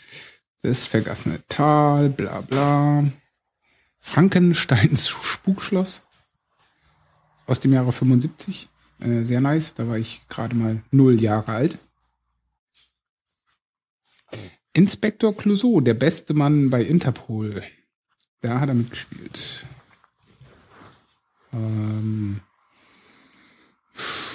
[0.62, 3.04] Das vergassene Tal, bla bla.
[3.98, 6.02] Frankensteins Spukschloss.
[7.46, 8.68] Aus dem Jahre 75.
[9.00, 9.74] Äh, sehr nice.
[9.74, 11.78] Da war ich gerade mal null Jahre alt.
[14.72, 17.62] Inspektor Clouseau, der beste Mann bei Interpol.
[18.40, 19.66] Da hat er mitgespielt.
[21.52, 22.40] Ähm,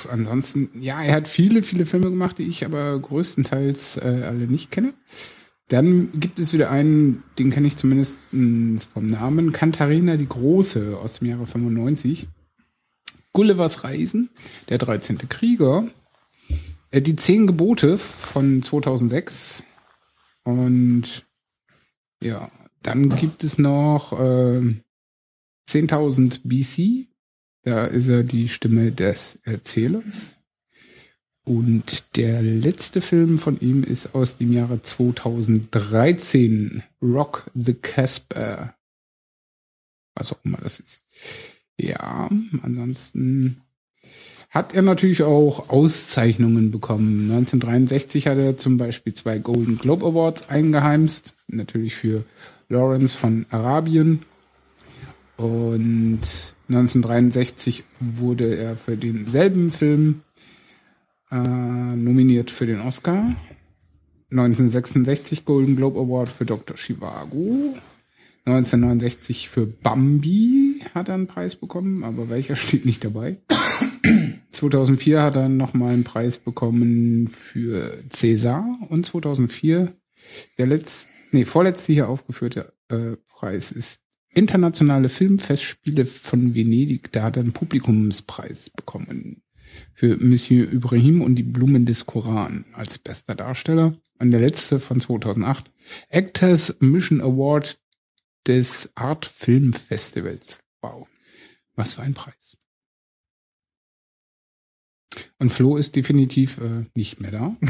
[0.09, 4.71] ansonsten, ja, er hat viele, viele Filme gemacht, die ich aber größtenteils äh, alle nicht
[4.71, 4.93] kenne.
[5.73, 10.99] Dann gibt es wieder einen, den kenne ich zumindest mh, vom Namen, Katharina die Große
[10.99, 12.27] aus dem Jahre 95.
[13.31, 14.29] Gullivers Reisen,
[14.69, 15.17] der 13.
[15.29, 15.87] Krieger,
[16.91, 19.63] äh, die Zehn Gebote von 2006
[20.43, 21.25] und
[22.21, 22.51] ja,
[22.83, 24.75] dann gibt es noch äh,
[25.67, 27.07] 10.000 BC,
[27.63, 30.37] da ist er die Stimme des Erzählers.
[31.45, 38.73] Und der letzte Film von ihm ist aus dem Jahre 2013, Rock the Casper.
[40.15, 41.01] Was auch immer das ist.
[41.77, 42.29] Ja,
[42.61, 43.61] ansonsten
[44.49, 47.31] hat er natürlich auch Auszeichnungen bekommen.
[47.31, 51.33] 1963 hat er zum Beispiel zwei Golden Globe Awards eingeheimst.
[51.47, 52.23] Natürlich für
[52.69, 54.21] Lawrence von Arabien.
[55.37, 56.21] Und
[56.69, 60.21] 1963 wurde er für denselben Film
[61.33, 63.35] äh, nominiert für den Oscar.
[64.29, 66.77] 1966 Golden Globe Award für Dr.
[66.77, 67.75] Chivago.
[68.45, 73.37] 1969 für Bambi hat er einen Preis bekommen, aber welcher steht nicht dabei.
[74.51, 79.93] 2004 hat er nochmal einen Preis bekommen für César und 2004
[80.57, 84.01] der letzte, nee, vorletzte hier aufgeführte äh, Preis ist
[84.35, 87.11] Internationale Filmfestspiele von Venedig.
[87.11, 89.42] Da hat er einen Publikumspreis bekommen
[89.93, 93.95] für Monsieur Ibrahim und die Blumen des Koran als bester Darsteller.
[94.19, 95.71] Und der letzte von 2008,
[96.09, 97.79] Actors Mission Award
[98.47, 100.59] des Art Film Festivals.
[100.81, 101.07] Wow.
[101.75, 102.57] Was für ein Preis.
[105.39, 107.55] Und Flo ist definitiv äh, nicht mehr da.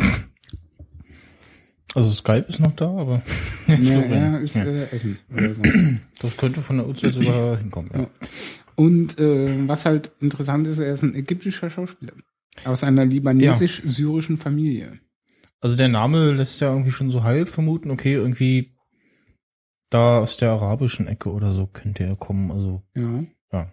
[1.95, 3.21] Also Skype ist noch da, aber
[3.67, 4.63] ja, er ist Ja.
[4.65, 5.19] äh, Essen.
[5.31, 5.61] Oder so.
[6.21, 7.91] das könnte von der Uhrzeit sogar hinkommen.
[7.93, 7.99] Ja.
[8.01, 8.09] Ja.
[8.75, 12.13] Und äh, was halt interessant ist, er ist ein ägyptischer Schauspieler.
[12.65, 14.99] Aus einer libanesisch-syrischen Familie.
[15.59, 18.75] Also der Name lässt ja irgendwie schon so halb vermuten, okay, irgendwie
[19.89, 22.51] da aus der arabischen Ecke oder so könnte er kommen.
[22.51, 23.23] Also Ja.
[23.51, 23.71] ja.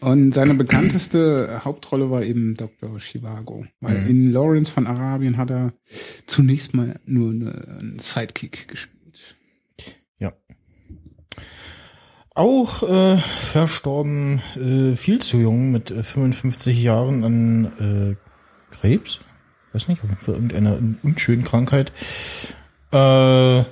[0.00, 2.98] Und seine bekannteste Hauptrolle war eben Dr.
[2.98, 3.66] Chivago.
[3.80, 4.08] Weil Mhm.
[4.08, 5.72] in Lawrence von Arabien hat er
[6.26, 9.36] zunächst mal nur eine, einen Sidekick gespielt.
[10.18, 10.32] Ja.
[12.34, 19.20] Auch äh, verstorben, äh, viel zu jung, mit äh, 55 Jahren an äh, Krebs.
[19.72, 21.92] Weiß nicht, für irgendeine unschönen Krankheit.
[22.90, 23.62] Äh,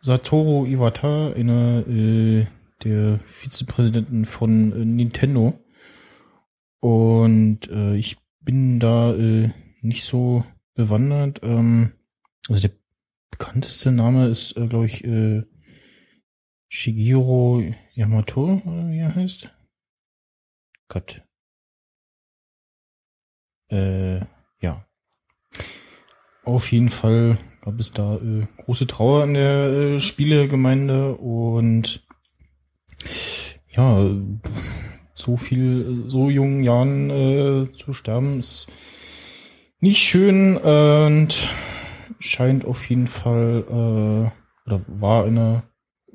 [0.00, 2.46] Satoru Iwata, einer äh,
[2.84, 5.58] der Vizepräsidenten von äh, Nintendo.
[6.80, 9.50] Und äh, ich bin da äh,
[9.82, 10.42] nicht so
[10.74, 11.40] bewandert.
[11.42, 11.92] Ähm,
[12.48, 12.76] also der
[13.30, 15.42] bekannteste Name ist, äh, glaube ich, äh,
[16.68, 19.50] Shigeru Yamato, wie er heißt.
[20.88, 21.22] Gott.
[23.68, 24.20] Äh,
[24.60, 24.86] ja.
[26.44, 32.06] Auf jeden Fall gab es da äh, große Trauer in der äh, Spielegemeinde und
[33.68, 34.08] ja,
[35.14, 38.68] so viel, äh, so jungen Jahren äh, zu sterben ist
[39.80, 41.48] nicht schön und
[42.18, 45.64] scheint auf jeden Fall äh, oder war eine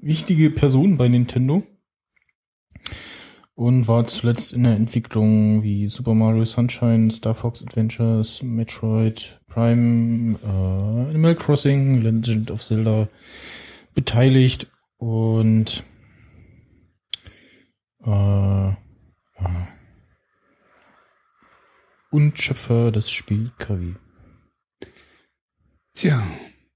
[0.01, 1.63] wichtige Person bei Nintendo
[3.53, 10.37] und war zuletzt in der Entwicklung wie Super Mario Sunshine, Star Fox Adventures, Metroid Prime,
[10.43, 13.07] äh, Animal Crossing, Legend of Zelda
[13.93, 15.83] beteiligt und
[18.03, 18.75] äh, ja.
[22.09, 23.95] und Schöpfer des Spiel Kavi.
[25.93, 26.23] Tja,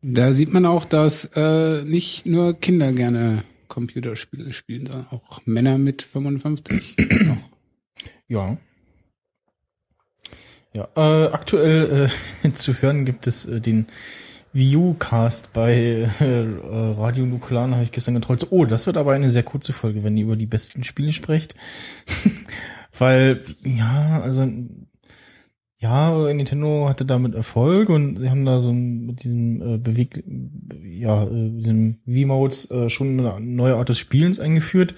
[0.07, 5.79] da sieht man auch, dass äh, nicht nur Kinder gerne Computerspiele spielen, sondern auch Männer
[5.79, 7.49] mit 55 noch.
[8.27, 8.57] Ja.
[10.73, 12.11] Ja, äh, aktuell
[12.43, 13.87] äh, zu hören gibt es äh, den
[14.53, 18.47] View-Cast bei äh, Radio Nukulan, habe ich gestern getrollt.
[18.51, 21.55] Oh, das wird aber eine sehr kurze Folge, wenn ihr über die besten Spiele sprecht.
[22.97, 24.47] Weil, ja, also,
[25.85, 30.23] ja, Nintendo hatte damit Erfolg und sie haben da so ein, mit diesem äh, Beweg,
[30.83, 34.95] ja, äh, diesem V-Modes äh, schon eine neue Art des Spielens eingeführt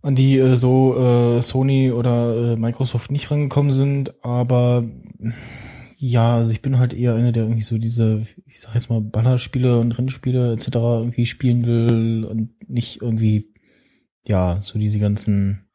[0.00, 4.84] an die äh, so äh, Sony oder äh, Microsoft nicht rangekommen sind, aber
[5.98, 9.00] ja, also ich bin halt eher einer, der irgendwie so diese, ich sag jetzt mal,
[9.00, 10.68] Ballerspiele und Rennspiele etc.
[10.74, 13.52] irgendwie spielen will und nicht irgendwie,
[14.26, 15.66] ja, so diese ganzen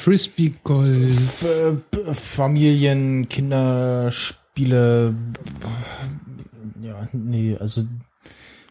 [0.00, 1.42] Frisbee Golf.
[1.42, 5.14] F äh, Familien, Kinderspiele,
[6.82, 7.84] ja, nee, also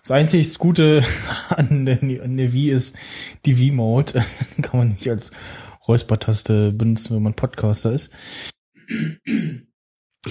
[0.01, 1.03] das einzig Gute
[1.49, 2.95] an der, an der Wii ist
[3.45, 4.25] die Wii-Mode.
[4.64, 5.30] Kann man nicht als
[5.88, 8.11] Räuspertaste benutzen, wenn man Podcaster ist.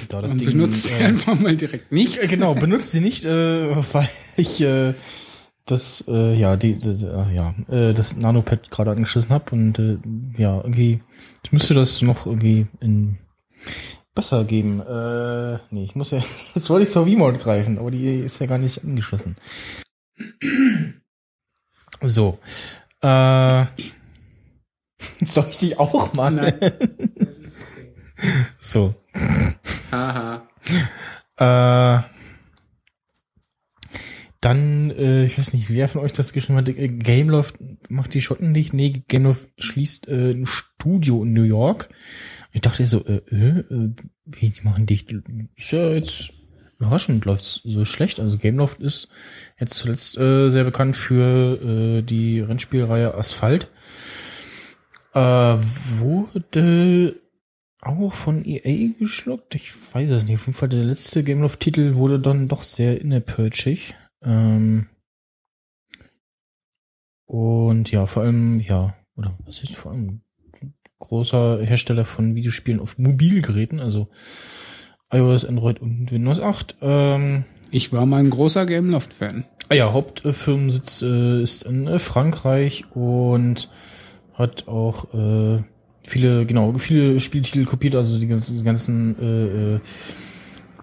[0.09, 2.19] Da das Und Ding, benutzt sie äh, einfach mal direkt nicht.
[2.19, 4.95] äh, Genau, benutzt sie nicht, äh, weil ich äh,
[5.71, 9.79] das äh, ja die, die, die äh, ja äh, das Nanopad gerade angeschlossen habe und
[9.79, 9.99] äh,
[10.37, 11.01] ja irgendwie
[11.45, 13.19] ich müsste das noch irgendwie in
[14.19, 14.81] besser geben.
[14.81, 16.21] Äh, nee, ich muss ja
[16.55, 19.37] jetzt wollte ich zur V-Mode greifen, aber die ist ja gar nicht angeschlossen.
[22.01, 22.39] So.
[23.03, 23.65] Äh,
[25.25, 26.31] soll ich die auch mal?
[26.31, 26.55] Nein.
[28.61, 28.95] so.
[29.91, 30.47] Haha.
[31.37, 32.18] Äh,
[34.41, 37.57] dann, äh, ich weiß nicht, wer von euch das geschrieben hat, äh, Gameloft
[37.89, 38.73] macht die Schotten dicht.
[38.73, 41.89] Nee, Gameloft schließt äh, ein Studio in New York.
[42.53, 43.95] Ich dachte so, äh, äh, äh,
[44.27, 45.13] wie, die machen dicht?
[45.57, 46.33] Ist ja jetzt
[46.79, 48.21] überraschend, läuft's so schlecht.
[48.21, 49.09] Also Gameloft ist
[49.59, 53.71] jetzt zuletzt äh, sehr bekannt für äh, die Rennspielreihe Asphalt.
[55.15, 57.21] Äh, wurde
[57.81, 59.57] auch von EA geschluckt?
[59.57, 60.37] Ich weiß es nicht.
[60.37, 63.95] Auf jeden Fall der letzte Gameloft-Titel wurde dann doch sehr innerpurchig.
[64.23, 64.87] Ähm
[67.27, 70.23] und ja, vor allem, ja, oder was ist vor allem
[70.99, 74.09] großer Hersteller von Videospielen auf Mobilgeräten, also
[75.13, 76.77] iOS, Android und Windows 8.
[76.81, 79.45] Ähm, Ich war mal ein großer Gameloft-Fan.
[79.69, 83.69] Ah ja, Hauptfirmensitz äh, ist in äh, Frankreich und
[84.33, 85.63] hat auch äh,
[86.03, 89.81] viele, genau, viele Spieltitel kopiert, also die ganzen, die ganzen äh, äh,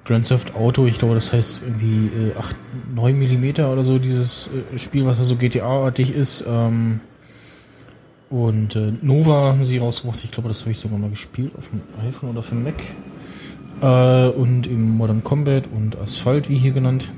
[0.05, 2.55] Grand Theft Auto, ich glaube, das heißt irgendwie äh, 8,
[2.93, 6.45] 9 Millimeter oder so, dieses äh, Spiel, was also GTA-artig ist.
[6.47, 7.01] Ähm,
[8.29, 11.69] und äh, Nova haben sie rausgebracht, ich glaube, das habe ich sogar mal gespielt auf
[11.69, 12.75] dem iPhone oder auf dem Mac.
[13.81, 17.11] Äh, und im Modern Combat und Asphalt, wie hier genannt.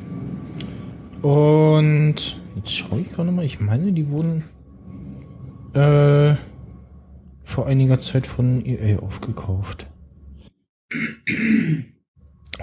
[1.21, 4.43] Und jetzt schaue ich gerade mal, ich meine, die wurden
[5.73, 6.35] äh,
[7.43, 9.87] vor einiger Zeit von EA aufgekauft.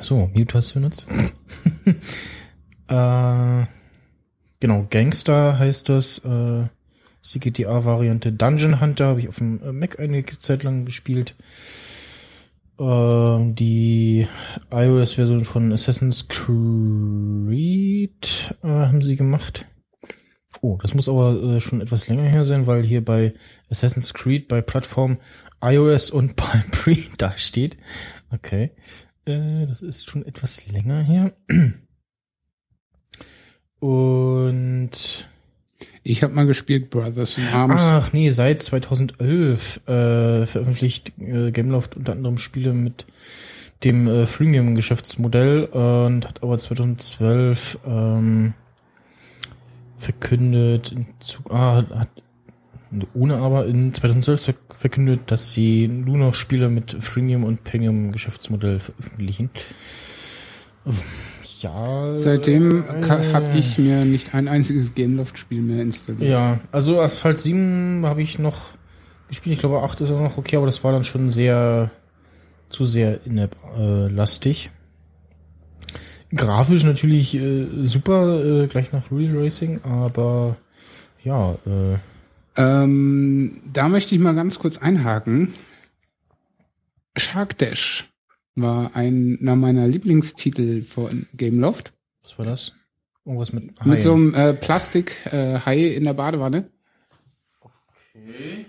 [0.01, 1.07] So, Mute hast du benutzt.
[2.89, 3.65] äh,
[4.61, 6.19] genau, Gangster heißt das.
[6.19, 6.69] Äh,
[7.33, 11.35] die GTA-Variante Dungeon Hunter, habe ich auf dem äh, Mac einige Zeit lang gespielt.
[12.79, 14.29] Äh, die
[14.71, 17.47] iOS-Version von Assassin's Creed
[18.63, 19.67] äh, haben sie gemacht.
[20.61, 23.35] Oh, das muss aber äh, schon etwas länger her sein, weil hier bei
[23.71, 25.19] Assassin's Creed bei Plattform
[25.63, 27.77] iOS und Palm Pre da steht.
[28.31, 28.73] Okay.
[29.27, 31.33] Äh, das ist schon etwas länger her.
[33.81, 35.29] Und
[36.03, 37.75] Ich habe mal gespielt Brothers in Arms.
[37.77, 43.07] ach nee, seit 2011 äh, veröffentlicht äh, Gameloft unter anderem Spiele mit
[43.83, 48.55] dem äh, Freemium-Geschäftsmodell und hat aber 2012 ähm,
[49.97, 52.09] verkündet, in Zug, ah, hat,
[53.15, 58.81] ohne aber in 2012 ver- verkündet, dass sie nur noch Spiele mit Freemium- und Premium-Geschäftsmodell
[58.81, 59.51] veröffentlichen.
[61.61, 62.17] Ja.
[62.17, 66.31] Seitdem äh, habe ich mir nicht ein einziges Gameloft-Spiel mehr installiert.
[66.31, 68.71] Ja, also Asphalt 7 habe ich noch
[69.29, 69.55] gespielt.
[69.55, 71.91] Ich glaube 8 ist auch noch okay, aber das war dann schon sehr
[72.69, 74.71] zu sehr in-app-lastig.
[76.35, 80.57] Grafisch natürlich äh, super, äh, gleich nach Real Racing, aber
[81.23, 81.99] ja, äh,
[82.57, 85.53] Ähm, da möchte ich mal ganz kurz einhaken.
[87.17, 88.09] Shark Dash
[88.55, 91.93] war einer meiner Lieblingstitel von Gameloft.
[92.23, 92.73] was war das?
[93.25, 94.01] Irgendwas mit Mit Haien.
[94.01, 96.71] so einem äh, Plastik-Hai in der Badewanne.
[97.61, 98.67] Okay.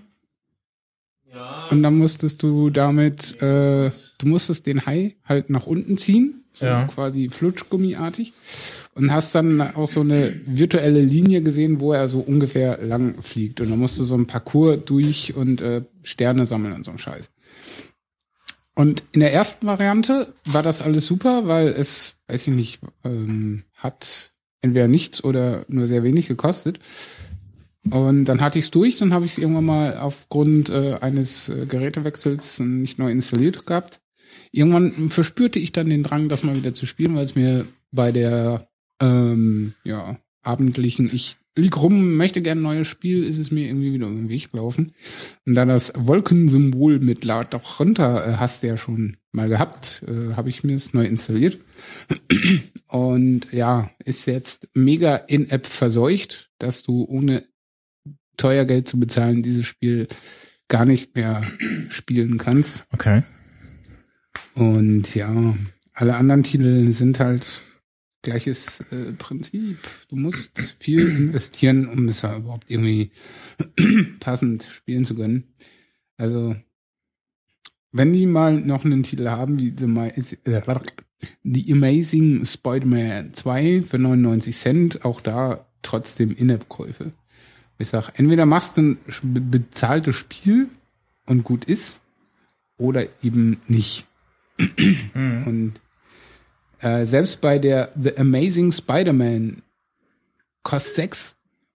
[1.31, 1.67] Ja.
[1.69, 6.65] Und dann musstest du damit, äh, du musstest den Hai halt nach unten ziehen, so
[6.65, 6.85] Ja.
[6.87, 8.33] quasi Flutschgummiartig.
[8.95, 13.59] Und hast dann auch so eine virtuelle Linie gesehen, wo er so ungefähr lang fliegt.
[13.59, 16.97] Und dann musst du so ein Parcours durch und äh, Sterne sammeln und so ein
[16.97, 17.29] Scheiß.
[18.73, 23.63] Und in der ersten Variante war das alles super, weil es, weiß ich nicht, ähm,
[23.73, 26.79] hat entweder nichts oder nur sehr wenig gekostet.
[27.89, 31.49] Und dann hatte ich es durch, dann habe ich es irgendwann mal aufgrund äh, eines
[31.49, 34.01] äh, Gerätewechsels nicht neu installiert gehabt.
[34.51, 38.11] Irgendwann verspürte ich dann den Drang, das mal wieder zu spielen, weil es mir bei
[38.11, 38.67] der
[39.01, 43.93] ähm, ja, abendlichen, ich lieg rum, möchte gerne ein neues Spiel, ist es mir irgendwie
[43.93, 44.93] wieder über den Weg gelaufen.
[45.45, 50.03] Und da das Wolkensymbol mit Lad doch runter äh, hast du ja schon mal gehabt,
[50.07, 51.57] äh, habe ich mir es neu installiert.
[52.87, 57.43] Und ja, ist jetzt mega in-App verseucht, dass du ohne
[58.37, 60.07] teuer Geld zu bezahlen dieses Spiel
[60.67, 61.41] gar nicht mehr
[61.89, 62.85] spielen kannst.
[62.91, 63.23] Okay.
[64.55, 65.55] Und ja,
[65.93, 67.61] alle anderen Titel sind halt
[68.25, 69.77] gleiches äh, Prinzip.
[70.09, 73.11] Du musst viel investieren, um es ja überhaupt irgendwie
[74.19, 75.45] passend spielen zu können.
[76.17, 76.55] Also,
[77.91, 79.85] wenn die mal noch einen Titel haben, wie The,
[80.51, 80.61] äh,
[81.43, 87.13] The Amazing Spider-Man 2 für 99 Cent, auch da trotzdem In-App-Käufe.
[87.77, 90.69] Ich sag, entweder machst du ein be- bezahltes Spiel
[91.25, 92.01] und gut ist,
[92.77, 94.05] oder eben nicht.
[95.15, 95.73] Und
[96.85, 99.61] äh, selbst bei der The Amazing Spider-Man
[100.63, 101.13] kostet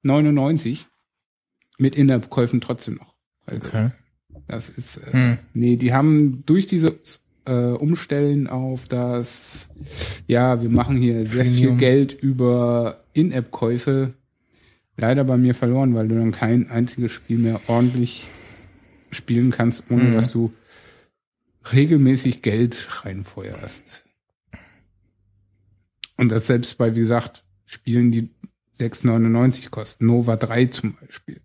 [0.04, 0.86] 6,99
[1.78, 3.14] mit In-App-Käufen trotzdem noch.
[3.46, 3.90] Also Okay.
[4.46, 5.38] das ist, äh, Hm.
[5.54, 6.96] nee, die haben durch diese
[7.46, 9.70] äh, Umstellen auf das,
[10.26, 11.78] ja, wir machen hier sehr viel Premium.
[11.78, 14.12] Geld über In-App-Käufe
[14.96, 18.28] leider bei mir verloren, weil du dann kein einziges Spiel mehr ordentlich
[19.10, 20.14] spielen kannst, ohne Mhm.
[20.14, 20.52] dass du
[21.72, 24.04] regelmäßig Geld reinfeuerst.
[26.20, 28.28] Und das selbst bei, wie gesagt, Spielen, die
[28.78, 30.04] 6,99 kosten.
[30.04, 31.40] Nova 3 zum Beispiel.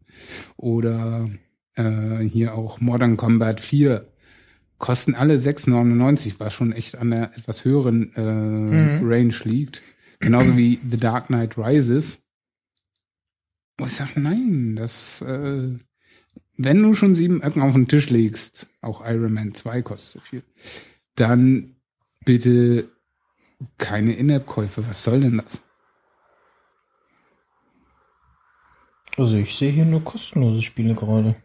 [0.57, 1.29] Oder
[1.75, 4.05] äh, hier auch Modern Combat 4
[4.77, 9.09] kosten alle 6,99, was schon echt an der etwas höheren äh, Mhm.
[9.09, 9.81] Range liegt.
[10.19, 12.23] Genauso wie The Dark Knight Rises.
[13.77, 15.69] Wo ich sage, nein, das, äh,
[16.57, 20.27] wenn du schon sieben Öcken auf den Tisch legst, auch Iron Man 2 kostet so
[20.29, 20.43] viel,
[21.15, 21.77] dann
[22.25, 22.89] bitte
[23.77, 24.87] keine In-App-Käufe.
[24.87, 25.63] Was soll denn das?
[29.17, 31.35] Also ich sehe hier nur kostenlose Spiele gerade.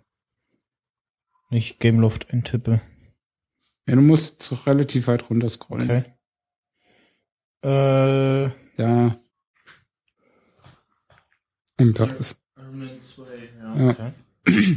[1.50, 2.80] Nicht Gameloft eintippe.
[3.86, 5.90] Ja, du musst relativ weit runter scrollen.
[5.90, 6.04] Okay.
[7.62, 9.20] Äh, Da.
[11.78, 12.36] Und da ist
[13.76, 13.90] Ja.
[13.90, 14.12] okay.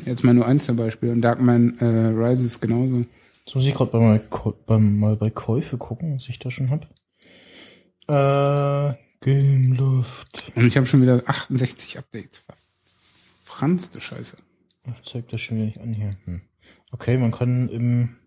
[0.05, 1.11] jetzt mal nur eins der Beispiele.
[1.13, 3.05] Und Darkman äh, Rises genauso.
[3.45, 6.87] Jetzt muss ich gerade mal, mal bei Käufe gucken, was ich da schon hab.
[8.07, 10.51] Äh, Gameloft.
[10.55, 12.43] Und ich habe schon wieder 68 Updates.
[13.45, 14.37] Franzte Scheiße.
[14.85, 16.17] Ach, zeigt das schon wieder nicht an hier.
[16.25, 16.41] Hm.
[16.91, 18.17] Okay, man kann im,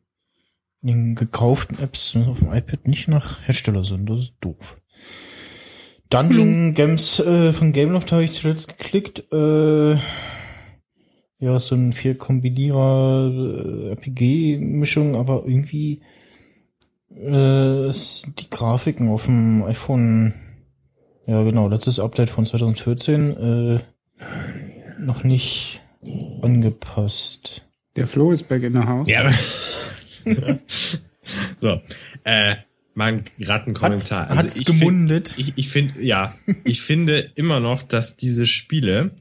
[0.81, 4.07] in den gekauften Apps ne, auf dem iPad nicht nach Hersteller suchen.
[4.07, 4.77] Das ist doof.
[6.09, 9.31] Dungeon Games äh, von Gameloft habe ich zuletzt geklickt.
[9.33, 9.97] Äh,
[11.39, 16.03] ja, so ein vier Kombinierer äh, RPG-Mischung, aber irgendwie
[17.17, 20.35] äh, die Grafiken auf dem iPhone,
[21.27, 23.79] ja genau, letztes Update von 2014, äh,
[24.99, 25.81] noch nicht
[26.43, 27.63] angepasst.
[27.97, 29.09] Der Flo ist back in the house.
[29.09, 29.31] Ja.
[31.59, 31.81] so,
[32.25, 32.57] äh,
[32.95, 34.29] mal gerade ein Kommentar.
[34.29, 35.35] Hat's, hat's ich find- gemundet?
[35.39, 39.13] Ich, ich finde, ja, ich finde immer noch, dass diese Spiele,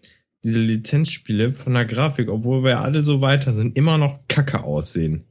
[0.44, 5.26] diese Lizenzspiele von der Grafik, obwohl wir alle so weiter sind, immer noch kacke aussehen.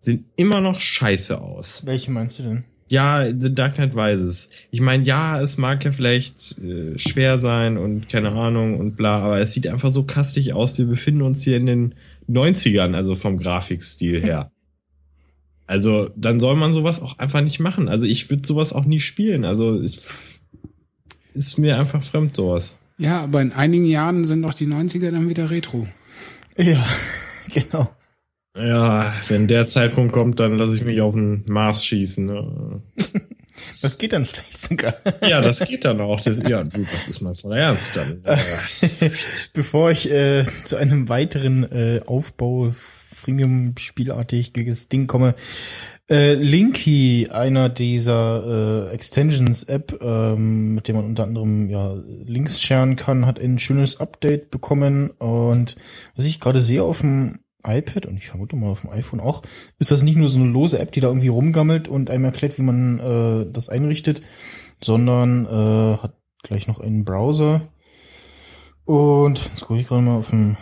[0.00, 1.84] Sehen immer noch scheiße aus.
[1.84, 2.64] Welche meinst du denn?
[2.90, 4.48] Ja, The Dark Knight Rises.
[4.70, 9.20] Ich meine, ja, es mag ja vielleicht äh, schwer sein und keine Ahnung und bla,
[9.20, 10.78] aber es sieht einfach so kastig aus.
[10.78, 11.94] Wir befinden uns hier in den
[12.30, 14.50] 90ern, also vom Grafikstil her.
[15.66, 17.88] Also, dann soll man sowas auch einfach nicht machen.
[17.88, 19.44] Also, ich würde sowas auch nie spielen.
[19.44, 20.10] Also, ist,
[21.34, 22.78] ist mir einfach fremd, sowas.
[22.96, 25.86] Ja, aber in einigen Jahren sind auch die 90er dann wieder Retro.
[26.56, 26.86] Ja,
[27.52, 27.90] genau.
[28.58, 32.26] Ja, wenn der Zeitpunkt kommt, dann lasse ich mich auf den Mars schießen.
[32.26, 32.82] Ne?
[33.82, 34.94] Das geht dann vielleicht sogar.
[35.28, 36.20] Ja, das geht dann auch.
[36.20, 38.22] Das, ja, du, das ist mal voll ernst dann.
[39.52, 42.72] Bevor ich äh, zu einem weiteren äh, Aufbau
[43.14, 45.34] Freemium-spielartiges Ding komme,
[46.08, 52.96] äh, Linky, einer dieser äh, Extensions-App, ähm, mit dem man unter anderem ja Links scheren
[52.96, 55.76] kann, hat ein schönes Update bekommen und
[56.16, 59.42] was ich gerade sehe auf dem iPad und ich vermute mal auf dem iPhone auch,
[59.78, 62.58] ist das nicht nur so eine lose App, die da irgendwie rumgammelt und einem erklärt,
[62.58, 64.22] wie man äh, das einrichtet,
[64.80, 67.62] sondern äh, hat gleich noch einen Browser.
[68.84, 70.56] Und jetzt gucke ich gerade mal auf dem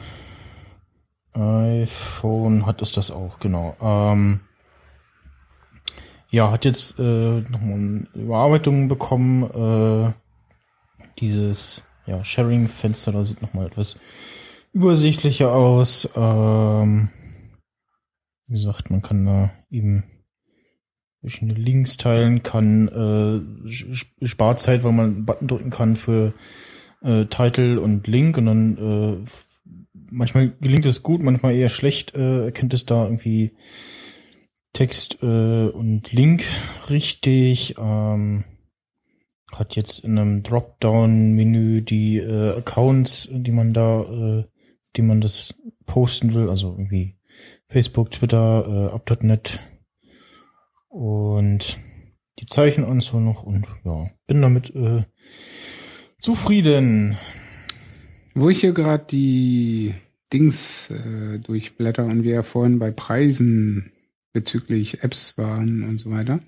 [1.36, 3.76] iPhone hat es das auch, genau.
[3.80, 4.40] Ähm,
[6.30, 9.42] ja, hat jetzt äh, nochmal eine Überarbeitung bekommen.
[9.42, 10.12] Äh,
[11.18, 13.96] dieses ja, Sharing-Fenster, da sieht nochmal etwas
[14.76, 16.08] übersichtlicher aus.
[16.14, 17.10] Ähm,
[18.46, 20.04] wie gesagt, man kann da eben
[21.20, 26.34] verschiedene Links teilen, kann äh, sch- spart Zeit, weil man einen Button drücken kann für
[27.02, 29.24] äh, Title und Link und dann äh,
[30.10, 33.56] manchmal gelingt es gut, manchmal eher schlecht, äh, erkennt es da irgendwie
[34.74, 36.44] Text äh, und Link
[36.90, 37.76] richtig.
[37.78, 38.44] Ähm,
[39.52, 44.44] hat jetzt in einem Dropdown-Menü die äh, Accounts, die man da, äh,
[44.96, 47.16] die man das posten will, also irgendwie
[47.68, 49.60] Facebook, Twitter, äh, up.net
[50.88, 51.78] und
[52.38, 55.04] die Zeichenanzahl noch und ja, bin damit äh,
[56.20, 57.16] zufrieden.
[58.34, 59.94] Wo ich hier gerade die
[60.32, 63.92] Dings äh, durchblätter und wir ja vorhin bei Preisen
[64.32, 66.40] bezüglich Apps waren und so weiter.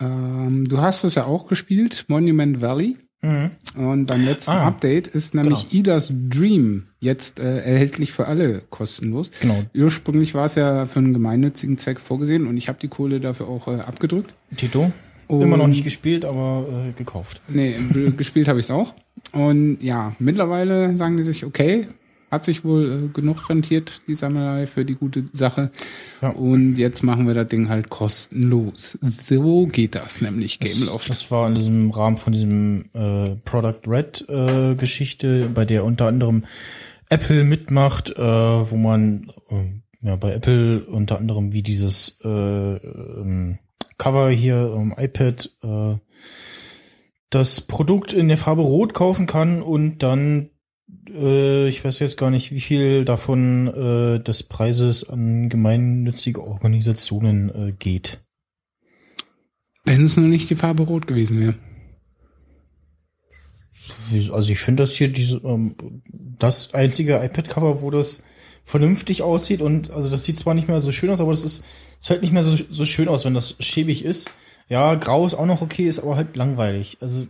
[0.00, 2.98] Ähm, du hast es ja auch gespielt, Monument Valley.
[3.22, 3.50] Mhm.
[3.76, 9.30] Und beim letzten Ah, Update ist nämlich Idas Dream jetzt äh, erhältlich für alle kostenlos.
[9.40, 9.62] Genau.
[9.76, 13.48] Ursprünglich war es ja für einen gemeinnützigen Zweck vorgesehen und ich habe die Kohle dafür
[13.48, 14.34] auch äh, abgedrückt.
[14.56, 14.92] Tito.
[15.28, 17.40] Und- Immer noch nicht gespielt, aber äh, gekauft.
[17.48, 17.76] Nee,
[18.16, 18.94] gespielt habe ich es auch.
[19.32, 21.86] Und ja, mittlerweile sagen die sich, okay,
[22.32, 25.70] hat sich wohl äh, genug rentiert, die Sammelei für die gute Sache.
[26.22, 26.30] Ja.
[26.30, 28.98] Und jetzt machen wir das Ding halt kostenlos.
[29.02, 31.10] So geht das nämlich, Das, Gameloft.
[31.10, 36.06] das war in diesem Rahmen von diesem äh, Product Red äh, Geschichte, bei der unter
[36.06, 36.44] anderem
[37.10, 43.58] Apple mitmacht, äh, wo man äh, ja bei Apple unter anderem wie dieses äh, ähm,
[43.98, 45.96] Cover hier im iPad äh,
[47.28, 50.48] das Produkt in der Farbe Rot kaufen kann und dann
[51.08, 57.50] äh, ich weiß jetzt gar nicht, wie viel davon äh, des Preises an gemeinnützige Organisationen
[57.50, 58.20] äh, geht.
[59.84, 61.54] Wenn es nur nicht die Farbe rot gewesen wäre.
[64.32, 65.74] Also ich finde das hier diese, ähm,
[66.38, 68.24] das einzige iPad-Cover, wo das
[68.64, 71.64] vernünftig aussieht und also das sieht zwar nicht mehr so schön aus, aber das ist,
[72.00, 74.30] es fällt nicht mehr so, so schön aus, wenn das schäbig ist.
[74.68, 76.98] Ja, grau ist auch noch okay, ist aber halt langweilig.
[77.00, 77.26] Also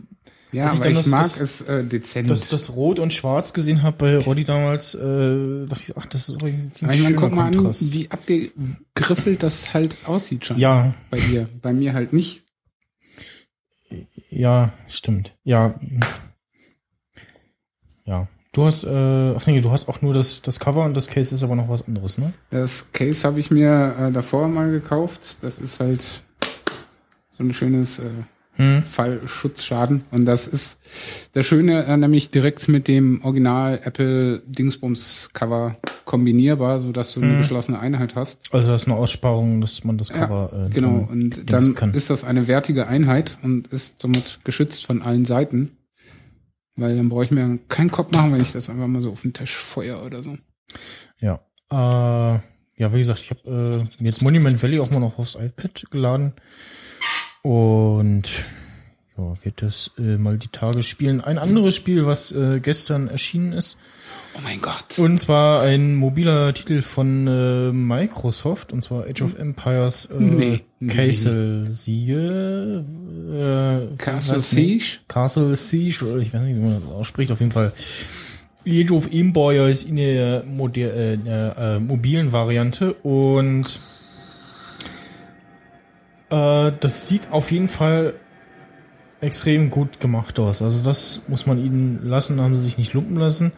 [0.53, 2.29] Ja, ich aber ich das- mag das- es äh, dezent.
[2.29, 6.29] dass das Rot und Schwarz gesehen habe bei Roddy damals, äh, dachte ich, ach, das
[6.29, 7.91] ist ein aber ich meine, guck mal an, Kontrast.
[7.93, 10.57] wie abgegriffelt das halt aussieht schon.
[10.59, 11.49] ja, Bei dir.
[11.61, 12.43] Bei mir halt nicht.
[14.29, 15.35] ja, stimmt.
[15.43, 15.79] Ja.
[18.05, 18.27] Ja.
[18.51, 21.33] Du hast, äh, ach nee, du hast auch nur das, das Cover und das Case
[21.33, 22.33] ist aber noch was anderes, ne?
[22.51, 25.37] Das Case habe ich mir äh, davor mal gekauft.
[25.41, 26.21] Das ist halt
[27.29, 28.09] so ein schönes äh,
[28.55, 28.83] Hm.
[28.83, 30.03] Fallschutzschaden.
[30.11, 30.79] Und das ist
[31.31, 37.21] das Schöne, äh, nämlich direkt mit dem Original Apple Dingsbums Cover kombinierbar, so dass du
[37.21, 37.37] eine Mhm.
[37.39, 38.53] geschlossene Einheit hast.
[38.53, 41.07] Also das ist eine Aussparung, dass man das Ja, Cover äh, Genau.
[41.09, 41.93] Und dann kann.
[41.95, 45.71] ist das eine wertige Einheit und ist somit geschützt von allen Seiten.
[46.75, 49.21] Weil dann brauche ich mir keinen Kopf machen, wenn ich das einfach mal so auf
[49.21, 50.37] den Tisch feuer oder so.
[51.19, 51.39] Ja.
[51.71, 52.39] Äh,
[52.75, 56.33] ja, wie gesagt, ich habe äh, jetzt Monument Valley auch mal noch aufs iPad geladen.
[57.43, 58.45] Und
[59.17, 61.21] ja, wird das äh, mal die Tage spielen.
[61.21, 63.77] Ein anderes Spiel, was äh, gestern erschienen ist.
[64.35, 64.97] Oh mein Gott.
[64.97, 70.61] Und zwar ein mobiler Titel von äh, Microsoft, und zwar Age of Empires äh, Nee,
[70.79, 72.83] nee, Castle Siege.
[73.31, 74.39] Äh, Castle.
[74.39, 74.99] Siege?
[75.07, 77.73] Castle Siege, oder ich weiß nicht, wie man das ausspricht, auf jeden Fall.
[78.65, 83.79] Age of Empires in der moder äh, äh, mobilen Variante und
[86.33, 88.15] äh, das sieht auf jeden Fall
[89.21, 90.61] extrem gut gemacht aus.
[90.61, 93.53] Also das muss man ihnen lassen, haben sie sich nicht lumpen lassen.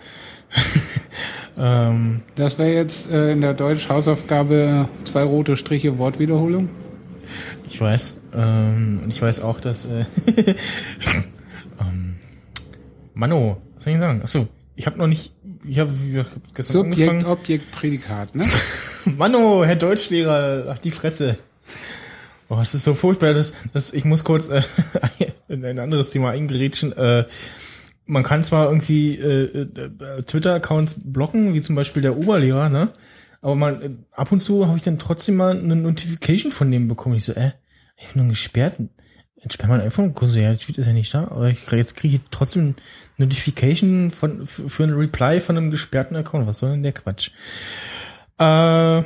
[1.58, 6.70] ähm, Das wäre jetzt äh, in der Deutsch-Hausaufgabe zwei rote Striche Wortwiederholung.
[7.68, 8.16] ich weiß.
[8.34, 10.06] Ähm, und ich weiß auch, dass äh,
[11.80, 12.16] ähm,
[13.14, 14.22] Mano, was soll ich sagen?
[14.22, 15.32] Achso, ich habe noch nicht,
[15.66, 17.34] ich habe wie gesagt gestern Subjekt, angefangen.
[17.34, 18.46] Objekt, Prädikat, ne?
[19.18, 21.38] Mano, Herr Deutschlehrer, ach die Fresse.
[22.50, 23.34] Oh, das ist so furchtbar.
[23.34, 24.62] Das, das, ich muss kurz äh,
[25.48, 26.92] in ein anderes Thema eingerätschen.
[26.94, 27.26] Äh,
[28.06, 32.90] man kann zwar irgendwie äh, äh, Twitter-Accounts blocken, wie zum Beispiel der Oberlehrer, ne?
[33.42, 36.88] Aber man, äh, ab und zu habe ich dann trotzdem mal eine Notification von dem
[36.88, 37.16] bekommen.
[37.16, 37.52] Ich so, äh,
[37.98, 38.76] ich bin nur gesperrt.
[39.42, 41.28] Entsperrt man einfach und so, ja, der Tweet ist ja nicht da.
[41.28, 42.76] Aber ich, jetzt kriege ich trotzdem
[43.18, 46.48] Notification von, für, für ein Reply von einem gesperrten Account.
[46.48, 47.32] Was soll denn der Quatsch?
[48.38, 49.04] Äh,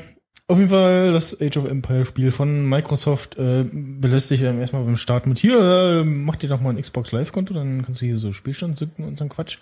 [0.49, 4.83] auf jeden Fall das Age of Empire Spiel von Microsoft äh, belässt sich dann erstmal
[4.83, 8.01] beim Start mit hier, äh, mach dir doch mal ein Xbox Live Konto, dann kannst
[8.01, 9.59] du hier so Spielstand synken und so ein Quatsch.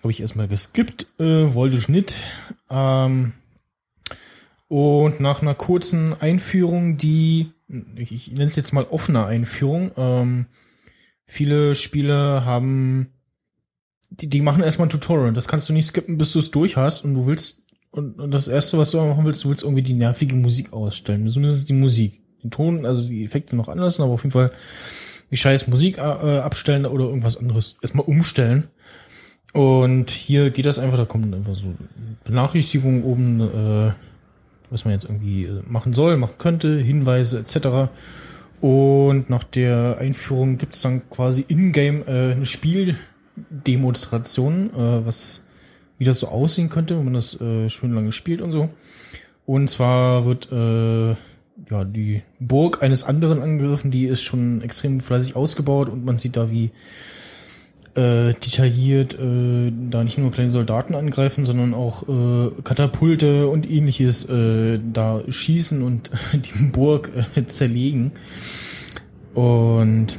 [0.00, 2.16] Habe ich erstmal geskippt, äh, wollte ich nicht.
[2.68, 3.34] Ähm,
[4.66, 7.52] und nach einer kurzen Einführung, die,
[7.94, 10.46] ich, ich nenne es jetzt mal offene Einführung, ähm,
[11.24, 13.12] viele Spiele haben,
[14.10, 15.32] die, die machen erstmal ein Tutorial.
[15.32, 18.32] Das kannst du nicht skippen, bis du es durch hast und du willst und, und
[18.32, 21.28] das erste, was du machen willst, du willst irgendwie die nervige Musik ausstellen.
[21.28, 22.20] Zumindest die Musik.
[22.42, 24.50] Den Ton, also die Effekte noch anlassen, aber auf jeden Fall
[25.30, 28.68] die scheiß Musik äh, abstellen oder irgendwas anderes erstmal umstellen.
[29.52, 31.74] Und hier geht das einfach, da kommt einfach so
[32.24, 33.92] Benachrichtigungen oben, äh,
[34.70, 37.90] was man jetzt irgendwie äh, machen soll, machen könnte, Hinweise etc.
[38.60, 45.44] Und nach der Einführung gibt es dann quasi in-game äh, eine Spieldemonstration, äh, was
[46.00, 48.70] wie das so aussehen könnte, wenn man das äh, schön lange spielt und so.
[49.44, 55.36] Und zwar wird äh, ja die Burg eines anderen angegriffen, die ist schon extrem fleißig
[55.36, 56.70] ausgebaut und man sieht da wie
[57.96, 64.24] äh, detailliert äh, da nicht nur kleine Soldaten angreifen, sondern auch äh, Katapulte und ähnliches
[64.24, 68.12] äh, da schießen und die Burg äh, zerlegen.
[69.34, 70.18] Und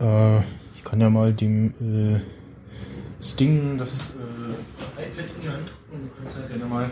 [0.00, 2.20] äh, ich kann ja mal dem äh,
[3.22, 4.16] Sting das
[5.10, 6.90] iPad in die Hand drücken und du kannst halt gerne mal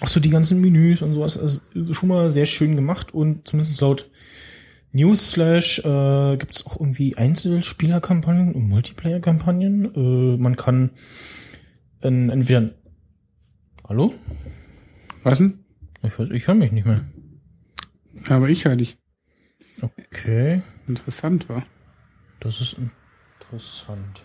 [0.00, 1.38] auch so die ganzen Menüs und sowas.
[1.38, 1.60] Also
[1.92, 4.10] schon mal sehr schön gemacht und zumindest laut
[4.92, 9.94] News Slash äh, gibt es auch irgendwie Einzelspielerkampagnen und Multiplayer-Kampagnen.
[9.94, 10.90] Äh, man kann
[12.02, 12.72] in, entweder
[13.88, 14.12] Hallo?
[15.22, 15.64] Was denn?
[16.02, 17.04] Ich, ich höre mich nicht mehr.
[18.28, 18.98] Aber ich höre dich.
[19.80, 21.64] Okay, Interessant war.
[22.40, 24.22] das ist interessant.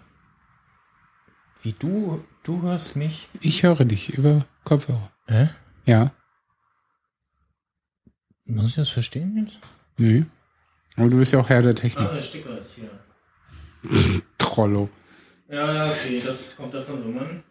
[1.62, 3.30] Wie du, du hörst mich?
[3.42, 5.12] Ich höre dich über Kopfhörer.
[5.28, 5.50] Hä?
[5.86, 6.12] Ja.
[8.46, 9.60] Muss ich das verstehen jetzt?
[9.98, 10.26] Nee.
[10.98, 12.10] Aber du bist ja auch Herr der Technik.
[12.10, 12.90] der Sticker ist hier.
[14.38, 14.90] Trollo.
[15.50, 17.44] Ja, ja, okay, das kommt davon, wenn man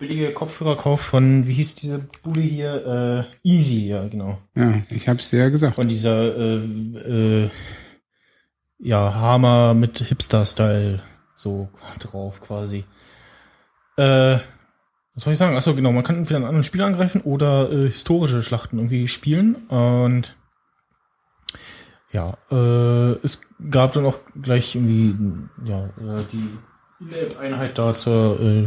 [0.00, 3.26] billige Kopfhörer kauft von, wie hieß diese Bude hier?
[3.44, 4.40] Äh, Easy, ja, genau.
[4.56, 5.76] Ja, ich hab's dir ja gesagt.
[5.76, 7.50] Von dieser, äh, äh,
[8.78, 11.02] ja, Hammer mit Hipster-Style
[11.36, 11.68] so
[11.98, 12.84] drauf quasi.
[14.00, 14.40] Äh,
[15.14, 15.56] was soll ich sagen?
[15.56, 19.56] Achso, genau, man kann entweder einen anderen Spieler angreifen oder äh, historische Schlachten irgendwie spielen.
[19.68, 20.36] Und
[22.12, 28.66] ja, äh, es gab dann auch gleich irgendwie, ja, äh, die Einheit da zur äh,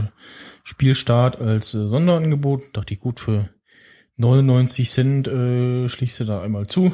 [0.64, 2.76] Spielstart als äh, Sonderangebot.
[2.76, 3.50] Dachte ich, gut, für
[4.18, 6.94] 99 Cent äh, schließt du da einmal zu.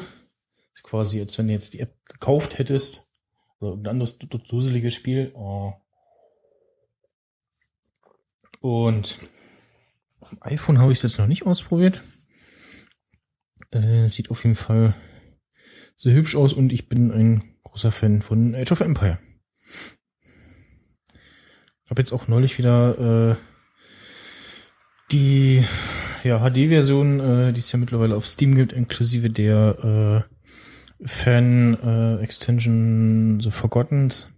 [0.74, 3.06] Ist quasi, als wenn du jetzt die App gekauft hättest.
[3.60, 5.32] Oder ein anderes du- du- duseliges Spiel.
[5.34, 5.72] Oh.
[8.60, 9.18] Und
[10.20, 12.00] auf dem iPhone habe ich es jetzt noch nicht ausprobiert.
[13.72, 14.94] Äh, sieht auf jeden Fall
[15.96, 19.18] sehr hübsch aus und ich bin ein großer Fan von Age of Empire.
[21.88, 23.36] Habe jetzt auch neulich wieder äh,
[25.10, 25.64] die
[26.22, 30.26] ja, HD-Version, äh, die es ja mittlerweile auf Steam gibt, inklusive der
[31.00, 34.28] äh, Fan-Extension The Forgottens.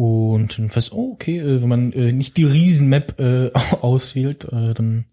[0.00, 3.50] Und dann fest, oh, okay, äh, wenn man äh, nicht die Riesen-Map äh,
[3.82, 5.04] auswählt, äh, dann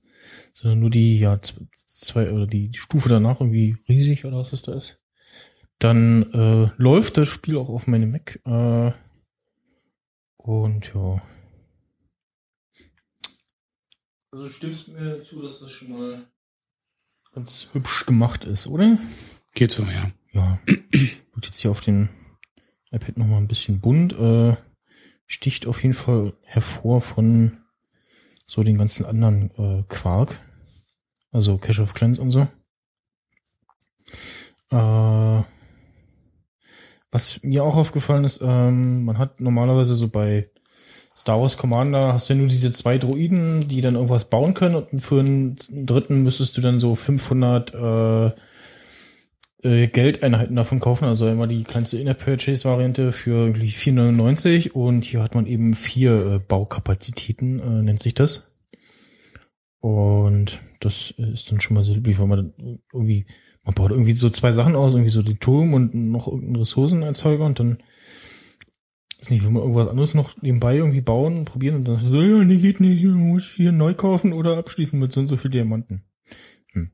[0.54, 4.62] sondern nur die, ja, zwei oder die, die Stufe danach irgendwie riesig oder was das
[4.62, 5.02] da ist,
[5.80, 8.40] dann äh, läuft das Spiel auch auf meinem Mac.
[8.46, 8.94] Äh,
[10.38, 11.22] und ja.
[14.32, 16.28] Also stimmst mir zu, dass das schon mal
[17.34, 18.98] ganz hübsch gemacht ist, oder?
[19.54, 20.12] Geht so, ja.
[20.32, 20.60] Ja.
[20.66, 22.08] Wird jetzt hier auf dem
[22.92, 24.14] iPad noch mal ein bisschen bunt.
[24.14, 24.56] Äh,
[25.28, 27.58] sticht auf jeden Fall hervor von
[28.46, 30.40] so den ganzen anderen äh, Quark.
[31.32, 32.48] Also Cash of Clans und so.
[34.72, 35.44] Äh,
[37.12, 40.50] was mir auch aufgefallen ist, ähm, man hat normalerweise so bei
[41.16, 44.76] Star Wars Commander hast du ja nur diese zwei Droiden, die dann irgendwas bauen können
[44.76, 48.32] und für einen dritten müsstest du dann so 500 äh,
[49.68, 51.06] äh, Geldeinheiten davon kaufen.
[51.06, 56.40] Also immer die kleinste In-App-Purchase-Variante für irgendwie 4,99 und hier hat man eben vier äh,
[56.40, 58.56] Baukapazitäten, äh, nennt sich das.
[59.80, 62.54] Und das ist dann schon mal sehr lieblich, weil man
[62.94, 63.26] irgendwie,
[63.64, 67.46] man baut irgendwie so zwei Sachen aus, irgendwie so die Turm und noch irgendeinen Ressourcenerzeuger
[67.46, 67.84] und dann
[69.20, 72.44] ist nicht, wenn man irgendwas anderes noch nebenbei irgendwie bauen, probieren und dann so, ja,
[72.44, 75.52] nee, geht nicht, man muss hier neu kaufen oder abschließen mit so und so viel
[75.52, 76.04] Diamanten.
[76.72, 76.92] Hm.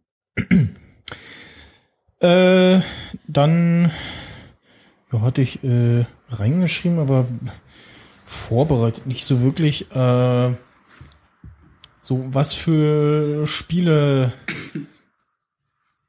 [2.24, 2.82] Äh,
[3.28, 3.92] dann
[5.12, 7.28] ja, hatte ich äh, reingeschrieben, aber
[8.26, 9.92] vorbereitet nicht so wirklich.
[9.92, 10.54] Äh,
[12.02, 14.34] so, was für Spiele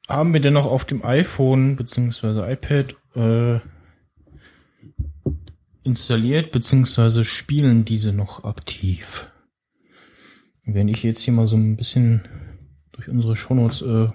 [0.08, 3.60] haben wir denn noch auf dem iPhone beziehungsweise iPad äh,
[5.82, 9.30] installiert, beziehungsweise spielen diese noch aktiv?
[10.64, 12.22] Wenn ich jetzt hier mal so ein bisschen
[12.92, 14.08] durch unsere Shownotes äh,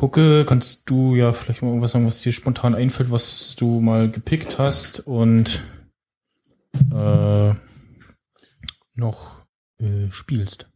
[0.00, 4.10] gucke, kannst du ja vielleicht mal irgendwas sagen, was dir spontan einfällt, was du mal
[4.10, 5.62] gepickt hast und
[6.90, 7.52] äh,
[8.94, 9.42] noch
[9.78, 10.70] äh, spielst.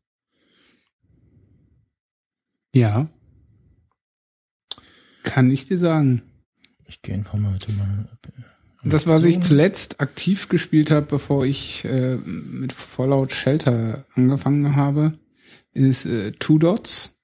[2.75, 3.09] Ja.
[5.23, 6.20] Kann ich dir sagen.
[6.85, 7.59] Ich gehe einfach mal.
[8.85, 15.19] Das, was ich zuletzt aktiv gespielt habe, bevor ich äh, mit Fallout Shelter angefangen habe,
[15.73, 17.19] ist äh, Two Dots.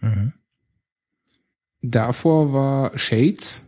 [0.00, 0.32] Mhm.
[1.82, 3.64] Davor war Shades.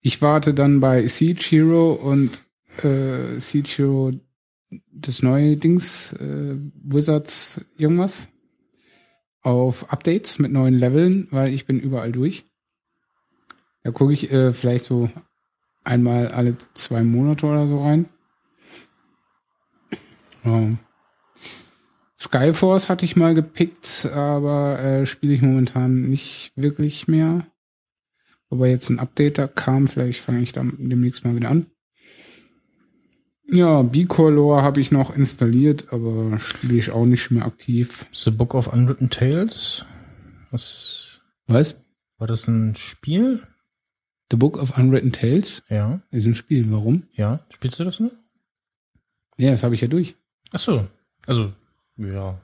[0.00, 2.42] Ich warte dann bei Siege Hero und
[2.82, 4.12] äh, Siege Hero
[4.92, 8.28] das neue Dings, äh, Wizards irgendwas,
[9.40, 12.44] auf Updates mit neuen Leveln, weil ich bin überall durch.
[13.82, 15.10] Da gucke ich äh, vielleicht so
[15.84, 18.08] einmal alle zwei Monate oder so rein.
[20.44, 20.76] Ja.
[22.24, 27.46] Skyforce hatte ich mal gepickt, aber äh, spiele ich momentan nicht wirklich mehr.
[28.50, 31.66] Aber jetzt ein Update da kam, vielleicht fange ich da demnächst mal wieder an.
[33.46, 38.06] Ja, B-Color habe ich noch installiert, aber spiele ich auch nicht mehr aktiv.
[38.12, 39.84] The Book of Unwritten Tales.
[40.50, 41.76] Was Was?
[42.16, 43.42] war das ein Spiel?
[44.30, 46.72] The Book of Unwritten Tales Ja, ist ein Spiel.
[46.72, 47.04] Warum?
[47.12, 47.44] ja.
[47.50, 48.12] Spielst du das nur?
[49.36, 50.14] Ja, das habe ich ja durch.
[50.52, 50.86] Ach so.
[51.26, 51.52] Also,
[51.96, 52.38] ja.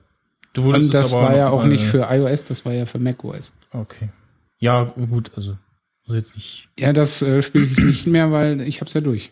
[0.52, 2.84] Du wurdest Und das war ja noch auch mal- nicht für iOS, das war ja
[2.86, 3.52] für macOS.
[3.72, 4.08] Okay.
[4.58, 5.56] Ja, gut, also.
[6.06, 6.68] Also jetzt nicht.
[6.78, 9.30] Ja, das äh, spiele ich nicht mehr, weil ich habe es ja durch.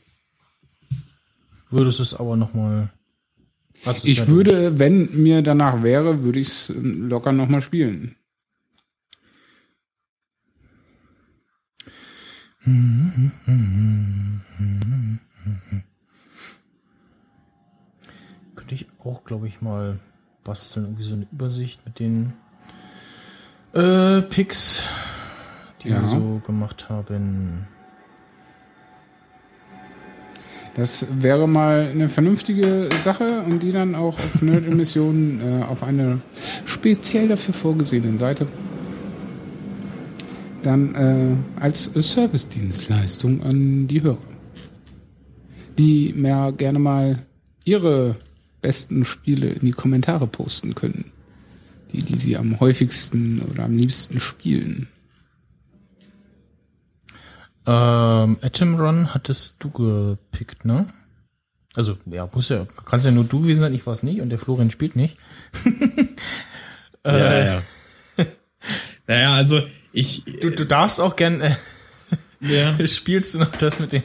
[1.71, 2.91] Würdest du es aber nochmal.
[4.03, 8.17] Ich würde, wenn mir danach wäre, würde ich es locker nochmal spielen.
[18.69, 19.99] Könnte ich auch, glaube ich, mal
[20.45, 20.85] basteln.
[20.85, 22.35] Irgendwie so eine Übersicht mit den
[23.73, 24.83] äh, Picks,
[25.83, 26.03] die Ja.
[26.03, 27.67] wir so gemacht haben.
[30.75, 36.21] Das wäre mal eine vernünftige Sache und die dann auch auf Nerd-Emissionen äh, auf einer
[36.67, 38.49] speziell dafür vorgesehenen Seite
[40.63, 44.19] dann äh, als Service-Dienstleistung an die Hörer,
[45.79, 47.25] die mehr gerne mal
[47.65, 48.17] ihre
[48.61, 51.13] besten Spiele in die Kommentare posten können,
[51.93, 54.89] die, die sie am häufigsten oder am liebsten spielen.
[57.67, 60.87] Ähm, Atom Run hattest du gepickt, ne?
[61.75, 64.31] Also, ja, muss ja, kannst ja nur du gewesen sein, ich war es nicht und
[64.31, 65.17] der Florian spielt nicht.
[67.05, 67.63] Ja, Äh, ja.
[69.07, 69.63] naja, also
[69.93, 70.25] ich.
[70.25, 71.57] Du, du darfst auch gern, äh,
[72.41, 72.77] ja.
[72.89, 74.03] spielst du noch das mit dem,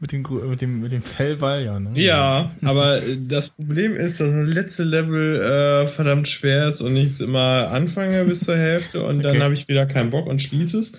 [0.00, 1.90] mit dem, mit dem, mit dem Fellball, ja, ne?
[1.94, 7.04] Ja, aber das Problem ist, dass das letzte Level äh, verdammt schwer ist und ich
[7.04, 9.42] es immer anfange bis zur Hälfte und dann Okay.
[9.42, 10.92] habe ich wieder keinen Bock und schließe es.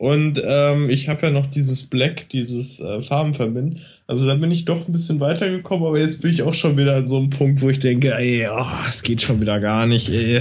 [0.00, 3.80] Und ähm, ich habe ja noch dieses Black, dieses äh, Farbenverbinden.
[4.06, 6.94] Also da bin ich doch ein bisschen weitergekommen, aber jetzt bin ich auch schon wieder
[6.94, 10.08] an so einem Punkt, wo ich denke, ey, oh, es geht schon wieder gar nicht,
[10.08, 10.40] ey.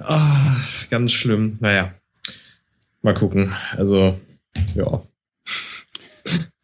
[0.00, 0.56] Ah,
[0.90, 1.56] ganz schlimm.
[1.60, 1.94] Naja.
[3.02, 3.52] Mal gucken.
[3.76, 4.18] Also,
[4.74, 5.02] ja.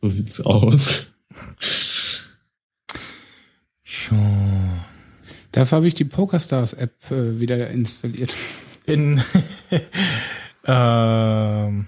[0.03, 1.13] So sieht's aus.
[4.11, 4.87] Ja.
[5.53, 8.35] Dafür habe ich die PokerStars-App äh, wieder installiert.
[8.87, 9.23] In,
[10.65, 11.87] ähm,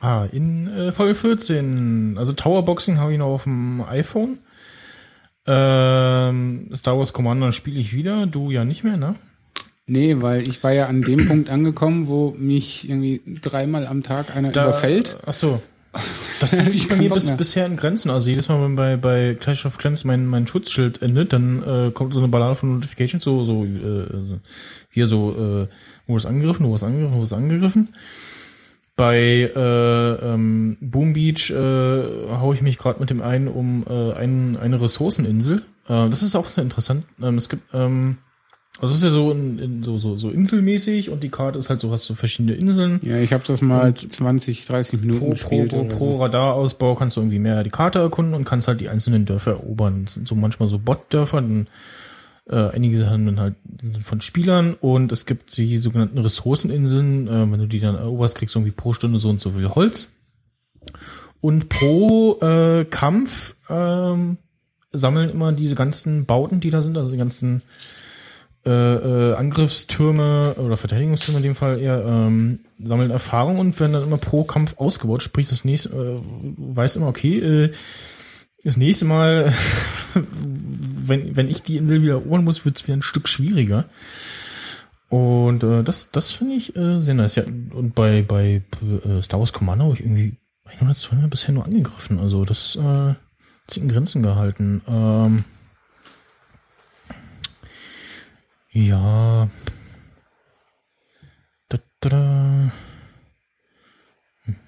[0.00, 4.38] ah, in äh, Folge 14, also Towerboxing habe ich noch auf dem iPhone.
[5.46, 9.14] Ähm, Star Wars Commander spiele ich wieder, du ja nicht mehr, ne?
[9.86, 14.36] Nee, weil ich war ja an dem Punkt angekommen, wo mich irgendwie dreimal am Tag
[14.36, 15.18] einer überfällt.
[15.24, 15.62] Ach so.
[16.40, 18.10] Das Da hält sich ich bei mir bis, bisher in Grenzen.
[18.10, 21.90] Also jedes Mal, wenn bei, bei Clash of Clans mein, mein Schutzschild endet, dann äh,
[21.92, 24.40] kommt so eine Ballade von Notifications, so, so, äh, so
[24.90, 25.74] hier so, äh,
[26.06, 27.88] wo ist angegriffen, wo ist angegriffen, wo ist angegriffen.
[28.96, 34.12] Bei äh, ähm, Boom Beach äh, hau ich mich gerade mit dem einen um äh,
[34.12, 35.58] ein, eine Ressourceninsel.
[35.88, 37.04] Äh, das ist auch sehr interessant.
[37.22, 38.18] Ähm, es gibt ähm,
[38.80, 41.68] also es ist ja so, in, in, so, so, so inselmäßig und die Karte ist
[41.68, 43.00] halt so, hast du verschiedene Inseln.
[43.02, 45.70] Ja, ich habe das mal 20, 30 Minuten Pro, pro, gespielt.
[45.70, 46.22] pro, oder pro so.
[46.22, 50.04] Radarausbau kannst du irgendwie mehr die Karte erkunden und kannst halt die einzelnen Dörfer erobern.
[50.04, 51.42] Das sind so manchmal so Bot-Dörfer,
[52.48, 57.28] äh, einige haben dann halt sind von Spielern und es gibt die sogenannten Ressourceninseln.
[57.28, 59.68] Äh, wenn du die dann eroberst, kriegst du irgendwie pro Stunde so und so viel
[59.68, 60.10] Holz.
[61.40, 64.38] Und pro äh, Kampf ähm,
[64.92, 67.62] sammeln immer diese ganzen Bauten, die da sind, also die ganzen
[68.66, 74.02] äh, äh, Angriffstürme oder Verteidigungstürme in dem Fall eher ähm, sammeln Erfahrung und werden dann
[74.02, 75.22] immer pro Kampf ausgebaut.
[75.22, 76.20] Sprich, das nächste, äh,
[76.56, 77.72] du weißt immer, okay, äh,
[78.64, 79.54] das nächste Mal,
[80.14, 83.84] wenn, wenn ich die Insel wieder erobern muss, wird es wieder ein Stück schwieriger.
[85.08, 87.36] Und äh, das, das finde ich äh, sehr nice.
[87.36, 92.18] Ja, und bei, bei äh, Star Wars Commander habe ich irgendwie 102 bisher nur angegriffen.
[92.18, 93.16] Also das äh, hat
[93.68, 94.82] sich in Grenzen gehalten.
[94.86, 95.44] Ähm,
[98.78, 99.48] ja.
[101.68, 102.72] Da, da, da.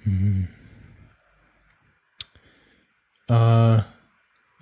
[0.05, 0.49] Mhm.
[3.29, 3.83] Äh,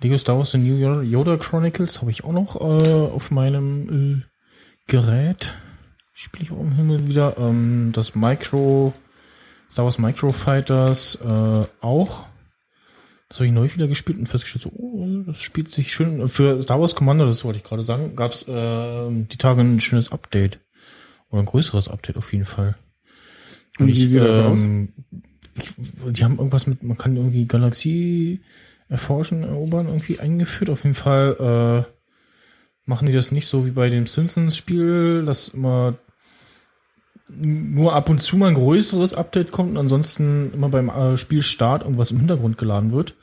[0.01, 4.25] Lego Star Wars The New Yoda Chronicles habe ich auch noch äh, auf meinem äh,
[4.87, 5.55] Gerät.
[6.13, 7.37] Spiele ich auch im Himmel wieder.
[7.37, 8.93] Ähm, das Micro,
[9.71, 12.25] Star Wars Micro Fighters äh, auch.
[13.29, 16.27] Das habe ich neu wieder gespielt und festgestellt, so, oh, das spielt sich schön.
[16.29, 19.79] Für Star Wars Commander, das wollte ich gerade sagen, gab es äh, die Tage ein
[19.79, 20.59] schönes Update.
[21.29, 22.75] Oder ein größeres Update auf jeden Fall.
[23.77, 24.61] Und wie sieht das aus?
[24.61, 25.73] Ich,
[26.11, 28.41] die haben irgendwas mit, man kann irgendwie Galaxie
[28.87, 30.71] erforschen, erobern, irgendwie eingeführt.
[30.71, 35.99] Auf jeden Fall äh, machen die das nicht so wie bei dem Simpsons-Spiel, dass immer
[37.29, 41.83] nur ab und zu mal ein größeres Update kommt und ansonsten immer beim äh, Spielstart
[41.83, 43.15] irgendwas im Hintergrund geladen wird.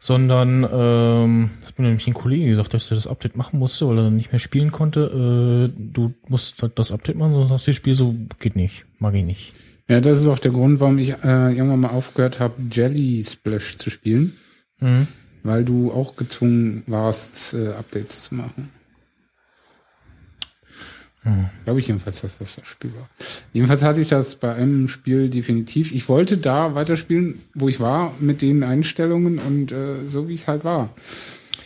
[0.00, 3.88] Sondern, ähm, das hat mir nämlich ein Kollege gesagt, dass er das Update machen musste,
[3.88, 5.70] weil er nicht mehr spielen konnte.
[5.74, 8.84] Äh, du musst halt das Update machen, sonst hast du das Spiel so, geht nicht,
[9.00, 9.54] mag ich nicht.
[9.88, 13.76] Ja, das ist auch der Grund, warum ich äh, irgendwann mal aufgehört habe, Jelly Splash
[13.78, 14.34] zu spielen,
[14.80, 15.08] Mhm.
[15.42, 18.70] weil du auch gezwungen warst, äh, Updates zu machen.
[21.28, 21.50] Hm.
[21.64, 23.08] Glaube ich jedenfalls, dass das das Spiel war.
[23.52, 25.92] Jedenfalls hatte ich das bei einem Spiel definitiv.
[25.92, 30.48] Ich wollte da weiterspielen, wo ich war, mit den Einstellungen und äh, so wie es
[30.48, 30.90] halt war.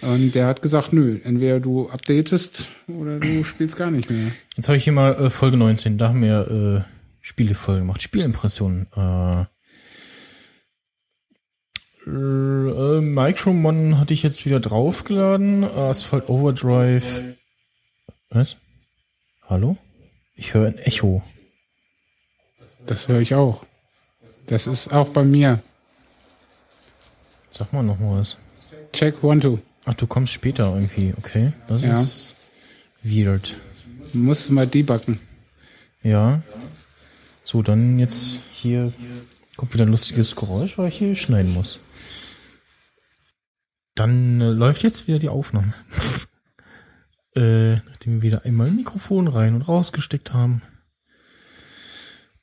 [0.02, 4.32] Und der hat gesagt, nö, entweder du updatest oder du spielst gar nicht mehr.
[4.56, 8.88] Jetzt habe ich hier mal äh, Folge 19, da haben wir äh, Spielefolge gemacht, Spielimpressionen.
[8.96, 9.44] Äh,
[12.04, 15.62] äh, Micromon hatte ich jetzt wieder draufgeladen.
[15.62, 17.36] Asphalt Overdrive.
[18.30, 18.56] Was?
[19.52, 19.76] Hallo?
[20.34, 21.22] Ich höre ein Echo.
[22.86, 23.66] Das höre ich auch.
[24.46, 25.62] Das ist auch bei mir.
[27.50, 28.38] Sag mal noch mal was.
[28.94, 29.58] Check one, two.
[29.84, 31.12] Ach, du kommst später irgendwie.
[31.18, 32.00] Okay, das Ja.
[32.00, 32.34] ist
[33.02, 33.60] weird.
[34.14, 35.20] Musst mal debuggen.
[36.02, 36.40] Ja.
[37.44, 38.90] So, dann jetzt hier
[39.58, 41.80] kommt wieder ein lustiges Geräusch, weil ich hier schneiden muss.
[43.96, 45.74] Dann äh, läuft jetzt wieder die Aufnahme.
[47.34, 50.62] äh, nachdem wir wieder einmal ein Mikrofon rein und rausgesteckt haben.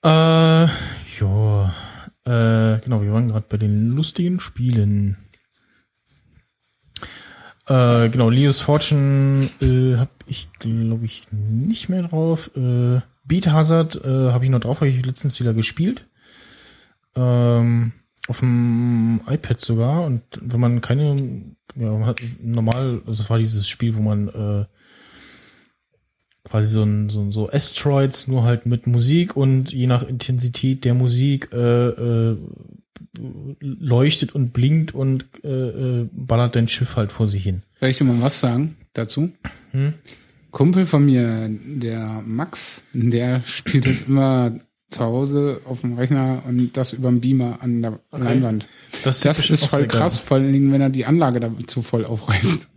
[0.04, 0.68] Äh,
[1.20, 1.74] ja.
[2.26, 5.18] Äh, genau, wir waren gerade bei den lustigen Spielen.
[7.68, 12.52] Äh, genau, Leo's Fortune äh, habe ich, glaube ich, nicht mehr drauf.
[12.56, 16.08] Äh, Beat Hazard äh, habe ich noch drauf, habe ich letztens wieder gespielt.
[17.16, 17.92] Ähm,
[18.28, 20.04] auf dem iPad sogar.
[20.04, 21.16] Und wenn man keine,
[21.76, 24.66] ja, man hat normal, also es war dieses Spiel, wo man äh,
[26.44, 30.86] quasi so ein, so, ein- so Asteroids, nur halt mit Musik und je nach Intensität
[30.86, 32.38] der Musik äh, äh,
[33.60, 35.48] leuchtet und blinkt und äh,
[36.02, 37.64] äh, ballert dein Schiff halt vor sich hin.
[37.80, 39.32] Soll ich dir mal was sagen dazu?
[39.72, 39.94] Hm?
[40.52, 44.58] Kumpel von mir, der Max, der spielt das immer
[44.90, 48.66] zu Hause auf dem Rechner und das über den Beamer an der Leinwand.
[49.04, 51.84] Das, Das ist voll sehr geil krass, vor allen Dingen, wenn er die Anlage dazu
[51.84, 52.68] voll aufreißt.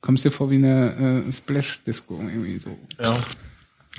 [0.00, 2.76] Kommst dir vor wie eine äh, Splash-Disco irgendwie so.
[3.02, 3.18] Ja.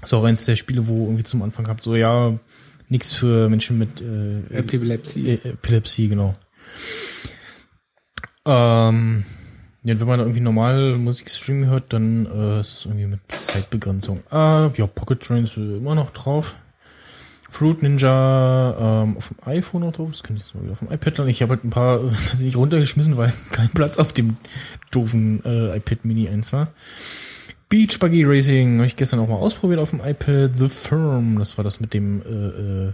[0.01, 2.37] Ist auch eins der Spiele, wo irgendwie zum Anfang habt, so ja,
[2.87, 5.27] nix für Menschen mit äh, Epilepsie.
[5.27, 6.33] E- Epilepsie, genau.
[8.45, 9.25] Ähm,
[9.83, 14.23] ja, wenn man irgendwie normal Musikstream hört, dann äh, ist es irgendwie mit Zeitbegrenzung.
[14.31, 16.55] Äh, ja, Pocket Trains äh, immer noch drauf.
[17.49, 20.09] Fruit Ninja ähm, auf dem iPhone noch drauf.
[20.11, 21.29] Das kann ich wieder auf dem iPad laden.
[21.29, 24.37] Ich habe halt ein paar das nicht runtergeschmissen, weil kein Platz auf dem
[24.91, 26.69] doofen äh, iPad Mini 1 war.
[27.69, 30.57] Beach Buggy Racing habe ich gestern auch mal ausprobiert auf dem iPad.
[30.57, 32.93] The Firm, das war das mit dem äh, äh,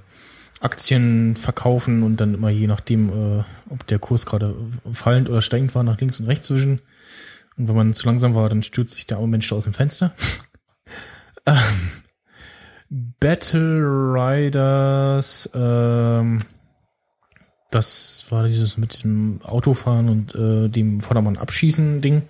[0.59, 4.55] Aktien verkaufen und dann immer je nachdem, äh, ob der Kurs gerade
[4.91, 6.79] fallend oder steigend war, nach links und rechts zwischen.
[7.57, 9.73] Und wenn man zu langsam war, dann stürzt sich der arme Mensch da aus dem
[9.73, 10.13] Fenster.
[11.45, 11.55] ähm,
[13.19, 13.81] Battle
[14.13, 16.41] Riders, ähm,
[17.69, 22.23] das war dieses mit dem Autofahren und äh, dem Vordermann abschießen Ding.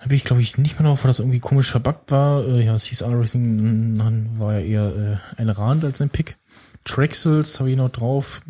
[0.00, 2.46] Habe ich, glaube ich, nicht mehr drauf, weil das irgendwie komisch verbuggt war.
[2.46, 6.36] Äh, ja, CSR Racing dann war ja eher äh, ein Rand als ein Pick.
[6.84, 8.42] Traxels habe ich noch drauf.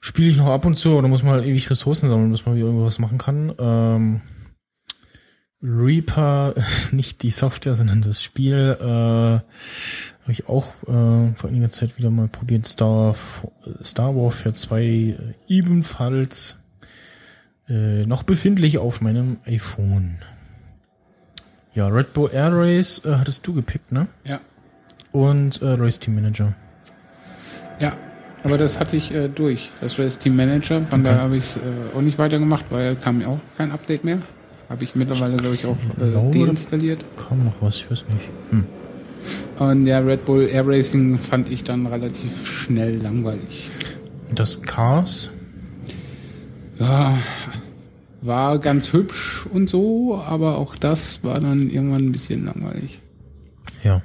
[0.00, 2.56] Spiele ich noch ab und zu, oder muss man halt ewig Ressourcen sammeln, bis man
[2.56, 3.52] wieder irgendwas machen kann.
[3.58, 4.20] Ähm,
[5.62, 6.54] Reaper,
[6.92, 9.42] nicht die Software, sondern das Spiel, äh, habe
[10.28, 12.66] ich auch äh, vor einiger Zeit wieder mal probiert.
[12.66, 13.14] Star,
[13.82, 15.16] Star Warfare 2 äh,
[15.48, 16.58] ebenfalls
[17.68, 20.18] äh, noch befindlich auf meinem iPhone.
[21.74, 24.06] Ja, Red Bull Air Race äh, hattest du gepickt, ne?
[24.24, 24.40] Ja.
[25.12, 26.54] Und äh, Race Team Manager.
[27.80, 27.92] Ja,
[28.42, 29.70] aber das hatte ich äh, durch.
[29.80, 30.82] Das das Team Manager.
[30.82, 31.10] Von Okay.
[31.10, 31.60] daher habe ich es äh,
[31.96, 34.18] auch nicht weitergemacht, weil kam ja auch kein Update mehr.
[34.68, 37.04] Habe ich mittlerweile, glaube ich, auch äh, glaube, deinstalliert.
[37.16, 38.30] Kam noch was, ich weiß nicht.
[38.50, 38.64] Hm.
[39.58, 43.70] Und der Red Bull Air Racing fand ich dann relativ schnell langweilig.
[44.34, 45.30] Das Cars.
[46.78, 47.18] Ja,
[48.20, 53.00] war ganz hübsch und so, aber auch das war dann irgendwann ein bisschen langweilig.
[53.82, 54.02] Ja.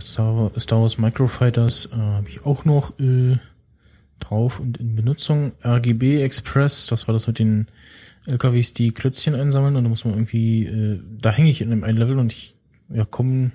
[0.00, 3.38] Star, Star Wars Microfighters äh, habe ich auch noch äh,
[4.18, 5.52] drauf und in Benutzung.
[5.64, 7.68] RGB Express, das war das mit den
[8.26, 11.84] LKWs, die Klötzchen einsammeln und da muss man irgendwie, äh, da hänge ich in einem
[11.84, 12.56] einen Level und ich
[12.88, 13.52] ja, komme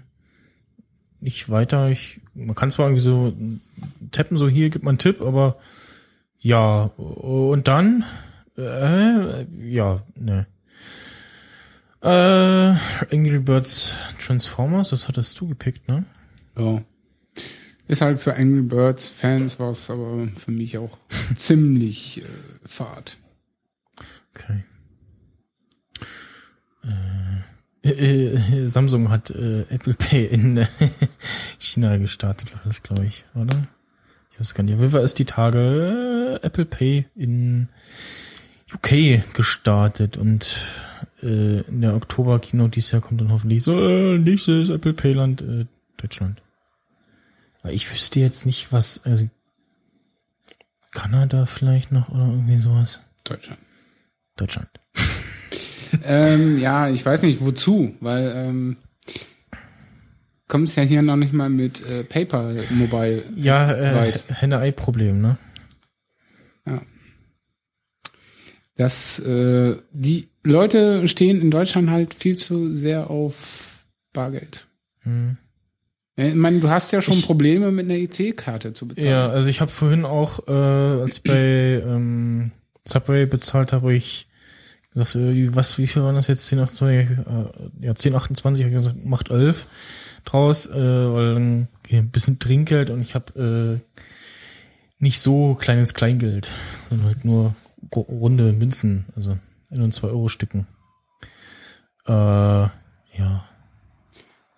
[1.19, 1.89] nicht weiter.
[1.89, 3.33] Ich, man kann zwar irgendwie so
[4.11, 5.57] tappen, so hier gibt man einen Tipp, aber
[6.39, 8.03] ja, und dann,
[8.57, 10.47] äh, ja, ne.
[12.01, 12.07] Äh,
[13.15, 16.05] Angry Birds Transformers, das hattest du gepickt, ne?
[16.57, 16.81] Ja.
[17.87, 20.97] Ist halt für Angry Birds Fans was, aber für mich auch
[21.35, 22.25] ziemlich äh,
[22.65, 23.17] fad.
[24.35, 24.63] Okay.
[27.83, 30.67] Äh, äh, Samsung hat äh, Apple Pay in äh,
[31.59, 33.67] China gestartet, war das glaube ich, oder?
[34.31, 34.79] Ich weiß gar nicht.
[34.79, 37.67] Jeden Fall ist die Tage äh, Apple Pay in
[38.73, 40.57] UK gestartet und
[41.21, 45.41] äh, in der Oktober-Kino dieses Jahr kommt dann hoffentlich so, äh, nächstes Apple Pay Land
[45.41, 45.65] äh,
[45.97, 46.41] Deutschland.
[47.61, 49.29] Aber ich wüsste jetzt nicht, was, also
[50.91, 53.05] Kanada vielleicht noch oder irgendwie sowas.
[53.23, 53.59] Deutschland.
[54.41, 54.67] Deutschland.
[56.03, 58.77] ähm, ja, ich weiß nicht wozu, weil ähm,
[60.47, 64.23] kommst ja hier noch nicht mal mit äh, PayPal Mobile Ja, äh, weit.
[64.29, 65.37] Henne-Ei-Problem, ne?
[66.65, 66.81] Ja.
[68.75, 74.67] Das, äh, die Leute stehen in Deutschland halt viel zu sehr auf Bargeld.
[75.01, 75.37] Hm.
[76.17, 79.09] Ja, Ich meine, du hast ja schon Ich- Probleme mit einer EC-Karte zu bezahlen.
[79.09, 82.51] Ja, also ich habe vorhin auch, äh, als ich bei ähm,
[82.87, 84.27] Subway bezahlt habe, hab ich
[84.93, 85.15] gesagt,
[85.55, 86.45] was, wie viel waren das jetzt?
[86.47, 89.67] 10, 28, äh, ja, 10, 28, hab ich gesagt, macht 11
[90.25, 93.99] draus, äh, weil dann okay, ein bisschen Trinkgeld und ich habe äh,
[94.99, 96.49] nicht so kleines Kleingeld,
[96.89, 97.55] sondern halt nur
[97.95, 99.37] runde Münzen, also
[99.71, 100.67] ein und zwei Euro Stücken.
[102.07, 103.45] Äh, ja.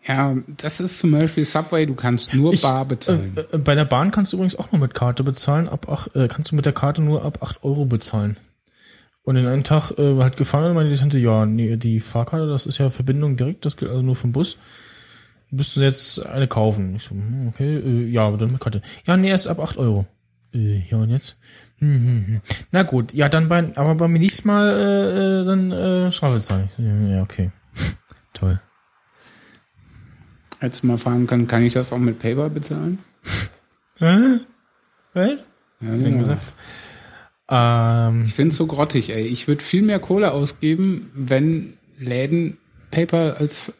[0.06, 3.38] Ja, das ist zum Beispiel Subway, du kannst nur Ich- bar bezahlen.
[3.38, 5.70] Äh, äh, bei der Bahn kannst du übrigens auch nur mit Karte bezahlen.
[5.70, 8.36] Ab acht, äh, kannst du mit der Karte nur ab 8 Euro bezahlen.
[9.24, 12.48] Und in einem Tag äh, halt gefahren und meinte die Tante, ja, nee, die Fahrkarte,
[12.48, 14.58] das ist ja Verbindung direkt, das gilt also nur vom Bus.
[15.50, 16.96] Müsst du jetzt eine kaufen?
[16.96, 18.82] Ich so, hm, okay, äh, ja, aber dann mit Karte.
[19.06, 20.06] Ja, nee, erst ab 8 Euro.
[20.54, 21.38] Äh, ja, und jetzt?
[21.78, 22.42] Hm, hm, hm.
[22.72, 26.70] Na gut, ja, dann bei, aber beim nächsten Mal äh, äh, dann äh, Strafe zahlen.
[27.10, 27.52] Ja, okay.
[28.34, 28.60] Toll.
[30.60, 33.00] Hättest du mal fragen können, kann ich das auch mit PayPal bezahlen?
[34.00, 34.40] Hä?
[35.14, 35.50] Was?
[35.82, 36.38] Ja, Hast du denn ja.
[37.50, 39.26] Ähm, Ich find's so grottig, ey.
[39.26, 42.58] Ich würde viel mehr Kohle ausgeben, wenn Läden
[42.92, 43.74] PayPal als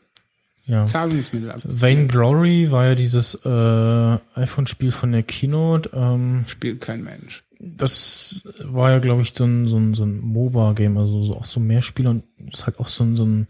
[0.66, 0.86] ja.
[0.88, 1.82] Zahlungsmittel akzeptieren.
[1.82, 5.90] Vain Glory war ja dieses äh, iPhone-Spiel von der Keynote.
[5.94, 7.44] Ähm, Spielt kein Mensch.
[7.60, 11.46] das war ja, glaube ich, so ein, so ein, so ein MOBA-Game, also so, auch
[11.46, 13.48] so mehr Spieler und ist halt auch so ein, so ein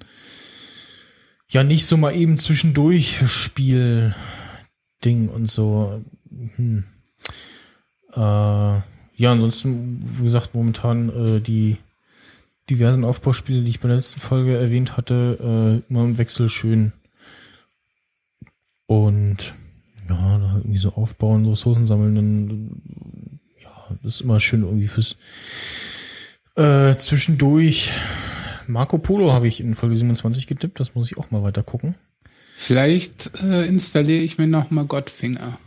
[1.49, 6.01] ja nicht so mal eben zwischendurch Spiel-Ding und so.
[6.55, 6.83] Hm.
[8.13, 8.77] Äh,
[9.15, 11.77] ja, ansonsten, wie gesagt, momentan äh, die
[12.69, 16.93] diversen Aufbauspiele, die ich bei der letzten Folge erwähnt hatte, äh, immer im Wechsel schön.
[18.87, 19.53] Und
[20.09, 22.81] ja, da irgendwie so aufbauen, so Ressourcen sammeln, dann
[23.61, 25.15] ja, das ist immer schön irgendwie fürs
[26.55, 27.91] äh, zwischendurch.
[28.67, 31.95] Marco Polo habe ich in Folge 27 getippt, das muss ich auch mal weiter gucken.
[32.55, 35.57] Vielleicht äh, installiere ich mir noch mal Godfinger.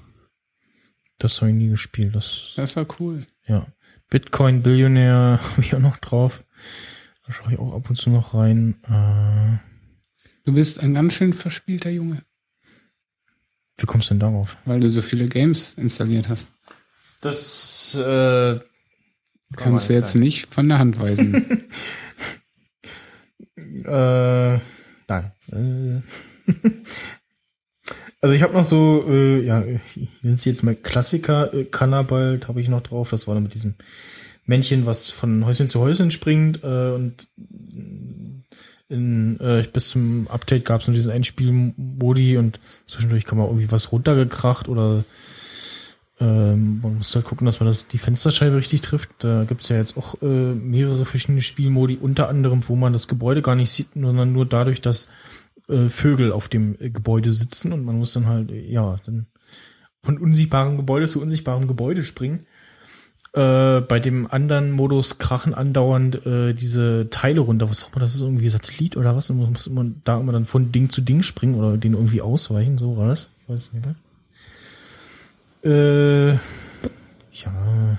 [1.19, 2.15] Das habe ich nie gespielt.
[2.15, 3.27] Das, Das war cool.
[3.47, 3.67] Ja.
[4.11, 6.45] Bitcoin Billionär habe ich auch noch drauf.
[7.27, 8.77] Da schaue ich auch ab und zu noch rein.
[8.85, 9.59] Äh,
[10.45, 12.23] Du bist ein ganz schön verspielter Junge,
[13.79, 14.57] wie kommst du denn darauf?
[14.65, 16.53] weil du so viele Games installiert hast.
[17.21, 18.61] Das äh,
[19.57, 21.65] Kannst du jetzt nicht von der Hand weisen.
[23.59, 24.59] Äh,
[25.09, 25.33] nein.
[25.53, 26.01] Äh.
[28.21, 32.49] Also ich habe noch so, äh, ja, ich nenne es jetzt mal Klassiker, äh, Cannabalt
[32.49, 33.11] habe ich noch drauf.
[33.11, 33.75] Das war dann mit diesem
[34.47, 37.29] Männchen, was von Häuschen zu Häuschen springt äh, und
[38.89, 43.71] in, äh, bis zum Update gab es nur diesen Einspielmodi und zwischendurch kann man irgendwie
[43.71, 45.05] was runtergekracht oder
[46.19, 49.11] ähm, man muss halt gucken, dass man das, die Fensterscheibe richtig trifft.
[49.19, 53.43] Da gibt's ja jetzt auch äh, mehrere verschiedene Spielmodi, unter anderem, wo man das Gebäude
[53.43, 55.09] gar nicht sieht, sondern nur dadurch, dass
[55.69, 59.27] äh, Vögel auf dem Gebäude sitzen und man muss dann halt, ja, dann
[60.03, 62.41] von unsichtbarem Gebäude zu unsichtbarem Gebäude springen.
[63.33, 67.69] Äh, bei dem anderen Modus krachen andauernd äh, diese Teile runter.
[67.69, 69.29] Was auch immer, das ist irgendwie Satellit oder was?
[69.29, 72.23] Und man muss immer da immer dann von Ding zu Ding springen oder den irgendwie
[72.23, 73.31] ausweichen, so war das?
[73.43, 73.97] Ich weiß nicht mehr.
[75.65, 76.39] Äh,
[77.33, 77.99] ja.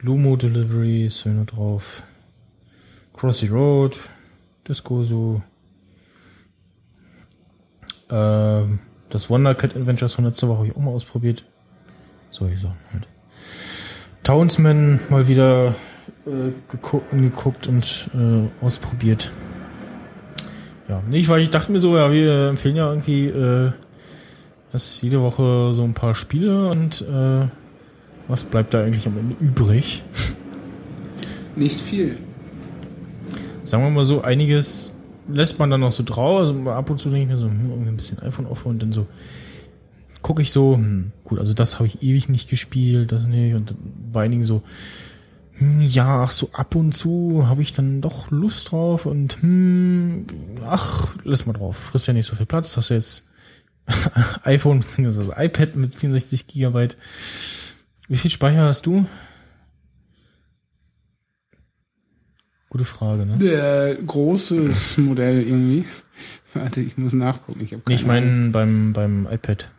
[0.00, 2.04] Lumo Delivery ist nur drauf.
[3.12, 3.98] Crossy Road,
[4.68, 5.42] Discoso.
[8.10, 11.44] Ähm, das Wonder Cat Adventures von letzter Woche habe ich auch mal ausprobiert.
[12.30, 13.06] Solche Sachen halt.
[14.24, 15.74] Townsman mal wieder
[16.26, 19.30] äh, geguckt, angeguckt und äh, ausprobiert.
[20.88, 23.72] Ja, nicht, weil ich dachte mir so, ja, wir empfehlen ja irgendwie äh,
[24.72, 27.46] das jede Woche so ein paar Spiele und äh,
[28.26, 30.02] was bleibt da eigentlich am Ende übrig?
[31.56, 32.18] Nicht viel.
[33.64, 36.40] Sagen wir mal so, einiges lässt man dann noch so drauf.
[36.40, 38.82] Also ab und zu denke ich mir so, hm, irgendwie ein bisschen iPhone auf und
[38.82, 39.06] dann so
[40.22, 43.54] gucke ich so, hm, gut, also das habe ich ewig nicht gespielt, das nicht.
[43.54, 43.74] Und
[44.12, 44.62] bei einigen so,
[45.58, 50.26] hm, ja, ach so ab und zu habe ich dann doch Lust drauf und hm,
[50.64, 51.76] ach, lass mal drauf.
[51.76, 52.76] Frisst ja nicht so viel Platz.
[52.76, 53.28] Hast du jetzt
[54.42, 55.32] iPhone bzw.
[55.36, 56.96] iPad mit 64 Gigabyte.
[58.08, 59.06] Wie viel Speicher hast du?
[62.74, 63.36] Gute Frage, ne?
[63.38, 65.84] Der großes Modell irgendwie.
[66.54, 67.60] Warte, ich muss nachgucken.
[67.62, 69.70] Ich, hab ich meine beim, beim iPad.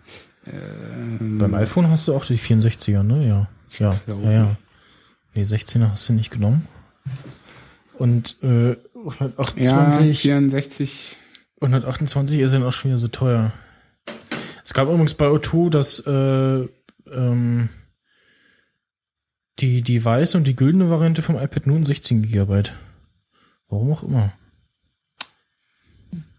[1.19, 1.38] Ahnung.
[1.40, 3.27] Beim iPhone hast du auch die 64er, ne?
[3.27, 3.49] Ja.
[3.80, 4.56] Ja, ja, ja.
[5.33, 6.69] Nee, 16er hast du nicht genommen.
[7.98, 11.17] Und äh, 128, Ja, 64.
[11.59, 13.51] 128 ist dann auch schon wieder so teuer.
[14.64, 16.65] Es gab übrigens bei O2 das äh,
[17.11, 17.67] ähm,
[19.59, 22.74] die, die weiße und die güldene Variante vom iPad nur in 16 Gigabyte.
[23.75, 24.31] Warum auch immer.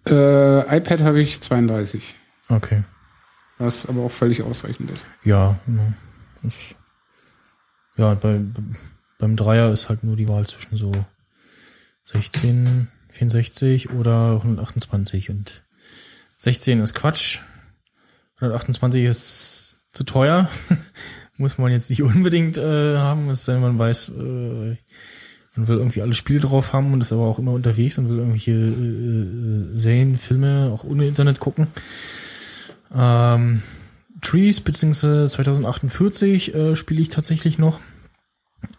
[0.09, 2.15] Äh, iPad habe ich 32.
[2.49, 2.83] Okay.
[3.59, 5.05] Was aber auch völlig ausreichend ist.
[5.23, 5.93] Ja, ja.
[6.43, 6.55] Das,
[7.97, 8.41] ja, bei,
[9.19, 10.93] beim Dreier ist halt nur die Wahl zwischen so
[12.05, 15.63] 16, 64 oder 128 und
[16.39, 17.41] 16 ist Quatsch.
[18.37, 20.49] 128 ist zu teuer.
[21.37, 24.77] Muss man jetzt nicht unbedingt äh, haben, es sei denn, man weiß, äh,
[25.57, 28.19] man will irgendwie alle Spiele drauf haben und ist aber auch immer unterwegs und will
[28.19, 31.69] irgendwelche äh, äh, Serien, Filme auch ohne Internet gucken.
[32.95, 33.63] Ähm,
[34.21, 37.81] Trees beziehungsweise 2048 äh, spiele ich tatsächlich noch.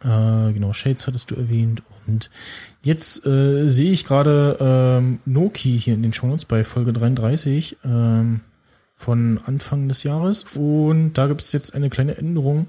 [0.01, 1.83] Äh, genau, Shades hattest du erwähnt.
[2.07, 2.29] Und
[2.81, 8.41] jetzt äh, sehe ich gerade ähm, Noki hier in den Shownotes bei Folge 33 ähm,
[8.95, 10.45] von Anfang des Jahres.
[10.55, 12.67] Und da gibt es jetzt eine kleine Änderung.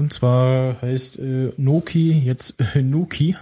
[0.00, 3.36] Und zwar heißt äh, Noki jetzt äh, Noki.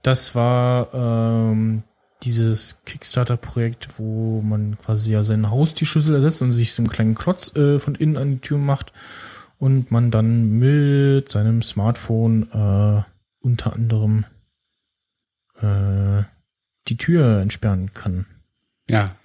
[0.00, 1.82] Das war ähm,
[2.22, 7.56] dieses Kickstarter-Projekt, wo man quasi ja seine Haustierschüssel ersetzt und sich so einen kleinen Klotz
[7.56, 8.92] äh, von innen an die Tür macht
[9.58, 13.02] und man dann mit seinem Smartphone äh,
[13.40, 14.26] unter anderem
[15.60, 16.22] äh,
[16.86, 18.26] die Tür entsperren kann.
[18.88, 19.16] Ja.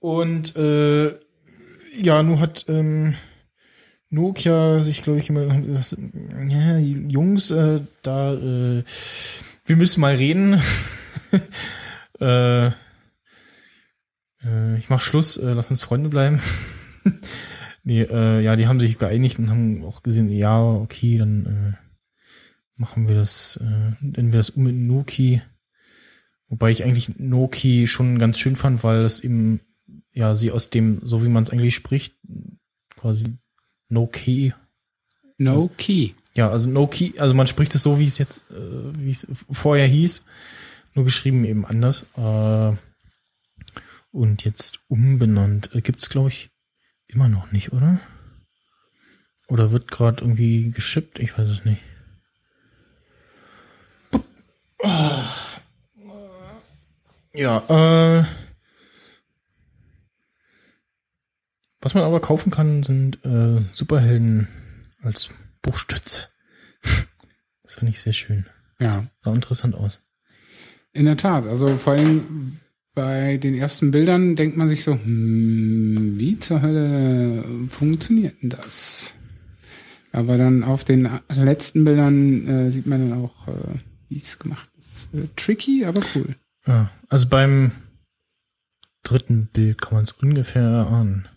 [0.00, 1.18] Und äh,
[1.98, 3.14] ja, nun hat ähm,
[4.10, 5.54] Nokia sich, glaube ich, immer
[6.48, 8.82] ja, Jungs, äh, da äh,
[9.64, 10.60] wir müssen mal reden.
[12.20, 12.66] äh,
[14.44, 16.40] äh, ich mach Schluss, äh, lass uns Freunde bleiben.
[17.84, 22.80] nee, äh, ja, die haben sich geeinigt und haben auch gesehen, ja, okay, dann äh,
[22.80, 25.42] machen wir das, äh, nennen wir das um mit Noki.
[26.48, 29.60] Wobei ich eigentlich Noki schon ganz schön fand, weil das eben,
[30.12, 32.16] ja, sie aus dem, so wie man es eigentlich spricht,
[32.96, 33.38] quasi
[33.90, 34.52] No Key.
[35.36, 36.12] No Also- Key.
[36.34, 38.54] Ja, also No Key, also man spricht es so, wie es jetzt, äh,
[38.96, 40.24] wie es vorher hieß,
[40.94, 42.06] nur geschrieben eben anders.
[42.16, 42.76] Äh,
[44.12, 45.74] und jetzt umbenannt.
[45.74, 46.50] Äh, gibt's glaube ich,
[47.08, 48.00] immer noch nicht, oder?
[49.48, 51.18] Oder wird gerade irgendwie geschippt?
[51.18, 51.82] Ich weiß es nicht.
[57.32, 58.24] Ja, äh,
[61.80, 64.48] was man aber kaufen kann, sind äh, Superhelden
[65.02, 65.30] als
[65.62, 66.22] Buchstütze.
[67.62, 68.46] Das finde ich sehr schön.
[68.80, 69.04] Ja.
[69.20, 70.00] Sah interessant aus.
[70.92, 71.46] In der Tat.
[71.46, 72.58] Also vor allem
[72.94, 79.14] bei den ersten Bildern denkt man sich so, hm, wie zur Hölle funktioniert denn das?
[80.12, 83.78] Aber dann auf den letzten Bildern äh, sieht man dann auch, äh,
[84.08, 85.08] wie es gemacht ist.
[85.14, 86.34] Äh, tricky, aber cool.
[86.66, 87.72] Ja, also beim
[89.04, 91.28] dritten Bild kann man es ungefähr erahnen.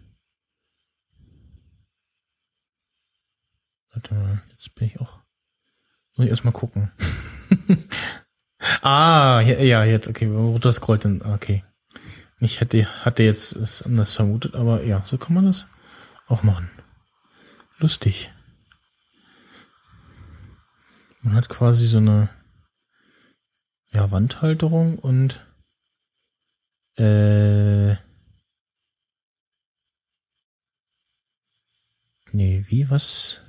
[3.94, 5.22] Warte mal, jetzt bin ich auch.
[6.16, 6.92] Muss ich erstmal gucken.
[8.82, 11.64] ah, ja, ja, jetzt, okay, runter scrollt dann, okay.
[12.40, 15.68] Ich hätte, hatte jetzt es anders vermutet, aber ja, so kann man das
[16.28, 16.70] auch machen.
[17.78, 18.34] Lustig.
[21.22, 22.30] Man hat quasi so eine
[23.92, 25.46] ja, Wandhalterung und
[26.98, 27.96] äh
[32.36, 33.43] Nee, wie was?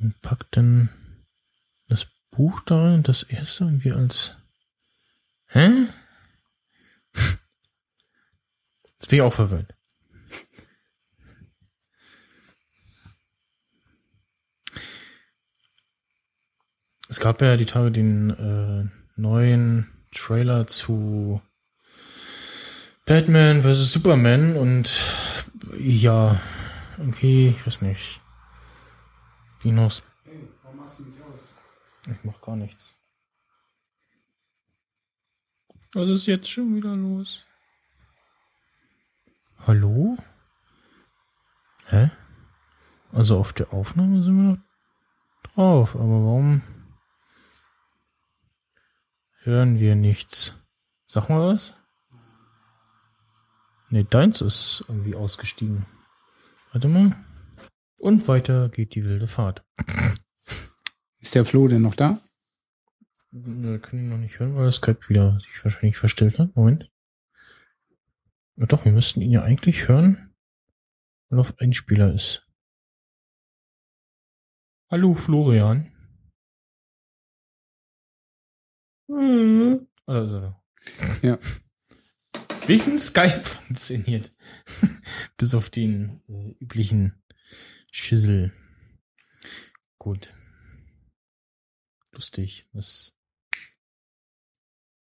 [0.00, 0.88] Und packt dann
[1.88, 4.34] das Buch da rein und das erste irgendwie als
[5.46, 5.86] Hä?
[8.94, 9.74] Jetzt bin ich auch verwirrt.
[17.08, 21.40] Es gab ja die Tage den äh, neuen Trailer zu
[23.06, 23.92] Batman vs.
[23.92, 25.04] Superman und
[25.78, 26.40] ja,
[26.98, 28.20] irgendwie, ich weiß nicht.
[29.64, 29.90] Wie noch.
[32.06, 32.94] Ich mach gar nichts.
[35.94, 37.46] Was ist jetzt schon wieder los?
[39.60, 40.18] Hallo?
[41.86, 42.10] Hä?
[43.10, 44.58] Also auf der Aufnahme sind wir noch
[45.54, 46.62] drauf, aber warum
[49.44, 50.56] hören wir nichts?
[51.06, 51.74] Sag mal was?
[53.88, 55.86] Ne, deins ist irgendwie ausgestiegen.
[56.72, 57.16] Warte mal.
[58.04, 59.64] Und weiter geht die wilde Fahrt.
[61.20, 62.20] Ist der Flo denn noch da?
[63.30, 66.54] Wir können ihn noch nicht hören, weil das Skype wieder sich wahrscheinlich verstellt hat.
[66.54, 66.92] Moment.
[68.56, 70.34] Ja doch, wir müssten ihn ja eigentlich hören,
[71.30, 72.46] weil er auf Einspieler ist.
[74.90, 75.90] Hallo Florian.
[79.08, 79.88] Hm.
[80.04, 80.54] Also.
[81.22, 81.38] Ja.
[82.66, 84.34] Wenigstens Skype funktioniert.
[85.38, 87.23] Bis auf den äh, üblichen
[87.96, 88.52] Schissel.
[89.98, 90.34] Gut.
[92.12, 92.66] Lustig.
[92.72, 93.12] Was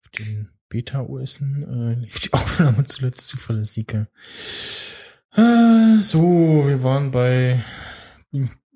[0.04, 4.08] auf den Beta-OSen äh, lief die Aufnahme zuletzt zuverlässiger.
[5.32, 7.64] Äh, so, wir waren bei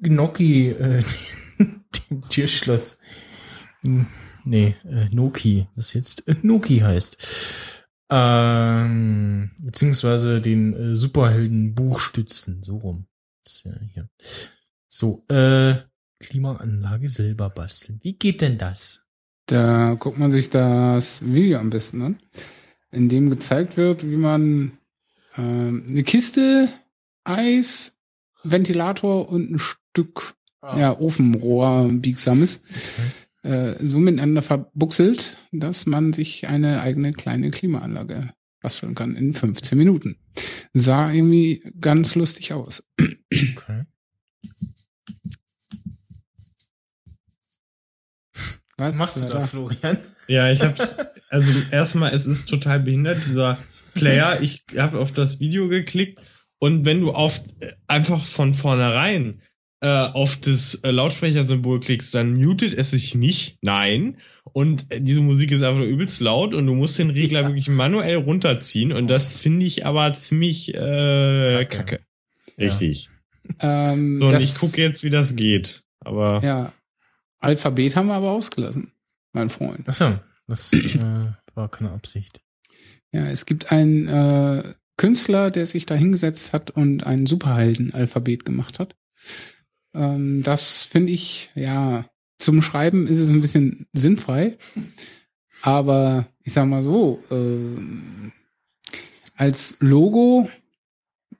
[0.00, 1.02] Gnocchi, äh,
[1.58, 2.98] dem Tierschloss.
[3.82, 4.06] Hm,
[4.46, 7.84] Nee, äh, Noki, das jetzt äh, Noki heißt.
[8.08, 13.08] Ähm, beziehungsweise den äh, Superhelden Buchstützen, so rum.
[13.46, 14.08] Hier.
[14.88, 15.76] So, äh,
[16.18, 18.00] Klimaanlage selber basteln.
[18.02, 19.02] Wie geht denn das?
[19.46, 22.18] Da guckt man sich das Video am besten an,
[22.90, 24.78] in dem gezeigt wird, wie man
[25.36, 26.68] ähm, eine Kiste,
[27.24, 27.96] Eis,
[28.42, 32.60] Ventilator und ein Stück ja, Ofenrohr biegsames
[33.46, 38.30] äh, so miteinander verbuchselt, dass man sich eine eigene kleine Klimaanlage
[38.66, 40.16] basteln kann in 15 Minuten.
[40.72, 42.82] Sah irgendwie ganz lustig aus.
[43.30, 43.84] Okay.
[48.76, 49.98] Was, machst du da, Florian?
[50.26, 50.96] Ja, ich hab's,
[51.30, 53.58] also erstmal, es ist total behindert, dieser
[53.94, 54.42] Player.
[54.42, 56.20] Ich habe auf das Video geklickt
[56.58, 57.40] und wenn du auf
[57.86, 59.42] einfach von vornherein
[59.80, 63.58] äh, auf das äh, Lautsprechersymbol klickst, dann mutet es sich nicht.
[63.62, 64.16] Nein.
[64.52, 67.48] Und diese Musik ist einfach übelst laut und du musst den Regler ja.
[67.48, 68.92] wirklich manuell runterziehen.
[68.92, 71.76] Und das finde ich aber ziemlich äh, kacke.
[71.76, 72.00] kacke.
[72.58, 73.10] Richtig.
[73.60, 73.92] Ja.
[73.92, 75.82] Ähm, so, und ich gucke jetzt, wie das geht.
[76.00, 76.40] Aber.
[76.42, 76.72] Ja.
[77.38, 78.92] Alphabet haben wir aber ausgelassen,
[79.32, 79.88] mein Freund.
[79.88, 82.40] Achso, das äh, war keine Absicht.
[83.12, 88.78] Ja, es gibt einen äh, Künstler, der sich da hingesetzt hat und ein Superhelden-Alphabet gemacht
[88.78, 88.96] hat.
[89.94, 92.06] Ähm, das finde ich, ja,
[92.38, 94.56] zum Schreiben ist es ein bisschen sinnfrei.
[95.62, 98.30] Aber ich sag mal so, äh,
[99.34, 100.48] als Logo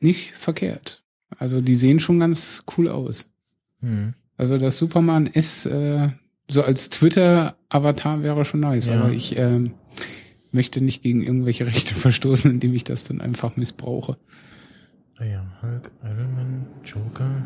[0.00, 1.04] nicht verkehrt.
[1.38, 3.28] Also die sehen schon ganz cool aus.
[3.80, 4.14] Mhm.
[4.36, 6.08] Also das Superman ist äh,
[6.48, 9.00] so als Twitter-Avatar wäre schon nice, ja.
[9.00, 9.70] aber ich äh,
[10.52, 14.16] möchte nicht gegen irgendwelche Rechte verstoßen, indem ich das dann einfach missbrauche.
[15.18, 17.42] Ah ja, Hulk, Iron Man, Joker,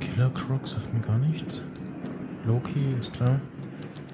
[0.00, 1.62] Killer Croc sagt mir gar nichts.
[2.46, 3.40] Loki ist klar.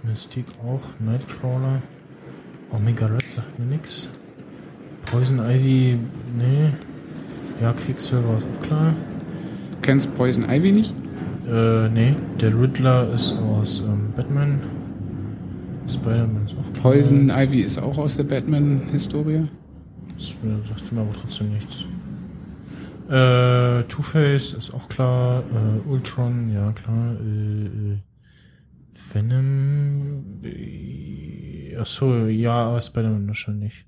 [0.07, 0.81] Mystique auch.
[1.01, 1.83] Nightcrawler.
[2.71, 4.11] Omega Red sagt mir nichts.
[5.07, 5.99] Poison Ivy,
[6.37, 6.71] nee.
[7.61, 8.95] Ja, Quicksilver ist auch klar.
[9.73, 10.95] Du kennst Poison Ivy nicht?
[11.49, 12.15] Äh, nee.
[12.41, 14.61] Der Riddler ist aus ähm, Batman.
[15.89, 16.93] Spider-Man ist auch klar.
[16.93, 19.49] Poison Ivy ist auch aus der Batman-Historie.
[20.19, 20.35] Das
[20.69, 21.85] sagt mir aber trotzdem nichts.
[23.09, 25.43] Äh, Two-Face ist auch klar.
[25.55, 27.15] Äh, Ultron, ja klar.
[27.21, 27.99] Äh, äh,
[29.13, 30.41] Venom.
[31.79, 33.87] Achso, ja, Spider-Man wahrscheinlich.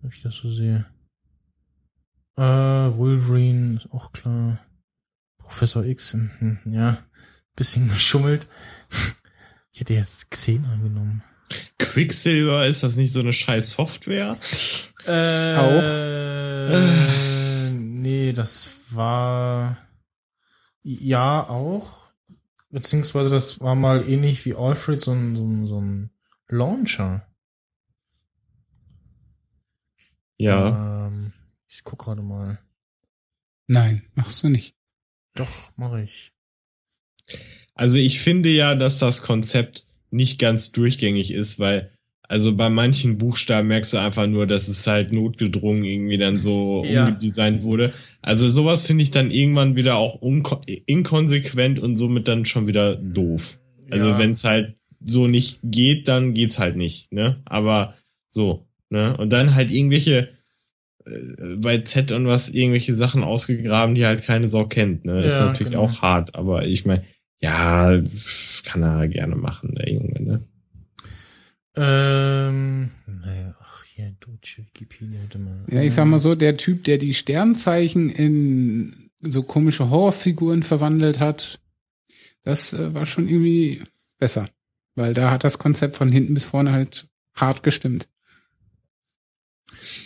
[0.00, 0.86] Wenn ich das so sehe.
[2.36, 4.58] Äh, Wolverine ist auch klar.
[5.38, 6.98] Professor X, mh, ja,
[7.54, 8.48] bisschen geschummelt.
[9.72, 11.22] Ich hätte jetzt Xena genommen.
[11.78, 14.36] Quicksilver, ist das nicht so eine scheiß Software?
[15.06, 15.82] Äh, auch.
[15.82, 17.04] Äh,
[18.04, 19.78] Nee, das war
[20.82, 22.03] ja auch.
[22.74, 26.10] Beziehungsweise das war mal ähnlich wie Alfred so ein, so ein, so ein
[26.48, 27.24] Launcher.
[30.38, 31.06] Ja.
[31.06, 31.32] Ähm,
[31.68, 32.58] ich guck gerade mal.
[33.68, 34.74] Nein, machst du nicht.
[35.34, 36.32] Doch, mache ich.
[37.74, 41.93] Also ich finde ja, dass das Konzept nicht ganz durchgängig ist, weil
[42.28, 46.84] also bei manchen Buchstaben merkst du einfach nur, dass es halt notgedrungen irgendwie dann so
[46.84, 47.06] ja.
[47.06, 47.92] umgedesignt wurde.
[48.22, 50.20] Also sowas finde ich dann irgendwann wieder auch
[50.86, 53.58] inkonsequent und somit dann schon wieder doof.
[53.90, 54.18] Also ja.
[54.18, 57.42] wenn es halt so nicht geht, dann geht's halt nicht, ne?
[57.44, 57.94] Aber
[58.30, 59.14] so, ne?
[59.18, 60.30] Und dann halt irgendwelche
[61.04, 65.18] äh, bei Z und was irgendwelche Sachen ausgegraben, die halt keine Sau kennt, ne?
[65.18, 65.84] Ja, ist natürlich genau.
[65.84, 67.04] auch hart, aber ich meine,
[67.42, 68.02] ja,
[68.64, 70.44] kann er gerne machen, der Junge, ne?
[71.76, 75.64] Ähm, naja, ach hier, deutsche Wikipedia, warte mal.
[75.68, 81.18] Ja, ich sag mal so, der Typ, der die Sternzeichen in so komische Horrorfiguren verwandelt
[81.18, 81.60] hat,
[82.42, 83.82] das äh, war schon irgendwie
[84.18, 84.48] besser.
[84.94, 88.08] Weil da hat das Konzept von hinten bis vorne halt hart gestimmt.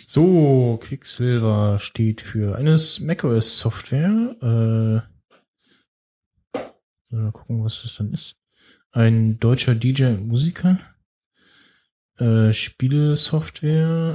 [0.07, 4.35] So, Quicksilver steht für eines macOS-Software.
[4.41, 5.01] Äh,
[7.15, 8.35] mal gucken, was das dann ist.
[8.91, 10.79] Ein deutscher DJ und Musiker.
[12.19, 12.51] Äh,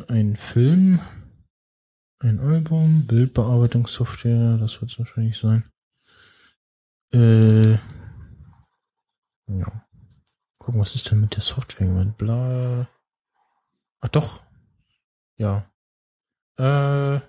[0.09, 1.01] ein Film,
[2.19, 5.65] ein Album, Bildbearbeitungssoftware, das wird es wahrscheinlich sein.
[7.15, 7.79] Äh,
[9.47, 9.87] ja.
[10.59, 12.19] Gucken, was ist denn mit der Software gemeint?
[12.19, 12.89] Bla.
[14.01, 14.43] Ach doch.
[15.37, 15.65] Ja.
[16.57, 17.21] Äh.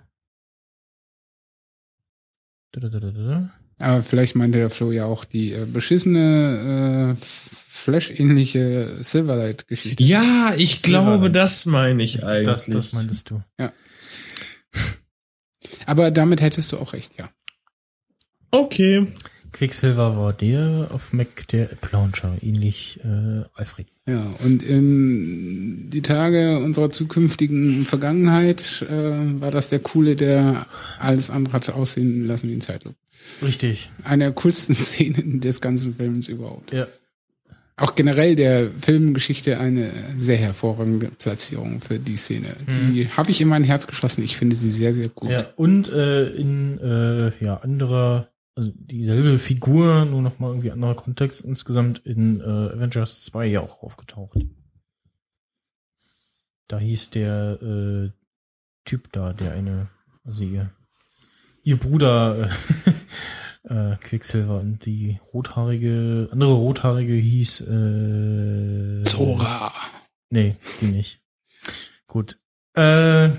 [2.72, 3.54] Da-da-da-da-da.
[3.80, 7.26] Aber vielleicht meinte der Flo ja auch die äh, beschissene äh,
[7.68, 10.02] Flash-ähnliche Silverlight-Geschichte.
[10.04, 11.20] Ja, ich Silverlight.
[11.20, 12.46] glaube, das meine ich eigentlich.
[12.46, 13.44] Das, das meintest du.
[15.86, 17.30] Aber damit hättest du auch recht, ja.
[18.52, 19.08] Okay.
[19.56, 23.88] Quicksilver war der auf Mac der App Launcher, ähnlich äh, Alfred.
[24.06, 30.68] Ja, und in die Tage unserer zukünftigen Vergangenheit äh, war das der Coole, der
[31.00, 32.96] alles andere hat aussehen lassen wie ein Zeitloop.
[33.42, 33.90] Richtig.
[34.04, 36.74] Eine der coolsten Szenen des ganzen Films überhaupt.
[36.74, 36.88] Ja.
[37.78, 42.56] Auch generell der Filmgeschichte eine sehr hervorragende Platzierung für die Szene.
[42.68, 44.24] Die habe ich in mein Herz geschlossen.
[44.24, 45.32] Ich finde sie sehr, sehr gut.
[45.32, 51.44] Ja, und äh, in äh, ja anderer, also dieselbe Figur, nur nochmal irgendwie anderer Kontext
[51.44, 54.38] insgesamt in äh, Avengers 2 ja auch aufgetaucht.
[56.68, 58.12] Da hieß der äh,
[58.86, 59.90] Typ da, der eine,
[60.24, 60.72] also ihr,
[61.64, 62.50] ihr Bruder
[63.66, 69.74] äh, äh, Quicksilver und die rothaarige, andere rothaarige hieß äh, Zora.
[70.30, 71.22] Nee, die nicht.
[72.08, 72.40] Gut.
[72.74, 73.32] Äh,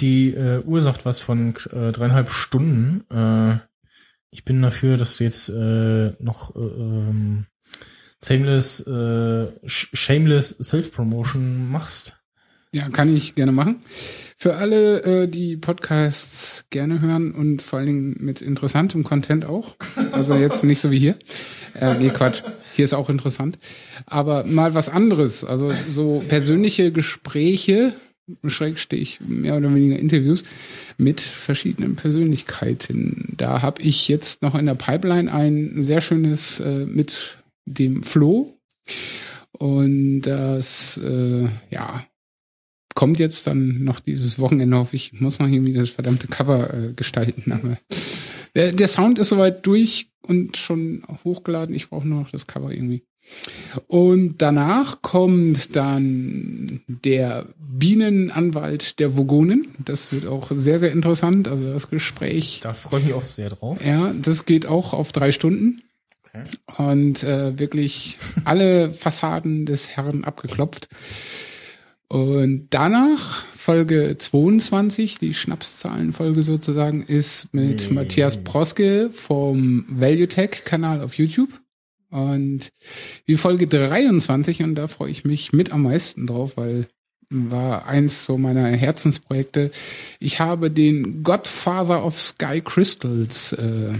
[0.00, 3.04] die äh, Uhr sagt was von äh, dreieinhalb Stunden.
[3.10, 3.58] Äh,
[4.30, 7.46] ich bin dafür, dass du jetzt äh, noch äh, ähm,
[8.24, 8.90] shameless, äh,
[9.66, 12.16] sh- shameless Self-Promotion machst.
[12.72, 13.76] Ja, kann ich gerne machen.
[14.36, 19.76] Für alle, äh, die Podcasts gerne hören und vor allen Dingen mit interessantem Content auch.
[20.10, 21.16] Also jetzt nicht so wie hier.
[21.80, 22.42] Äh, nee, Quatsch.
[22.72, 23.60] Hier ist auch interessant.
[24.06, 25.44] Aber mal was anderes.
[25.44, 27.92] Also so persönliche Gespräche,
[28.46, 30.44] Schrägstrich, mehr oder weniger Interviews
[30.96, 33.34] mit verschiedenen Persönlichkeiten.
[33.36, 38.58] Da habe ich jetzt noch in der Pipeline ein sehr schönes äh, mit dem Flo.
[39.52, 42.04] Und das, äh, ja,
[42.94, 44.94] kommt jetzt dann noch dieses Wochenende auf.
[44.94, 47.52] Ich muss noch irgendwie das verdammte Cover äh, gestalten.
[47.52, 47.78] Aber
[48.54, 51.74] der, der Sound ist soweit durch und schon hochgeladen.
[51.74, 53.04] Ich brauche nur noch das Cover irgendwie.
[53.88, 59.68] Und danach kommt dann der Bienenanwalt der Vogonen.
[59.84, 61.48] Das wird auch sehr, sehr interessant.
[61.48, 62.60] Also das Gespräch.
[62.62, 63.78] Da freue ich mich auch sehr drauf.
[63.84, 65.82] Ja, das geht auch auf drei Stunden.
[66.26, 66.44] Okay.
[66.90, 70.88] Und äh, wirklich alle Fassaden des Herrn abgeklopft.
[72.08, 77.94] Und danach Folge 22, die Schnapszahlenfolge sozusagen, ist mit Nee.
[77.94, 81.48] Matthias Proske vom Value Tech Kanal auf YouTube.
[82.14, 82.70] Und
[83.26, 86.86] die Folge 23, und da freue ich mich mit am meisten drauf, weil
[87.28, 89.72] war eins so meiner Herzensprojekte.
[90.20, 93.94] Ich habe den Godfather of Sky Crystals äh,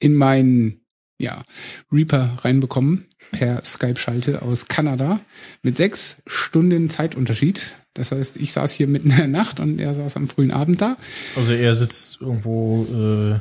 [0.00, 0.82] in meinen
[1.18, 1.44] ja,
[1.90, 5.20] Reaper reinbekommen per Skype-Schalte aus Kanada
[5.62, 7.76] mit sechs Stunden Zeitunterschied.
[7.94, 10.82] Das heißt, ich saß hier mitten in der Nacht und er saß am frühen Abend
[10.82, 10.98] da.
[11.36, 13.40] Also er sitzt irgendwo äh,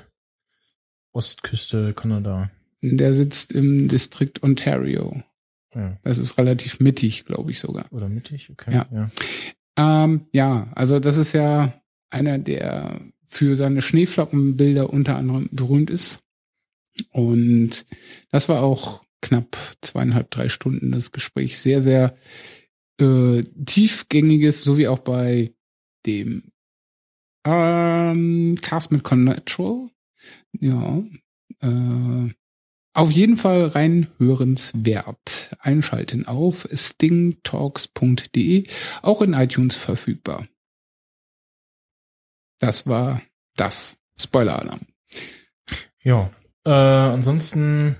[1.11, 2.49] Ostküste Kanada.
[2.83, 5.23] Der sitzt im Distrikt Ontario.
[5.73, 5.97] Ja.
[6.03, 7.85] Das ist relativ mittig, glaube ich sogar.
[7.91, 8.73] Oder mittig, okay.
[8.73, 8.87] Ja.
[8.91, 9.09] ja.
[9.77, 11.73] Ähm, ja, also das ist ja
[12.09, 16.21] einer, der für seine Schneeflockenbilder unter anderem berühmt ist.
[17.11, 17.85] Und
[18.29, 21.57] das war auch knapp zweieinhalb, drei Stunden das Gespräch.
[21.57, 22.15] Sehr, sehr
[22.99, 25.53] äh, tiefgängiges, so wie auch bei
[26.05, 26.51] dem
[27.45, 29.89] ähm, Cast mit Connatural.
[30.59, 31.03] Ja.
[31.61, 32.29] Äh,
[32.93, 35.55] auf jeden Fall rein hörenswert.
[35.59, 38.67] Einschalten auf stingtalks.de,
[39.01, 40.47] auch in iTunes verfügbar.
[42.59, 43.21] Das war
[43.55, 43.97] das.
[44.19, 44.81] Spoiler-Alarm.
[46.01, 46.29] Ja.
[46.65, 47.97] Äh, ansonsten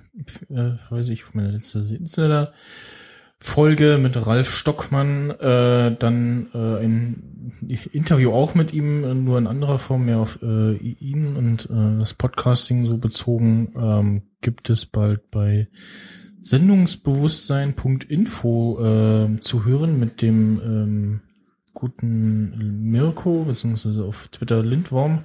[0.50, 2.54] äh, weiß ich auf meine letzte Insider
[3.46, 7.52] Folge mit Ralf Stockmann, äh, dann äh, ein
[7.92, 12.14] Interview auch mit ihm, nur in anderer Form, mehr auf äh, ihn und äh, das
[12.14, 15.68] Podcasting so bezogen, ähm, gibt es bald bei
[16.42, 21.20] Sendungsbewusstsein.info äh, zu hören mit dem ähm,
[21.74, 25.22] guten Mirko, beziehungsweise auf Twitter Lindworm.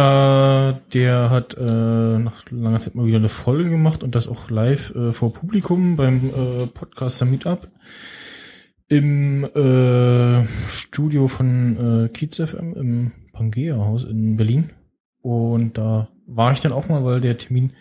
[0.00, 4.48] Äh, der hat äh, nach langer Zeit mal wieder eine Folge gemacht und das auch
[4.48, 7.68] live äh, vor Publikum beim äh, Podcaster Meetup
[8.88, 14.70] im äh, Studio von äh, Kiez FM im Pangea Haus in Berlin.
[15.20, 17.72] Und da war ich dann auch mal, weil der Termin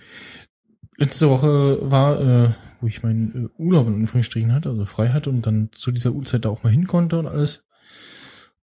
[0.97, 2.49] letzte Woche war, äh,
[2.81, 6.11] wo ich meinen äh, Urlaub in Anführungsstrichen hatte, also frei hatte und dann zu dieser
[6.11, 7.65] Uhrzeit da auch mal hin konnte und alles.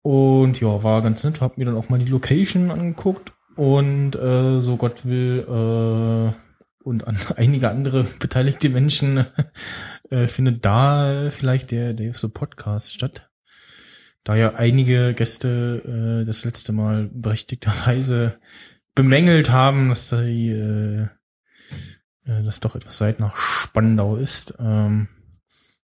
[0.03, 4.59] Und ja, war ganz nett, hab mir dann auch mal die Location angeguckt und äh,
[4.61, 6.33] so Gott will äh,
[6.83, 9.27] und an einige andere beteiligte Menschen
[10.09, 13.29] äh, findet da vielleicht der Dave so Podcast statt.
[14.25, 18.39] Da ja einige Gäste äh, das letzte Mal berechtigterweise
[18.95, 21.03] bemängelt haben, dass die äh,
[22.25, 25.09] äh, das doch etwas weit nach Spandau ist, ähm,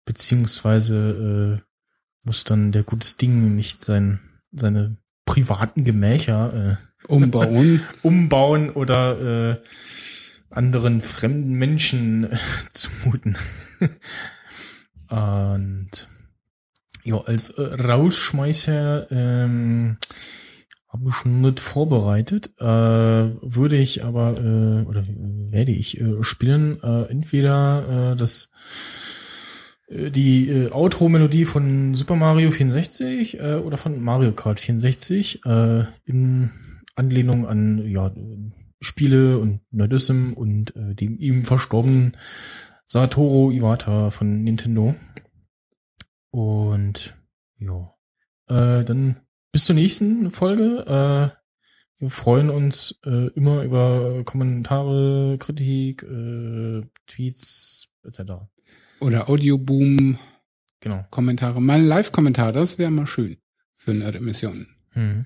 [0.06, 4.22] beziehungsweise äh, muss dann der gutes Ding nicht sein
[4.54, 7.82] seine privaten Gemächer äh, Umbauen.
[8.04, 9.58] umbauen oder äh,
[10.50, 12.38] anderen fremden Menschen äh,
[12.74, 13.38] zumuten.
[15.10, 16.10] Und
[17.04, 19.98] ja, als äh, Rausschmeißer ähm,
[20.90, 22.52] habe ich schon nicht vorbereitet.
[22.60, 28.50] Äh, würde ich aber äh, oder werde ich äh, spielen äh, entweder äh, das
[29.88, 35.86] äh, die äh, Outro-Melodie von Super Mario 64 äh, oder von Mario Kart 64 äh,
[36.06, 36.52] in
[36.98, 38.14] Anlehnung an ja
[38.80, 42.16] Spiele und Nerdism und äh, dem ihm verstorbenen
[42.88, 44.96] Satoru Iwata von Nintendo.
[46.32, 47.16] Und
[47.58, 47.94] ja,
[48.48, 50.84] äh, dann bis zur nächsten Folge.
[50.86, 51.38] Äh,
[52.00, 58.34] wir freuen uns äh, immer über Kommentare, Kritik, äh, Tweets etc.
[59.00, 60.20] Oder Audioboom,
[60.80, 61.06] Genau.
[61.10, 61.62] Kommentare.
[61.62, 63.38] Mal ein Live-Kommentar, das wäre mal schön
[63.76, 64.68] für Nerd-Emissionen.
[64.94, 65.26] Mhm.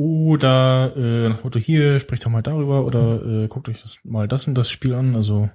[0.00, 4.26] Oder äh, nach Motto hier, sprecht doch mal darüber oder äh, guckt euch das mal
[4.26, 5.14] das und das Spiel an.
[5.14, 5.50] Also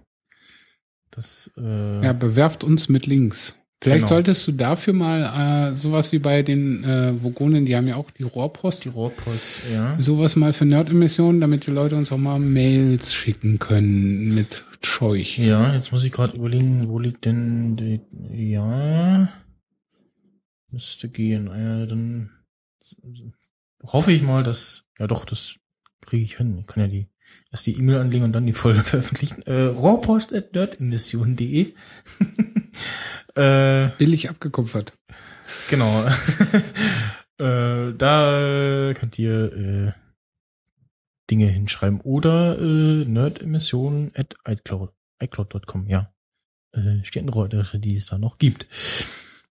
[1.09, 3.57] das äh, Ja, bewerft uns mit Links.
[3.81, 4.15] Vielleicht Genau.
[4.17, 8.11] solltest du dafür mal äh, sowas wie bei den äh, Vogonen, die haben ja auch
[8.11, 9.99] die Rohrpost, die Rohrpost, ja.
[9.99, 15.39] sowas mal für Nerd-Emissionen, damit die Leute uns auch mal Mails schicken können mit Scheuch.
[15.39, 17.99] Ja, jetzt muss ich gerade überlegen, wo liegt denn die,
[18.31, 19.29] ja,
[20.71, 21.47] müsste gehen.
[21.47, 22.29] Äh, dann
[23.91, 25.55] hoffe ich mal, dass, ja doch, das
[26.01, 26.59] kriege ich hin.
[26.59, 27.07] Ich kann ja die,
[27.51, 29.41] erst die E-Mail anlegen und dann die Folge veröffentlichen.
[29.43, 31.67] Äh, rohrpost.nerdemission.de
[33.35, 34.93] äh, Billig abgekupfert.
[35.69, 36.05] Genau.
[37.37, 39.91] äh, da könnt ihr äh,
[41.29, 44.91] Dinge hinschreiben oder äh, nerdemissionen at iCloud,
[45.21, 46.13] iCloud.com, ja.
[46.71, 48.67] Äh, steht eine die es da noch gibt.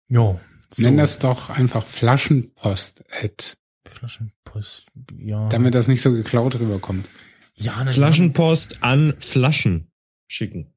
[0.09, 0.41] Jo.
[0.71, 0.83] So.
[0.83, 4.87] Nenn das doch einfach Flaschenpost, Ed, Flaschenpost,
[5.19, 5.49] ja.
[5.49, 7.09] damit das nicht so geklaut rüberkommt.
[7.55, 9.89] ja, Flaschenpost an Flaschen
[10.27, 10.73] schicken.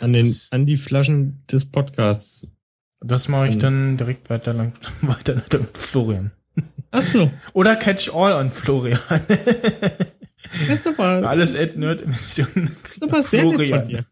[0.00, 2.48] An, den, an die Flaschen des Podcasts.
[3.00, 6.32] das mache ich an- dann direkt weiter lang, weiter mit Florian.
[6.90, 7.30] Ach so.
[7.54, 9.00] Oder Catch All an Florian.
[9.08, 12.70] Das ist aber, Alles at Nerd-Emission.
[13.00, 14.04] aber sehr nett von dir.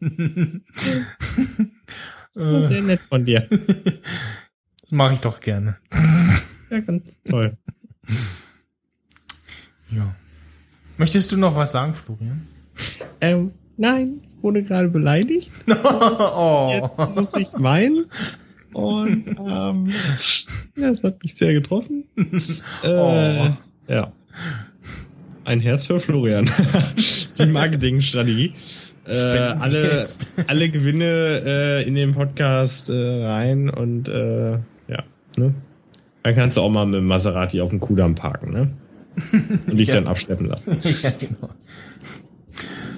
[2.34, 3.46] Sehr nett von dir.
[3.50, 5.76] Das mache ich doch gerne.
[6.70, 7.56] Ja, ganz toll.
[9.92, 10.14] Ja.
[10.98, 12.46] Möchtest du noch was sagen, Florian?
[13.20, 15.50] Ähm, nein, ich wurde gerade beleidigt.
[15.66, 16.70] oh.
[16.72, 18.06] Jetzt muss ich weinen.
[18.72, 19.92] Und ähm,
[20.76, 22.04] ja, es hat mich sehr getroffen.
[22.84, 23.48] Äh, Oh.
[23.88, 24.12] Ja.
[25.44, 26.48] Ein Herz für Florian.
[27.36, 28.54] Die Marketingstrategie.
[29.06, 30.28] Äh, alle, jetzt.
[30.46, 35.02] alle Gewinne äh, in den Podcast äh, rein und äh, ja,
[35.36, 35.52] ne?
[36.22, 38.76] Dann kannst du auch mal mit dem Maserati auf dem Kudamm parken, ne?
[39.66, 39.94] Und dich Ja.
[39.96, 40.76] dann abschleppen lassen.
[41.02, 41.50] ja, genau.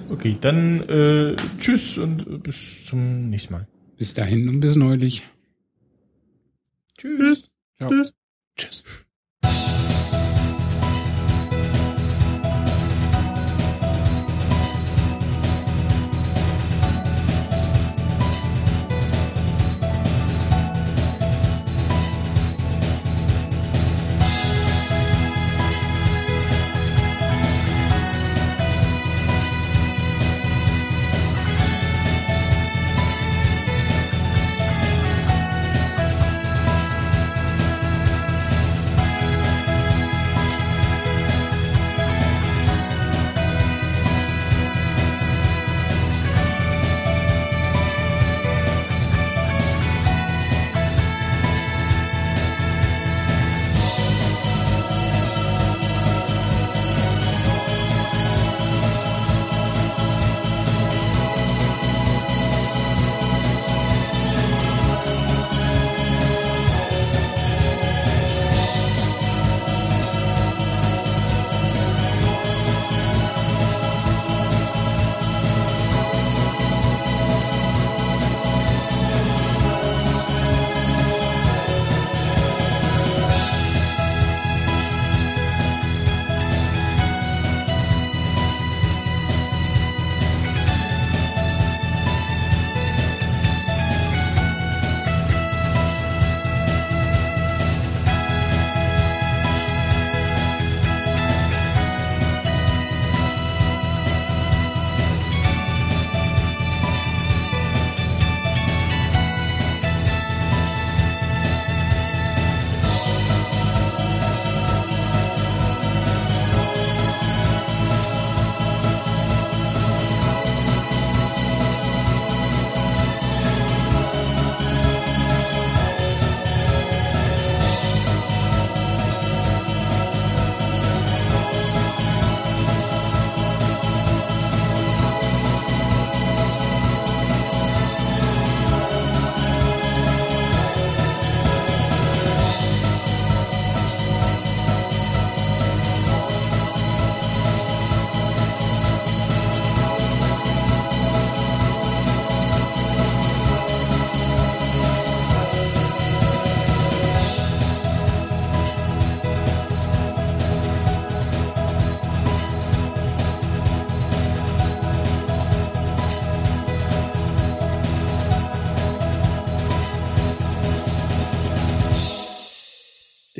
[0.09, 3.67] Okay, dann äh, tschüss und äh, bis zum nächsten Mal.
[3.97, 5.23] Bis dahin und bis neulich.
[6.97, 7.49] Tschüss.
[7.77, 7.89] Ciao.
[7.89, 8.13] Tschüss.
[8.55, 8.83] Tschüss.